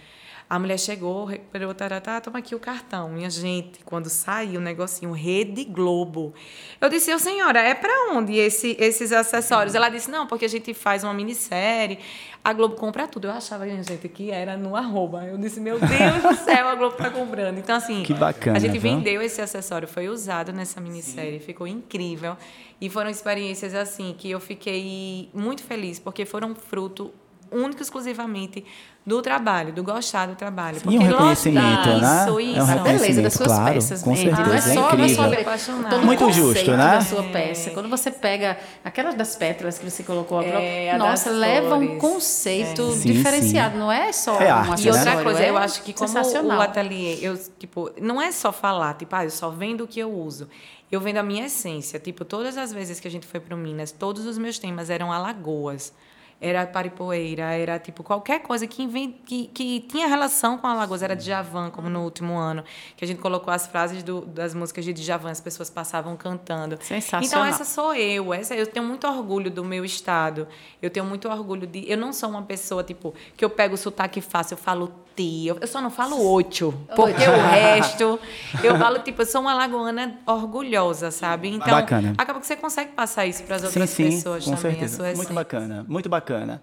A 0.49 0.61
mulher 0.61 0.79
chegou, 0.79 1.25
recuperou, 1.25 1.75
taratá, 1.75 2.21
toma 2.21 2.39
aqui 2.39 2.55
o 2.55 2.61
cartão. 2.61 3.09
Minha 3.09 3.29
gente, 3.29 3.81
quando 3.85 4.09
saiu 4.09 4.61
o 4.61 4.63
negocinho, 4.63 5.11
Rede 5.11 5.65
Globo. 5.65 6.33
Eu 6.81 6.89
disse, 6.89 7.13
ô 7.13 7.19
senhora, 7.19 7.59
é 7.59 7.75
para 7.75 8.13
onde 8.13 8.37
esse, 8.37 8.77
esses 8.79 9.11
acessórios? 9.11 9.75
Ela 9.75 9.89
disse, 9.89 10.09
não, 10.09 10.25
porque 10.25 10.45
a 10.45 10.49
gente 10.49 10.73
faz 10.73 11.03
uma 11.03 11.13
minissérie, 11.13 11.99
a 12.47 12.53
Globo 12.53 12.77
compra 12.77 13.09
tudo. 13.09 13.27
Eu 13.27 13.33
achava, 13.33 13.69
gente, 13.69 14.09
que 14.09 14.31
era 14.31 14.57
no 14.57 14.77
arroba. 14.77 15.25
Eu 15.25 15.37
disse, 15.37 15.59
meu 15.59 15.81
Deus 15.81 16.23
do 16.23 16.45
céu, 16.45 16.69
a 16.69 16.77
Globo 16.77 16.95
tá 16.95 17.11
comprando. 17.11 17.59
Então, 17.59 17.75
assim, 17.75 18.05
Que 18.05 18.15
bacana, 18.15 18.57
a 18.57 18.61
gente 18.61 18.79
viu? 18.79 18.83
vendeu 18.93 19.21
esse 19.21 19.43
acessório, 19.43 19.89
foi 19.89 20.09
usado 20.09 20.53
nessa 20.53 20.81
minissérie, 20.81 21.41
ficou 21.41 21.67
incrível. 21.67 22.37
E 22.81 22.89
foram 22.89 23.11
experiências, 23.11 23.75
assim, 23.75 24.15
que 24.17 24.31
eu 24.31 24.39
fiquei 24.39 25.29
muito 25.35 25.65
feliz, 25.65 25.99
porque 25.99 26.25
foram 26.25 26.55
fruto 26.55 27.13
único 27.53 27.81
e 27.81 27.83
exclusivamente 27.83 28.65
do 29.05 29.23
trabalho, 29.23 29.73
do 29.73 29.85
gostar 29.85 30.27
do 30.27 30.35
trabalho. 30.35 30.79
E 30.89 30.99
um 30.99 31.03
reconhecimento, 31.03 31.89
isso, 31.91 32.01
né? 32.01 32.25
Isso, 32.27 32.59
É 32.59 32.63
um 32.63 32.71
a 32.71 32.77
beleza 32.83 33.23
das 33.23 33.35
suas 33.35 33.47
claro, 33.49 33.75
peças. 33.75 34.03
com 34.03 34.11
né? 34.11 34.17
certeza, 34.17 34.43
Não 34.43 34.53
é 34.53 34.57
é 34.57 34.61
só, 34.61 34.75
não 34.75 35.05
é 35.05 35.09
só 35.09 35.23
incrível. 35.27 35.41
Apaixonada. 35.41 35.89
todo 35.91 36.03
o 36.03 36.07
Muito 36.07 36.33
justo, 36.33 36.71
né? 36.73 36.77
da 36.77 37.01
sua 37.01 37.25
É. 37.25 37.29
peça. 37.31 37.71
Quando 37.71 37.89
você 37.89 38.11
pega 38.11 38.59
aquelas 38.85 39.15
das 39.15 39.37
pétalas 39.37 39.79
que 39.79 39.89
você 39.89 40.03
colocou, 40.03 40.39
a 40.41 40.45
É, 40.45 40.99
nossa, 40.99 41.31
leva 41.31 41.77
um 41.77 41.83
flores. 41.87 42.01
conceito 42.01 42.83
É. 42.83 42.93
Sim, 42.97 43.13
diferenciado. 43.13 43.79
Não 43.79 43.93
é 43.93 44.11
só 44.13 44.41
É 44.41 44.53
um 44.53 44.57
arte, 44.57 44.83
E 44.85 44.89
outra 44.89 45.03
acessório, 45.03 45.23
coisa, 45.25 45.41
é 45.41 45.51
eu 45.51 45.57
acho 45.57 45.83
que 45.83 45.93
como 45.93 46.09
sensacional. 46.09 46.59
o 46.59 46.61
ateliê, 46.63 47.19
eu, 47.23 47.39
tipo, 47.59 47.91
não 48.03 48.21
é 48.21 48.33
só 48.33 48.51
falar, 48.53 48.95
tipo, 48.95 49.15
ah, 49.15 49.23
eu 49.25 49.31
só 49.31 49.51
vendo 49.51 49.85
o 49.85 49.87
que 49.87 50.01
eu 50.01 50.11
uso. 50.13 50.49
Eu 50.91 51.01
vendo 51.01 51.19
a 51.19 51.23
minha 51.23 51.47
essência. 51.47 51.99
Tipo, 52.01 52.25
todas 52.25 52.57
as 52.57 52.73
vezes 52.73 52.99
que 53.01 53.07
a 53.07 53.11
gente 53.11 53.27
foi 53.27 53.39
para 53.41 53.57
Minas, 53.57 53.91
todos 53.93 54.25
os 54.27 54.37
meus 54.39 54.59
temas 54.59 54.89
eram 54.91 55.13
alagoas. 55.13 55.93
Era 56.39 56.67
paripoeira, 56.67 57.45
era 57.55 57.79
tipo 57.79 58.03
qualquer 58.03 58.41
coisa 58.41 58.67
que, 58.67 58.83
inven- 58.83 59.17
que, 59.25 59.47
que 59.49 59.81
tinha 59.89 60.07
relação 60.07 60.59
com 60.59 60.67
Alagoas. 60.67 61.03
Era 61.03 61.17
Djavan, 61.17 61.71
como 61.71 61.89
no 61.89 62.03
último 62.05 62.37
ano, 62.37 62.63
que 62.95 63.03
a 63.05 63.09
gente 63.09 63.21
colocou 63.23 63.53
as 63.53 63.67
frases 63.67 64.03
do- 64.03 64.21
das 64.27 64.53
músicas 64.55 64.85
de 64.85 64.93
Djavan, 64.93 65.31
as 65.31 65.41
pessoas 65.41 65.71
passavam 65.71 66.15
cantando. 66.15 66.77
Sensacional. 66.83 67.27
Então, 67.27 67.45
essa 67.45 67.65
sou 67.65 67.95
eu. 67.95 68.35
Essa, 68.35 68.55
eu 68.55 68.67
tenho 68.67 68.85
muito 68.85 69.07
orgulho 69.07 69.51
do 69.51 69.65
meu 69.65 69.83
estado. 69.83 70.47
Eu 70.83 70.91
tenho 70.91 71.07
muito 71.07 71.27
orgulho 71.27 71.67
de. 71.67 71.91
Eu 71.91 71.97
não 71.97 72.13
sou 72.13 72.29
uma 72.29 72.43
pessoa, 72.43 72.85
tipo, 72.85 73.15
que 73.35 73.43
eu 73.43 73.49
pego 73.49 73.75
o 73.75 73.79
sotaque 73.79 74.21
fácil, 74.21 74.55
eu 74.55 74.59
falo 74.59 74.93
ti. 75.17 75.47
Eu, 75.47 75.67
só 75.67 75.81
não 75.81 75.89
falo 75.91 76.21
oito. 76.33 76.75
Porque 76.95 77.23
o 77.25 77.37
resto. 77.49 78.21
Eu 78.63 78.77
falo, 78.77 78.99
tipo, 78.99 79.23
eu 79.23 79.27
sou 79.27 79.41
uma 79.41 79.55
lagoana 79.55 80.19
orgulhosa, 80.27 81.11
sabe? 81.11 81.49
Então, 81.49 81.67
Bacana. 81.73 82.13
acaba 82.19 82.41
que 82.41 82.47
você 82.47 82.57
consegue 82.57 82.93
passar 82.93 83.25
isso 83.25 83.43
para 83.45 83.57
as 83.57 83.63
Sim, 83.63 83.67
outras 83.69 83.91
sim, 83.91 84.05
pessoas 84.11 84.45
com 84.45 84.55
também. 84.55 84.73
certeza. 84.73 85.09
A 85.11 85.15
Muito 85.17 85.33
bacana, 85.33 85.85
muito 85.89 86.09
bacana 86.11 86.26
bacana. 86.27 86.61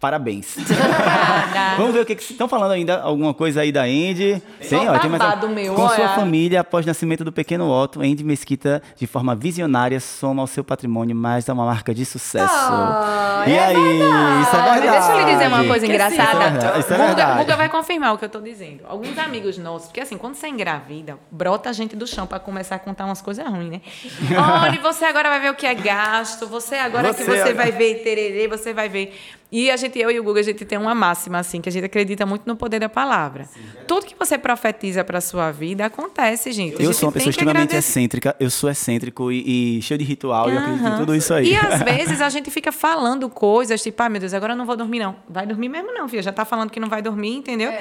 Parabéns. 0.00 0.56
Vamos 1.76 1.92
ver 1.92 2.00
o 2.00 2.06
que 2.06 2.14
que 2.14 2.22
estão 2.22 2.48
falando 2.48 2.72
ainda, 2.72 3.02
alguma 3.02 3.34
coisa 3.34 3.60
aí 3.60 3.70
da 3.70 3.82
Andy. 3.82 4.42
Tem, 4.66 4.88
ó, 4.88 4.98
tem 4.98 5.10
mais 5.10 5.22
babado 5.22 5.48
meu, 5.50 5.74
Com 5.74 5.86
sua 5.90 5.98
olha. 6.06 6.08
família, 6.14 6.60
após 6.60 6.86
o 6.86 6.88
nascimento 6.88 7.22
do 7.22 7.30
pequeno 7.30 7.68
Otto, 7.70 8.00
Andy 8.00 8.24
Mesquita, 8.24 8.82
de 8.96 9.06
forma 9.06 9.34
visionária, 9.36 10.00
soma 10.00 10.42
ao 10.42 10.46
seu 10.46 10.64
patrimônio 10.64 11.14
mais 11.14 11.46
uma 11.50 11.66
marca 11.66 11.92
de 11.94 12.06
sucesso. 12.06 12.50
Ah, 12.50 13.44
e 13.46 13.58
aí, 13.58 13.74
isso 14.42 14.56
é 14.56 14.62
verdade. 14.72 14.80
Deixa 14.90 15.12
eu 15.12 15.18
lhe 15.26 15.32
dizer 15.34 15.46
uma 15.48 15.64
coisa 15.64 15.86
Que 15.86 15.92
engraçada. 15.92 16.22
Isso 16.22 16.32
é 16.32 16.50
verdade, 16.50 16.80
isso 16.80 16.92
é 16.92 16.96
Guga, 16.96 17.06
verdade. 17.06 17.38
Guga 17.40 17.56
vai 17.56 17.68
confirmar 17.68 18.14
o 18.14 18.18
que 18.18 18.24
eu 18.24 18.28
estou 18.28 18.40
dizendo. 18.42 18.80
Alguns 18.88 19.18
amigos 19.18 19.58
nossos, 19.58 19.88
porque 19.88 20.00
assim, 20.00 20.16
quando 20.16 20.34
você 20.34 20.48
engravida, 20.48 21.18
brota 21.30 21.68
a 21.68 21.72
gente 21.74 21.94
do 21.94 22.06
chão 22.06 22.26
para 22.26 22.38
começar 22.40 22.76
a 22.76 22.78
contar 22.78 23.04
umas 23.04 23.20
coisas 23.20 23.46
ruins, 23.46 23.70
né? 23.70 23.80
Olha, 24.62 24.80
você 24.80 25.04
agora 25.04 25.28
vai 25.28 25.40
ver 25.40 25.50
o 25.50 25.54
que 25.54 25.66
é 25.66 25.74
gasto, 25.74 26.46
você 26.46 26.76
agora 26.76 27.12
que 27.12 27.22
Você 27.22 27.24
você 27.30 27.40
agora- 27.40 27.54
vai 27.54 27.72
ver 27.72 27.96
tererê, 28.02 28.48
você 28.48 28.72
vai 28.72 28.88
ver. 28.88 29.14
E 29.52 29.70
a 29.70 29.76
gente, 29.76 29.98
eu 29.98 30.10
e 30.10 30.20
o 30.20 30.22
Guga, 30.22 30.40
a 30.40 30.42
gente 30.44 30.64
tem 30.64 30.78
uma 30.78 30.94
máxima, 30.94 31.38
assim, 31.38 31.60
que 31.60 31.68
a 31.68 31.72
gente 31.72 31.84
acredita 31.84 32.24
muito 32.24 32.46
no 32.46 32.54
poder 32.54 32.78
da 32.78 32.88
palavra. 32.88 33.48
Tudo 33.86 34.06
que 34.06 34.14
você 34.16 34.38
profetiza 34.38 35.02
para 35.02 35.20
sua 35.20 35.50
vida 35.50 35.84
acontece, 35.86 36.52
gente. 36.52 36.74
Eu 36.74 36.86
gente 36.86 36.94
sou 36.94 37.08
uma 37.08 37.12
pessoa 37.12 37.30
extremamente 37.30 37.62
agradecer. 37.70 37.90
excêntrica, 37.90 38.36
eu 38.38 38.48
sou 38.48 38.70
excêntrico 38.70 39.32
e, 39.32 39.78
e 39.78 39.82
cheio 39.82 39.98
de 39.98 40.04
ritual 40.04 40.48
e 40.48 40.54
eu 40.54 40.58
acredito 40.60 40.86
em 40.86 40.96
tudo 40.98 41.16
isso 41.16 41.34
aí. 41.34 41.50
E 41.50 41.56
às 41.56 41.82
vezes 41.82 42.20
a 42.20 42.28
gente 42.28 42.50
fica 42.50 42.70
falando 42.70 43.28
coisas, 43.28 43.82
tipo, 43.82 44.00
ai 44.02 44.08
meu 44.08 44.20
Deus, 44.20 44.32
agora 44.32 44.52
eu 44.52 44.56
não 44.56 44.66
vou 44.66 44.76
dormir, 44.76 45.00
não. 45.00 45.16
Vai 45.28 45.46
dormir 45.46 45.68
mesmo, 45.68 45.92
não, 45.92 46.08
filha. 46.08 46.22
Já 46.22 46.32
tá 46.32 46.44
falando 46.44 46.70
que 46.70 46.78
não 46.78 46.88
vai 46.88 47.02
dormir, 47.02 47.34
entendeu? 47.34 47.72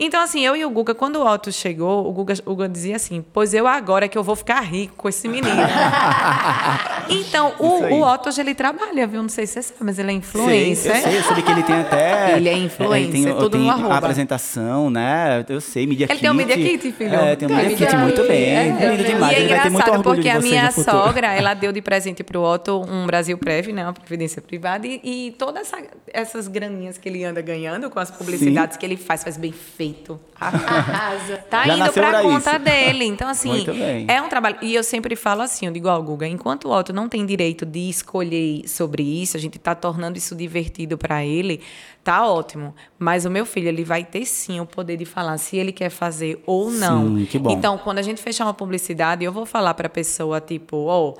Então, 0.00 0.22
assim, 0.22 0.44
eu 0.46 0.54
e 0.54 0.64
o 0.64 0.70
Guga, 0.70 0.94
quando 0.94 1.16
o 1.16 1.26
Otto 1.26 1.50
chegou, 1.50 2.06
o 2.08 2.12
Guga, 2.12 2.34
o 2.46 2.50
Guga 2.54 2.68
dizia 2.68 2.94
assim: 2.94 3.24
Pois 3.32 3.52
eu 3.52 3.66
agora 3.66 4.04
é 4.04 4.08
que 4.08 4.16
eu 4.16 4.22
vou 4.22 4.36
ficar 4.36 4.60
rico 4.60 4.94
com 4.96 5.08
esse 5.08 5.26
menino. 5.26 5.48
então, 7.10 7.52
o, 7.58 7.66
o 7.94 8.02
Otto 8.02 8.28
hoje 8.28 8.40
ele 8.40 8.54
trabalha, 8.54 9.06
viu? 9.06 9.22
Não 9.22 9.28
sei 9.28 9.46
se 9.46 9.54
você 9.54 9.62
sabe, 9.62 9.78
mas 9.82 9.98
ele 9.98 10.08
é 10.08 10.10
Sei, 10.12 10.18
influencer. 10.18 10.96
eu 10.96 11.02
sei, 11.02 11.18
eu 11.18 11.22
soube 11.24 11.42
que 11.42 11.50
ele 11.50 11.62
tem 11.62 11.76
até. 11.80 12.18
Ele 12.38 12.48
é 12.48 12.56
influencer, 12.58 13.10
tem, 13.10 13.24
tudo 13.34 13.50
tem 13.50 13.60
no 13.62 13.70
arroba. 13.70 13.96
apresentação, 13.96 14.90
né? 14.90 15.44
Eu 15.48 15.60
sei, 15.60 15.86
Media 15.86 16.04
Ele 16.04 16.12
Kit. 16.12 16.20
tem 16.20 16.30
o 16.30 16.34
Media 16.34 16.54
Kit, 16.56 16.92
filho? 16.92 17.14
É, 17.14 17.34
tem 17.36 17.48
o 17.48 17.50
Media 17.50 17.70
Media 17.70 17.86
Kit, 17.86 17.96
muito 17.96 18.22
bem. 18.24 18.54
É, 18.54 18.90
lindo 18.96 19.04
demais. 19.04 19.32
E 19.36 19.40
é 19.40 19.40
ele 19.44 19.48
vai 19.48 19.62
ter 19.62 19.70
muito 19.70 19.82
engraçado 19.82 19.96
orgulho 19.98 20.14
porque 20.16 20.28
a 20.28 20.40
minha 20.40 20.70
sogra, 20.70 21.32
ela 21.34 21.54
deu 21.54 21.72
de 21.72 21.80
presente 21.82 22.22
pro 22.22 22.40
Otto 22.42 22.80
um 22.88 23.06
Brasil 23.06 23.36
Prev, 23.38 23.68
né? 23.72 23.84
Uma 23.84 23.92
previdência 23.92 24.40
privada. 24.40 24.86
E, 24.86 25.00
e 25.02 25.30
todas 25.38 25.62
essa- 25.72 25.82
essas 26.12 26.46
graninhas 26.46 26.98
que 26.98 27.08
ele 27.08 27.24
anda 27.24 27.40
ganhando 27.40 27.90
com 27.90 27.98
as 27.98 28.10
publicidades 28.10 28.76
que 28.76 28.86
ele 28.86 28.96
faz, 28.96 29.24
faz 29.24 29.36
bem 29.36 29.50
feito. 29.52 29.87
Arrasa. 30.40 31.36
Tá 31.50 31.66
Já 31.66 31.76
indo 31.76 31.92
pra 31.92 32.08
pra 32.10 32.22
conta 32.22 32.50
isso. 32.52 32.58
dele. 32.60 33.04
Então, 33.04 33.28
assim, 33.30 33.66
é 34.06 34.22
um 34.22 34.28
trabalho. 34.28 34.56
E 34.62 34.74
eu 34.74 34.84
sempre 34.84 35.16
falo 35.16 35.42
assim, 35.42 35.66
eu 35.66 35.72
digo 35.72 35.88
ao 35.88 36.02
Guga, 36.02 36.26
enquanto 36.26 36.68
o 36.68 36.72
Otto 36.72 36.92
não 36.92 37.08
tem 37.08 37.26
direito 37.26 37.66
de 37.66 37.88
escolher 37.88 38.68
sobre 38.68 39.02
isso, 39.02 39.36
a 39.36 39.40
gente 39.40 39.58
tá 39.58 39.74
tornando 39.74 40.16
isso 40.16 40.34
divertido 40.36 40.96
para 40.96 41.24
ele, 41.24 41.60
tá 42.04 42.26
ótimo. 42.26 42.74
Mas 42.98 43.24
o 43.24 43.30
meu 43.30 43.44
filho, 43.44 43.68
ele 43.68 43.84
vai 43.84 44.04
ter 44.04 44.24
sim 44.24 44.60
o 44.60 44.66
poder 44.66 44.96
de 44.96 45.04
falar 45.04 45.36
se 45.38 45.56
ele 45.56 45.72
quer 45.72 45.90
fazer 45.90 46.42
ou 46.46 46.70
não. 46.70 47.18
Sim, 47.18 47.24
que 47.26 47.38
bom. 47.38 47.50
Então, 47.50 47.76
quando 47.78 47.98
a 47.98 48.02
gente 48.02 48.22
fechar 48.22 48.44
uma 48.44 48.54
publicidade, 48.54 49.24
eu 49.24 49.32
vou 49.32 49.44
falar 49.44 49.74
para 49.74 49.86
a 49.86 49.90
pessoa, 49.90 50.40
tipo, 50.40 50.76
ó, 50.86 51.14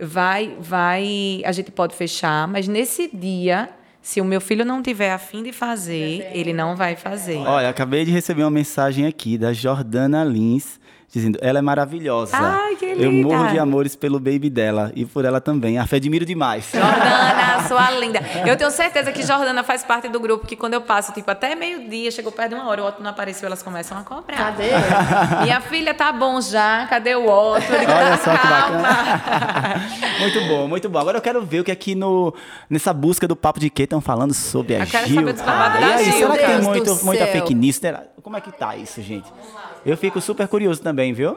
vai, 0.00 0.56
vai, 0.58 1.42
a 1.44 1.52
gente 1.52 1.70
pode 1.70 1.94
fechar, 1.94 2.48
mas 2.48 2.66
nesse 2.66 3.10
dia, 3.14 3.68
se 4.02 4.20
o 4.20 4.24
meu 4.24 4.40
filho 4.40 4.64
não 4.64 4.82
tiver 4.82 5.12
afim 5.12 5.42
de 5.42 5.52
fazer, 5.52 6.28
ele 6.34 6.52
não 6.52 6.74
vai 6.74 6.96
fazer. 6.96 7.38
Olha, 7.38 7.68
acabei 7.68 8.04
de 8.04 8.10
receber 8.10 8.42
uma 8.42 8.50
mensagem 8.50 9.06
aqui 9.06 9.38
da 9.38 9.52
Jordana 9.52 10.24
Lins, 10.24 10.80
dizendo: 11.12 11.38
ela 11.42 11.58
é 11.58 11.62
maravilhosa. 11.62 12.36
Ai, 12.36 12.76
que 12.76 12.86
Eu 12.86 13.10
linda. 13.10 13.28
morro 13.28 13.48
de 13.48 13.58
amores 13.58 13.94
pelo 13.94 14.18
baby 14.18 14.48
dela 14.48 14.90
e 14.94 15.04
por 15.04 15.24
ela 15.24 15.40
também. 15.40 15.78
A 15.78 15.86
fé 15.86 15.96
admiro 15.96 16.24
demais. 16.24 16.70
Jordana, 16.72 17.62
sua 17.68 17.90
linda. 17.92 18.20
Eu 18.46 18.56
tenho 18.56 18.70
certeza 18.70 19.12
que 19.12 19.22
Jordana 19.22 19.62
faz 19.62 19.84
parte 19.84 20.08
do 20.08 20.18
grupo 20.18 20.46
que 20.46 20.56
quando 20.56 20.74
eu 20.74 20.80
passo, 20.80 21.12
tipo, 21.12 21.30
até 21.30 21.54
meio-dia, 21.54 22.10
chegou 22.10 22.32
perto 22.32 22.50
de 22.50 22.54
uma 22.54 22.68
hora, 22.68 22.82
o 22.82 22.86
Otto 22.86 23.02
não 23.02 23.10
apareceu, 23.10 23.46
elas 23.46 23.62
começam 23.62 23.98
a 23.98 24.02
cobrar. 24.02 24.36
Cadê? 24.36 24.70
Minha 25.44 25.60
filha 25.60 25.92
tá 25.94 26.10
bom 26.12 26.40
já, 26.40 26.86
cadê 26.88 27.14
o 27.14 27.26
Otto? 27.28 27.64
Eu 27.72 27.78
digo, 27.80 27.92
Olha 27.92 28.16
tá, 28.16 28.18
só 28.18 28.36
que 28.36 28.46
bacana. 28.46 29.82
muito 30.20 30.40
bom, 30.48 30.68
muito 30.68 30.88
bom. 30.88 30.98
Agora 30.98 31.18
eu 31.18 31.22
quero 31.22 31.44
ver 31.44 31.60
o 31.60 31.64
que 31.64 31.70
aqui 31.70 31.94
no, 31.94 32.34
nessa 32.70 32.92
busca 32.92 33.28
do 33.28 33.36
Papo 33.36 33.60
de 33.60 33.68
Quê 33.68 33.82
estão 33.82 34.00
falando 34.00 34.32
sobre 34.32 34.76
a 34.76 34.80
Eu 34.80 34.86
quero 34.86 35.06
Gil. 35.06 35.16
saber 35.16 35.32
dos 35.34 35.42
babados 35.42 35.76
e 35.76 35.80
da 35.80 35.94
aí, 35.94 36.04
Gil, 36.04 36.12
será 36.14 36.38
que 36.38 36.46
tem 36.46 36.62
muito, 36.62 37.04
muita 37.04 37.26
fake 37.26 37.54
news? 37.54 37.80
Como 38.22 38.36
é 38.36 38.40
que 38.40 38.52
tá 38.52 38.76
isso, 38.76 39.02
gente? 39.02 39.30
Eu 39.84 39.96
fico 39.96 40.20
super 40.20 40.46
curioso 40.46 40.80
também, 40.80 41.12
viu? 41.12 41.36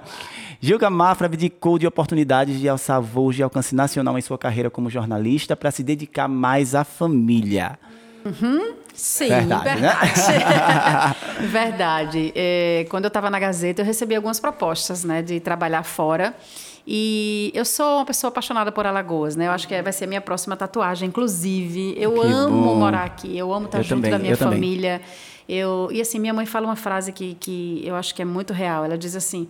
Gilca 0.60 0.88
Mafra 0.88 1.26
abdicou 1.26 1.78
de 1.78 1.86
oportunidades 1.86 2.58
de 2.58 2.68
alçar 2.68 3.00
voos 3.00 3.36
de 3.36 3.42
alcance 3.42 3.74
nacional 3.74 4.16
em 4.18 4.22
sua 4.22 4.38
carreira 4.38 4.70
como 4.70 4.88
jornalista 4.88 5.54
para 5.54 5.70
se 5.70 5.82
dedicar 5.82 6.26
mais 6.26 6.74
à 6.74 6.84
família. 6.84 7.78
Sim, 8.94 9.28
Verdade, 9.28 9.64
verdade. 9.64 9.80
né? 9.82 11.16
Verdade. 11.48 12.32
É, 12.34 12.86
quando 12.88 13.04
eu 13.04 13.08
estava 13.08 13.28
na 13.28 13.38
Gazeta, 13.38 13.82
eu 13.82 13.86
recebi 13.86 14.14
algumas 14.14 14.40
propostas 14.40 15.04
né, 15.04 15.20
de 15.20 15.40
trabalhar 15.40 15.82
fora. 15.82 16.34
E 16.86 17.50
eu 17.54 17.64
sou 17.64 17.96
uma 17.96 18.04
pessoa 18.04 18.28
apaixonada 18.28 18.70
por 18.70 18.86
Alagoas, 18.86 19.36
né? 19.36 19.46
Eu 19.46 19.52
acho 19.52 19.66
que 19.66 19.80
vai 19.82 19.92
ser 19.92 20.04
a 20.04 20.06
minha 20.06 20.20
próxima 20.20 20.54
tatuagem, 20.54 21.08
inclusive. 21.08 21.94
Eu 21.98 22.12
Que 22.12 22.20
amo 22.26 22.62
bom. 22.62 22.74
morar 22.76 23.04
aqui, 23.04 23.36
eu 23.36 23.52
amo 23.52 23.66
estar 23.66 23.78
Eu 23.78 23.82
junto 23.84 23.96
também, 24.02 24.10
da 24.10 24.18
minha 24.18 24.32
eu 24.34 24.38
também. 24.38 25.00
Eu, 25.48 25.88
e 25.92 26.00
assim, 26.00 26.18
minha 26.18 26.32
mãe 26.32 26.46
fala 26.46 26.66
uma 26.66 26.76
frase 26.76 27.12
que, 27.12 27.34
que 27.34 27.82
eu 27.84 27.94
acho 27.94 28.14
que 28.14 28.22
é 28.22 28.24
muito 28.24 28.52
real. 28.52 28.84
Ela 28.84 28.96
diz 28.96 29.14
assim: 29.14 29.48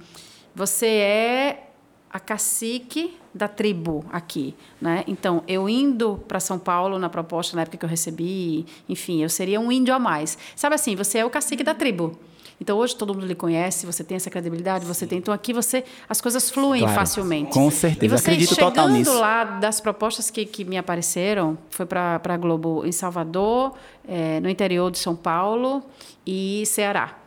Você 0.54 0.86
é 0.86 1.68
a 2.10 2.20
cacique 2.20 3.16
da 3.34 3.48
tribo 3.48 4.04
aqui, 4.12 4.54
né? 4.80 5.02
Então, 5.08 5.42
eu 5.48 5.68
indo 5.68 6.22
para 6.28 6.38
São 6.38 6.58
Paulo 6.58 6.98
na 6.98 7.08
proposta 7.08 7.56
na 7.56 7.62
época 7.62 7.76
que 7.76 7.84
eu 7.84 7.88
recebi, 7.88 8.64
enfim, 8.88 9.22
eu 9.22 9.28
seria 9.28 9.58
um 9.60 9.72
índio 9.72 9.92
a 9.92 9.98
mais. 9.98 10.38
Sabe 10.54 10.76
assim, 10.76 10.94
você 10.94 11.18
é 11.18 11.24
o 11.24 11.30
cacique 11.30 11.64
da 11.64 11.74
tribo. 11.74 12.16
Então, 12.64 12.78
hoje 12.78 12.96
todo 12.96 13.12
mundo 13.12 13.26
lhe 13.26 13.34
conhece, 13.34 13.84
você 13.84 14.02
tem 14.02 14.16
essa 14.16 14.30
credibilidade, 14.30 14.86
você 14.86 15.06
tem. 15.06 15.18
Então, 15.18 15.34
aqui 15.34 15.52
você 15.52 15.84
as 16.08 16.18
coisas 16.18 16.50
fluem 16.50 16.80
Claro, 16.80 16.94
facilmente. 16.94 17.50
com 17.52 17.70
certeza, 17.70 18.06
E 18.06 18.08
você 18.08 18.30
acredito 18.30 18.54
chegando 18.54 18.70
total 18.72 18.88
nisso. 18.88 19.20
lá 19.20 19.44
das 19.44 19.80
propostas 19.82 20.30
que, 20.30 20.46
que 20.46 20.64
me 20.64 20.78
apareceram, 20.78 21.58
foi 21.68 21.84
para 21.84 22.18
a 22.24 22.36
Globo 22.38 22.82
em 22.86 22.90
Salvador, 22.90 23.74
eh, 24.08 24.40
no 24.40 24.48
interior 24.48 24.90
de 24.90 24.96
São 24.98 25.14
Paulo 25.14 25.82
e 26.26 26.62
Ceará. 26.64 27.18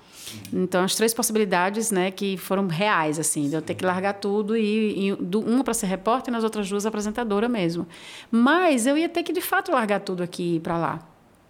Então, 0.52 0.84
as 0.84 0.96
três 0.96 1.14
possibilidades, 1.14 1.92
né, 1.92 2.10
que 2.10 2.36
foram 2.36 2.66
reais, 2.66 3.20
assim, 3.20 3.48
de 3.48 3.54
eu 3.54 3.62
ter 3.62 3.76
que 3.76 3.86
largar 3.86 4.14
tudo 4.16 4.58
e, 4.58 5.10
e 5.12 5.16
do- 5.18 5.40
uma 5.42 5.64
para 5.64 5.76
ser 5.76 5.86
repórter 5.86 6.30
e 6.30 6.36
nas 6.36 6.44
outras 6.44 6.68
duas 6.68 6.84
apresentadora 6.88 7.48
mesmo. 7.48 7.86
Mas 8.32 8.88
eu 8.88 8.98
ia 8.98 9.08
ter 9.08 9.22
que, 9.22 9.32
de 9.32 9.40
fato, 9.42 9.72
largar 9.72 10.00
tudo 10.00 10.24
aqui 10.24 10.60
para 10.62 10.80
lá. 10.80 11.00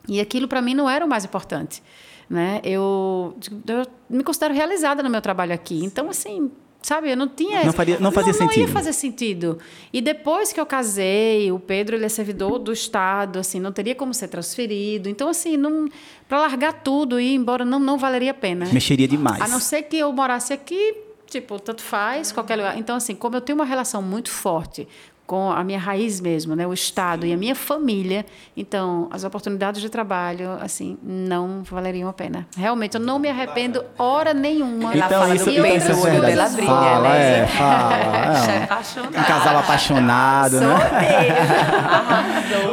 E 0.10 0.20
aquilo, 0.20 0.46
para 0.48 0.62
mim, 0.62 0.74
não 0.74 0.90
era 0.90 1.06
o 1.06 1.08
mais 1.08 1.24
importante. 1.24 1.82
Né? 2.30 2.60
Eu, 2.64 3.36
eu 3.68 3.86
me 4.10 4.24
considero 4.24 4.54
realizada 4.54 5.02
no 5.02 5.10
meu 5.10 5.22
trabalho 5.22 5.54
aqui. 5.54 5.82
Então, 5.84 6.10
assim, 6.10 6.52
sabe, 6.82 7.10
eu 7.12 7.16
não 7.16 7.28
tinha... 7.28 7.64
Não 7.64 7.72
faria- 7.72 8.00
não 8.00 8.12
fazia 8.12 8.34
não, 8.34 8.40
Não 8.40 8.46
ia 8.48 8.54
sentido. 8.54 8.72
fazer 8.74 8.94
sentido. 8.94 9.60
E 9.94 10.02
depois 10.02 10.52
que 10.52 10.60
eu 10.60 10.66
casei, 10.66 11.52
o 11.54 11.60
Pedro 11.60 11.96
ele 11.96 12.04
é 12.06 12.10
servidor 12.10 12.60
do 12.60 12.74
Estado, 12.74 13.40
assim, 13.40 13.60
não 13.62 13.72
teria 13.72 13.96
como 13.96 14.14
ser 14.14 14.28
transferido. 14.28 15.08
Então, 15.08 15.30
assim, 15.30 15.56
não 15.56 15.88
para 16.28 16.40
largar 16.42 16.74
tudo 16.74 17.18
e 17.20 17.32
ir 17.32 17.36
embora 17.36 17.64
não, 17.64 17.80
não 17.80 17.98
valeria 17.98 18.32
a 18.32 18.34
pena. 18.34 18.66
Mexeria 18.74 19.08
demais. 19.08 19.42
A 19.42 19.48
não 19.48 19.60
ser 19.62 19.84
que 19.84 19.98
eu 19.98 20.12
morasse 20.12 20.52
aqui, 20.52 20.96
tipo, 21.28 21.58
tanto 21.60 21.82
faz, 21.82 22.32
qualquer 22.34 22.58
lugar. 22.58 22.78
Então, 22.78 22.98
assim, 22.98 23.16
como 23.16 23.38
eu 23.38 23.42
tenho 23.42 23.58
uma 23.58 23.66
relação 23.66 24.02
muito 24.02 24.30
forte 24.30 24.86
com 25.28 25.52
a 25.52 25.62
minha 25.64 25.78
raiz 25.78 26.22
mesmo, 26.22 26.56
né, 26.56 26.66
o 26.66 26.74
Estado 26.74 27.26
e 27.26 27.34
a 27.34 27.38
minha 27.38 27.54
família, 27.54 28.26
então 28.56 29.10
as 29.12 29.26
oportunidades 29.26 29.82
de 29.82 29.90
trabalho, 29.90 30.52
assim, 30.62 30.98
não 31.04 31.64
valeriam 31.64 32.08
a 32.10 32.14
pena. 32.14 32.48
Realmente, 32.58 32.96
eu 32.96 33.02
não 33.02 33.20
me 33.20 33.28
arrependo 33.30 33.84
hora 34.00 34.34
nenhuma. 34.34 34.94
Ela 34.94 35.06
Então, 35.06 35.20
fala 35.22 35.36
isso, 35.36 35.46
do 35.46 35.52
isso 35.52 35.60
o 35.62 35.66
é 35.66 35.94
olho 35.94 36.22
verdade. 36.22 36.26
dela 36.34 36.50
brilha, 36.50 36.68
Fala, 36.68 37.10
né? 37.10 37.40
é, 37.42 37.48
fala. 37.48 37.94
É 37.94 38.60
É, 38.60 38.64
apaixonado. 38.64 39.18
um 39.20 39.24
casal 39.24 39.58
apaixonado, 39.58 40.60
né? 40.62 40.76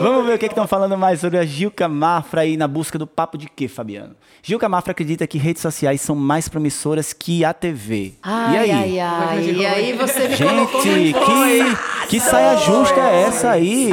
Vamos 0.01 0.27
ver 0.27 0.35
o 0.35 0.39
que 0.39 0.47
estão 0.47 0.67
falando 0.67 0.97
mais 0.97 1.21
sobre 1.21 1.39
a 1.39 1.45
Gilca 1.45 1.89
Mafra 1.89 2.43
aí 2.43 2.57
na 2.57 2.69
busca 2.69 2.99
do 2.99 3.07
papo 3.07 3.37
de 3.37 3.49
quê, 3.49 3.67
Fabiano? 3.69 4.15
Gilca 4.43 4.69
Mafra 4.69 4.93
acredita 4.93 5.27
que 5.27 5.39
redes 5.39 5.63
sociais 5.63 6.01
são 6.01 6.15
mais 6.15 6.49
promissoras 6.49 7.13
que 7.13 7.45
a 7.45 7.53
TV. 7.53 8.13
Ai, 8.23 8.55
e 8.55 8.59
aí? 8.59 8.71
ai, 8.71 9.01
ai. 9.01 9.45
E 9.51 9.67
aí 9.67 9.93
você 9.95 10.29
me 10.29 10.37
Gente, 10.37 10.73
que, 10.83 12.07
que 12.09 12.21
saia 12.45 12.57
justa 12.59 13.01
é 13.01 13.23
essa 13.23 13.51
aí? 13.51 13.91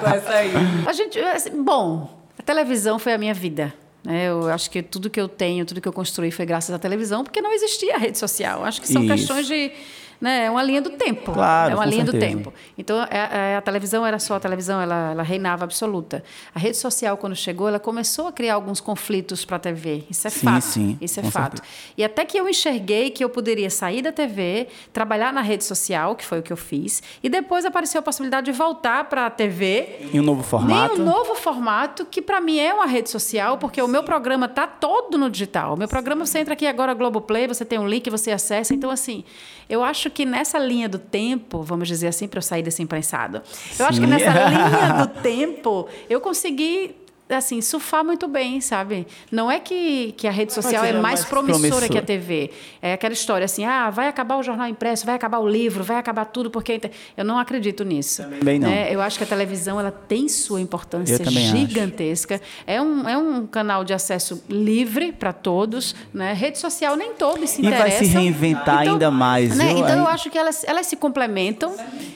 Com 0.00 0.10
essa 0.10 0.32
aí. 0.32 0.52
A 0.86 0.92
gente, 0.92 1.18
assim, 1.18 1.62
bom, 1.62 2.08
a 2.38 2.42
televisão 2.42 2.98
foi 2.98 3.12
a 3.14 3.18
minha 3.18 3.34
vida. 3.34 3.72
né? 4.04 4.28
Eu 4.28 4.48
acho 4.50 4.70
que 4.70 4.82
tudo 4.82 5.08
que 5.10 5.20
eu 5.20 5.28
tenho, 5.28 5.64
tudo 5.64 5.80
que 5.80 5.88
eu 5.88 5.92
construí 5.92 6.30
foi 6.30 6.46
graças 6.46 6.74
à 6.74 6.78
televisão, 6.78 7.24
porque 7.24 7.40
não 7.40 7.52
existia 7.52 7.98
rede 7.98 8.18
social. 8.18 8.64
Acho 8.64 8.80
que 8.80 8.88
são 8.88 9.02
Isso. 9.02 9.14
questões 9.14 9.46
de. 9.46 9.72
Né, 10.20 10.46
é 10.46 10.50
uma 10.50 10.62
linha 10.62 10.80
do 10.80 10.90
tempo. 10.90 11.32
Claro, 11.32 11.72
é 11.72 11.74
uma 11.74 11.84
linha 11.84 12.04
do 12.04 12.10
certeza. 12.12 12.32
tempo. 12.36 12.54
Então, 12.78 13.02
é- 13.10 13.52
é- 13.52 13.56
a 13.56 13.60
televisão 13.60 14.04
era 14.06 14.18
só 14.18 14.36
a 14.36 14.40
televisão, 14.40 14.80
ela, 14.80 15.10
ela 15.12 15.22
reinava 15.22 15.64
absoluta. 15.64 16.24
A 16.54 16.58
rede 16.58 16.76
social, 16.78 17.16
quando 17.18 17.36
chegou, 17.36 17.68
ela 17.68 17.78
começou 17.78 18.28
a 18.28 18.32
criar 18.32 18.54
alguns 18.54 18.80
conflitos 18.80 19.44
para 19.44 19.56
a 19.56 19.58
TV. 19.58 20.04
Isso 20.08 20.26
é 20.26 20.30
Sim, 20.30 20.46
fato. 20.46 20.62
sim, 20.62 20.98
Isso 21.00 21.20
é 21.20 21.22
fato. 21.24 21.60
E 21.98 22.02
até 22.04 22.24
que 22.24 22.38
eu 22.38 22.48
enxerguei 22.48 23.10
que 23.10 23.22
eu 23.22 23.28
poderia 23.28 23.68
sair 23.68 24.00
da 24.00 24.10
TV, 24.10 24.68
trabalhar 24.92 25.32
na 25.32 25.42
rede 25.42 25.64
social, 25.64 26.14
que 26.16 26.24
foi 26.24 26.38
o 26.38 26.42
que 26.42 26.52
eu 26.52 26.56
fiz, 26.56 27.02
e 27.22 27.28
depois 27.28 27.64
apareceu 27.66 27.98
a 27.98 28.02
possibilidade 28.02 28.46
de 28.46 28.52
voltar 28.52 29.04
para 29.04 29.26
a 29.26 29.30
TV 29.30 30.08
Em 30.14 30.20
um 30.20 30.22
novo 30.22 30.42
formato? 30.42 30.94
nem 30.94 31.02
um 31.02 31.04
novo 31.04 31.34
formato, 31.34 32.06
que 32.06 32.22
para 32.22 32.40
mim 32.40 32.58
é 32.58 32.72
uma 32.72 32.86
rede 32.86 33.10
social, 33.10 33.58
porque 33.58 33.82
o 33.82 33.88
meu 33.88 34.02
programa 34.02 34.48
tá 34.48 34.66
todo 34.66 35.18
no 35.18 35.28
digital. 35.28 35.74
O 35.74 35.78
meu 35.78 35.88
programa, 35.88 36.24
você 36.24 36.38
entra 36.38 36.54
aqui 36.54 36.66
agora, 36.66 36.94
Globoplay, 36.94 37.46
você 37.46 37.64
tem 37.64 37.78
um 37.78 37.86
link, 37.86 38.08
você 38.08 38.30
acessa. 38.30 38.72
Então, 38.72 38.90
assim, 38.90 39.24
eu 39.68 39.82
acho 39.84 40.05
que 40.10 40.24
nessa 40.24 40.58
linha 40.58 40.88
do 40.88 40.98
tempo, 40.98 41.62
vamos 41.62 41.88
dizer 41.88 42.08
assim, 42.08 42.26
para 42.28 42.38
eu 42.38 42.42
sair 42.42 42.62
desse 42.62 42.82
imprensado, 42.82 43.42
eu 43.78 43.86
acho 43.86 44.00
que 44.00 44.06
Sim. 44.06 44.12
nessa 44.12 44.30
linha 44.48 45.06
do 45.06 45.22
tempo, 45.22 45.88
eu 46.08 46.20
consegui 46.20 46.94
assim, 47.28 47.60
surfar 47.60 48.04
muito 48.04 48.28
bem, 48.28 48.60
sabe? 48.60 49.06
Não 49.32 49.50
é 49.50 49.58
que, 49.58 50.12
que 50.16 50.28
a 50.28 50.30
rede 50.30 50.52
social 50.52 50.84
é 50.84 50.92
mais, 50.92 51.02
mais 51.02 51.24
promissora, 51.24 51.58
promissora. 51.58 51.88
que 51.88 51.98
a 51.98 52.02
TV. 52.02 52.50
É 52.80 52.92
aquela 52.92 53.12
história 53.14 53.44
assim, 53.44 53.64
ah, 53.64 53.90
vai 53.90 54.08
acabar 54.08 54.36
o 54.36 54.42
jornal 54.42 54.68
impresso, 54.68 55.04
vai 55.04 55.14
acabar 55.14 55.38
o 55.38 55.48
livro, 55.48 55.82
vai 55.82 55.96
acabar 55.96 56.24
tudo, 56.26 56.50
porque... 56.50 56.80
Eu 57.16 57.24
não 57.24 57.38
acredito 57.38 57.84
nisso. 57.84 58.22
Também 58.22 58.58
não. 58.58 58.68
né? 58.68 58.94
Eu 58.94 59.00
acho 59.00 59.18
que 59.18 59.24
a 59.24 59.26
televisão 59.26 59.78
ela 59.80 59.90
tem 59.90 60.28
sua 60.28 60.60
importância 60.60 61.14
Eu 61.22 61.26
acho. 61.28 61.30
gigantesca. 61.30 62.40
É 62.66 62.80
um, 62.80 63.08
é 63.08 63.16
um 63.18 63.46
canal 63.46 63.84
de 63.84 63.92
acesso 63.92 64.42
livre 64.48 65.12
para 65.12 65.32
todos. 65.32 65.94
Né? 66.12 66.32
Rede 66.32 66.58
social 66.58 66.96
nem 66.96 67.14
todos 67.14 67.50
se 67.50 67.60
E 67.60 67.70
vai 67.70 67.90
se 67.90 67.96
interessam. 68.04 68.20
reinventar 68.20 68.78
ainda 68.78 69.10
mais, 69.10 69.56
né? 69.56 69.66
viu? 69.68 69.78
Então 69.78 69.98
eu 69.98 70.06
Aí- 70.06 70.14
acho 70.14 70.30
que 70.30 70.38
elas, 70.38 70.64
elas 70.64 70.86
se 70.86 70.96
complementam. 70.96 71.74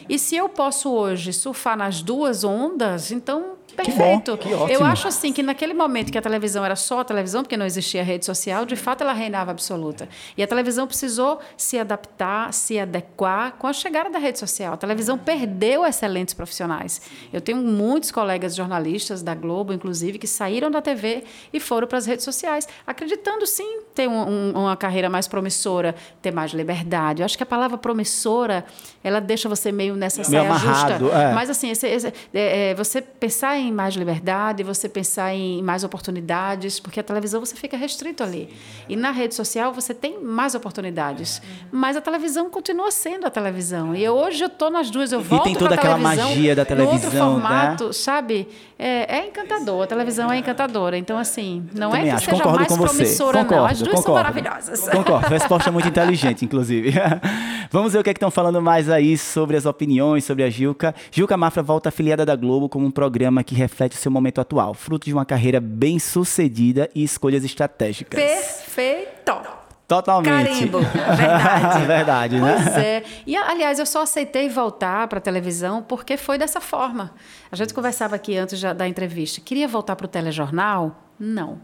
E 0.09 0.19
se 0.19 0.37
eu 0.37 0.49
posso 0.49 0.91
hoje 0.91 1.33
surfar 1.33 1.77
nas 1.77 2.03
duas 2.03 2.45
ondas, 2.45 3.11
então 3.11 3.53
perfeito. 3.75 4.37
que 4.37 4.53
ótimo. 4.55 4.71
Eu 4.71 4.85
acho 4.85 5.09
assim 5.09 5.33
que 5.33 5.43
naquele 5.43 5.75
momento 5.75 6.11
que 6.13 6.19
a 6.19 6.23
televisão 6.23 6.65
era 6.65 6.77
só 6.77 7.01
a 7.01 7.05
televisão, 7.05 7.43
porque 7.43 7.57
não 7.57 7.67
existia 7.67 8.03
rede 8.03 8.25
social, 8.25 8.65
de 8.65 8.77
fato 8.77 9.03
ela 9.03 9.13
reinava 9.13 9.51
absoluta. 9.51 10.09
E 10.37 10.43
a 10.43 10.47
televisão 10.47 10.87
precisou 10.87 11.41
se 11.57 11.79
adaptar, 11.79 12.53
se 12.53 12.79
adequar 12.79 13.53
com 13.59 13.67
a 13.67 13.73
chegada 13.73 14.11
da 14.11 14.19
rede 14.19 14.39
social. 14.39 14.75
A 14.75 14.77
televisão 14.77 15.17
perdeu 15.19 15.85
excelentes 15.85 16.35
profissionais. 16.35 17.01
Eu 17.33 17.41
tenho 17.41 17.59
muitos 17.59 18.11
colegas 18.11 18.55
jornalistas 18.55 19.23
da 19.23 19.35
Globo, 19.35 19.73
inclusive, 19.73 20.19
que 20.19 20.27
saíram 20.27 20.71
da 20.71 20.81
TV 20.83 21.25
e 21.53 21.61
foram 21.61 21.87
para 21.87 21.99
as 21.99 22.07
redes 22.07 22.25
sociais, 22.25 22.67
acreditando 22.87 23.47
sim 23.47 23.81
ter 23.95 24.09
um- 24.09 24.29
um- 24.29 24.53
uma 24.53 24.77
carreira 24.77 25.09
mais 25.11 25.27
promissora, 25.29 25.95
ter 26.23 26.31
mais 26.33 26.53
liberdade. 26.53 27.23
Eu 27.23 27.27
acho 27.27 27.37
que 27.37 27.43
a 27.43 27.47
palavra 27.47 27.77
promissora, 27.79 28.65
ela 29.03 29.21
deixa 29.21 29.49
você 29.49 29.71
meio 29.73 29.95
nessa 29.97 30.19
Meio 30.23 30.31
saia 30.31 30.43
amarrado, 30.51 31.05
justa. 31.05 31.19
é. 31.19 31.33
Mas 31.35 31.51
assim, 31.51 31.71
esse- 31.71 31.87
esse- 31.89 32.13
é, 32.33 32.71
é, 32.71 32.75
você 32.75 33.01
pensar 33.03 33.57
em 33.59 33.60
mais 33.73 33.95
liberdade, 33.95 34.63
você 34.63 34.89
pensar 34.89 35.35
em 35.35 35.61
mais 35.61 35.83
oportunidades, 35.83 36.79
porque 36.79 37.01
a 37.01 37.03
televisão 37.03 37.41
você 37.41 37.57
fica 37.57 37.77
restrito 37.77 38.23
ali. 38.23 38.49
E 38.89 38.95
na 38.95 39.11
rede 39.11 39.35
social 39.35 39.73
você 39.73 39.93
tem 39.93 40.23
mais 40.23 40.55
oportunidades. 40.55 41.43
Mas 41.73 41.97
a 41.97 42.01
televisão 42.01 42.49
continua 42.49 42.93
sendo 42.93 43.27
a 43.27 43.31
televisão. 43.31 43.95
E 43.95 44.09
hoje 44.09 44.45
eu 44.45 44.49
estou 44.49 44.71
nas 44.71 44.89
duas, 44.89 45.11
eu 45.11 45.21
volto 45.21 45.43
tem 45.43 45.55
toda 45.57 45.75
aquela 45.75 45.97
televisão, 45.97 46.29
magia 46.29 46.55
da 46.55 46.65
no 46.65 46.85
outro 46.85 46.99
televisão, 46.99 47.35
né? 47.35 47.43
formato, 47.43 47.93
sabe? 47.93 48.47
É, 48.83 49.19
é 49.19 49.29
encantador. 49.29 49.83
A 49.83 49.87
televisão 49.87 50.33
é 50.33 50.39
encantadora. 50.39 50.97
Então, 50.97 51.19
assim, 51.19 51.67
não 51.75 51.91
Também 51.91 52.07
é 52.07 52.11
que 52.11 52.17
acho, 52.17 52.25
seja 52.25 52.37
concordo 52.39 52.59
mais 52.59 52.69
com 52.69 52.77
você. 52.77 52.97
promissora, 52.97 53.39
concordo, 53.45 53.63
não. 53.63 53.67
As 53.67 53.79
duas 53.79 53.95
concordo. 53.97 54.05
são 54.05 54.15
maravilhosas. 54.15 54.89
Concordo, 54.89 55.29
resposta 55.29 55.69
é 55.69 55.73
muito 55.73 55.89
inteligente, 55.89 56.45
inclusive. 56.47 56.93
Vamos 57.71 57.93
ver 57.93 57.99
o 57.99 58.03
que 58.03 58.11
é 58.11 58.15
que 58.15 58.17
estão 58.17 58.31
falando 58.31 58.63
mais 58.63 58.89
aí 58.89 59.19
sobre 59.19 59.57
as 59.57 59.67
opiniões, 59.67 60.25
sobre 60.25 60.45
a 60.45 60.51
Gilca. 60.51 60.95
Gilca 61.11 61.37
Mafra 61.37 61.63
volta 61.63 61.91
afiliada 61.91 62.25
da 62.25 62.35
Globo 62.35 62.69
como 62.69 62.87
um 62.87 62.91
programa 62.91 63.45
que 63.45 63.55
reflete 63.55 63.97
o 63.97 63.99
seu 63.99 64.11
momento 64.11 64.41
atual, 64.41 64.73
fruto 64.73 65.05
de 65.05 65.13
uma 65.13 65.27
carreira 65.27 65.61
bem 65.61 65.99
sucedida 65.99 66.89
e 66.95 67.05
escolhas 67.05 67.45
estratégicas. 67.45 68.19
Perfeito. 68.19 69.60
Totalmente. 69.91 70.31
Carimbo. 70.49 70.79
Verdade. 71.17 71.85
Verdade, 71.87 72.41
né? 72.41 72.55
Pois 72.63 72.77
é. 72.77 73.03
E, 73.27 73.37
aliás, 73.37 73.81
eu 73.81 73.85
só 73.87 74.03
aceitei 74.03 74.49
voltar 74.49 75.09
para 75.09 75.19
a 75.19 75.21
televisão 75.21 75.83
porque 75.83 76.17
foi 76.17 76.39
dessa 76.39 76.61
forma. 76.61 77.13
A 77.51 77.57
gente 77.57 77.75
conversava 77.75 78.15
aqui 78.15 78.37
antes 78.37 78.61
da- 78.61 78.73
da 78.73 78.87
entrevista. 78.87 79.41
Queria 79.41 79.67
voltar 79.67 79.97
para 79.97 80.05
o 80.05 80.09
telejornal? 80.09 80.97
Não. 81.19 81.59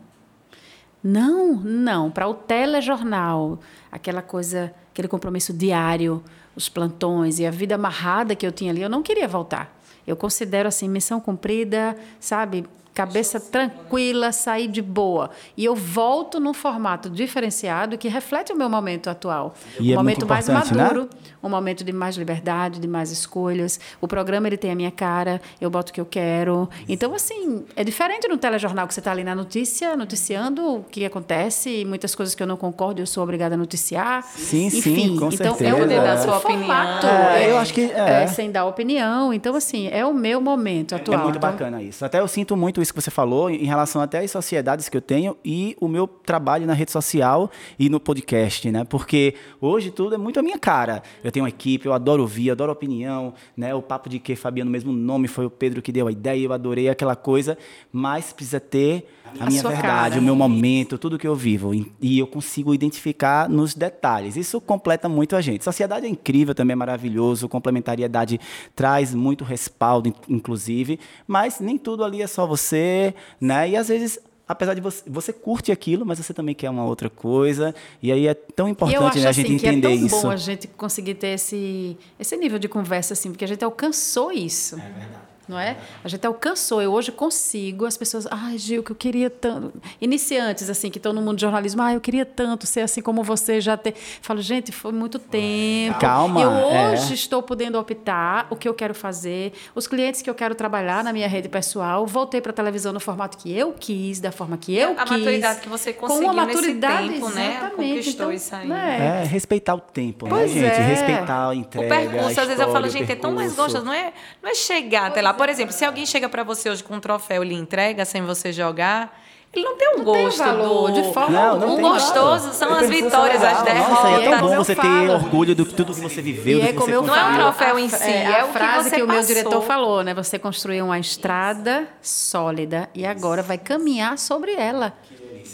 Não, 1.02 1.54
não. 1.54 2.10
Para 2.10 2.26
o 2.26 2.34
telejornal, 2.34 3.60
aquela 3.92 4.22
coisa, 4.22 4.74
aquele 4.92 5.06
compromisso 5.06 5.52
diário, 5.52 6.20
os 6.56 6.68
plantões 6.68 7.38
e 7.38 7.46
a 7.46 7.50
vida 7.52 7.76
amarrada 7.76 8.34
que 8.34 8.44
eu 8.46 8.50
tinha 8.50 8.72
ali, 8.72 8.82
eu 8.82 8.88
não 8.90 9.02
queria 9.04 9.28
voltar. 9.28 9.72
Eu 10.04 10.16
considero 10.16 10.68
assim, 10.68 10.88
missão 10.88 11.20
cumprida, 11.20 11.96
sabe? 12.18 12.66
Cabeça 12.96 13.38
tranquila, 13.38 14.32
sair 14.32 14.68
de 14.68 14.80
boa. 14.80 15.28
E 15.54 15.62
eu 15.66 15.76
volto 15.76 16.40
num 16.40 16.54
formato 16.54 17.10
diferenciado 17.10 17.98
que 17.98 18.08
reflete 18.08 18.54
o 18.54 18.56
meu 18.56 18.70
momento 18.70 19.10
atual. 19.10 19.52
E 19.78 19.90
um 19.90 19.92
é 19.92 19.96
momento 19.96 20.26
mais 20.26 20.48
né? 20.48 20.54
maduro, 20.54 21.06
um 21.42 21.48
momento 21.50 21.84
de 21.84 21.92
mais 21.92 22.16
liberdade, 22.16 22.80
de 22.80 22.88
mais 22.88 23.10
escolhas. 23.10 23.78
O 24.00 24.08
programa 24.08 24.46
ele 24.46 24.56
tem 24.56 24.70
a 24.70 24.74
minha 24.74 24.90
cara, 24.90 25.42
eu 25.60 25.68
boto 25.68 25.90
o 25.90 25.94
que 25.94 26.00
eu 26.00 26.06
quero. 26.06 26.70
Então, 26.88 27.12
assim, 27.14 27.66
é 27.76 27.84
diferente 27.84 28.26
no 28.28 28.38
telejornal 28.38 28.86
que 28.88 28.94
você 28.94 29.00
está 29.00 29.12
ali 29.12 29.22
na 29.22 29.34
notícia, 29.34 29.94
noticiando 29.94 30.76
o 30.76 30.82
que 30.82 31.04
acontece, 31.04 31.82
e 31.82 31.84
muitas 31.84 32.14
coisas 32.14 32.34
que 32.34 32.42
eu 32.42 32.46
não 32.46 32.56
concordo, 32.56 33.02
eu 33.02 33.06
sou 33.06 33.22
obrigada 33.22 33.56
a 33.56 33.58
noticiar. 33.58 34.22
Sim, 34.22 34.70
sim, 34.70 34.78
Enfim, 34.78 35.16
com 35.18 35.28
então 35.30 35.54
certeza. 35.54 35.66
é 35.76 35.78
Poder 35.78 36.00
dar 36.00 36.12
outro 36.12 36.24
sua 36.30 36.40
formato. 36.40 37.06
opinião. 37.06 37.28
É, 37.30 37.50
eu 37.50 37.58
acho 37.58 37.74
que 37.74 37.82
é. 37.82 38.22
é, 38.22 38.26
sem 38.26 38.50
dar 38.50 38.64
opinião. 38.64 39.34
Então, 39.34 39.54
assim, 39.54 39.88
é 39.88 40.02
o 40.06 40.14
meu 40.14 40.40
momento 40.40 40.94
atual. 40.94 41.20
É 41.20 41.22
muito 41.24 41.36
Então, 41.36 41.50
bacana 41.50 41.82
isso. 41.82 42.02
Até 42.02 42.20
eu 42.20 42.26
sinto 42.28 42.56
muito 42.56 42.85
isso 42.86 42.94
que 42.94 43.00
você 43.00 43.10
falou 43.10 43.50
em 43.50 43.64
relação 43.64 44.00
até 44.00 44.20
às 44.20 44.30
sociedades 44.30 44.88
que 44.88 44.96
eu 44.96 45.00
tenho 45.00 45.36
e 45.44 45.76
o 45.80 45.88
meu 45.88 46.06
trabalho 46.06 46.66
na 46.66 46.72
rede 46.72 46.90
social 46.90 47.50
e 47.78 47.90
no 47.90 48.00
podcast, 48.00 48.70
né? 48.70 48.84
Porque 48.84 49.34
hoje 49.60 49.90
tudo 49.90 50.14
é 50.14 50.18
muito 50.18 50.38
a 50.40 50.42
minha 50.42 50.58
cara. 50.58 51.02
Eu 51.22 51.30
tenho 51.30 51.44
uma 51.44 51.48
equipe, 51.48 51.86
eu 51.86 51.92
adoro 51.92 52.22
ouvir, 52.22 52.50
adoro 52.50 52.72
opinião, 52.72 53.34
né? 53.56 53.74
O 53.74 53.82
papo 53.82 54.08
de 54.08 54.18
que 54.18 54.34
Fabiano, 54.36 54.70
mesmo 54.70 54.92
nome, 54.92 55.28
foi 55.28 55.44
o 55.46 55.50
Pedro 55.50 55.82
que 55.82 55.92
deu 55.92 56.06
a 56.06 56.12
ideia, 56.12 56.44
eu 56.44 56.52
adorei 56.52 56.88
aquela 56.88 57.16
coisa, 57.16 57.58
mas 57.92 58.32
precisa 58.32 58.60
ter 58.60 59.06
a, 59.40 59.44
A 59.44 59.46
minha 59.48 59.60
sua 59.60 59.70
verdade, 59.70 60.10
cara. 60.10 60.20
o 60.20 60.24
meu 60.24 60.34
momento, 60.36 60.96
tudo 60.98 61.18
que 61.18 61.26
eu 61.26 61.34
vivo. 61.34 61.74
E- 61.74 62.18
eu 62.18 62.26
consigo 62.26 62.74
identificar 62.74 63.48
nos 63.48 63.74
detalhes. 63.74 64.36
Isso 64.36 64.60
completa 64.60 65.08
muito 65.08 65.34
a 65.36 65.40
gente. 65.40 65.64
Sociedade 65.64 66.06
é 66.06 66.08
incrível, 66.08 66.54
também 66.54 66.72
é 66.72 66.76
maravilhoso. 66.76 67.48
Complementariedade 67.48 68.40
traz 68.74 69.14
muito 69.14 69.44
respaldo, 69.44 70.08
in- 70.08 70.14
inclusive. 70.28 70.98
Mas 71.26 71.60
nem 71.60 71.76
tudo 71.78 72.04
ali 72.04 72.22
é 72.22 72.26
só 72.26 72.46
você, 72.46 73.14
né? 73.40 73.68
E 73.70 73.76
às 73.76 73.88
vezes. 73.88 74.18
Apesar 74.48 74.74
de 74.74 74.80
você, 74.80 75.02
você 75.08 75.32
curte 75.32 75.72
aquilo, 75.72 76.06
mas 76.06 76.18
você 76.18 76.32
também 76.32 76.54
quer 76.54 76.70
uma 76.70 76.84
outra 76.84 77.10
coisa. 77.10 77.74
E 78.00 78.12
aí 78.12 78.28
é 78.28 78.34
tão 78.34 78.68
importante 78.68 79.18
né, 79.18 79.26
a 79.26 79.30
assim, 79.30 79.42
gente 79.44 79.58
que 79.60 79.66
é 79.66 79.70
entender 79.70 79.96
tão 79.98 80.06
isso. 80.06 80.22
bom 80.22 80.30
a 80.30 80.36
gente 80.36 80.68
conseguir 80.68 81.14
ter 81.14 81.30
esse, 81.34 81.96
esse 82.16 82.36
nível 82.36 82.56
de 82.56 82.68
conversa, 82.68 83.12
assim, 83.12 83.30
porque 83.32 83.44
a 83.44 83.48
gente 83.48 83.64
alcançou 83.64 84.30
isso. 84.30 84.76
É 84.76 84.82
verdade. 84.82 85.08
Não 85.48 85.58
é? 85.58 85.76
A 86.02 86.08
gente 86.08 86.26
alcançou. 86.26 86.82
Eu 86.82 86.92
hoje 86.92 87.12
consigo, 87.12 87.86
as 87.86 87.96
pessoas, 87.96 88.26
ai, 88.30 88.58
Gil, 88.58 88.82
que 88.82 88.90
eu 88.90 88.96
queria 88.96 89.30
tanto. 89.30 89.72
Iniciantes, 90.00 90.68
assim, 90.68 90.90
que 90.90 90.98
estão 90.98 91.12
no 91.12 91.20
mundo 91.22 91.36
de 91.36 91.42
jornalismo, 91.42 91.82
ah, 91.82 91.92
eu 91.92 92.00
queria 92.00 92.24
tanto 92.26 92.66
ser 92.66 92.80
assim 92.80 93.00
como 93.00 93.22
você 93.22 93.60
já 93.60 93.76
ter. 93.76 93.94
Falo, 94.20 94.40
gente, 94.42 94.72
foi 94.72 94.92
muito 94.92 95.18
tempo. 95.18 95.98
Calma, 96.00 96.40
Eu 96.40 96.50
é. 96.50 96.90
hoje 96.92 97.14
estou 97.14 97.42
podendo 97.42 97.78
optar 97.78 98.46
o 98.50 98.56
que 98.56 98.68
eu 98.68 98.74
quero 98.74 98.94
fazer, 98.94 99.52
os 99.74 99.86
clientes 99.86 100.20
que 100.22 100.28
eu 100.28 100.34
quero 100.34 100.54
trabalhar 100.54 101.04
na 101.04 101.12
minha 101.12 101.28
rede 101.28 101.48
pessoal. 101.48 102.06
Voltei 102.06 102.40
para 102.40 102.50
a 102.50 102.54
televisão 102.54 102.92
no 102.92 103.00
formato 103.00 103.38
que 103.38 103.52
eu 103.56 103.72
quis, 103.72 104.20
da 104.20 104.32
forma 104.32 104.56
que 104.56 104.76
eu 104.76 104.92
A 104.98 105.04
quis. 105.04 105.10
maturidade 105.18 105.60
que 105.60 105.68
você 105.68 105.92
com 105.92 106.06
conseguiu 106.06 106.30
uma 106.32 106.44
nesse 106.46 106.56
maturidade, 106.56 107.08
tempo, 107.08 107.28
né? 107.30 107.70
Conquistou 107.76 108.12
Então, 108.26 108.32
isso 108.32 108.54
aí. 108.54 108.66
né? 108.68 109.22
É, 109.22 109.26
respeitar 109.26 109.74
o 109.74 109.80
tempo, 109.80 110.26
Pois 110.28 110.52
né, 110.54 110.60
gente? 110.62 110.80
é. 110.80 110.86
Respeitar 110.88 111.36
a 111.44 111.48
O 111.50 111.52
entrega. 111.52 111.88
percurso, 111.88 112.40
a 112.40 112.42
às 112.42 112.48
vezes 112.48 112.60
eu 112.60 112.72
falo, 112.72 112.86
história, 112.86 112.88
o 112.88 112.90
gente, 112.90 113.12
é 113.12 113.16
tão 113.16 113.32
mais 113.32 113.54
gostoso. 113.54 113.84
Não 113.84 113.92
é, 113.92 114.12
não 114.42 114.50
é 114.50 114.54
chegar 114.54 115.06
até 115.06 115.20
lá. 115.22 115.34
Por 115.36 115.48
exemplo, 115.48 115.72
se 115.72 115.84
alguém 115.84 116.06
chega 116.06 116.28
pra 116.28 116.42
você 116.42 116.68
hoje 116.70 116.82
com 116.82 116.94
um 116.94 117.00
troféu 117.00 117.44
e 117.44 117.48
lhe 117.48 117.54
entrega 117.54 118.04
sem 118.04 118.22
você 118.22 118.52
jogar, 118.52 119.18
ele 119.52 119.64
não 119.64 119.76
tem 119.76 119.88
o 119.94 119.98
Não 119.98 120.12
tem 120.12 120.24
gosto 120.24 120.38
valor, 120.38 120.90
do... 120.90 121.02
de 121.02 121.12
forma 121.14 121.30
Não, 121.40 121.58
não 121.58 121.72
o 121.72 121.76
tem 121.76 121.84
gostoso 121.84 122.52
são 122.52 122.70
O 122.72 122.74
as 122.74 122.82
é 122.82 122.86
vitórias, 122.86 123.42
as 123.42 123.62
derrotas. 123.62 123.88
Nossa, 123.88 124.08
e 124.10 124.14
é 124.14 124.28
tão 124.28 124.38
como 124.38 124.48
bom 124.48 124.54
eu 124.54 124.64
você 124.64 124.74
ter 124.76 125.10
orgulho 125.10 125.54
de 125.54 125.64
tudo 125.64 125.94
que 125.94 126.00
você 126.00 126.20
viveu, 126.20 126.58
E 126.58 126.60
do 126.60 126.66
é 126.66 126.72
que 126.72 126.78
você 126.78 126.94
eu 126.94 127.02
Não 127.02 127.16
é 127.16 127.24
um 127.24 127.34
troféu 127.34 127.76
a- 127.76 127.80
em 127.80 127.88
si, 127.88 128.04
é, 128.04 128.22
é 128.22 128.40
a 128.40 128.44
o 128.44 128.48
que 128.48 128.52
frase 128.52 128.90
você 128.90 128.96
que 128.96 129.02
o 129.02 129.08
meu 129.08 129.22
diretor 129.22 129.62
falou, 129.62 130.02
né? 130.02 130.12
Você 130.14 130.38
construiu 130.38 130.84
uma 130.84 130.98
estrada 130.98 131.88
sólida 132.02 132.88
e 132.94 133.06
agora 133.06 133.42
vai 133.42 133.56
caminhar 133.56 134.18
sobre 134.18 134.52
ela. 134.52 134.92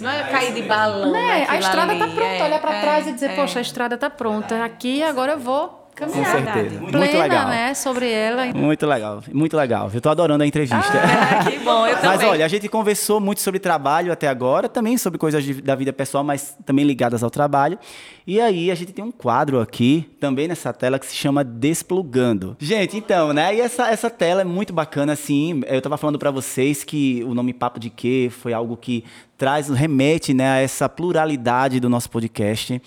Não 0.00 0.10
é 0.10 0.24
cair 0.24 0.52
de 0.54 0.62
balão. 0.62 1.12
Né? 1.12 1.34
A 1.34 1.38
naquilo 1.38 1.58
estrada 1.60 1.92
está 1.92 2.06
pronta, 2.06 2.22
é, 2.24 2.44
olhar 2.44 2.60
para 2.60 2.74
é, 2.74 2.80
trás 2.80 3.06
e 3.06 3.12
dizer, 3.12 3.30
é. 3.30 3.36
poxa, 3.36 3.58
a 3.58 3.62
estrada 3.62 3.94
está 3.94 4.08
pronta. 4.10 4.64
Aqui 4.64 5.02
agora 5.02 5.32
eu 5.32 5.38
vou 5.38 5.81
Com 5.96 6.06
caminhar. 6.06 6.26
certeza. 6.54 6.80
Muito 6.80 6.90
Plena, 6.98 7.18
legal. 7.22 7.48
né? 7.48 7.74
Sobre 7.74 8.10
ela. 8.10 8.46
Muito 8.54 8.86
legal, 8.86 9.22
muito 9.32 9.56
legal. 9.56 9.90
Eu 9.92 10.00
tô 10.00 10.08
adorando 10.08 10.42
a 10.42 10.46
entrevista. 10.46 10.78
Ah, 10.84 11.44
que 11.50 11.58
bom, 11.58 11.86
eu 11.86 11.96
Mas 12.02 12.22
olha, 12.22 12.44
a 12.44 12.48
gente 12.48 12.68
conversou 12.68 13.20
muito 13.20 13.40
sobre 13.40 13.60
trabalho 13.60 14.10
até 14.10 14.26
agora, 14.26 14.68
também 14.68 14.96
sobre 14.96 15.18
coisas 15.18 15.44
de- 15.44 15.60
da 15.60 15.74
vida 15.74 15.92
pessoal, 15.92 16.24
mas 16.24 16.56
também 16.64 16.84
ligadas 16.84 17.22
ao 17.22 17.30
trabalho. 17.30 17.78
E 18.26 18.40
aí 18.40 18.70
a 18.70 18.74
gente 18.74 18.92
tem 18.92 19.04
um 19.04 19.12
quadro 19.12 19.60
aqui, 19.60 20.08
também 20.18 20.48
nessa 20.48 20.72
tela, 20.72 20.98
que 20.98 21.06
se 21.06 21.14
chama 21.14 21.44
Desplugando. 21.44 22.56
Gente, 22.58 22.96
então, 22.96 23.32
né? 23.32 23.54
E 23.54 23.60
essa, 23.60 23.88
essa 23.88 24.08
tela 24.08 24.40
é 24.40 24.44
muito 24.44 24.72
bacana, 24.72 25.12
assim. 25.12 25.60
Eu 25.66 25.82
tava 25.82 25.96
falando 25.98 26.18
para 26.18 26.30
vocês 26.30 26.82
que 26.84 27.22
o 27.24 27.34
nome 27.34 27.52
Papo 27.52 27.78
de 27.78 27.90
Quê 27.90 28.30
foi 28.30 28.52
algo 28.52 28.76
que 28.76 29.04
traz, 29.36 29.68
remete 29.68 30.32
né, 30.32 30.48
a 30.48 30.56
essa 30.58 30.88
pluralidade 30.88 31.80
do 31.80 31.88
nosso 31.90 32.08
podcast. 32.08 32.80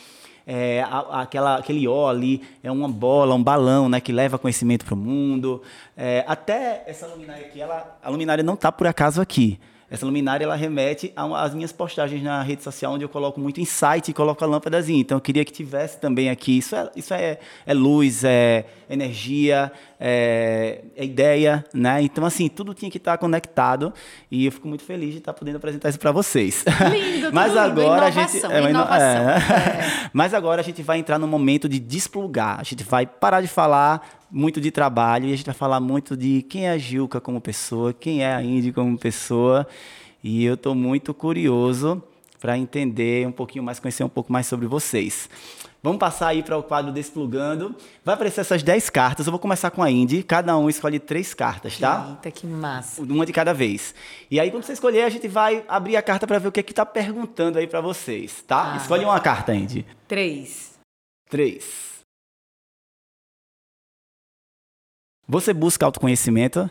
É, 0.48 0.86
aquela, 1.12 1.58
aquele 1.58 1.88
O 1.88 2.08
ali 2.08 2.42
é 2.64 2.72
uma 2.72 2.88
bola, 2.88 3.34
um 3.34 3.42
balão, 3.42 3.90
né, 3.90 4.00
que 4.00 4.12
leva 4.12 4.38
conhecimento 4.38 4.86
para 4.86 4.94
o 4.94 4.98
mundo. 4.98 5.62
É, 5.98 6.24
até 6.28 6.84
essa 6.86 7.08
luminária 7.08 7.48
aqui, 7.48 7.60
ela, 7.60 7.98
a 8.04 8.10
luminária 8.10 8.44
não 8.44 8.54
está 8.54 8.72
por 8.72 8.86
acaso 8.86 9.22
aqui. 9.22 9.60
Essa 9.96 10.06
luminária 10.06 10.44
ela 10.44 10.56
remete 10.56 11.14
às 11.16 11.54
minhas 11.54 11.72
postagens 11.72 12.22
na 12.22 12.44
rede 12.44 12.62
social, 12.62 12.94
onde 12.94 13.06
eu 13.06 13.10
coloco 13.10 13.40
muito 13.40 13.62
insight 13.62 14.12
e 14.12 14.14
coloco 14.14 14.44
a 14.44 14.48
lâmpadazinha. 14.48 15.00
Então 15.00 15.18
eu 15.18 15.22
queria 15.22 15.46
que 15.46 15.54
tivesse 15.54 16.00
também 16.00 16.30
aqui. 16.30 16.58
Isso 16.58 16.76
é, 16.76 16.90
isso 16.98 17.14
é, 17.14 17.40
é 17.66 17.74
luz, 17.74 18.26
é 18.26 18.66
energia, 18.90 19.72
é, 19.98 20.84
é, 20.98 21.06
ideia, 21.06 21.64
né? 21.74 22.02
Então, 22.02 22.26
assim, 22.26 22.50
tudo 22.50 22.74
tinha 22.74 22.92
que 22.92 22.98
estar 22.98 23.18
conectado 23.18 23.94
e 24.30 24.46
eu 24.46 24.52
fico 24.52 24.68
muito 24.68 24.84
feliz 24.84 25.14
de 25.14 25.20
estar 25.20 25.34
podendo 25.34 25.56
apresentar 25.56 25.88
isso 25.88 26.00
para 26.00 26.12
vocês. 26.12 26.66
Lindo, 26.92 27.32
Mas 27.34 27.56
agora 27.56 28.10
lindo. 28.10 28.20
a 28.20 28.28
gente. 28.28 28.46
É, 28.46 28.70
inovação. 28.70 29.30
É. 29.30 29.36
É. 29.66 30.10
Mas 30.14 30.34
agora 30.34 30.62
a 30.62 30.64
gente 30.64 30.82
vai 30.82 31.00
entrar 31.00 31.18
no 31.18 31.28
momento 31.28 31.68
de 31.70 31.80
desplugar. 31.80 32.60
A 32.60 32.64
gente 32.64 32.84
vai 32.84 33.06
parar 33.06 33.42
de 33.42 33.48
falar 33.48 34.25
muito 34.32 34.60
de 34.60 34.72
trabalho 34.72 35.28
e 35.28 35.34
a 35.34 35.36
gente 35.36 35.46
vai 35.46 35.56
falar 35.56 35.80
muito 35.80 36.16
de 36.16 36.42
quem 36.44 36.68
é 36.68 36.72
a 36.72 36.78
Gilca 36.78 37.22
como 37.22 37.40
pessoa, 37.40 37.94
quem 37.94 38.24
é 38.24 38.34
a 38.34 38.42
Indy 38.42 38.72
como 38.72 38.98
pessoa. 38.98 39.68
E 40.24 40.44
eu 40.44 40.56
estou 40.56 40.74
muito 40.74 41.14
curioso 41.14 42.02
para 42.40 42.58
entender 42.58 43.28
um 43.28 43.32
pouquinho 43.32 43.64
mais, 43.64 43.80
conhecer 43.80 44.04
um 44.04 44.10
pouco 44.10 44.32
mais 44.32 44.48
sobre 44.48 44.68
vocês. 44.68 45.30
Vamos 45.86 46.00
passar 46.00 46.30
aí 46.30 46.42
para 46.42 46.58
o 46.58 46.64
quadro 46.64 46.92
Desplugando. 46.92 47.76
Vai 48.04 48.16
aparecer 48.16 48.42
essas 48.42 48.64
10 48.64 48.90
cartas. 48.90 49.28
Eu 49.28 49.32
vou 49.32 49.40
começar 49.40 49.70
com 49.70 49.84
a 49.84 49.92
Indy. 49.92 50.24
Cada 50.24 50.58
um 50.58 50.68
escolhe 50.68 50.98
três 50.98 51.34
cartas, 51.36 51.78
tá? 51.78 52.08
Eita, 52.10 52.32
que 52.32 52.48
massa. 52.48 53.04
Uma 53.04 53.24
de 53.24 53.32
cada 53.32 53.54
vez. 53.54 53.94
E 54.32 54.40
aí, 54.40 54.50
quando 54.50 54.64
você 54.64 54.74
escolher, 54.74 55.04
a 55.04 55.10
gente 55.10 55.28
vai 55.28 55.64
abrir 55.68 55.96
a 55.96 56.02
carta 56.02 56.26
para 56.26 56.40
ver 56.40 56.48
o 56.48 56.52
que 56.52 56.60
é 56.60 56.64
que 56.64 56.72
está 56.72 56.88
perguntando 56.88 57.60
aí 57.60 57.68
para 57.68 57.82
vocês, 57.82 58.44
tá? 58.48 58.74
Ah. 58.74 58.78
Escolhe 58.78 59.06
uma 59.06 59.20
carta, 59.20 59.54
Indy. 59.54 59.86
Três. 60.08 60.74
Três. 61.30 61.95
Você 65.28 65.54
busca 65.54 65.86
autoconhecimento? 65.86 66.70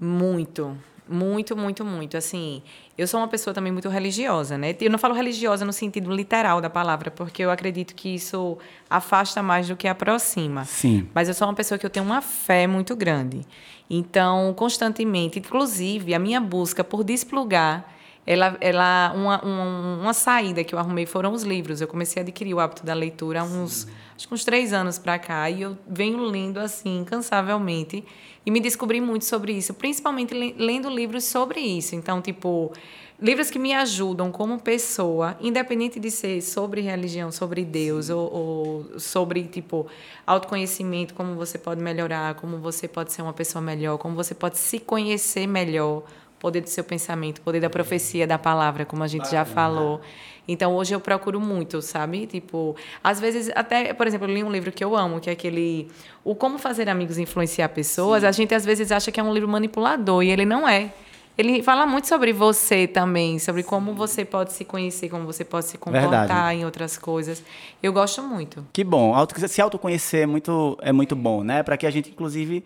Muito. 0.00 0.76
Muito, 1.08 1.54
muito, 1.54 1.84
muito. 1.84 2.16
Assim, 2.16 2.62
eu 2.96 3.06
sou 3.06 3.20
uma 3.20 3.28
pessoa 3.28 3.52
também 3.52 3.70
muito 3.70 3.88
religiosa, 3.88 4.56
né? 4.56 4.74
Eu 4.80 4.90
não 4.90 4.98
falo 4.98 5.14
religiosa 5.14 5.64
no 5.64 5.72
sentido 5.72 6.10
literal 6.10 6.60
da 6.60 6.70
palavra, 6.70 7.10
porque 7.10 7.42
eu 7.42 7.50
acredito 7.50 7.94
que 7.94 8.14
isso 8.14 8.56
afasta 8.88 9.42
mais 9.42 9.68
do 9.68 9.76
que 9.76 9.86
aproxima. 9.86 10.64
Sim. 10.64 11.08
Mas 11.12 11.28
eu 11.28 11.34
sou 11.34 11.46
uma 11.46 11.54
pessoa 11.54 11.78
que 11.78 11.84
eu 11.84 11.90
tenho 11.90 12.06
uma 12.06 12.22
fé 12.22 12.66
muito 12.66 12.96
grande. 12.96 13.42
Então, 13.90 14.54
constantemente, 14.56 15.38
inclusive, 15.38 16.14
a 16.14 16.18
minha 16.18 16.40
busca 16.40 16.82
por 16.82 17.04
desplugar 17.04 17.91
ela, 18.26 18.56
ela 18.60 19.12
uma, 19.14 19.42
uma, 19.42 19.96
uma, 20.00 20.14
saída 20.14 20.62
que 20.62 20.74
eu 20.74 20.78
arrumei 20.78 21.06
foram 21.06 21.32
os 21.32 21.42
livros. 21.42 21.80
Eu 21.80 21.88
comecei 21.88 22.22
a 22.22 22.24
adquirir 22.24 22.54
o 22.54 22.60
hábito 22.60 22.86
da 22.86 22.94
leitura 22.94 23.40
há 23.40 23.44
uns, 23.44 23.88
acho 24.16 24.28
que 24.28 24.34
uns 24.34 24.44
três 24.44 24.72
anos 24.72 24.98
para 24.98 25.18
cá 25.18 25.50
e 25.50 25.62
eu 25.62 25.76
venho 25.88 26.18
lendo 26.18 26.58
assim 26.58 27.00
incansavelmente 27.00 28.04
e 28.44 28.50
me 28.50 28.60
descobri 28.60 29.00
muito 29.00 29.24
sobre 29.24 29.52
isso, 29.52 29.74
principalmente 29.74 30.34
lendo 30.34 30.88
livros 30.88 31.24
sobre 31.24 31.60
isso. 31.60 31.94
Então, 31.94 32.20
tipo, 32.20 32.72
livros 33.20 33.50
que 33.50 33.58
me 33.58 33.72
ajudam 33.72 34.32
como 34.32 34.60
pessoa, 34.60 35.36
independente 35.40 36.00
de 36.00 36.10
ser 36.10 36.40
sobre 36.42 36.80
religião, 36.80 37.30
sobre 37.30 37.64
Deus 37.64 38.10
ou, 38.10 38.32
ou, 38.32 39.00
sobre 39.00 39.44
tipo 39.44 39.86
autoconhecimento, 40.26 41.14
como 41.14 41.34
você 41.36 41.56
pode 41.56 41.80
melhorar, 41.80 42.34
como 42.34 42.58
você 42.58 42.88
pode 42.88 43.12
ser 43.12 43.22
uma 43.22 43.32
pessoa 43.32 43.62
melhor, 43.62 43.96
como 43.98 44.16
você 44.16 44.34
pode 44.34 44.58
se 44.58 44.80
conhecer 44.80 45.46
melhor, 45.46 46.02
poder 46.42 46.60
do 46.60 46.68
seu 46.68 46.82
pensamento, 46.82 47.40
poder 47.40 47.60
da 47.60 47.70
profecia, 47.70 48.26
da 48.26 48.36
palavra, 48.36 48.84
como 48.84 49.04
a 49.04 49.06
gente 49.06 49.30
já 49.30 49.44
falou. 49.44 50.00
Então 50.48 50.74
hoje 50.74 50.92
eu 50.92 50.98
procuro 50.98 51.40
muito, 51.40 51.80
sabe? 51.80 52.26
Tipo, 52.26 52.74
às 53.02 53.20
vezes 53.20 53.48
até, 53.54 53.94
por 53.94 54.08
exemplo, 54.08 54.26
eu 54.26 54.34
li 54.34 54.42
um 54.42 54.50
livro 54.50 54.72
que 54.72 54.82
eu 54.82 54.96
amo, 54.96 55.20
que 55.20 55.30
é 55.30 55.34
aquele 55.34 55.88
O 56.24 56.34
Como 56.34 56.58
Fazer 56.58 56.88
Amigos 56.88 57.16
Influenciar 57.16 57.68
Pessoas. 57.68 58.22
Sim. 58.22 58.26
A 58.26 58.32
gente 58.32 58.52
às 58.56 58.64
vezes 58.64 58.90
acha 58.90 59.12
que 59.12 59.20
é 59.20 59.22
um 59.22 59.32
livro 59.32 59.48
manipulador 59.48 60.24
e 60.24 60.30
ele 60.30 60.44
não 60.44 60.68
é. 60.68 60.90
Ele 61.38 61.62
fala 61.62 61.86
muito 61.86 62.08
sobre 62.08 62.32
você 62.32 62.88
também, 62.88 63.38
sobre 63.38 63.62
como 63.62 63.94
você 63.94 64.24
pode 64.24 64.52
se 64.52 64.64
conhecer, 64.64 65.08
como 65.08 65.24
você 65.24 65.44
pode 65.44 65.66
se 65.66 65.78
comportar 65.78 66.10
Verdade. 66.10 66.58
em 66.58 66.64
outras 66.64 66.98
coisas. 66.98 67.40
Eu 67.80 67.92
gosto 67.92 68.20
muito. 68.20 68.66
Que 68.72 68.82
bom. 68.82 69.14
Se 69.46 69.62
autoconhecer 69.62 70.24
é 70.24 70.26
muito, 70.26 70.76
é 70.82 70.90
muito 70.90 71.14
bom, 71.14 71.44
né? 71.44 71.62
Para 71.62 71.76
que 71.76 71.86
a 71.86 71.90
gente, 71.90 72.10
inclusive, 72.10 72.64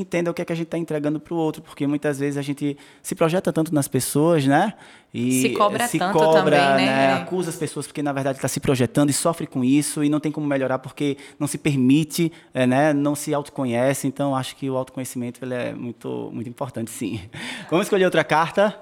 entenda 0.00 0.30
o 0.30 0.34
que 0.34 0.40
é 0.40 0.44
que 0.44 0.52
a 0.52 0.56
gente 0.56 0.66
está 0.66 0.78
entregando 0.78 1.18
para 1.18 1.34
o 1.34 1.36
outro, 1.36 1.60
porque 1.60 1.86
muitas 1.86 2.18
vezes 2.18 2.36
a 2.36 2.42
gente 2.42 2.76
se 3.02 3.14
projeta 3.14 3.52
tanto 3.52 3.74
nas 3.74 3.88
pessoas, 3.88 4.46
né? 4.46 4.74
E 5.12 5.40
se 5.40 5.50
cobra 5.50 5.88
se 5.88 5.98
tanto 5.98 6.18
cobra, 6.18 6.58
também, 6.58 6.86
né? 6.86 7.08
né? 7.08 7.12
Acusa 7.14 7.50
as 7.50 7.56
pessoas 7.56 7.86
porque 7.86 8.02
na 8.02 8.12
verdade 8.12 8.38
está 8.38 8.46
se 8.46 8.60
projetando 8.60 9.10
e 9.10 9.12
sofre 9.12 9.46
com 9.46 9.64
isso 9.64 10.04
e 10.04 10.08
não 10.08 10.20
tem 10.20 10.30
como 10.30 10.46
melhorar 10.46 10.78
porque 10.78 11.16
não 11.38 11.46
se 11.46 11.58
permite, 11.58 12.30
é, 12.52 12.66
né? 12.66 12.92
Não 12.92 13.14
se 13.14 13.32
autoconhece. 13.34 14.06
Então 14.06 14.36
acho 14.36 14.54
que 14.54 14.68
o 14.70 14.76
autoconhecimento 14.76 15.44
ele 15.44 15.54
é 15.54 15.72
muito 15.72 16.30
muito 16.32 16.48
importante, 16.48 16.90
sim. 16.90 17.20
Vamos 17.70 17.86
escolher 17.86 18.04
outra 18.04 18.22
carta. 18.22 18.78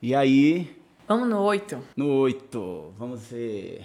E 0.00 0.14
aí? 0.14 0.74
Vamos 1.06 1.28
no 1.28 1.40
8. 1.40 1.78
No 1.96 2.06
8. 2.06 2.94
Vamos 2.96 3.26
ver. 3.26 3.82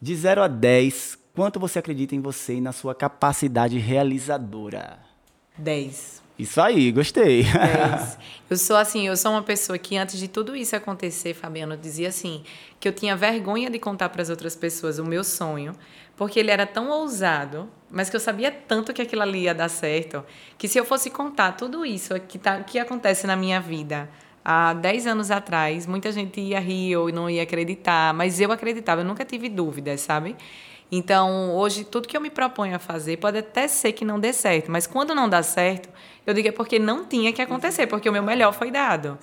De 0.00 0.14
0 0.16 0.42
a 0.42 0.48
10, 0.48 1.18
Quanto 1.34 1.58
você 1.58 1.78
acredita 1.78 2.14
em 2.14 2.20
você 2.20 2.56
e 2.56 2.60
na 2.60 2.72
sua 2.72 2.94
capacidade 2.94 3.78
realizadora? 3.78 4.98
10. 5.56 6.22
Isso 6.38 6.60
aí, 6.60 6.92
gostei. 6.92 7.44
10. 7.44 8.18
Eu 8.50 8.56
sou 8.58 8.76
assim, 8.76 9.06
eu 9.06 9.16
sou 9.16 9.30
uma 9.30 9.42
pessoa 9.42 9.78
que 9.78 9.96
antes 9.96 10.18
de 10.18 10.28
tudo 10.28 10.54
isso 10.54 10.76
acontecer, 10.76 11.32
Fabiano, 11.32 11.74
dizia 11.74 12.08
assim, 12.08 12.44
que 12.78 12.86
eu 12.86 12.92
tinha 12.92 13.16
vergonha 13.16 13.70
de 13.70 13.78
contar 13.78 14.10
para 14.10 14.20
as 14.20 14.28
outras 14.28 14.54
pessoas 14.54 14.98
o 14.98 15.06
meu 15.06 15.24
sonho, 15.24 15.72
porque 16.16 16.38
ele 16.38 16.50
era 16.50 16.66
tão 16.66 16.90
ousado, 16.90 17.66
mas 17.90 18.10
que 18.10 18.16
eu 18.16 18.20
sabia 18.20 18.50
tanto 18.50 18.92
que 18.92 19.00
aquilo 19.00 19.22
ali 19.22 19.44
ia 19.44 19.54
dar 19.54 19.70
certo, 19.70 20.22
que 20.58 20.68
se 20.68 20.78
eu 20.78 20.84
fosse 20.84 21.08
contar 21.08 21.52
tudo 21.52 21.86
isso 21.86 22.12
que, 22.28 22.38
tá, 22.38 22.62
que 22.62 22.78
acontece 22.78 23.26
na 23.26 23.36
minha 23.36 23.58
vida, 23.58 24.06
há 24.44 24.74
10 24.74 25.06
anos 25.06 25.30
atrás, 25.30 25.86
muita 25.86 26.12
gente 26.12 26.38
ia 26.38 26.60
rir 26.60 26.94
ou 26.96 27.10
não 27.10 27.30
ia 27.30 27.42
acreditar, 27.42 28.12
mas 28.12 28.38
eu 28.38 28.52
acreditava, 28.52 29.00
eu 29.00 29.06
nunca 29.06 29.24
tive 29.24 29.48
dúvidas, 29.48 30.02
sabe? 30.02 30.36
Então, 30.94 31.56
hoje, 31.56 31.84
tudo 31.84 32.06
que 32.06 32.14
eu 32.14 32.20
me 32.20 32.28
proponho 32.28 32.76
a 32.76 32.78
fazer 32.78 33.16
pode 33.16 33.38
até 33.38 33.66
ser 33.66 33.92
que 33.92 34.04
não 34.04 34.20
dê 34.20 34.30
certo, 34.30 34.70
mas 34.70 34.86
quando 34.86 35.14
não 35.14 35.26
dá 35.26 35.42
certo, 35.42 35.88
eu 36.26 36.34
digo 36.34 36.48
é 36.48 36.52
porque 36.52 36.78
não 36.78 37.06
tinha 37.06 37.32
que 37.32 37.40
acontecer, 37.40 37.86
porque 37.86 38.06
o 38.06 38.12
meu 38.12 38.22
melhor 38.22 38.52
foi 38.52 38.70
dado. 38.70 39.18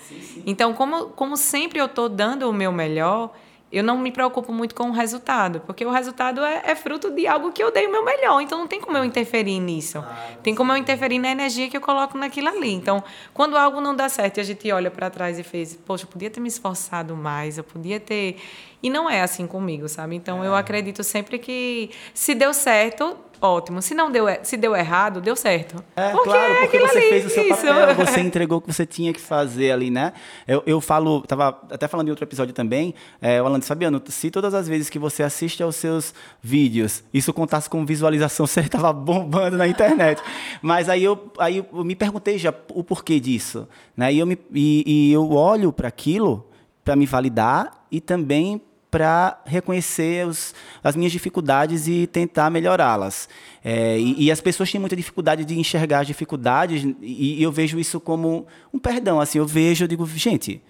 Então, 0.47 0.73
como, 0.73 1.09
como 1.09 1.37
sempre 1.37 1.79
eu 1.79 1.85
estou 1.85 2.09
dando 2.09 2.49
o 2.49 2.51
meu 2.51 2.71
melhor, 2.71 3.31
eu 3.71 3.83
não 3.83 3.97
me 3.99 4.11
preocupo 4.11 4.51
muito 4.51 4.73
com 4.73 4.89
o 4.89 4.91
resultado, 4.91 5.59
porque 5.61 5.85
o 5.85 5.91
resultado 5.91 6.41
é, 6.43 6.63
é, 6.65 6.75
fruto 6.75 7.11
de 7.11 7.27
algo 7.27 7.51
que 7.51 7.61
eu 7.61 7.71
dei 7.71 7.85
o 7.85 7.91
meu 7.91 8.03
melhor. 8.03 8.41
Então 8.41 8.57
não 8.57 8.67
tem 8.67 8.81
como 8.81 8.97
eu 8.97 9.05
interferir 9.05 9.59
nisso. 9.59 10.03
Tem 10.41 10.55
como 10.55 10.71
eu 10.71 10.77
interferir 10.77 11.19
na 11.19 11.29
energia 11.29 11.69
que 11.69 11.77
eu 11.77 11.81
coloco 11.81 12.17
naquilo 12.17 12.49
ali. 12.49 12.71
Então, 12.71 13.03
quando 13.33 13.55
algo 13.55 13.79
não 13.79 13.95
dá 13.95 14.09
certo 14.09 14.37
e 14.37 14.41
a 14.41 14.43
gente 14.43 14.71
olha 14.71 14.89
para 14.89 15.09
trás 15.09 15.37
e 15.37 15.43
fez, 15.43 15.75
poxa, 15.75 16.05
eu 16.05 16.07
podia 16.07 16.31
ter 16.31 16.39
me 16.39 16.47
esforçado 16.47 17.15
mais, 17.15 17.57
eu 17.57 17.63
podia 17.63 17.99
ter. 17.99 18.37
E 18.81 18.89
não 18.89 19.09
é 19.09 19.21
assim 19.21 19.45
comigo, 19.45 19.87
sabe? 19.87 20.15
Então 20.15 20.43
eu 20.43 20.55
é. 20.55 20.59
acredito 20.59 21.03
sempre 21.03 21.37
que 21.37 21.91
se 22.13 22.33
deu 22.33 22.53
certo, 22.53 23.17
ótimo. 23.41 23.82
Se 23.82 23.94
não 23.94 24.11
deu, 24.11 24.26
se 24.44 24.57
deu 24.57 24.76
errado, 24.76 25.22
deu 25.22 25.36
certo. 25.36 25.84
É, 25.95 26.11
porque 26.11 26.30
claro, 26.30 26.56
porque 26.61 26.78
é 26.78 26.88
você 26.88 27.02
fez 27.02 27.26
o 27.26 27.30
seu 27.30 27.44
isso. 27.44 27.66
papel, 27.66 27.95
você 28.06 28.20
entregou 28.22 28.57
o 28.57 28.61
que 28.61 28.72
você 28.72 28.86
tinha 28.86 29.14
que 29.14 29.20
fazer 29.20 29.72
ali, 29.72 29.90
né? 29.90 30.14
Eu, 30.48 30.64
eu 30.66 30.82
falo, 30.82 31.22
tava 31.22 31.60
até 31.72 31.88
falando 31.88 32.07
em 32.07 32.10
outro 32.11 32.26
episódio 32.26 32.53
também, 32.53 32.94
é, 33.22 33.41
o 33.41 33.45
Alan 33.45 33.61
Fabiano, 33.61 34.02
se 34.07 34.30
todas 34.30 34.53
as 34.53 34.68
vezes 34.68 34.90
que 34.90 34.99
você 34.99 35.24
assiste 35.24 35.61
aos 35.64 35.76
seus 35.76 36.14
vídeos, 36.41 37.03
isso 37.14 37.34
contasse 37.34 37.70
com 37.70 37.86
visualização, 37.86 38.45
você 38.48 38.61
estava 38.61 38.91
bombando 38.94 39.57
na 39.57 39.68
internet. 39.68 40.22
Mas 40.61 40.90
aí 40.90 41.03
eu, 41.03 41.32
aí 41.38 41.57
eu 41.57 41.84
me 41.84 41.95
perguntei 41.95 42.38
já 42.38 42.53
o 42.74 42.84
porquê 42.84 43.20
disso, 43.20 43.68
né? 43.95 44.14
E 44.14 44.20
eu, 44.20 44.26
me, 44.26 44.38
e, 44.53 45.10
e 45.10 45.14
eu 45.14 45.32
olho 45.32 45.72
para 45.72 45.88
aquilo 45.88 46.45
para 46.84 46.95
me 46.95 47.06
validar 47.06 47.86
e 47.91 48.02
também 48.02 48.61
para 48.91 49.40
reconhecer 49.45 50.26
os, 50.26 50.53
as 50.84 50.95
minhas 50.95 51.11
dificuldades 51.11 51.88
e 51.88 52.07
tentar 52.07 52.49
melhorá-las. 52.49 53.30
É, 53.64 53.99
e, 53.99 54.26
e, 54.26 54.32
as 54.32 54.41
pessoas 54.41 54.72
têm 54.72 54.80
muita 54.80 54.95
dificuldade 54.95 55.45
de 55.45 55.60
enxergar 55.60 55.99
as 55.99 56.07
dificuldades 56.07 56.84
e, 57.02 57.40
e, 57.40 57.44
eu 57.44 57.52
vejo 57.52 57.80
isso 57.80 57.99
como 57.99 58.48
um 58.74 58.80
perdão. 58.80 59.20
Assim, 59.20 59.38
eu 59.38 59.45
vejo, 59.45 59.84
eu 59.84 59.88
digo, 59.88 60.06
gente, 60.07 60.61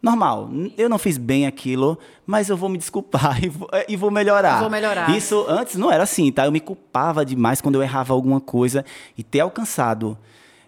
normal, 0.00 0.48
eu 0.78 0.88
não 0.88 0.98
fiz 0.98 1.18
bem 1.18 1.46
aquilo, 1.46 1.98
mas 2.24 2.48
eu 2.48 2.56
vou 2.56 2.68
me 2.68 2.78
desculpar 2.78 3.42
e 3.42 3.48
vou, 3.48 3.68
e 3.88 3.96
vou 3.96 4.10
melhorar. 4.10 4.60
Vou 4.60 4.70
melhorar. 4.70 5.10
Isso 5.16 5.44
antes 5.48 5.74
não 5.74 5.90
era 5.90 6.04
assim, 6.04 6.30
tá? 6.30 6.44
Eu 6.44 6.52
me 6.52 6.60
culpava 6.60 7.24
demais 7.24 7.60
quando 7.60 7.74
eu 7.74 7.82
errava 7.82 8.14
alguma 8.14 8.40
coisa 8.40 8.84
e 9.18 9.24
ter 9.24 9.40
alcançado 9.40 10.16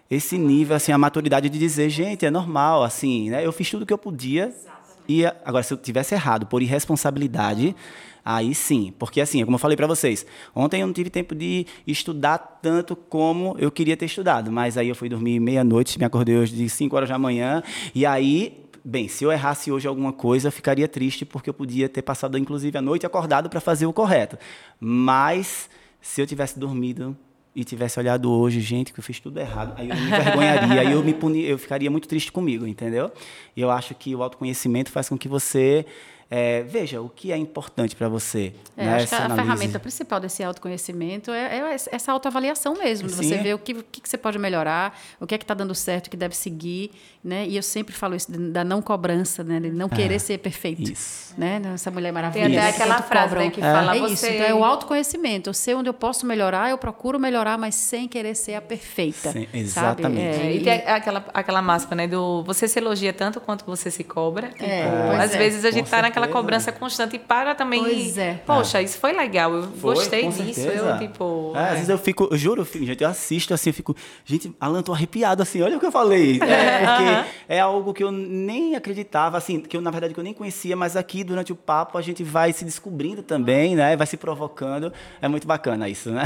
esse 0.09 0.37
nível, 0.37 0.75
assim, 0.75 0.91
a 0.91 0.97
maturidade 0.97 1.49
de 1.49 1.59
dizer, 1.59 1.89
gente, 1.89 2.25
é 2.25 2.31
normal, 2.31 2.83
assim, 2.83 3.29
né? 3.29 3.45
Eu 3.45 3.51
fiz 3.51 3.69
tudo 3.69 3.83
o 3.83 3.85
que 3.85 3.93
eu 3.93 3.97
podia. 3.97 4.47
Exato 4.47 4.76
e 5.07 5.25
agora, 5.25 5.63
se 5.63 5.73
eu 5.73 5.77
tivesse 5.77 6.13
errado 6.13 6.45
por 6.45 6.61
irresponsabilidade, 6.61 7.75
aí 8.23 8.53
sim. 8.53 8.93
Porque 8.99 9.21
assim, 9.21 9.43
como 9.45 9.55
eu 9.55 9.59
falei 9.59 9.77
para 9.77 9.87
vocês, 9.87 10.25
ontem 10.53 10.81
eu 10.81 10.87
não 10.87 10.93
tive 10.93 11.09
tempo 11.09 11.33
de 11.33 11.65
estudar 11.85 12.37
tanto 12.61 12.95
como 12.95 13.55
eu 13.57 13.71
queria 13.71 13.95
ter 13.95 14.05
estudado. 14.05 14.51
Mas 14.51 14.77
aí 14.77 14.89
eu 14.89 14.95
fui 14.95 15.07
dormir 15.07 15.39
meia-noite, 15.39 15.97
me 15.97 16.05
acordei 16.05 16.37
hoje 16.37 16.55
de 16.55 16.69
5 16.69 16.95
horas 16.95 17.09
da 17.09 17.17
manhã. 17.17 17.63
E 17.95 18.05
aí, 18.05 18.65
bem, 18.83 19.07
se 19.07 19.23
eu 19.23 19.31
errasse 19.31 19.71
hoje 19.71 19.87
alguma 19.87 20.11
coisa, 20.11 20.51
ficaria 20.51 20.87
triste 20.87 21.25
porque 21.25 21.49
eu 21.49 21.53
podia 21.53 21.87
ter 21.87 22.01
passado, 22.01 22.37
inclusive, 22.37 22.77
a 22.77 22.81
noite 22.81 23.05
acordado 23.05 23.49
para 23.49 23.61
fazer 23.61 23.85
o 23.85 23.93
correto. 23.93 24.37
Mas 24.79 25.69
se 26.01 26.21
eu 26.21 26.27
tivesse 26.27 26.59
dormido 26.59 27.17
e 27.57 27.63
tivesse 27.63 27.99
olhado 27.99 28.31
hoje, 28.31 28.61
gente, 28.61 28.93
que 28.93 28.99
eu 28.99 29.03
fiz 29.03 29.19
tudo 29.19 29.39
errado, 29.39 29.73
aí 29.77 29.89
eu 29.89 29.95
me 29.95 30.01
envergonharia, 30.03 30.79
aí 30.79 30.91
eu 30.91 31.03
me 31.03 31.11
puni, 31.11 31.43
eu 31.43 31.57
ficaria 31.57 31.89
muito 31.89 32.07
triste 32.07 32.31
comigo, 32.31 32.67
entendeu? 32.67 33.11
E 33.55 33.61
eu 33.61 33.71
acho 33.71 33.95
que 33.95 34.13
o 34.13 34.21
autoconhecimento 34.21 34.91
faz 34.91 35.09
com 35.09 35.17
que 35.17 35.27
você 35.27 35.83
é, 36.29 36.63
veja 36.63 37.01
o 37.01 37.07
que 37.07 37.31
é 37.31 37.37
importante 37.37 37.95
para 37.95 38.09
você. 38.09 38.53
É, 38.75 38.85
né? 38.85 38.95
acho 38.95 39.07
que 39.07 39.15
a 39.15 39.29
ferramenta 39.29 39.79
principal 39.79 40.19
desse 40.19 40.43
autoconhecimento 40.43 41.31
é, 41.31 41.59
é 41.59 41.75
essa 41.91 42.11
autoavaliação 42.11 42.75
mesmo, 42.75 43.07
de 43.07 43.15
você 43.15 43.37
ver 43.37 43.53
o 43.55 43.59
que, 43.59 43.73
o 43.73 43.83
que 43.83 44.01
você 44.07 44.17
pode 44.17 44.37
melhorar, 44.37 44.99
o 45.21 45.25
que 45.25 45.35
é 45.35 45.37
que 45.37 45.45
está 45.45 45.53
dando 45.53 45.73
certo, 45.73 46.07
o 46.07 46.09
que 46.09 46.17
deve 46.17 46.35
seguir, 46.35 46.91
né? 47.23 47.45
E 47.47 47.55
eu 47.55 47.63
sempre 47.63 47.93
falo 47.93 48.15
isso 48.15 48.29
da 48.31 48.63
não 48.63 48.81
cobrança, 48.81 49.43
né? 49.43 49.59
De 49.59 49.71
não 49.71 49.87
querer 49.87 50.15
é, 50.15 50.19
ser 50.19 50.37
perfeito, 50.39 50.91
isso. 50.91 51.33
né? 51.37 51.61
Essa 51.73 51.89
mulher 51.89 52.11
maravilhosa. 52.11 52.49
Tem 52.49 52.59
até 52.59 52.69
aquela 52.69 53.01
frase 53.01 53.35
né, 53.35 53.49
que 53.49 53.61
fala 53.61 53.95
é 53.95 53.99
você... 53.99 54.13
isso, 54.13 54.25
então 54.25 54.45
é 54.45 54.53
o 54.53 54.63
autoconhecimento. 54.63 55.49
Eu 55.49 55.53
sei 55.53 55.75
onde 55.75 55.89
eu 55.89 55.93
posso 55.93 56.25
melhorar, 56.25 56.69
eu 56.69 56.77
procuro 56.77 57.17
melhorar, 57.17 57.57
mas 57.57 57.75
sem 57.75 58.07
querer 58.07 58.35
ser 58.35 58.55
a 58.55 58.61
perfeita. 58.61 59.31
Sim, 59.31 59.47
exatamente. 59.53 60.21
É, 60.21 60.55
e, 60.55 60.63
tem 60.63 60.73
aquela, 60.73 61.25
aquela 61.33 61.61
máxima, 61.61 61.95
né? 61.95 62.07
Do 62.07 62.43
você 62.43 62.67
se 62.67 62.79
elogia 62.79 63.13
tanto 63.13 63.39
quanto 63.39 63.65
você 63.65 63.89
se 63.89 64.03
cobra. 64.03 64.51
É, 64.59 64.83
às 65.21 65.33
vezes 65.35 65.63
a 65.63 65.71
gente 65.71 65.85
está 65.85 66.01
naquela 66.17 66.27
cobrança 66.27 66.71
constante 66.71 67.15
e 67.15 67.19
para 67.19 67.53
também. 67.53 67.81
Pois 67.81 68.17
é. 68.17 68.33
Poxa, 68.45 68.81
isso 68.81 68.97
foi 68.97 69.13
legal. 69.13 69.53
Eu 69.53 69.63
foi, 69.63 69.95
gostei 69.95 70.27
disso. 70.27 70.67
Eu, 70.67 70.97
tipo. 70.97 71.53
É, 71.55 71.63
às 71.63 71.73
vezes 71.73 71.89
eu 71.89 71.97
fico, 71.97 72.27
eu 72.31 72.37
juro, 72.37 72.65
gente, 72.65 73.03
eu 73.03 73.09
assisto 73.09 73.53
assim, 73.53 73.69
eu 73.69 73.73
fico. 73.73 73.95
Gente, 74.25 74.53
Alan, 74.59 74.81
tô 74.81 74.93
arrepiado 74.93 75.41
assim, 75.43 75.61
olha 75.61 75.77
o 75.77 75.79
que 75.79 75.85
eu 75.85 75.91
falei. 75.91 76.39
É, 76.57 76.79
porque 76.79 77.29
é 77.49 77.59
algo 77.59 77.93
que 77.93 78.03
eu 78.03 78.11
nem 78.11 78.75
acreditava, 78.75 79.37
assim, 79.37 79.59
que 79.59 79.75
eu, 79.75 79.81
na 79.81 79.91
verdade, 79.91 80.13
que 80.13 80.19
eu 80.19 80.23
nem 80.23 80.33
conhecia, 80.33 80.75
mas 80.75 80.95
aqui 80.95 81.23
durante 81.23 81.51
o 81.51 81.55
papo 81.55 81.97
a 81.97 82.01
gente 82.01 82.23
vai 82.23 82.51
se 82.51 82.65
descobrindo 82.65 83.21
também, 83.21 83.75
né? 83.75 83.95
Vai 83.95 84.07
se 84.07 84.17
provocando. 84.17 84.91
É 85.21 85.27
muito 85.27 85.45
bacana 85.45 85.87
isso, 85.87 86.09
né? 86.09 86.23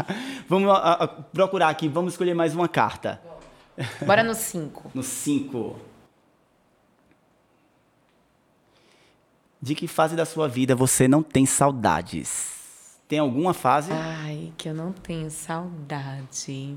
vamos 0.48 0.70
a, 0.70 0.92
a, 0.92 1.08
procurar 1.08 1.68
aqui, 1.68 1.88
vamos 1.88 2.14
escolher 2.14 2.34
mais 2.34 2.54
uma 2.54 2.68
carta. 2.68 3.20
Bora 4.06 4.22
no 4.22 4.34
5. 4.34 4.92
No 4.94 5.02
5. 5.02 5.76
De 9.64 9.74
que 9.74 9.88
fase 9.88 10.14
da 10.14 10.26
sua 10.26 10.46
vida 10.46 10.76
você 10.76 11.08
não 11.08 11.22
tem 11.22 11.46
saudades? 11.46 12.98
Tem 13.08 13.18
alguma 13.18 13.54
fase? 13.54 13.90
Ai, 13.92 14.52
que 14.58 14.68
eu 14.68 14.74
não 14.74 14.92
tenho 14.92 15.30
saudade. 15.30 16.76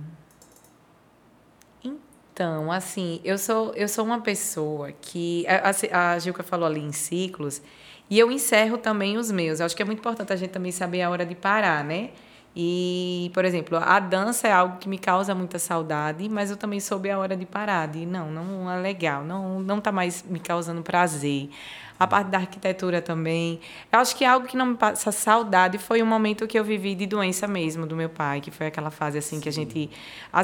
Então, 1.84 2.72
assim, 2.72 3.20
eu 3.26 3.38
sou, 3.38 3.74
eu 3.74 3.90
sou 3.90 4.06
uma 4.06 4.22
pessoa 4.22 4.94
que. 4.94 5.46
A, 5.92 6.14
a 6.14 6.18
Gilca 6.20 6.44
falou 6.44 6.66
ali 6.66 6.80
em 6.80 6.94
ciclos, 6.94 7.62
e 8.10 8.18
eu 8.18 8.32
encerro 8.32 8.78
também 8.78 9.18
os 9.18 9.30
meus. 9.30 9.60
Eu 9.60 9.66
acho 9.66 9.76
que 9.76 9.82
é 9.82 9.86
muito 9.86 10.00
importante 10.00 10.32
a 10.32 10.38
gente 10.38 10.52
também 10.52 10.72
saber 10.72 11.02
a 11.02 11.10
hora 11.10 11.26
de 11.26 11.36
parar, 11.36 11.84
né? 11.84 12.12
E, 12.56 13.30
por 13.34 13.44
exemplo, 13.44 13.78
a 13.78 14.00
dança 14.00 14.48
é 14.48 14.52
algo 14.52 14.78
que 14.78 14.88
me 14.88 14.98
causa 14.98 15.36
muita 15.36 15.60
saudade, 15.60 16.28
mas 16.30 16.50
eu 16.50 16.58
também 16.58 16.80
soube 16.80 17.08
a 17.10 17.20
hora 17.20 17.36
de 17.36 17.46
parar, 17.46 17.88
de 17.88 18.06
não, 18.06 18.32
não 18.32 18.72
é 18.72 18.80
legal, 18.80 19.24
não 19.24 19.60
não 19.60 19.78
está 19.78 19.92
mais 19.92 20.24
me 20.24 20.40
causando 20.40 20.82
prazer 20.82 21.50
a 22.00 22.06
parte 22.08 22.28
da 22.28 22.40
arquitetura 22.40 23.02
também. 23.02 23.60
Eu 23.92 24.00
acho 24.00 24.16
que 24.16 24.24
algo 24.24 24.48
que 24.48 24.56
não 24.56 24.68
me 24.68 24.76
passa 24.76 25.12
saudade 25.12 25.78
foi 25.78 26.02
um 26.02 26.06
momento 26.06 26.48
que 26.48 26.58
eu 26.58 26.64
vivi 26.64 26.96
de 26.96 27.06
doença 27.06 27.48
mesmo 27.48 27.86
do 27.86 27.96
meu 27.96 28.10
pai, 28.10 28.42
que 28.42 28.52
foi 28.52 28.68
aquela 28.68 28.92
fase 28.92 29.18
assim 29.18 29.38
Sim. 29.38 29.42
que 29.42 29.50
a 29.50 29.52
gente. 29.52 29.90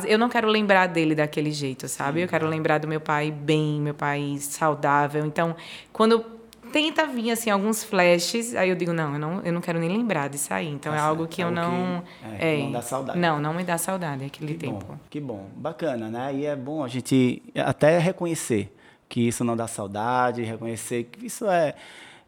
Eu 0.08 0.18
não 0.18 0.30
quero 0.30 0.48
lembrar 0.48 0.88
dele 0.88 1.16
daquele 1.16 1.52
jeito, 1.52 1.88
sabe? 1.88 2.20
Sim. 2.20 2.24
Eu 2.24 2.28
quero 2.28 2.48
lembrar 2.48 2.80
do 2.80 2.88
meu 2.88 3.02
pai 3.02 3.32
bem, 3.32 3.80
meu 3.80 3.94
pai 3.94 4.38
saudável. 4.40 5.26
Então, 5.26 5.56
quando 5.92 6.26
tenta 6.74 7.06
vir 7.06 7.32
assim 7.32 7.52
alguns 7.52 7.84
flashes, 7.84 8.56
aí 8.56 8.70
eu 8.70 8.76
digo 8.76 8.92
não, 8.92 9.14
eu 9.14 9.20
não, 9.20 9.42
eu 9.42 9.54
não 9.54 9.62
quero 9.62 9.80
nem 9.80 9.90
lembrar 9.90 10.28
disso 10.28 10.52
aí. 10.52 10.68
Então 10.68 10.94
é 10.94 10.98
algo 10.98 11.28
que 11.28 11.42
eu 11.42 11.52
não 11.52 12.04
que, 12.20 12.44
é, 12.44 12.60
é, 12.60 12.64
não 12.64 12.72
dá 12.72 12.82
saudade. 12.82 13.20
Não, 13.20 13.40
não 13.40 13.54
me 13.54 13.64
dá 13.64 13.78
saudade 13.78 14.26
aquele 14.26 14.54
que 14.54 14.60
tempo. 14.60 14.84
Bom, 14.84 14.98
que 15.10 15.20
bom, 15.20 15.46
bacana, 15.56 16.10
né? 16.10 16.34
E 16.34 16.46
é 16.46 16.56
bom 16.56 16.84
a 16.84 16.88
gente 16.88 17.44
até 17.56 18.00
reconhecer 18.00 18.74
que 19.14 19.28
isso 19.28 19.44
não 19.44 19.56
dá 19.56 19.68
saudade, 19.68 20.42
reconhecer 20.42 21.04
que 21.04 21.28
isso 21.28 21.46
é, 21.48 21.76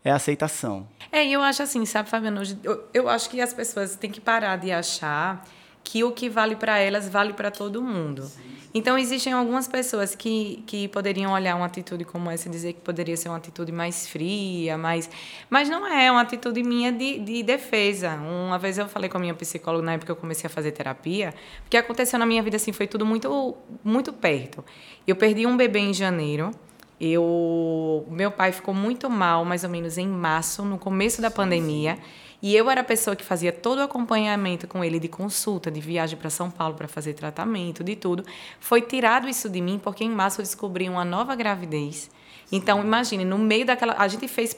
é 0.04 0.12
aceitação. 0.12 0.88
É, 1.12 1.26
e 1.26 1.34
eu 1.34 1.42
acho 1.42 1.64
assim, 1.64 1.84
sabe, 1.84 2.08
Fabiano, 2.08 2.44
eu, 2.64 2.88
eu 2.94 3.10
acho 3.10 3.28
que 3.28 3.42
as 3.42 3.52
pessoas 3.52 3.96
têm 3.96 4.12
que 4.12 4.22
parar 4.22 4.56
de 4.58 4.72
achar 4.72 5.44
que 5.84 6.04
o 6.04 6.12
que 6.12 6.30
vale 6.30 6.56
para 6.56 6.78
elas 6.78 7.10
vale 7.10 7.34
para 7.34 7.50
todo 7.50 7.82
mundo. 7.82 8.22
Sim. 8.22 8.42
Então, 8.72 9.00
existem 9.00 9.34
algumas 9.34 9.68
pessoas 9.68 10.14
que, 10.14 10.64
que 10.68 10.88
poderiam 10.90 11.32
olhar 11.32 11.56
uma 11.56 11.66
atitude 11.66 12.06
como 12.06 12.30
essa 12.30 12.48
e 12.48 12.52
dizer 12.52 12.74
que 12.74 12.82
poderia 12.82 13.18
ser 13.18 13.30
uma 13.30 13.38
atitude 13.38 13.72
mais 13.72 14.08
fria, 14.08 14.78
mais... 14.78 15.10
mas 15.50 15.68
não 15.68 15.88
é, 15.88 16.06
é 16.06 16.12
uma 16.12 16.22
atitude 16.22 16.62
minha 16.62 16.92
de, 16.92 17.18
de 17.18 17.42
defesa. 17.42 18.16
Uma 18.16 18.60
vez 18.60 18.78
eu 18.78 18.88
falei 18.88 19.10
com 19.10 19.18
a 19.18 19.22
minha 19.22 19.34
psicóloga, 19.34 19.84
na 19.84 19.94
época 19.94 20.08
que 20.08 20.12
eu 20.12 20.16
comecei 20.16 20.46
a 20.48 20.52
fazer 20.52 20.72
terapia, 20.72 21.34
porque 21.64 21.78
aconteceu 21.78 22.20
na 22.20 22.28
minha 22.28 22.44
vida 22.44 22.58
assim, 22.58 22.72
foi 22.72 22.86
tudo 22.86 23.06
muito, 23.08 23.58
muito 23.84 24.14
perto. 24.14 24.64
Eu 25.08 25.16
perdi 25.16 25.48
um 25.48 25.58
bebê 25.58 25.80
em 25.80 25.94
janeiro, 25.94 26.52
eu, 27.00 28.06
meu 28.10 28.32
pai 28.32 28.52
ficou 28.52 28.74
muito 28.74 29.10
mal, 29.10 29.44
mais 29.44 29.64
ou 29.64 29.70
menos 29.70 29.98
em 29.98 30.08
março, 30.08 30.64
no 30.64 30.78
começo 30.78 31.22
da 31.22 31.30
pandemia, 31.30 31.98
e 32.42 32.56
eu 32.56 32.70
era 32.70 32.82
a 32.82 32.84
pessoa 32.84 33.16
que 33.16 33.24
fazia 33.24 33.52
todo 33.52 33.80
o 33.80 33.82
acompanhamento 33.82 34.68
com 34.68 34.84
ele 34.84 35.00
de 35.00 35.08
consulta, 35.08 35.72
de 35.72 35.80
viagem 35.80 36.18
para 36.18 36.30
São 36.30 36.50
Paulo 36.52 36.76
para 36.76 36.88
fazer 36.88 37.14
tratamento, 37.14 37.84
de 37.84 37.96
tudo. 37.96 38.24
Foi 38.60 38.82
tirado 38.82 39.28
isso 39.28 39.50
de 39.50 39.60
mim 39.60 39.80
porque 39.82 40.04
em 40.04 40.10
março 40.10 40.42
eu 40.42 40.44
descobri 40.44 40.88
uma 40.88 41.04
nova 41.04 41.36
gravidez. 41.36 42.10
Então, 42.52 42.82
imagine, 42.82 43.26
no 43.26 43.38
meio 43.38 43.66
daquela. 43.66 43.96
A 43.98 44.08
gente 44.08 44.28
fez 44.28 44.56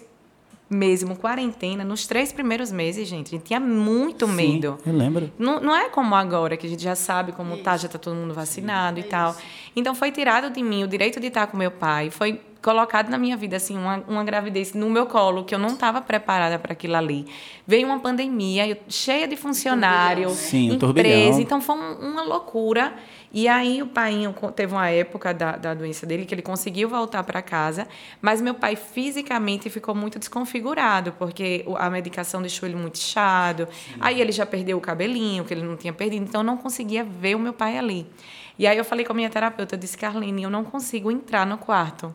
mesmo 0.69 1.15
quarentena 1.15 1.83
nos 1.83 2.05
três 2.05 2.31
primeiros 2.31 2.71
meses, 2.71 3.07
gente. 3.07 3.27
A 3.27 3.31
gente 3.31 3.43
tinha 3.43 3.59
muito 3.59 4.27
medo. 4.27 4.77
eu 4.85 4.93
lembro. 4.93 5.31
Não, 5.37 5.59
não 5.59 5.75
é 5.75 5.89
como 5.89 6.13
agora, 6.15 6.57
que 6.57 6.67
a 6.67 6.69
gente 6.69 6.83
já 6.83 6.95
sabe 6.95 7.31
como 7.31 7.53
isso. 7.53 7.63
tá, 7.63 7.77
já 7.77 7.85
está 7.85 7.97
todo 7.97 8.15
mundo 8.15 8.33
vacinado 8.33 8.97
Sim, 8.97 9.03
e 9.03 9.07
é 9.07 9.09
tal. 9.09 9.31
Isso. 9.31 9.41
Então 9.75 9.95
foi 9.95 10.11
tirado 10.11 10.49
de 10.49 10.61
mim 10.61 10.83
o 10.83 10.87
direito 10.87 11.19
de 11.19 11.27
estar 11.27 11.47
com 11.47 11.57
meu 11.57 11.71
pai, 11.71 12.09
foi 12.09 12.41
colocado 12.61 13.09
na 13.09 13.17
minha 13.17 13.37
vida 13.37 13.55
assim 13.55 13.77
uma, 13.77 14.03
uma 14.07 14.23
gravidez 14.23 14.73
no 14.73 14.89
meu 14.89 15.05
colo 15.05 15.45
que 15.45 15.55
eu 15.55 15.59
não 15.59 15.69
estava 15.69 16.01
preparada 16.01 16.59
para 16.59 16.73
aquilo 16.73 16.95
ali. 16.95 17.25
Veio 17.65 17.87
uma 17.87 17.99
pandemia, 17.99 18.67
eu, 18.67 18.77
cheia 18.89 19.27
de 19.27 19.37
funcionários, 19.37 20.33
Sim, 20.33 20.73
empresa, 20.73 21.41
então 21.41 21.61
foi 21.61 21.75
um, 21.75 22.11
uma 22.11 22.23
loucura. 22.23 22.93
E 23.31 23.47
aí 23.47 23.81
o 23.81 23.87
pai 23.87 24.15
teve 24.55 24.73
uma 24.73 24.89
época 24.89 25.33
da, 25.33 25.57
da 25.57 25.73
doença 25.73 26.05
dele 26.05 26.25
que 26.25 26.33
ele 26.33 26.41
conseguiu 26.41 26.87
voltar 26.87 27.23
para 27.23 27.41
casa, 27.41 27.87
mas 28.21 28.41
meu 28.41 28.53
pai 28.53 28.75
fisicamente 28.75 29.69
ficou 29.69 29.93
muito 29.93 30.17
desconfigurado, 30.17 31.11
porque 31.13 31.65
a 31.77 31.89
medicação 31.89 32.41
deixou 32.41 32.67
ele 32.67 32.77
muito 32.77 32.95
inchado. 32.95 33.67
Sim. 33.71 33.95
Aí 33.99 34.21
ele 34.21 34.31
já 34.31 34.45
perdeu 34.45 34.77
o 34.77 34.81
cabelinho, 34.81 35.43
que 35.43 35.53
ele 35.53 35.63
não 35.63 35.75
tinha 35.75 35.93
perdido, 35.93 36.23
então 36.23 36.41
eu 36.41 36.45
não 36.45 36.57
conseguia 36.57 37.03
ver 37.03 37.35
o 37.35 37.39
meu 37.39 37.53
pai 37.53 37.77
ali. 37.77 38.07
E 38.57 38.65
aí 38.65 38.77
eu 38.77 38.85
falei 38.85 39.05
com 39.05 39.13
a 39.13 39.15
minha 39.15 39.29
terapeuta, 39.29 39.75
eu 39.75 39.79
disse, 39.79 39.97
Carline, 39.97 40.43
eu 40.43 40.49
não 40.49 40.63
consigo 40.63 41.11
entrar 41.11 41.45
no 41.45 41.57
quarto. 41.57 42.13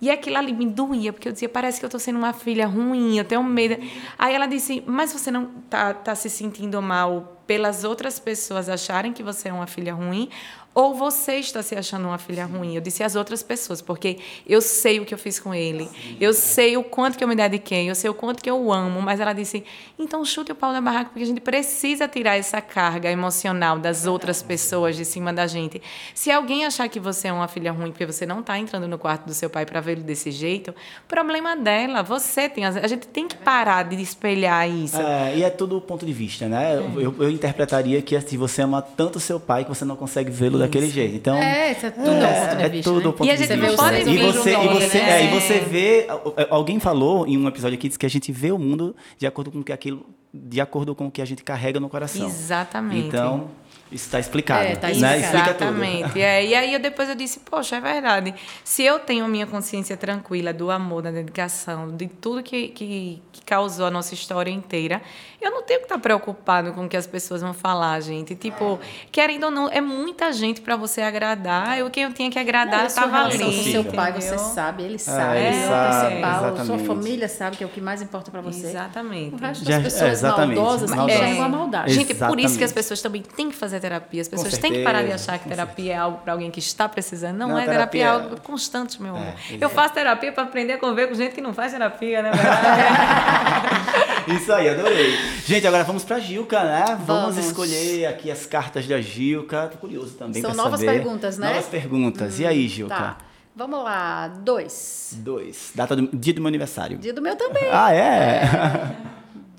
E 0.00 0.10
aquilo 0.10 0.38
ali 0.38 0.52
me 0.52 0.66
doía, 0.66 1.12
porque 1.12 1.28
eu 1.28 1.32
dizia, 1.32 1.48
parece 1.48 1.78
que 1.78 1.84
eu 1.84 1.88
estou 1.88 2.00
sendo 2.00 2.18
uma 2.18 2.32
filha 2.32 2.66
ruim, 2.66 3.18
eu 3.18 3.24
tenho 3.24 3.42
medo. 3.44 3.76
Aí 4.18 4.34
ela 4.34 4.46
disse, 4.46 4.82
mas 4.86 5.12
você 5.12 5.30
não 5.30 5.50
está 5.64 5.92
tá 5.92 6.14
se 6.14 6.30
sentindo 6.30 6.80
mal 6.80 7.42
pelas 7.46 7.84
outras 7.84 8.18
pessoas 8.18 8.68
acharem 8.68 9.12
que 9.12 9.22
você 9.22 9.48
é 9.48 9.52
uma 9.52 9.66
filha 9.66 9.92
ruim 9.92 10.30
ou 10.72 10.94
você 10.94 11.36
está 11.36 11.62
se 11.62 11.74
achando 11.74 12.06
uma 12.06 12.18
filha 12.18 12.46
ruim? 12.46 12.76
Eu 12.76 12.80
disse 12.80 13.02
as 13.02 13.16
outras 13.16 13.42
pessoas, 13.42 13.82
porque 13.82 14.18
eu 14.46 14.60
sei 14.60 15.00
o 15.00 15.04
que 15.04 15.12
eu 15.12 15.18
fiz 15.18 15.40
com 15.40 15.52
ele, 15.52 15.88
eu 16.20 16.32
sei 16.32 16.76
o 16.76 16.84
quanto 16.84 17.18
que 17.18 17.24
eu 17.24 17.28
me 17.28 17.34
dediquei, 17.34 17.90
eu 17.90 17.94
sei 17.94 18.08
o 18.08 18.14
quanto 18.14 18.42
que 18.42 18.48
eu 18.48 18.56
o 18.56 18.72
amo, 18.72 19.02
mas 19.02 19.18
ela 19.18 19.32
disse: 19.32 19.64
então 19.98 20.24
chute 20.24 20.52
o 20.52 20.54
pau 20.54 20.72
da 20.72 20.80
barraca, 20.80 21.10
porque 21.10 21.24
a 21.24 21.26
gente 21.26 21.40
precisa 21.40 22.06
tirar 22.06 22.36
essa 22.36 22.60
carga 22.60 23.10
emocional 23.10 23.78
das 23.78 24.06
outras 24.06 24.42
pessoas 24.42 24.96
de 24.96 25.04
cima 25.04 25.32
da 25.32 25.46
gente. 25.46 25.82
Se 26.14 26.30
alguém 26.30 26.64
achar 26.64 26.88
que 26.88 27.00
você 27.00 27.28
é 27.28 27.32
uma 27.32 27.48
filha 27.48 27.72
ruim 27.72 27.90
porque 27.90 28.06
você 28.06 28.24
não 28.24 28.40
está 28.40 28.56
entrando 28.58 28.86
no 28.86 28.98
quarto 28.98 29.26
do 29.26 29.34
seu 29.34 29.50
pai 29.50 29.66
para 29.66 29.80
ele 29.90 30.02
desse 30.02 30.30
jeito, 30.30 30.72
problema 31.08 31.56
dela, 31.56 32.02
você 32.02 32.48
tem. 32.48 32.64
A 32.64 32.86
gente 32.86 33.08
tem 33.08 33.26
que 33.26 33.36
parar 33.36 33.82
de 33.82 34.00
espelhar 34.00 34.70
isso. 34.70 35.00
É, 35.00 35.36
e 35.36 35.42
é 35.42 35.50
tudo 35.50 35.78
o 35.78 35.80
ponto 35.80 36.06
de 36.06 36.12
vista, 36.12 36.48
né? 36.48 36.74
É. 36.74 36.78
Eu, 36.78 37.14
eu 37.18 37.30
interpretaria 37.30 38.00
que 38.02 38.14
assim, 38.14 38.36
você 38.36 38.62
ama 38.62 38.80
tanto 38.80 39.18
seu 39.18 39.40
pai 39.40 39.64
que 39.64 39.68
você 39.68 39.84
não 39.84 39.96
consegue 39.96 40.30
vê-lo 40.30 40.59
daquele 40.60 40.88
jeito. 40.88 41.14
Então, 41.16 41.36
é, 41.36 41.72
isso 41.72 41.86
é 41.86 41.90
tudo 41.90 42.10
é, 42.10 42.12
ponto 42.12 42.56
de 42.56 42.62
é 42.62 42.68
vista. 42.68 42.90
É 42.90 42.92
tudo 42.92 43.08
né? 43.08 43.16
ponto 43.16 43.24
e 43.24 43.30
a 43.30 43.36
gente 43.36 43.56
não 43.56 43.76
pode 43.76 43.96
e 43.96 44.18
você, 44.18 44.50
e 44.54 44.68
você, 44.68 44.98
né? 44.98 45.10
é, 45.10 45.24
e 45.24 45.40
você 45.40 45.58
vê. 45.60 46.06
Alguém 46.48 46.78
falou 46.78 47.26
em 47.26 47.36
um 47.36 47.48
episódio 47.48 47.76
aqui 47.76 47.88
que 47.88 48.06
a 48.06 48.10
gente 48.10 48.32
vê 48.32 48.52
o 48.52 48.58
mundo 48.58 48.94
de 49.18 49.26
acordo 49.26 49.50
com 49.50 49.62
que 49.62 49.72
aquilo, 49.72 50.06
de 50.32 50.60
acordo 50.60 50.94
com 50.94 51.06
o 51.06 51.10
que 51.10 51.20
a 51.20 51.24
gente 51.24 51.42
carrega 51.42 51.80
no 51.80 51.88
coração. 51.88 52.26
Exatamente. 52.26 53.08
Então, 53.08 53.48
está 53.92 54.18
explicado. 54.18 54.64
É, 54.64 54.76
tá 54.76 54.88
né? 54.88 55.18
Exatamente. 55.18 56.20
É, 56.20 56.44
e 56.44 56.54
aí 56.54 56.72
eu, 56.72 56.80
depois 56.80 57.08
eu 57.08 57.14
disse, 57.14 57.40
poxa, 57.40 57.76
é 57.76 57.80
verdade. 57.80 58.34
Se 58.64 58.82
eu 58.84 58.98
tenho 58.98 59.26
minha 59.26 59.46
consciência 59.46 59.96
tranquila 59.96 60.52
do 60.52 60.70
amor, 60.70 61.02
da 61.02 61.10
dedicação, 61.10 61.94
de 61.96 62.06
tudo 62.06 62.42
que, 62.42 62.68
que, 62.68 63.22
que 63.32 63.42
causou 63.44 63.86
a 63.86 63.90
nossa 63.90 64.14
história 64.14 64.50
inteira, 64.50 65.02
eu 65.40 65.50
não 65.50 65.62
tenho 65.62 65.80
que 65.80 65.86
estar 65.86 65.98
preocupado 65.98 66.72
com 66.72 66.84
o 66.84 66.88
que 66.88 66.96
as 66.96 67.06
pessoas 67.06 67.40
vão 67.40 67.54
falar, 67.54 67.98
gente. 68.00 68.34
Tipo, 68.34 68.78
querendo 69.10 69.44
ou 69.44 69.50
não, 69.50 69.68
é 69.68 69.80
muita 69.80 70.32
gente 70.32 70.60
para 70.60 70.76
você 70.76 71.00
agradar. 71.00 71.78
Eu 71.78 71.90
quem 71.90 72.04
eu 72.04 72.12
tinha 72.12 72.30
que 72.30 72.38
agradar 72.38 72.86
estava 72.86 73.24
ali. 73.24 73.42
O 73.42 73.52
seu 73.52 73.84
pai, 73.84 74.12
você 74.12 74.38
sabe, 74.38 74.82
ele 74.82 74.98
sabe. 74.98 75.38
É, 75.38 75.48
ele 75.48 75.66
sabe, 75.66 76.66
sua 76.66 76.78
família 76.78 77.28
sabe 77.28 77.56
que 77.56 77.64
é 77.64 77.66
o 77.66 77.70
que 77.70 77.80
mais 77.80 78.02
importa 78.02 78.30
para 78.30 78.40
você. 78.40 78.68
Exatamente. 78.68 79.34
O 79.34 79.38
resto 79.38 79.64
das 79.64 79.82
pessoas 79.82 80.12
Exatamente. 80.12 80.56
maldosas 80.56 80.90
enxergam 80.90 81.42
a 81.42 81.48
maldade. 81.48 81.92
Gente, 81.92 82.14
por 82.14 82.38
isso 82.38 82.58
que 82.58 82.64
as 82.64 82.70
Exatamente. 82.70 82.74
pessoas 82.74 83.02
também 83.02 83.22
têm 83.22 83.50
que 83.50 83.56
fazer 83.56 83.79
terapia. 83.80 84.20
As 84.22 84.28
pessoas 84.28 84.56
têm 84.58 84.72
que 84.72 84.82
parar 84.84 85.02
de 85.02 85.12
achar 85.12 85.38
que 85.38 85.48
terapia 85.48 85.92
é 85.92 85.96
algo 85.96 86.18
para 86.18 86.32
alguém 86.32 86.50
que 86.50 86.58
está 86.60 86.88
precisando. 86.88 87.36
Não, 87.36 87.48
Não, 87.48 87.58
é 87.58 87.64
terapia, 87.64 88.04
é 88.04 88.08
algo 88.08 88.40
constante, 88.40 89.00
meu 89.02 89.16
amor. 89.16 89.26
É, 89.50 89.56
Eu 89.60 89.68
faço 89.68 89.94
terapia 89.94 90.30
para 90.32 90.44
aprender 90.44 90.74
a 90.74 90.78
conviver 90.78 91.08
com 91.08 91.14
gente 91.14 91.34
que 91.34 91.40
não 91.40 91.52
faz 91.52 91.72
terapia, 91.72 92.22
né? 92.22 92.30
Isso 94.36 94.52
aí, 94.52 94.68
adorei. 94.68 95.12
Gente, 95.44 95.66
agora 95.66 95.82
vamos 95.84 96.04
pra 96.04 96.18
Gilca, 96.20 96.62
né? 96.62 96.84
Vamos, 97.06 97.34
Vamos. 97.34 97.38
escolher 97.38 98.06
aqui 98.06 98.30
as 98.30 98.46
cartas 98.46 98.86
da 98.86 99.00
Gilca. 99.00 99.68
Tô 99.68 99.78
curioso 99.78 100.14
também 100.14 100.40
São 100.42 100.54
novas 100.54 100.80
saber. 100.80 100.92
perguntas, 100.92 101.38
né? 101.38 101.48
Novas 101.48 101.66
perguntas. 101.66 102.38
e 102.38 102.46
aí, 102.46 102.68
Gilca? 102.68 102.94
Tá. 102.94 103.16
Vamos 103.56 103.82
lá. 103.82 104.28
Dois. 104.28 105.14
Dois. 105.18 105.72
Data 105.74 105.96
do 105.96 106.08
dia 106.16 106.32
do 106.32 106.40
meu 106.40 106.48
aniversário. 106.48 106.98
Dia 106.98 107.12
do 107.12 107.20
meu 107.20 107.34
também. 107.36 107.64
Ah, 107.72 107.92
é? 107.92 108.42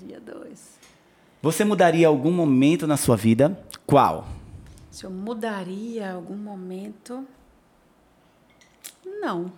Dia 0.06 0.18
dois. 0.20 0.60
Você 1.42 1.64
mudaria 1.64 2.06
algum 2.08 2.30
momento 2.32 2.86
na 2.86 2.96
sua 2.96 3.16
vida? 3.16 3.56
Qual? 3.92 4.26
Se 4.90 5.04
eu 5.04 5.10
mudaria 5.10 6.14
algum 6.14 6.34
momento. 6.34 7.26
Não. 9.04 9.52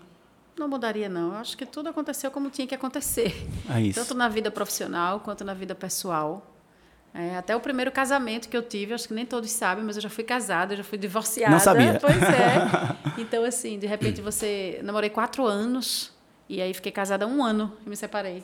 Não 0.58 0.66
mudaria, 0.66 1.08
não. 1.08 1.34
Eu 1.34 1.36
acho 1.36 1.56
que 1.56 1.64
tudo 1.64 1.88
aconteceu 1.88 2.32
como 2.32 2.50
tinha 2.50 2.66
que 2.66 2.74
acontecer. 2.74 3.46
É. 3.70 3.92
Tanto 3.92 4.12
na 4.12 4.28
vida 4.28 4.50
profissional 4.50 5.20
quanto 5.20 5.44
na 5.44 5.54
vida 5.54 5.72
pessoal. 5.72 6.52
É, 7.14 7.36
até 7.36 7.54
o 7.54 7.60
primeiro 7.60 7.92
casamento 7.92 8.48
que 8.48 8.56
eu 8.56 8.62
tive, 8.64 8.92
acho 8.92 9.06
que 9.06 9.14
nem 9.14 9.24
todos 9.24 9.52
sabem, 9.52 9.84
mas 9.84 9.94
eu 9.94 10.02
já 10.02 10.10
fui 10.10 10.24
casada, 10.24 10.72
eu 10.72 10.78
já 10.78 10.84
fui 10.84 10.98
divorciada. 10.98 11.52
Não 11.52 11.60
sabia. 11.60 12.00
Pois 12.00 12.20
é. 12.20 12.94
Então, 13.22 13.44
assim, 13.44 13.78
de 13.78 13.86
repente 13.86 14.20
você. 14.20 14.80
Namorei 14.82 15.10
quatro 15.10 15.46
anos 15.46 16.12
e 16.48 16.60
aí 16.60 16.74
fiquei 16.74 16.90
casada 16.90 17.24
um 17.24 17.44
ano 17.44 17.72
e 17.86 17.88
me 17.88 17.96
separei. 17.96 18.42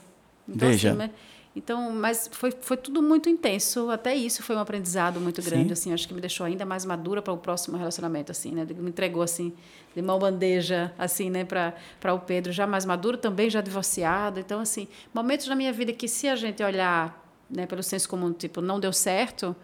Então, 0.49 0.69
Veja. 0.69 0.91
assim, 0.91 0.99
né? 0.99 1.11
Então, 1.55 1.91
mas 1.91 2.31
foi, 2.33 2.53
foi 2.53 2.77
tudo 2.77 3.03
muito 3.03 3.29
intenso. 3.29 3.91
Até 3.91 4.15
isso 4.15 4.43
foi 4.43 4.55
um 4.55 4.61
aprendizado 4.61 5.21
muito 5.21 5.43
grande, 5.43 5.69
Sim. 5.69 5.73
assim. 5.73 5.93
Acho 5.93 6.07
que 6.07 6.15
me 6.15 6.21
deixou 6.21 6.47
ainda 6.47 6.65
mais 6.65 6.85
madura 6.85 7.21
para 7.21 7.33
o 7.33 7.37
próximo 7.37 7.77
relacionamento, 7.77 8.31
assim, 8.31 8.53
né? 8.53 8.67
Me 8.77 8.91
entregou, 8.91 9.23
assim, 9.23 9.53
de 9.95 10.01
mão 10.01 10.19
bandeja, 10.19 10.93
assim, 10.97 11.29
né? 11.29 11.45
Para 11.45 12.15
o 12.15 12.21
Pedro, 12.21 12.53
já 12.53 12.67
mais 12.67 12.85
maduro, 12.85 13.17
também 13.17 13.51
já 13.51 13.61
divorciado. 13.61 14.39
Então, 14.39 14.61
assim, 14.61 14.87
momentos 15.13 15.49
na 15.49 15.57
minha 15.57 15.73
vida 15.73 15.93
que 15.93 16.07
se 16.07 16.29
a 16.29 16.37
gente 16.37 16.63
olhar, 16.63 17.21
né? 17.51 17.67
Pelo 17.67 17.83
senso 17.83 18.09
comum, 18.09 18.33
tipo, 18.33 18.61
não 18.61 18.79
deu 18.79 18.93
certo, 18.93 19.55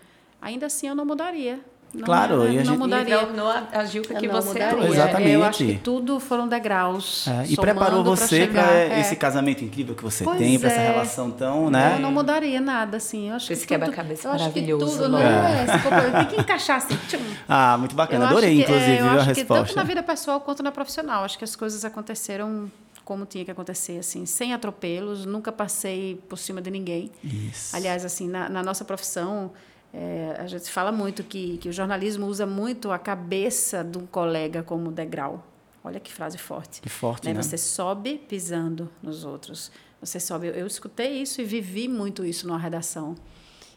ainda 0.42 0.66
assim 0.66 0.88
eu 0.88 0.94
não 0.94 1.06
mudaria. 1.06 1.60
Não, 1.96 2.04
Claro, 2.04 2.44
né, 2.44 2.46
e 2.46 2.48
a 2.50 2.52
não 2.58 2.64
gente- 2.64 2.78
mudaria. 2.78 3.18
Tornou 3.18 3.48
a, 3.48 3.62
a 3.72 3.84
Gilca 3.84 4.14
que 4.14 4.26
não 4.28 4.34
você 4.34 4.48
mudaria. 4.48 4.84
é. 4.84 4.88
Exatamente. 4.90 5.30
Eu 5.30 5.44
acho 5.44 5.58
que 5.64 5.74
tudo 5.78 6.20
foram 6.20 6.46
degraus. 6.46 7.26
É, 7.26 7.46
e 7.48 7.56
preparou 7.56 8.04
você 8.04 8.46
para 8.46 8.70
É. 8.74 9.00
esse 9.00 9.16
casamento 9.16 9.64
incrível 9.64 9.94
que 9.94 10.02
você 10.02 10.22
Pois 10.24 10.38
tem, 10.38 10.58
para 10.58 10.68
essa 10.68 10.80
é. 10.80 10.88
relação 10.92 11.30
tão, 11.30 11.70
né? 11.70 11.94
Eu 11.96 12.00
não 12.00 12.12
mudaria 12.12 12.60
nada, 12.60 12.98
assim. 12.98 13.30
Eu 13.30 13.36
acho 13.36 13.52
Esse 13.52 13.66
que 13.66 13.74
tudo- 13.74 13.80
quebra-cabeça 13.86 14.28
eu 14.28 14.32
acho 14.32 14.44
que 14.52 14.60
maravilhoso, 14.60 14.96
Tudo, 14.98 15.08
não 15.08 15.18
né? 15.18 15.64
é? 15.68 15.72
Se 15.72 15.78
for 15.78 15.88
pra- 15.88 16.24
Tem 16.24 16.26
que 16.26 16.40
encaixar 16.40 16.76
assim. 16.76 16.96
tchum. 17.08 17.18
Ah, 17.48 17.76
muito 17.78 17.94
bacana. 17.96 18.24
Eu 18.24 18.28
Adorei, 18.28 18.48
acho 18.50 18.56
que- 18.58 18.62
inclusive, 18.72 18.92
é, 18.92 19.00
eu 19.00 19.04
viu, 19.04 19.06
a 19.06 19.14
acho 19.22 19.28
que 19.34 19.44
tanto 19.44 19.52
resposta. 19.54 19.76
na 19.76 19.82
vida 19.84 20.02
pessoal 20.02 20.40
quanto 20.40 20.62
na 20.62 20.70
profissional. 20.72 21.24
Acho 21.24 21.38
que 21.38 21.44
as 21.44 21.56
coisas 21.56 21.84
aconteceram 21.84 22.70
como 23.04 23.24
tinha 23.24 23.44
que 23.44 23.50
acontecer, 23.50 23.98
assim, 23.98 24.26
sem 24.26 24.52
atropelos. 24.52 25.24
Nunca 25.24 25.52
passei 25.52 26.20
por 26.28 26.36
cima 26.36 26.60
de 26.60 26.70
ninguém. 26.70 27.10
Isso. 27.22 27.74
Aliás, 27.76 28.04
assim, 28.04 28.28
na, 28.28 28.48
na 28.48 28.62
nossa 28.62 28.84
profissão, 28.84 29.52
é, 29.98 30.36
a 30.38 30.46
gente 30.46 30.70
fala 30.70 30.92
muito 30.92 31.24
que, 31.24 31.56
que 31.56 31.70
o 31.70 31.72
jornalismo 31.72 32.26
usa 32.26 32.44
muito 32.44 32.92
a 32.92 32.98
cabeça 32.98 33.82
de 33.82 33.96
um 33.96 34.04
colega 34.04 34.62
como 34.62 34.92
degrau. 34.92 35.42
Olha 35.82 35.98
que 35.98 36.12
frase 36.12 36.36
forte. 36.36 36.82
Que 36.82 36.88
forte, 36.90 37.26
né? 37.26 37.32
né? 37.32 37.42
Você 37.42 37.56
sobe 37.56 38.18
pisando 38.28 38.90
nos 39.02 39.24
outros. 39.24 39.72
Você 39.98 40.20
sobe. 40.20 40.48
Eu, 40.48 40.52
eu 40.52 40.66
escutei 40.66 41.22
isso 41.22 41.40
e 41.40 41.44
vivi 41.44 41.88
muito 41.88 42.26
isso 42.26 42.46
numa 42.46 42.58
redação. 42.58 43.14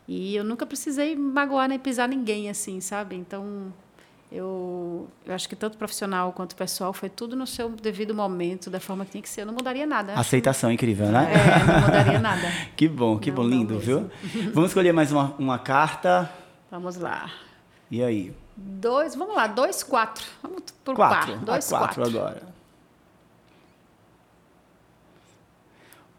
E 0.09 0.35
eu 0.35 0.43
nunca 0.43 0.65
precisei 0.65 1.15
magoar 1.15 1.69
nem 1.69 1.79
pisar 1.79 2.09
ninguém, 2.09 2.49
assim, 2.49 2.81
sabe? 2.81 3.15
Então, 3.15 3.73
eu, 4.31 5.07
eu 5.25 5.33
acho 5.33 5.49
que 5.49 5.55
tanto 5.55 5.77
profissional 5.77 6.31
quanto 6.33 6.55
pessoal 6.55 6.93
foi 6.93 7.09
tudo 7.09 7.35
no 7.35 7.47
seu 7.47 7.69
devido 7.69 8.13
momento, 8.13 8.69
da 8.69 8.79
forma 8.79 9.03
que 9.05 9.11
tinha 9.11 9.21
que 9.21 9.29
ser. 9.29 9.41
Eu 9.41 9.45
não 9.47 9.53
mudaria 9.53 9.85
nada. 9.87 10.11
acho. 10.13 10.21
Aceitação 10.21 10.71
incrível, 10.71 11.07
né? 11.07 11.27
É, 11.33 11.63
não 11.73 11.81
mudaria 11.81 12.19
nada. 12.19 12.47
Que 12.77 12.87
bom, 12.87 13.17
que 13.17 13.29
Não, 13.31 13.37
bom, 13.37 13.43
lindo, 13.43 13.79
viu? 13.79 14.09
Vamos 14.53 14.69
escolher 14.69 14.93
mais 14.93 15.11
uma, 15.11 15.33
uma 15.39 15.57
carta. 15.59 16.31
Vamos 16.69 16.95
lá. 16.95 17.31
E 17.89 18.03
aí? 18.03 18.31
Dois, 18.55 19.15
vamos 19.15 19.35
lá, 19.35 19.47
dois, 19.47 19.81
quatro. 19.83 20.23
Vamos 20.43 20.61
por 20.83 20.95
Quatro. 20.95 21.33
par. 21.33 21.39
Dois, 21.45 21.73
a 21.73 21.77
quatro, 21.79 22.01
quatro. 22.03 22.19
agora. 22.19 22.43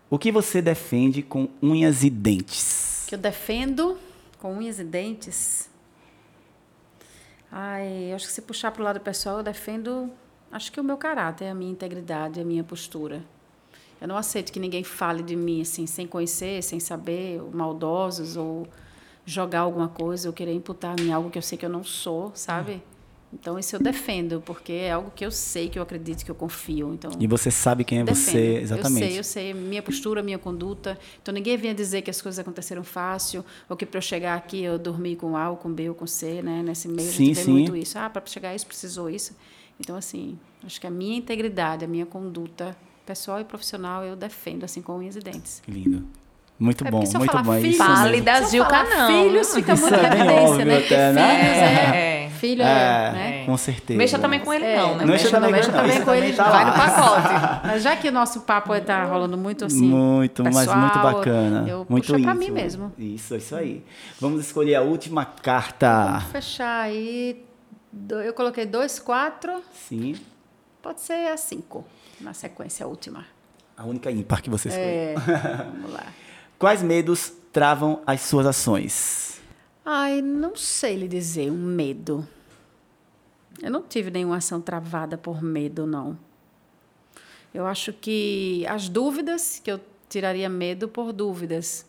O 0.09 0.19
que 0.19 0.33
você 0.33 0.61
defende 0.61 1.23
com 1.23 1.49
unhas 1.63 2.03
e 2.03 2.11
dentes? 2.11 3.05
Que 3.07 3.15
eu 3.15 3.19
defendo 3.19 3.97
com 4.41 4.53
unhas 4.57 4.81
e 4.81 4.85
dentes. 4.85 5.70
Ai, 7.51 8.11
eu 8.11 8.17
acho 8.17 8.27
que 8.27 8.33
se 8.33 8.43
puxar 8.43 8.71
para 8.71 8.81
o 8.81 8.85
lado 8.85 9.01
pessoal, 9.01 9.39
eu 9.39 9.43
defendo, 9.43 10.11
acho 10.53 10.71
que 10.71 10.81
o 10.81 10.85
meu 10.85 10.97
caráter, 10.97 11.49
a 11.49 11.55
minha 11.55 11.73
integridade, 11.73 12.41
a 12.41 12.45
minha 12.45 12.63
postura. 12.63 13.23
Eu 14.01 14.09
não 14.09 14.17
aceito 14.17 14.53
que 14.53 14.61
ninguém 14.61 14.85
fale 14.85 15.23
de 15.23 15.37
mim 15.37 15.61
assim, 15.61 15.87
sem 15.87 16.07
conhecer, 16.07 16.63
sem 16.63 16.79
saber, 16.81 17.41
ou 17.43 17.51
maldosos, 17.51 18.37
ou 18.37 18.67
jogar 19.27 19.61
alguma 19.61 19.89
coisa, 19.89 20.29
ou 20.29 20.33
querer 20.33 20.55
imputar 20.55 20.99
a 20.99 21.03
mim 21.03 21.13
algo 21.13 21.29
que 21.29 21.37
eu 21.37 21.43
sei 21.43 21.59
que 21.59 21.67
eu 21.67 21.71
não 21.71 21.85
sou, 21.85 22.33
sabe? 22.35 22.83
Então, 23.33 23.59
isso 23.59 23.77
eu 23.77 23.81
defendo, 23.81 24.43
porque 24.45 24.73
é 24.73 24.91
algo 24.93 25.13
que 25.15 25.25
eu 25.25 25.31
sei, 25.31 25.69
que 25.69 25.79
eu 25.79 25.83
acredito, 25.83 26.25
que 26.25 26.31
eu 26.31 26.35
confio. 26.35 26.93
Então, 26.93 27.13
E 27.19 27.27
você 27.29 27.49
sabe 27.51 27.85
quem 27.85 28.01
é 28.01 28.05
Defendo. 28.05 28.25
você, 28.25 28.55
exatamente. 28.57 29.05
Eu 29.17 29.25
sei, 29.25 29.51
eu 29.51 29.53
sei. 29.53 29.55
Minha 29.55 29.83
postura, 29.83 30.21
minha 30.23 30.39
conduta. 30.39 30.99
Então, 31.23 31.33
ninguém 31.33 31.57
vinha 31.57 31.73
dizer 31.73 32.03
que 32.03 32.11
as 32.11 32.21
coisas 32.21 32.39
aconteceram 32.41 32.83
fácil, 32.83 33.45
ou 33.69 33.77
que 33.77 33.87
para 33.87 33.99
eu 33.99 34.03
chegar 34.03 34.37
aqui 34.37 34.63
eu 34.65 34.79
dormi 34.79 35.15
com 35.15 35.37
A, 35.37 35.49
ou 35.51 35.57
com 35.57 35.73
B, 35.73 35.89
ou 35.89 35.95
com 35.95 36.07
C, 36.07 36.43
né? 36.43 36.63
Nesse 36.63 36.89
meio 36.89 37.09
a 37.09 37.13
Sim, 37.13 37.27
gente 37.27 37.35
vê 37.37 37.43
sim. 37.45 37.53
muito 37.53 37.77
isso. 37.77 37.99
Ah, 37.99 38.11
para 38.11 38.23
chegar 38.27 38.51
a 38.51 38.55
isso 38.55 38.67
precisou 38.67 39.09
isso. 39.09 39.37
Então, 39.79 39.95
assim, 39.95 40.37
acho 40.65 40.81
que 40.81 40.87
a 40.87 40.91
minha 40.91 41.17
integridade, 41.17 41.85
a 41.85 41.89
minha 41.89 42.05
conduta 42.07 42.77
pessoal 43.07 43.41
e 43.41 43.45
profissional, 43.45 44.05
eu 44.05 44.17
defendo, 44.17 44.65
assim, 44.65 44.83
com 44.83 44.97
unhas 44.99 45.17
e 45.17 45.21
dentes. 45.21 45.61
Que 45.65 45.71
lindo. 45.71 46.05
Muito 46.61 46.87
É 46.87 46.91
bom, 46.91 46.99
muito 46.99 47.43
bom. 47.43 47.55
é 47.55 47.61
filhos, 47.63 47.75
isso 47.77 47.85
Fale 47.85 48.21
da 48.21 48.35
Se 48.37 48.43
eu 48.43 48.49
Gilca, 48.51 48.85
falar 48.85 48.97
não. 49.09 49.25
filhos, 49.25 49.55
fica 49.55 49.73
Isso 49.73 49.83
muito 49.83 49.95
é 49.95 50.07
evidência, 50.07 50.65
né? 50.67 50.79
Porque 50.81 50.95
até, 50.95 51.13
né? 51.13 51.39
filhos 51.41 51.57
é... 51.57 52.17
É. 52.27 52.31
Filho 52.41 52.63
É, 52.63 53.13
né? 53.13 53.43
com 53.45 53.57
certeza. 53.59 53.99
Mexa 53.99 54.19
também 54.19 54.41
com 54.41 54.53
ele, 54.55 54.65
É, 54.65 54.77
não, 54.79 54.97
né? 54.97 55.05
não 55.05 55.07
mexa 55.13 55.31
também 55.31 55.53
mexa 55.53 55.71
com 55.73 55.79
ele, 55.79 55.89
também 55.89 55.99
com 56.01 56.05
também 56.07 56.25
ele, 56.29 56.37
tá 56.37 56.51
vai 56.51 56.65
no 56.65 56.73
pacote. 56.73 57.29
Mas 57.67 57.83
já 57.83 57.97
que 57.97 58.09
o 58.09 58.13
nosso 58.13 58.41
papo 58.43 58.75
está 58.75 59.05
rolando 59.05 59.37
muito 59.37 59.65
assim, 59.67 59.83
muito, 59.89 60.43
mas 60.45 60.57
pessoal, 60.59 60.79
muito 60.79 60.99
bacana. 61.01 61.69
Eu 61.69 61.87
muito 61.89 62.07
puxo 62.07 62.19
íntimo. 62.19 62.35
mim 62.35 62.51
mesmo. 62.51 62.93
Isso, 62.99 63.37
isso 63.37 63.55
aí. 63.57 63.85
Vamos 64.19 64.41
escolher 64.47 64.75
a 64.77 64.81
última 64.83 65.25
carta. 65.27 66.05
Vamos 66.13 66.25
fechar 66.33 66.81
aí. 66.83 67.45
Eu 68.25 68.33
coloquei 68.33 68.65
dois, 68.65 68.99
quatro. 68.99 69.63
Sim. 69.75 70.17
Pode 70.83 71.03
ser 71.03 71.29
a 71.31 71.37
cinco, 71.37 71.85
na 72.21 72.33
sequência, 72.33 72.87
a 72.87 72.89
última. 72.89 73.27
A 73.77 73.85
única 73.85 74.11
ímpar 74.11 74.41
que 74.41 74.49
você 74.49 74.69
escolheu. 74.69 74.89
É, 74.89 75.15
vamos 75.75 75.93
lá. 75.93 76.05
Quais 76.61 76.83
medos 76.83 77.33
travam 77.51 78.03
as 78.07 78.21
suas 78.21 78.45
ações? 78.45 79.41
Ai, 79.83 80.21
não 80.21 80.55
sei 80.55 80.95
lhe 80.95 81.09
dizer, 81.09 81.51
um 81.51 81.57
medo. 81.57 82.29
Eu 83.63 83.71
não 83.71 83.81
tive 83.81 84.11
nenhuma 84.11 84.37
ação 84.37 84.61
travada 84.61 85.17
por 85.17 85.43
medo, 85.43 85.87
não. 85.87 86.19
Eu 87.55 87.67
acho 87.67 87.95
que 87.95 88.67
as 88.69 88.91
dúvidas, 88.91 89.59
que 89.65 89.73
eu 89.73 89.81
tiraria 90.07 90.51
medo 90.51 90.87
por 90.87 91.15
dúvidas. 91.15 91.87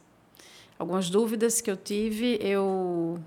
Algumas 0.80 1.10
dúvidas 1.10 1.60
que 1.60 1.70
eu 1.70 1.76
tive, 1.76 2.40
eu 2.42 3.20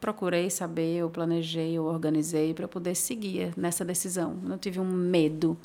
procurei 0.00 0.48
saber, 0.48 0.96
eu 0.96 1.10
planejei, 1.10 1.74
eu 1.74 1.84
organizei 1.84 2.54
para 2.54 2.66
poder 2.66 2.94
seguir 2.94 3.52
nessa 3.54 3.84
decisão. 3.84 4.38
Eu 4.42 4.48
não 4.48 4.56
tive 4.56 4.80
um 4.80 4.86
medo, 4.86 5.58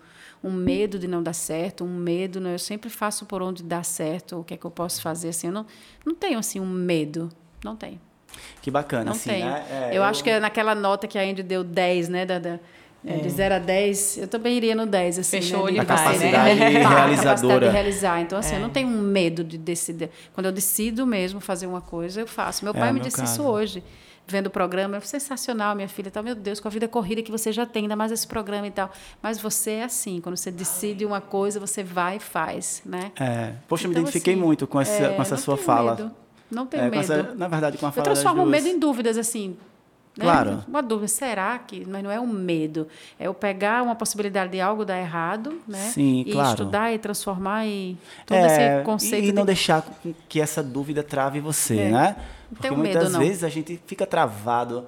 um 0.44 0.52
medo 0.52 0.98
de 0.98 1.08
não 1.08 1.22
dar 1.22 1.34
certo, 1.34 1.84
um 1.84 1.94
medo, 1.94 2.40
né? 2.40 2.54
eu 2.54 2.60
sempre 2.60 2.90
faço 2.90 3.26
por 3.26 3.42
onde 3.42 3.62
dá 3.64 3.84
certo, 3.84 4.40
o 4.40 4.44
que 4.44 4.54
é 4.54 4.58
que 4.58 4.66
eu 4.66 4.72
posso 4.72 5.02
fazer 5.02 5.30
assim, 5.30 5.48
eu 5.48 5.54
não, 5.54 5.66
não 6.06 6.16
tenho 6.16 6.40
assim 6.40 6.60
um 6.60 6.66
medo, 6.66 7.30
não 7.64 7.76
tenho. 7.76 8.00
Que 8.62 8.70
bacana, 8.72 9.06
Não 9.06 9.12
assim, 9.12 9.30
tenho. 9.32 9.46
né? 9.48 9.66
É, 9.92 9.98
eu, 9.98 10.04
acho 10.04 10.24
que 10.24 10.30
é 10.30 10.40
naquela 10.40 10.74
nota 10.76 11.08
que 11.08 11.18
a 11.18 11.22
Andy 11.22 11.42
deu 11.44 11.64
10, 11.64 12.08
né, 12.10 12.26
da, 12.26 12.40
da- 12.40 12.60
é, 13.06 13.18
de 13.18 13.30
0 13.30 13.56
a 13.56 13.60
10, 13.60 14.18
eu 14.18 14.28
também 14.28 14.56
iria 14.58 14.76
no 14.76 14.86
10, 14.86 15.20
assim, 15.20 15.42
Fechou 15.42 15.64
né? 15.66 15.72
ele 15.72 15.80
de 15.80 15.86
vai, 15.86 15.98
capacidade 15.98 16.32
né? 16.32 16.54
Realizadora. 16.54 17.16
capacidade 17.24 17.66
de 17.66 17.72
realizar. 17.72 18.22
Então, 18.22 18.38
assim, 18.38 18.56
É. 18.56 18.58
eu 18.58 18.62
não 18.62 18.70
tenho 18.70 18.88
um 18.90 19.02
medo 19.02 19.42
de 19.44 19.58
decidir. 19.58 20.10
Quando 20.34 20.48
eu 20.48 20.52
decido 20.52 21.08
mesmo 21.08 21.40
fazer 21.40 21.66
uma 21.66 21.80
coisa, 21.82 22.20
eu 22.20 22.28
faço. 22.28 22.64
Meu 22.66 22.74
É, 22.74 22.78
pai 22.80 22.90
o 22.90 22.94
me 22.94 23.00
meu 23.00 23.08
disse 23.08 23.18
caso. 23.22 23.34
isso 23.34 23.44
hoje, 23.44 23.82
vendo 24.30 24.48
o 24.48 24.50
programa. 24.50 24.98
É 24.98 25.00
sensacional, 25.02 25.76
minha 25.76 25.88
filha. 25.90 26.10
Tá, 26.12 26.22
meu 26.22 26.36
Deus, 26.36 26.60
com 26.60 26.68
a 26.68 26.72
vida 26.72 26.88
corrida 26.88 27.22
que 27.22 27.32
você 27.32 27.52
já 27.52 27.66
tem, 27.66 27.84
ainda 27.84 27.96
mais 27.96 28.12
esse 28.12 28.28
programa 28.28 28.68
e 28.68 28.72
tal. 28.72 28.92
Mas 29.22 29.40
você 29.40 29.72
é 29.72 29.84
assim, 29.84 30.22
quando 30.22 30.38
você 30.38 30.52
decide 30.52 31.06
uma 31.06 31.20
coisa, 31.22 31.60
você 31.60 31.84
vai 31.84 32.18
e 32.18 32.20
faz, 32.20 32.82
né? 32.86 33.12
É. 33.20 33.54
Poxa, 33.68 33.86
eu 33.86 33.90
me 33.90 33.94
Então, 33.94 34.04
identifiquei 34.04 34.34
assim, 34.36 34.42
muito 34.44 34.68
com 34.68 34.80
essa, 34.80 35.04
é, 35.06 35.14
com 35.14 35.22
essa 35.22 35.38
sua 35.38 35.58
fala. 35.58 35.96
medo. 35.96 36.12
Não 36.50 36.66
tenho 36.66 36.84
É, 36.84 36.90
medo. 36.90 37.00
essa- 37.02 37.36
na 37.36 37.48
verdade, 37.48 37.78
com 37.78 37.86
a 37.86 37.90
Eu 37.90 37.94
fala 37.94 38.06
das 38.06 38.20
transformo 38.20 38.44
o 38.44 38.46
medo 38.50 38.68
em 38.68 38.80
dúvidas, 38.80 39.18
assim. 39.18 39.56
Né? 40.18 40.26
Claro. 40.26 40.66
Uma 40.68 40.82
dúvida, 40.82 41.08
será 41.08 41.58
que. 41.60 41.86
Mas 41.88 42.04
não 42.04 42.12
é 42.12 42.20
um 42.20 42.26
medo. 42.28 42.88
É 43.20 43.28
eu 43.28 43.34
pegar 43.34 43.84
uma 43.84 43.96
possibilidade 43.96 44.52
de 44.52 44.60
algo 44.60 44.84
dar 44.84 45.00
errado, 45.00 45.62
né? 45.68 45.92
Sim, 45.94 46.24
e 46.26 46.32
claro. 46.34 46.50
estudar 46.50 46.92
e 46.92 46.98
transformar 46.98 47.66
e 47.68 47.96
todo 48.26 48.36
É, 48.36 48.76
esse 48.78 48.84
conceito. 48.86 49.28
e 49.28 49.32
não 49.32 49.44
de- 49.44 49.48
deixar 49.54 49.86
que 50.28 50.42
essa 50.42 50.62
dúvida 50.64 51.04
trave 51.04 51.40
você, 51.40 51.78
É. 51.78 51.90
né? 51.92 52.16
Porque 52.50 52.70
medo, 52.70 52.82
muitas 52.82 53.14
não. 53.14 53.20
vezes 53.20 53.44
a 53.44 53.50
gente 53.50 53.80
fica 53.86 54.06
travado. 54.06 54.86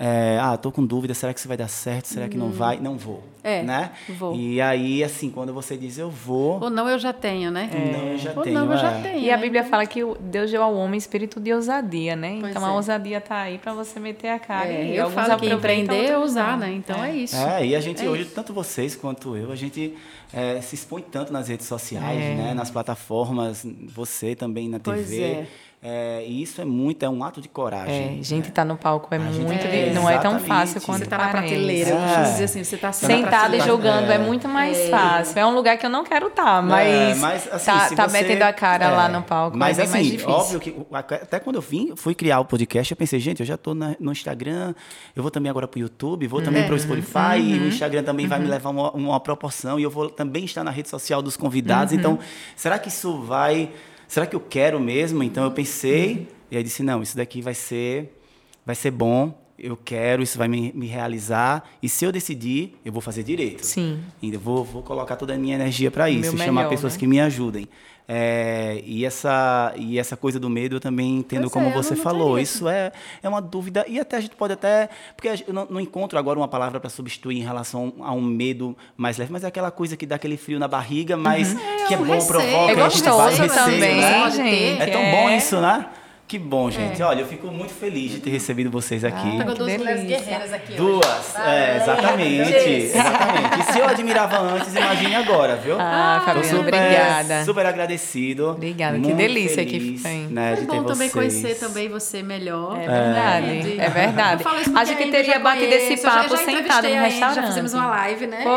é, 0.00 0.38
ah, 0.40 0.56
tô 0.56 0.70
com 0.70 0.84
dúvida, 0.86 1.12
será 1.12 1.32
que 1.34 1.40
isso 1.40 1.48
vai 1.48 1.56
dar 1.56 1.66
certo? 1.68 2.06
Será 2.06 2.28
que 2.28 2.36
não 2.36 2.50
vai? 2.50 2.78
Não 2.78 2.96
vou. 2.96 3.16
Hum. 3.16 3.22
É, 3.42 3.62
né? 3.62 3.90
vou. 4.18 4.36
E 4.36 4.60
aí, 4.60 5.02
assim, 5.02 5.30
quando 5.30 5.52
você 5.54 5.76
diz 5.76 5.96
eu 5.98 6.10
vou, 6.10 6.60
Ou 6.62 6.68
não, 6.70 6.88
eu 6.88 6.98
já 6.98 7.12
tenho, 7.14 7.50
né? 7.50 7.70
não, 7.72 8.08
eu 8.08 8.18
já 8.18 8.32
Ou 8.36 8.42
tenho. 8.42 8.54
não, 8.60 8.70
eu 8.70 8.78
já 8.78 8.92
é. 8.92 9.00
tenho. 9.02 9.18
E 9.20 9.30
a 9.30 9.36
né? 9.36 9.42
Bíblia 9.42 9.64
fala 9.64 9.86
que 9.86 10.00
Deus 10.20 10.50
deu 10.50 10.62
ao 10.62 10.74
homem 10.74 10.98
espírito 10.98 11.40
de 11.40 11.52
ousadia, 11.54 12.14
né? 12.14 12.36
Pois 12.40 12.50
então 12.50 12.64
a 12.64 12.68
é. 12.68 12.72
ousadia 12.72 13.20
tá 13.20 13.38
aí 13.40 13.56
para 13.58 13.72
você 13.72 13.98
meter 13.98 14.28
a 14.28 14.38
cara. 14.38 14.68
É, 14.68 14.86
e 14.92 14.96
eu 14.96 15.10
falo 15.10 15.36
que 15.38 15.48
empreender 15.48 16.10
é 16.10 16.18
usar, 16.18 16.58
né? 16.58 16.70
Então 16.72 17.02
é, 17.02 17.16
isso. 17.16 17.36
É, 17.36 17.66
e 17.66 17.74
a 17.74 17.80
gente 17.80 18.04
É 18.04 18.08
hoje, 18.10 18.22
isso. 18.22 18.34
tanto 18.34 18.52
vocês 18.52 18.94
quanto 18.94 19.34
eu, 19.36 19.50
a 19.50 19.56
gente 19.56 19.96
é, 20.32 20.60
se 20.60 20.74
expõe 20.74 21.00
tanto 21.02 21.32
nas 21.32 21.48
redes 21.48 21.66
sociais, 21.66 22.20
É. 22.20 22.34
né? 22.34 22.54
Nas 22.54 22.70
plataformas, 22.70 23.64
você 23.94 24.36
também 24.36 24.68
na 24.68 24.78
Pois 24.78 25.08
TV. 25.08 25.22
é. 25.22 25.46
É, 25.80 26.24
e 26.26 26.42
isso 26.42 26.60
é 26.60 26.64
muito, 26.64 27.04
é 27.04 27.08
um 27.08 27.22
ato 27.22 27.40
de 27.40 27.48
coragem. 27.48 28.18
É, 28.18 28.22
gente 28.24 28.50
tá 28.50 28.64
no 28.64 28.76
palco 28.76 29.14
é 29.14 29.16
A 29.16 29.20
gente- 29.30 29.38
muito, 29.46 29.64
é, 29.64 29.90
não 29.92 30.10
é 30.10 30.18
tão 30.18 30.40
fácil 30.40 30.80
quanto 30.80 30.98
Você 31.04 31.06
tá 31.06 31.16
na 31.18 31.28
prateleira, 31.28 31.90
É. 31.90 32.22
dizer 32.24 32.44
assim, 32.44 32.64
você 32.64 32.76
tá 32.76 32.88
assim 32.88 33.06
Sentado 33.06 33.54
e 33.54 33.60
jogando 33.60 34.10
é, 34.10 34.16
É. 34.16 34.18
muito 34.18 34.48
mais 34.48 34.76
É. 34.76 34.88
fácil. 34.90 35.38
É 35.38 35.46
um 35.46 35.54
lugar 35.54 35.78
que 35.78 35.86
eu 35.86 35.90
não 35.90 36.02
quero 36.02 36.26
estar, 36.26 36.60
mas, 36.64 36.88
É, 36.88 37.14
mas, 37.20 37.48
assim, 37.52 37.66
tá, 37.70 37.88
se 37.88 37.94
tá 37.94 38.08
você- 38.08 38.22
metendo 38.22 38.42
a 38.42 38.52
cara 38.52 38.86
é, 38.86 38.90
lá 38.90 39.08
no 39.08 39.22
palco 39.22 39.56
Mas 39.56 39.78
é 39.78 39.82
bem 39.82 39.90
mais 39.92 40.00
assim, 40.04 40.10
difícil. 40.16 40.34
óbvio 40.34 40.58
que 40.60 40.74
até 40.92 41.38
quando 41.38 41.56
eu 41.56 41.62
vim, 41.62 41.92
fui 41.94 42.12
criar 42.12 42.40
o 42.40 42.44
podcast, 42.44 42.90
eu 42.92 42.96
pensei, 42.96 43.20
gente, 43.20 43.38
eu 43.38 43.46
já 43.46 43.56
tô 43.56 43.72
na- 43.72 43.94
no 44.00 44.10
Instagram, 44.10 44.74
eu 45.14 45.22
vou 45.22 45.30
também 45.30 45.48
agora 45.48 45.68
pro 45.68 45.78
YouTube, 45.78 46.26
vou 46.26 46.42
também 46.42 46.62
É. 46.62 46.66
pro 46.66 46.76
Spotify, 46.76 47.38
e 47.40 47.52
o 47.56 47.60
Uhum. 47.62 47.68
Instagram 47.68 48.02
também 48.02 48.26
vai 48.26 48.40
me 48.40 48.46
levar 48.48 48.70
uma, 48.70 48.90
uma 48.90 49.20
proporção 49.20 49.78
e 49.78 49.84
eu 49.84 49.90
vou 49.90 50.10
também 50.10 50.44
estar 50.44 50.64
na 50.64 50.72
rede 50.72 50.88
social 50.88 51.22
dos 51.22 51.36
convidados. 51.36 51.92
Uhum. 51.92 51.98
Então, 52.00 52.18
será 52.56 52.80
que 52.80 52.88
isso 52.88 53.20
vai, 53.22 53.70
será 54.08 54.26
que 54.26 54.34
eu 54.34 54.40
quero 54.40 54.80
mesmo? 54.80 55.22
Então 55.22 55.44
eu 55.44 55.52
pensei 55.52 56.26
e 56.50 56.56
aí 56.56 56.62
disse, 56.62 56.82
não, 56.82 57.02
isso 57.02 57.16
daqui 57.16 57.40
vai 57.40 57.54
ser 57.54 58.18
vai 58.66 58.74
ser 58.74 58.90
bom. 58.90 59.46
Eu 59.58 59.76
quero, 59.76 60.22
isso 60.22 60.38
vai 60.38 60.46
me, 60.46 60.72
me 60.72 60.86
realizar. 60.86 61.68
E 61.82 61.88
se 61.88 62.04
eu 62.04 62.12
decidir, 62.12 62.78
eu 62.84 62.92
vou 62.92 63.00
fazer 63.00 63.24
direito. 63.24 63.66
Sim. 63.66 64.00
Ainda 64.22 64.38
vou, 64.38 64.62
vou 64.62 64.82
colocar 64.82 65.16
toda 65.16 65.34
a 65.34 65.38
minha 65.38 65.56
energia 65.56 65.90
para 65.90 66.08
isso, 66.08 66.30
Meu 66.32 66.44
chamar 66.44 66.62
melhor, 66.62 66.70
pessoas 66.70 66.92
né? 66.92 66.98
que 67.00 67.06
me 67.08 67.18
ajudem. 67.20 67.68
É, 68.10 68.80
e, 68.86 69.04
essa, 69.04 69.74
e 69.76 69.98
essa 69.98 70.16
coisa 70.16 70.40
do 70.40 70.48
medo 70.48 70.76
eu 70.76 70.80
também 70.80 71.18
entendo 71.18 71.50
como 71.50 71.66
é, 71.66 71.68
eu 71.68 71.74
você 71.74 71.94
não 71.94 72.02
falou. 72.02 72.30
teria. 72.30 72.42
Isso 72.42 72.66
é, 72.66 72.90
é 73.22 73.28
uma 73.28 73.42
dúvida. 73.42 73.84
E 73.86 74.00
até 74.00 74.16
a 74.16 74.20
gente 74.20 74.34
pode 74.34 74.54
até. 74.54 74.88
Porque 75.14 75.28
eu 75.46 75.52
não, 75.52 75.66
não 75.68 75.80
encontro 75.80 76.18
agora 76.18 76.38
uma 76.38 76.48
palavra 76.48 76.80
para 76.80 76.88
substituir 76.88 77.36
em 77.38 77.42
relação 77.42 77.92
a 78.00 78.12
um 78.14 78.22
medo 78.22 78.74
mais 78.96 79.18
leve, 79.18 79.30
mas 79.30 79.44
é 79.44 79.48
aquela 79.48 79.70
coisa 79.70 79.94
que 79.94 80.06
dá 80.06 80.14
aquele 80.16 80.38
frio 80.38 80.58
na 80.58 80.66
barriga, 80.66 81.18
mas 81.18 81.54
que 81.86 81.92
é, 81.92 81.98
um 81.98 82.04
bom, 82.06 82.14
receio. 82.14 82.32
provoca. 82.32 82.72
É 82.72 82.82
a 82.82 82.88
gente 82.88 83.02
vai 83.02 83.14
gostoso 83.14 83.42
receio, 83.42 83.64
também, 83.64 83.96
né? 84.00 84.30
gente. 84.30 84.82
É 84.82 84.86
tão 84.86 85.02
É. 85.02 85.10
bom 85.12 85.30
isso, 85.30 85.60
né? 85.60 85.86
Que 86.28 86.38
bom, 86.38 86.70
gente. 86.70 87.00
É. 87.00 87.04
Olha, 87.06 87.20
eu 87.22 87.26
fico 87.26 87.46
muito 87.46 87.72
feliz 87.72 88.12
de 88.12 88.20
ter 88.20 88.28
recebido 88.28 88.70
vocês 88.70 89.02
aqui. 89.02 89.16
Ah, 89.16 89.38
Pegou 89.38 89.52
Que 89.54 89.58
duas 89.60 89.76
mulheres 89.78 90.04
guerreiras 90.04 90.52
aqui 90.52 90.72
hoje. 90.72 90.76
Duas, 90.76 91.36
é, 91.36 91.76
exatamente, 91.78 92.52
exatamente. 92.68 93.60
E 93.60 93.72
se 93.72 93.78
eu 93.78 93.88
admirava 93.88 94.38
antes, 94.38 94.74
imagine 94.76 95.14
agora, 95.16 95.56
viu? 95.56 95.76
Ah, 95.80 96.18
Tô 96.20 96.26
Fabiana, 96.26 96.48
super, 96.50 96.74
obrigada. 96.74 97.44
super 97.46 97.64
agradecido. 97.64 98.50
Obrigada, 98.50 98.98
que 99.00 99.12
delícia 99.14 99.64
que 99.64 99.70
feliz, 99.80 100.02
foi. 100.02 100.10
Né, 100.28 100.54
Foi 100.56 100.60
de 100.60 100.66
bom 100.66 100.82
ter 100.82 100.92
também 100.92 101.08
vocês. 101.08 101.12
conhecer 101.12 101.54
também 101.58 101.88
você 101.88 102.22
melhor. 102.22 102.76
É 102.78 102.86
verdade, 102.86 103.62
De- 103.62 103.80
é 103.80 103.88
verdade. 103.88 104.42
Eu 104.42 104.50
falo 104.50 104.60
isso 104.60 104.78
A 104.78 104.84
gente 104.84 105.10
teria 105.10 105.38
batido 105.38 105.72
esse 105.74 106.02
papo 106.02 106.28
já 106.28 106.36
sentado 106.36 106.66
no 106.66 106.74
a 106.74 106.76
Andy, 106.78 106.92
Já 106.94 107.00
restaurante. 107.04 107.46
fizemos 107.46 107.72
uma 107.72 107.86
live, 107.86 108.26
né? 108.26 108.40
Foi. 108.42 108.54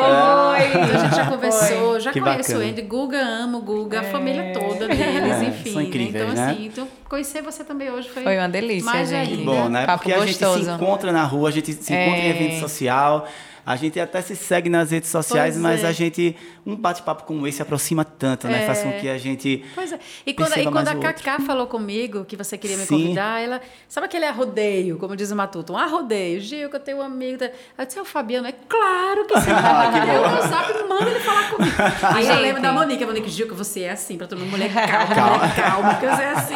Então 0.81 0.99
a 0.99 1.05
gente 1.05 1.15
já 1.15 1.25
conversou, 1.25 1.99
já 2.01 2.11
Que 2.11 2.19
conheço 2.19 2.49
o 2.51 2.53
bacana. 2.55 2.69
Andy, 2.69 2.81
Guga, 2.81 3.17
amo 3.21 3.59
o 3.59 3.61
Guga, 3.61 4.01
a 4.01 4.03
família 4.03 4.51
toda 4.51 4.89
deles, 4.89 5.01
É, 5.41 5.45
enfim. 5.45 5.71
são 5.71 5.81
né? 5.81 5.87
incríveis, 5.87 6.15
então, 6.25 6.35
né? 6.35 6.51
assim, 6.51 6.65
então, 6.65 6.87
conhecer 7.11 7.41
você 7.43 7.63
também 7.63 7.91
hoje 7.91 8.09
foi, 8.09 8.23
Foi 8.23 8.37
uma 8.37 8.47
delícia, 8.49 8.85
mais 8.89 9.09
gente. 9.09 9.33
ainda. 9.33 9.43
Bom, 9.51 9.67
né? 9.69 9.85
Papo 9.85 9.99
Porque 10.03 10.13
a 10.13 10.25
gente 10.25 10.39
gostoso. 10.39 10.63
se 10.63 10.71
encontra 10.71 11.11
na 11.11 11.23
rua, 11.25 11.49
a 11.49 11.51
gente 11.51 11.73
se 11.73 11.93
encontra 11.93 12.17
em 12.19 12.27
É. 12.27 12.29
evento 12.29 12.59
social, 12.61 13.27
a 13.65 13.75
gente 13.75 13.99
até 13.99 14.21
se 14.21 14.35
segue 14.35 14.69
nas 14.69 14.91
redes 14.91 15.09
sociais, 15.09 15.53
Pois 15.55 15.63
mas 15.63 15.83
é. 15.83 15.87
a 15.87 15.91
gente, 15.91 16.35
um 16.65 16.75
bate-papo 16.75 17.23
como 17.23 17.45
esse 17.47 17.61
aproxima 17.61 18.03
tanto, 18.03 18.47
né? 18.47 18.65
Faz 18.65 18.83
com 18.83 18.91
que 18.93 19.07
a 19.09 19.17
gente 19.17 19.63
Pois 19.75 19.91
é. 19.93 19.99
E 20.25 20.33
quando, 20.33 20.57
e 20.57 20.63
quando 20.63 20.87
a 20.87 20.93
outro. 20.93 21.01
Cacá 21.13 21.39
falou 21.39 21.67
comigo 21.67 22.25
que 22.25 22.35
você 22.35 22.57
queria 22.57 22.77
me 22.77 22.85
Sim. 22.85 23.01
convidar, 23.01 23.41
ela. 23.41 23.61
Sabe 23.87 24.05
aquele 24.05 24.25
arrodeio, 24.25 24.97
como 24.97 25.15
diz 25.15 25.31
o 25.31 25.35
Matuto? 25.35 25.73
Um 25.73 25.77
arrodeio. 25.77 26.39
Gil, 26.41 26.69
que 26.69 26.75
eu 26.75 26.79
tenho 26.79 26.97
um 26.97 27.01
amigo. 27.01 27.37
da- 27.37 27.51
Eu 27.77 27.85
disse, 27.85 27.97
é 27.99 28.01
o 28.01 28.05
Fabiano. 28.05 28.47
É 28.47 28.51
claro 28.67 29.25
que 29.25 29.39
sim. 29.41 29.51
Ah, 29.61 29.91
que 29.91 30.09
eu 30.11 30.29
no 30.29 30.41
zap 30.47 30.87
manda 30.89 31.09
ele 31.09 31.19
falar 31.19 31.49
comigo. 31.51 31.75
Aí 32.15 32.27
eu 32.27 32.39
lembro 32.39 32.61
da 32.61 32.71
Monique. 32.71 33.03
A 33.03 33.07
Monique, 33.07 33.29
Gil, 33.29 33.47
que 33.47 33.53
você 33.53 33.81
é 33.81 33.91
assim, 33.91 34.17
pra 34.17 34.27
todo 34.27 34.39
mundo. 34.39 34.51
Mulher 34.51 34.71
calma, 34.73 35.37
mulher 35.37 35.55
calma, 35.55 35.95
que 35.95 36.05
você 36.07 36.21
é 36.21 36.31
assim. 36.31 36.53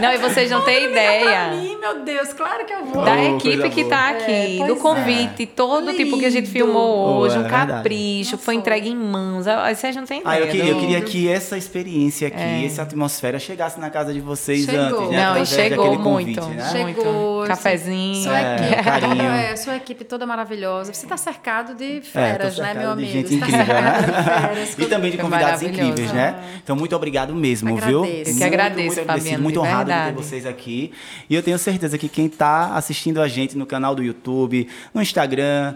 Não, 0.00 0.12
e 0.12 0.18
vocês 0.18 0.50
não 0.50 0.62
têm 0.64 0.80
Liga 0.86 0.92
Pra 0.92 1.16
ideia. 1.16 1.48
mim, 1.56 1.76
meu 1.78 2.00
Deus, 2.04 2.32
claro 2.32 2.64
que 2.64 2.72
eu 2.72 2.84
vou. 2.84 3.04
Da 3.04 3.14
Oh, 3.16 3.36
equipe 3.36 3.68
que 3.70 3.82
boa. 3.84 3.90
tá 3.96 4.10
aqui, 4.10 4.60
É, 4.60 4.66
do 4.66 4.76
pois 4.76 4.82
convite, 4.82 5.46
todo 5.46 5.92
tipo 5.94 6.18
que 6.30 6.36
a 6.36 6.40
gente 6.40 6.50
filmou 6.50 7.18
hoje, 7.18 7.34
Oh, 7.34 7.36
é 7.36 7.38
um 7.38 7.42
verdade. 7.42 7.72
capricho, 7.72 8.36
foi 8.38 8.54
Nossa. 8.54 8.60
entregue 8.60 8.88
em 8.90 8.96
mãos. 8.96 9.46
Ah, 9.46 9.72
Vocês 9.74 9.94
não 9.96 10.04
têm 10.04 10.20
ideia. 10.20 10.36
Ah, 10.36 10.40
eu 10.40 10.46
queria, 10.48 10.70
eu 10.70 10.78
queria 10.80 11.00
que 11.00 11.28
essa 11.28 11.56
experiência 11.56 12.28
aqui, 12.28 12.66
essa 12.66 12.82
atmosfera 12.82 13.38
chegasse 13.38 13.78
na 13.80 13.90
casa 13.90 14.12
de 14.12 14.20
vocês 14.20 14.64
Chegou. 14.64 14.80
antes, 15.00 15.10
né? 15.10 15.16
Não, 15.16 15.36
e 15.36 15.40
Através 15.42 15.48
chegou 15.48 15.98
convite, 15.98 16.40
muito. 16.40 16.48
né? 16.54 16.68
Chegou. 16.70 17.36
Muito. 17.36 17.48
Cafezinho. 17.48 18.22
Sua 18.24 18.38
É, 18.40 18.56
equipe, 18.56 18.82
carinho. 18.84 19.22
é, 19.30 19.56
sua 19.56 19.76
equipe 19.76 20.04
toda 20.04 20.26
maravilhosa. 20.26 20.92
Você 20.92 21.06
está 21.06 21.16
cercado 21.16 21.74
de 21.74 21.98
É, 21.98 22.00
feras, 22.02 22.58
né, 22.58 22.74
meu 22.74 22.82
de 22.82 22.88
amigo? 22.92 23.10
gente 23.12 23.28
Você 23.28 23.38
tá 23.38 23.46
incrível, 23.46 23.66
cercado 23.66 24.04
de 24.04 24.12
né? 24.12 24.22
feras. 24.48 24.78
E 24.78 24.86
também 24.86 25.10
de 25.10 25.16
Foi 25.16 25.24
convidados 25.30 25.62
incríveis, 25.62 26.12
né? 26.12 26.34
Então, 26.62 26.74
muito 26.76 26.94
obrigado 26.96 27.34
mesmo, 27.34 27.68
Agradeço. 27.68 27.88
viu? 27.90 28.04
Eu 28.04 28.24
que 28.24 28.30
Muito, 28.30 28.44
agradeço, 28.44 28.96
muito 28.96 29.06
Fabiano, 29.06 29.42
muito 29.42 29.60
honrado 29.60 29.90
de 29.92 29.96
ter 30.06 30.12
vocês 30.12 30.46
aqui. 30.46 30.92
E 31.30 31.34
eu 31.34 31.42
tenho 31.42 31.58
certeza 31.58 31.96
que 31.98 32.08
quem 32.08 32.26
está 32.26 32.74
assistindo 32.74 33.20
a 33.20 33.28
gente 33.28 33.56
no 33.56 33.66
canal 33.66 33.94
do 33.94 34.02
YouTube, 34.02 34.68
no 34.94 35.00
Instagram, 35.02 35.74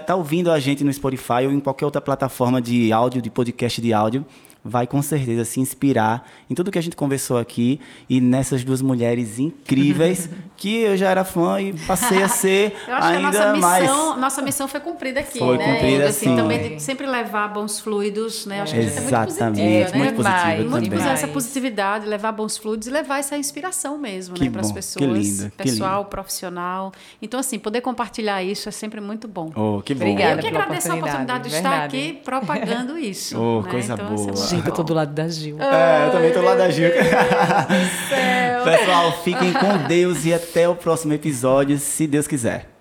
está 0.00 0.14
ouvindo 0.14 0.50
a 0.50 0.58
gente 0.58 0.84
no 0.84 0.92
Spotify 0.92 1.46
ou 1.46 1.52
em 1.52 1.60
qualquer 1.60 1.84
outra 1.84 2.00
plataforma 2.00 2.60
de 2.60 2.92
áudio, 2.92 3.20
de 3.20 3.30
podcast 3.30 3.80
de 3.80 3.92
áudio, 3.92 4.24
vai 4.64 4.86
com 4.86 5.02
certeza 5.02 5.44
se 5.44 5.60
inspirar 5.60 6.28
em 6.48 6.54
tudo 6.54 6.70
que 6.70 6.78
a 6.78 6.82
gente 6.82 6.96
conversou 6.96 7.36
aqui 7.36 7.78
e 8.08 8.20
nessas 8.20 8.64
duas 8.64 8.80
mulheres 8.80 9.38
incríveis 9.38 10.30
que 10.56 10.82
eu 10.82 10.96
já 10.96 11.10
era 11.10 11.24
fã 11.24 11.60
e 11.60 11.72
passei 11.72 12.22
a 12.22 12.28
ser 12.28 12.76
Eu 12.86 12.94
acho 12.94 13.08
ainda 13.08 13.30
que 13.30 13.36
a 13.36 13.46
nossa 13.52 13.56
mais. 13.60 13.82
missão, 13.82 14.16
nossa 14.16 14.42
missão 14.42 14.68
foi 14.68 14.80
cumprida 14.80 15.20
aqui, 15.20 15.38
Foi 15.38 15.58
né? 15.58 15.74
cumprida, 15.74 16.06
assim, 16.06 16.26
sim. 16.30 16.36
também 16.36 16.76
de 16.76 16.82
sempre 16.82 17.06
levar 17.06 17.48
bons 17.48 17.80
fluidos, 17.80 18.46
né? 18.46 18.62
Acho 18.62 18.74
que 18.74 18.80
a 18.80 18.82
gente 18.82 18.96
é 18.96 19.00
muito 19.00 19.10
positiva, 19.10 19.26
Exatamente, 19.26 19.92
né? 19.92 19.98
muito 19.98 20.94
essa 21.14 21.28
positividade, 21.28 22.06
levar 22.06 22.32
bons 22.32 22.56
fluidos 22.56 22.88
e 22.88 22.90
levar 22.90 23.18
essa 23.18 23.36
inspiração 23.36 23.98
mesmo, 23.98 24.34
Que 24.34 24.44
né, 24.44 24.50
para 24.50 24.60
as 24.60 24.68
bom, 24.68 24.72
que 24.72 24.78
pessoas, 24.78 25.04
lindo, 25.18 25.50
que 25.50 25.56
pessoal, 25.64 25.98
lindo. 25.98 26.10
profissional. 26.10 26.92
Então 27.20 27.38
assim, 27.40 27.58
poder 27.58 27.80
compartilhar 27.80 28.42
isso 28.42 28.68
é 28.68 28.72
sempre 28.72 29.00
muito 29.00 29.28
bom. 29.28 29.50
Oh, 29.54 29.82
que 29.82 29.94
bom. 29.94 30.04
Obrigada 30.04 30.40
eu 30.40 30.44
que 30.44 30.50
pela 30.50 30.64
agradeço 30.64 30.92
a 30.92 30.94
oportunidade 30.94 31.48
de 31.48 31.54
estar 31.56 31.70
verdade. 31.70 31.96
aqui 31.96 32.12
propagando 32.24 32.98
isso. 32.98 33.34
Oh, 33.44 33.60
né? 33.62 33.70
coisa 33.70 33.92
então, 33.94 34.06
assim, 34.06 34.14
boa. 34.14 34.26
muito 34.26 34.48
Gente, 34.48 34.66
eu 34.68 34.74
tô 34.74 34.82
do 34.82 34.94
lado 34.94 35.12
da 35.12 35.28
Gil. 35.28 35.60
É, 35.60 36.06
eu 36.06 36.12
também 36.12 36.32
tô 36.32 36.40
lá 36.40 36.54
da 36.54 36.70
Gil. 36.70 36.90
céu. 38.08 38.64
Pessoal, 38.64 39.12
fiquem 39.22 39.52
com 39.52 39.78
Deus 39.86 40.24
e 40.24 40.32
até 40.44 40.68
o 40.68 40.76
próximo 40.76 41.14
episódio, 41.14 41.78
se 41.78 42.06
Deus 42.06 42.26
quiser. 42.26 42.73